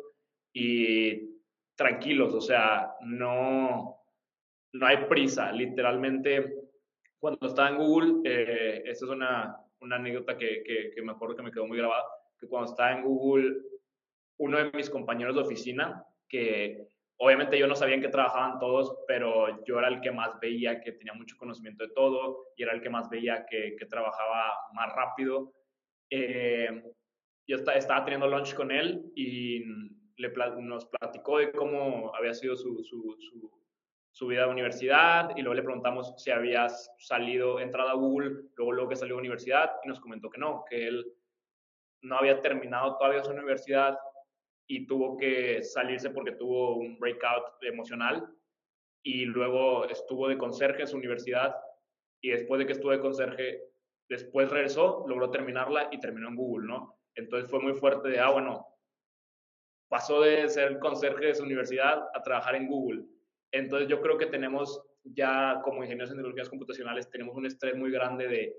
Y 0.52 1.36
tranquilos, 1.76 2.34
o 2.34 2.42
sea, 2.42 2.96
no, 3.02 4.02
no 4.74 4.86
hay 4.88 5.06
prisa. 5.06 5.52
Literalmente, 5.52 6.56
cuando 7.20 7.48
estaba 7.48 7.70
en 7.70 7.78
Google, 7.78 8.14
eh, 8.24 8.82
esta 8.86 9.06
es 9.06 9.12
una, 9.12 9.58
una 9.82 9.98
anécdota 9.98 10.36
que, 10.38 10.64
que, 10.64 10.90
que 10.90 11.02
me 11.04 11.12
acuerdo 11.12 11.36
que 11.36 11.44
me 11.44 11.52
quedó 11.52 11.68
muy 11.68 11.78
grabada, 11.78 12.04
que 12.40 12.48
cuando 12.48 12.72
estaba 12.72 12.94
en 12.94 13.04
Google, 13.04 13.58
uno 14.38 14.58
de 14.58 14.72
mis 14.72 14.90
compañeros 14.90 15.36
de 15.36 15.42
oficina, 15.42 16.04
que 16.28 16.88
Obviamente 17.18 17.58
yo 17.58 17.68
no 17.68 17.76
sabía 17.76 17.96
en 17.96 18.02
qué 18.02 18.10
trabajaban 18.10 18.60
todos, 18.60 18.98
pero 19.08 19.64
yo 19.64 19.80
era 19.80 19.88
el 19.88 20.02
que 20.02 20.12
más 20.12 20.38
veía 20.42 20.82
que 20.82 20.92
tenía 20.92 21.14
mucho 21.14 21.38
conocimiento 21.38 21.86
de 21.86 21.94
todo 21.94 22.50
y 22.58 22.64
era 22.64 22.74
el 22.74 22.82
que 22.82 22.90
más 22.90 23.10
veía 23.10 23.46
que, 23.46 23.76
que 23.78 23.86
trabajaba 23.86 24.54
más 24.74 24.94
rápido. 24.94 25.54
Eh, 26.10 26.84
yo 27.48 27.58
estaba 27.58 28.04
teniendo 28.04 28.28
lunch 28.28 28.54
con 28.54 28.72
él 28.72 29.12
y 29.16 29.64
le, 30.18 30.34
nos 30.62 30.86
platicó 30.88 31.38
de 31.38 31.52
cómo 31.52 32.14
había 32.16 32.34
sido 32.34 32.56
su, 32.56 32.84
su, 32.84 33.18
su, 34.12 34.28
vida 34.28 34.46
de 34.46 34.52
universidad 34.52 35.30
y 35.36 35.42
luego 35.42 35.56
le 35.56 35.64
preguntamos 35.64 36.14
si 36.18 36.32
había 36.32 36.68
salido, 37.00 37.60
entrado 37.60 37.90
a 37.90 37.94
Google, 37.94 38.50
luego 38.56 38.72
luego 38.72 38.90
que 38.90 38.96
salió 38.96 39.16
a 39.16 39.20
universidad 39.20 39.72
y 39.84 39.88
nos 39.88 40.00
comentó 40.00 40.30
que 40.30 40.40
no, 40.40 40.64
que 40.70 40.88
él 40.88 41.06
no 42.02 42.18
había 42.18 42.42
terminado 42.42 42.98
todavía 42.98 43.24
su 43.24 43.32
universidad 43.32 43.98
y 44.68 44.88
tuvo 44.88 45.18
que 45.18 45.62
salirse 45.64 46.10
porque 46.10 46.34
tuvo 46.34 46.78
un 46.78 46.98
breakout 47.00 47.44
emocional 47.62 48.28
y 49.04 49.26
luego 49.26 49.86
estuvo 49.86 50.28
de 50.28 50.38
conserje 50.38 50.82
en 50.82 50.88
su 50.88 50.98
universidad 50.98 51.56
y 52.22 52.32
después 52.32 52.60
de 52.60 52.66
que 52.66 52.74
estuvo 52.74 52.92
de 52.92 53.00
conserje, 53.00 53.62
después 54.10 54.50
regresó, 54.50 55.06
logró 55.08 55.30
terminarla 55.30 55.90
y 55.92 56.00
terminó 56.00 56.30
en 56.30 56.36
Google, 56.36 56.68
¿no? 56.68 56.98
Entonces 57.14 57.50
fue 57.50 57.60
muy 57.60 57.74
fuerte 57.74 58.10
de, 58.10 58.20
ah, 58.20 58.32
bueno, 58.32 58.68
pasó 59.88 60.22
de 60.22 60.50
ser 60.50 60.80
conserje 60.80 61.28
de 61.28 61.36
su 61.36 61.44
universidad 61.44 62.10
a 62.14 62.24
trabajar 62.24 62.56
en 62.56 62.68
Google. 62.68 63.04
Entonces 63.52 63.88
yo 63.88 64.02
creo 64.02 64.18
que 64.18 64.26
tenemos 64.26 64.82
ya 65.04 65.62
como 65.64 65.84
ingenieros 65.84 66.10
en 66.10 66.18
tecnologías 66.18 66.50
computacionales, 66.50 67.10
tenemos 67.12 67.36
un 67.36 67.46
estrés 67.46 67.76
muy 67.76 67.92
grande 67.92 68.28
de, 68.28 68.56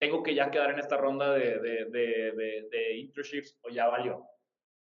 tengo 0.00 0.22
que 0.22 0.34
ya 0.34 0.50
quedar 0.50 0.70
en 0.70 0.78
esta 0.78 0.96
ronda 0.96 1.34
de, 1.34 1.58
de, 1.58 1.84
de, 1.90 2.68
de 2.70 2.96
internships 2.96 3.58
o 3.62 3.68
ya 3.68 3.86
valió 3.88 4.24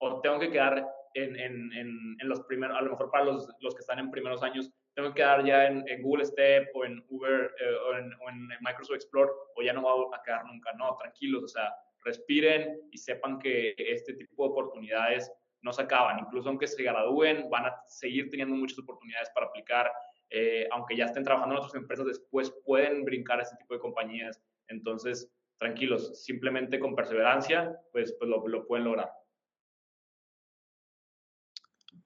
o 0.04 0.20
tengo 0.20 0.38
que 0.38 0.52
quedar 0.52 0.86
en, 1.14 1.40
en, 1.40 1.72
en, 2.20 2.30
los 2.30 2.42
primeros, 2.42 2.76
a 2.76 2.82
lo 2.82 2.92
mejor 2.92 3.10
para 3.10 3.26
los, 3.26 3.48
los, 3.62 3.74
que 3.74 3.82
están 3.82 4.00
en 4.00 4.12
primeros 4.12 4.44
años, 4.44 4.70
tengo 4.96 5.10
que 5.10 5.22
quedar 5.22 5.46
ya 5.46 5.68
en, 5.68 5.84
Google 6.02 6.26
Step 6.26 6.70
o 6.74 6.84
en 6.84 7.04
Uber 7.10 7.54
eh, 7.60 7.76
o, 7.76 8.26
o, 8.26 8.30
en, 8.30 8.48
Microsoft 8.62 8.96
Explore 8.96 9.32
o 9.56 9.62
ya 9.62 9.74
no 9.74 9.82
voy 9.82 10.08
a 10.14 10.22
quedar 10.24 10.46
nunca. 10.46 10.74
No, 10.74 10.98
tranquilos, 10.98 11.44
o 11.44 11.48
sea, 11.48 11.74
respiren 12.04 12.82
y 12.92 12.98
sepan 12.98 13.40
que 13.40 13.74
este 13.78 14.14
tipo 14.16 14.44
de 14.44 14.52
oportunidades 14.52 15.32
no 15.62 15.72
se 15.72 15.84
acaban. 15.84 16.20
Incluso 16.20 16.50
aunque 16.50 16.68
se 16.68 16.84
gradúen, 16.84 17.50
van 17.50 17.68
a 17.68 17.82
seguir 17.86 18.30
teniendo 18.30 18.56
muchas 18.56 18.80
oportunidades 18.80 19.30
para 19.34 19.48
aplicar. 19.48 19.92
Eh, 20.30 20.68
aunque 20.72 20.98
ya 20.98 21.06
estén 21.06 21.24
trabajando 21.24 21.56
en 21.56 21.60
otras 21.60 21.76
empresas, 21.76 22.06
después 22.08 22.52
pueden 22.66 23.06
brincar 23.06 23.40
a 23.40 23.44
este 23.44 23.56
tipo 23.56 23.74
de 23.74 23.80
compañías. 23.80 24.42
Entonces, 24.68 25.32
tranquilos, 25.58 26.24
simplemente 26.26 26.80
con 26.80 26.96
perseverancia, 26.96 27.80
pues, 27.94 28.14
pues 28.20 28.30
lo, 28.30 28.46
lo 28.48 28.68
pueden 28.68 28.86
lograr. 28.86 29.10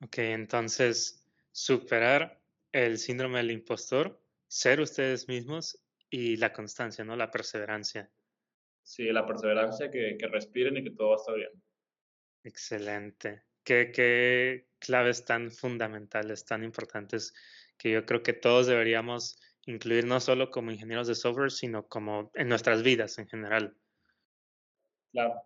Ok, 0.01 0.17
entonces 0.19 1.25
superar 1.51 2.39
el 2.71 2.97
síndrome 2.97 3.39
del 3.39 3.51
impostor, 3.51 4.21
ser 4.47 4.79
ustedes 4.79 5.27
mismos 5.27 5.83
y 6.09 6.37
la 6.37 6.53
constancia, 6.53 7.03
¿no? 7.03 7.15
La 7.15 7.31
perseverancia. 7.31 8.09
Sí, 8.83 9.03
la 9.11 9.25
perseverancia, 9.25 9.91
que, 9.91 10.15
que 10.17 10.27
respiren 10.27 10.77
y 10.77 10.83
que 10.83 10.91
todo 10.91 11.09
va 11.09 11.15
a 11.15 11.17
estar 11.17 11.35
bien. 11.35 11.51
Excelente. 12.43 13.43
¿Qué, 13.63 13.91
qué 13.91 14.69
claves 14.79 15.25
tan 15.25 15.51
fundamentales, 15.51 16.45
tan 16.45 16.63
importantes 16.63 17.33
que 17.77 17.91
yo 17.91 18.05
creo 18.05 18.23
que 18.23 18.33
todos 18.33 18.67
deberíamos 18.67 19.39
incluir 19.67 20.05
no 20.05 20.19
solo 20.19 20.49
como 20.49 20.71
ingenieros 20.71 21.07
de 21.07 21.15
software, 21.15 21.51
sino 21.51 21.87
como 21.87 22.31
en 22.33 22.47
nuestras 22.47 22.81
vidas 22.81 23.17
en 23.19 23.27
general. 23.27 23.75
Claro. 25.11 25.43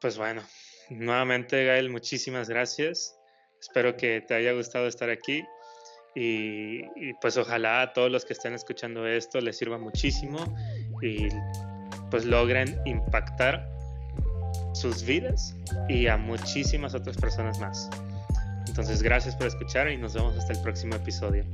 Pues 0.00 0.18
bueno, 0.18 0.42
Nuevamente, 0.90 1.64
Gael, 1.64 1.90
muchísimas 1.90 2.48
gracias. 2.48 3.18
Espero 3.60 3.96
que 3.96 4.20
te 4.20 4.34
haya 4.34 4.52
gustado 4.52 4.86
estar 4.86 5.08
aquí 5.08 5.42
Y, 6.14 6.82
pues 7.20 7.36
ojalá 7.36 7.82
a 7.82 7.92
todos 7.92 8.10
los 8.10 8.24
que 8.24 8.34
estén 8.34 8.52
escuchando 8.52 9.06
esto 9.06 9.40
les 9.40 9.56
sirva 9.56 9.78
muchísimo 9.78 10.38
y 11.02 11.28
pues 12.10 12.24
logren 12.24 12.78
impactar 12.84 13.68
sus 14.74 15.02
vidas 15.02 15.56
y 15.88 16.06
a 16.06 16.16
muchísimas 16.16 16.94
otras 16.94 17.16
personas 17.16 17.58
más. 17.58 17.90
Entonces 18.68 19.02
gracias 19.02 19.34
por 19.34 19.48
escuchar 19.48 19.90
y 19.90 19.96
nos 19.96 20.14
vemos 20.14 20.36
hasta 20.36 20.52
el 20.52 20.62
próximo 20.62 20.94
episodio. 20.94 21.44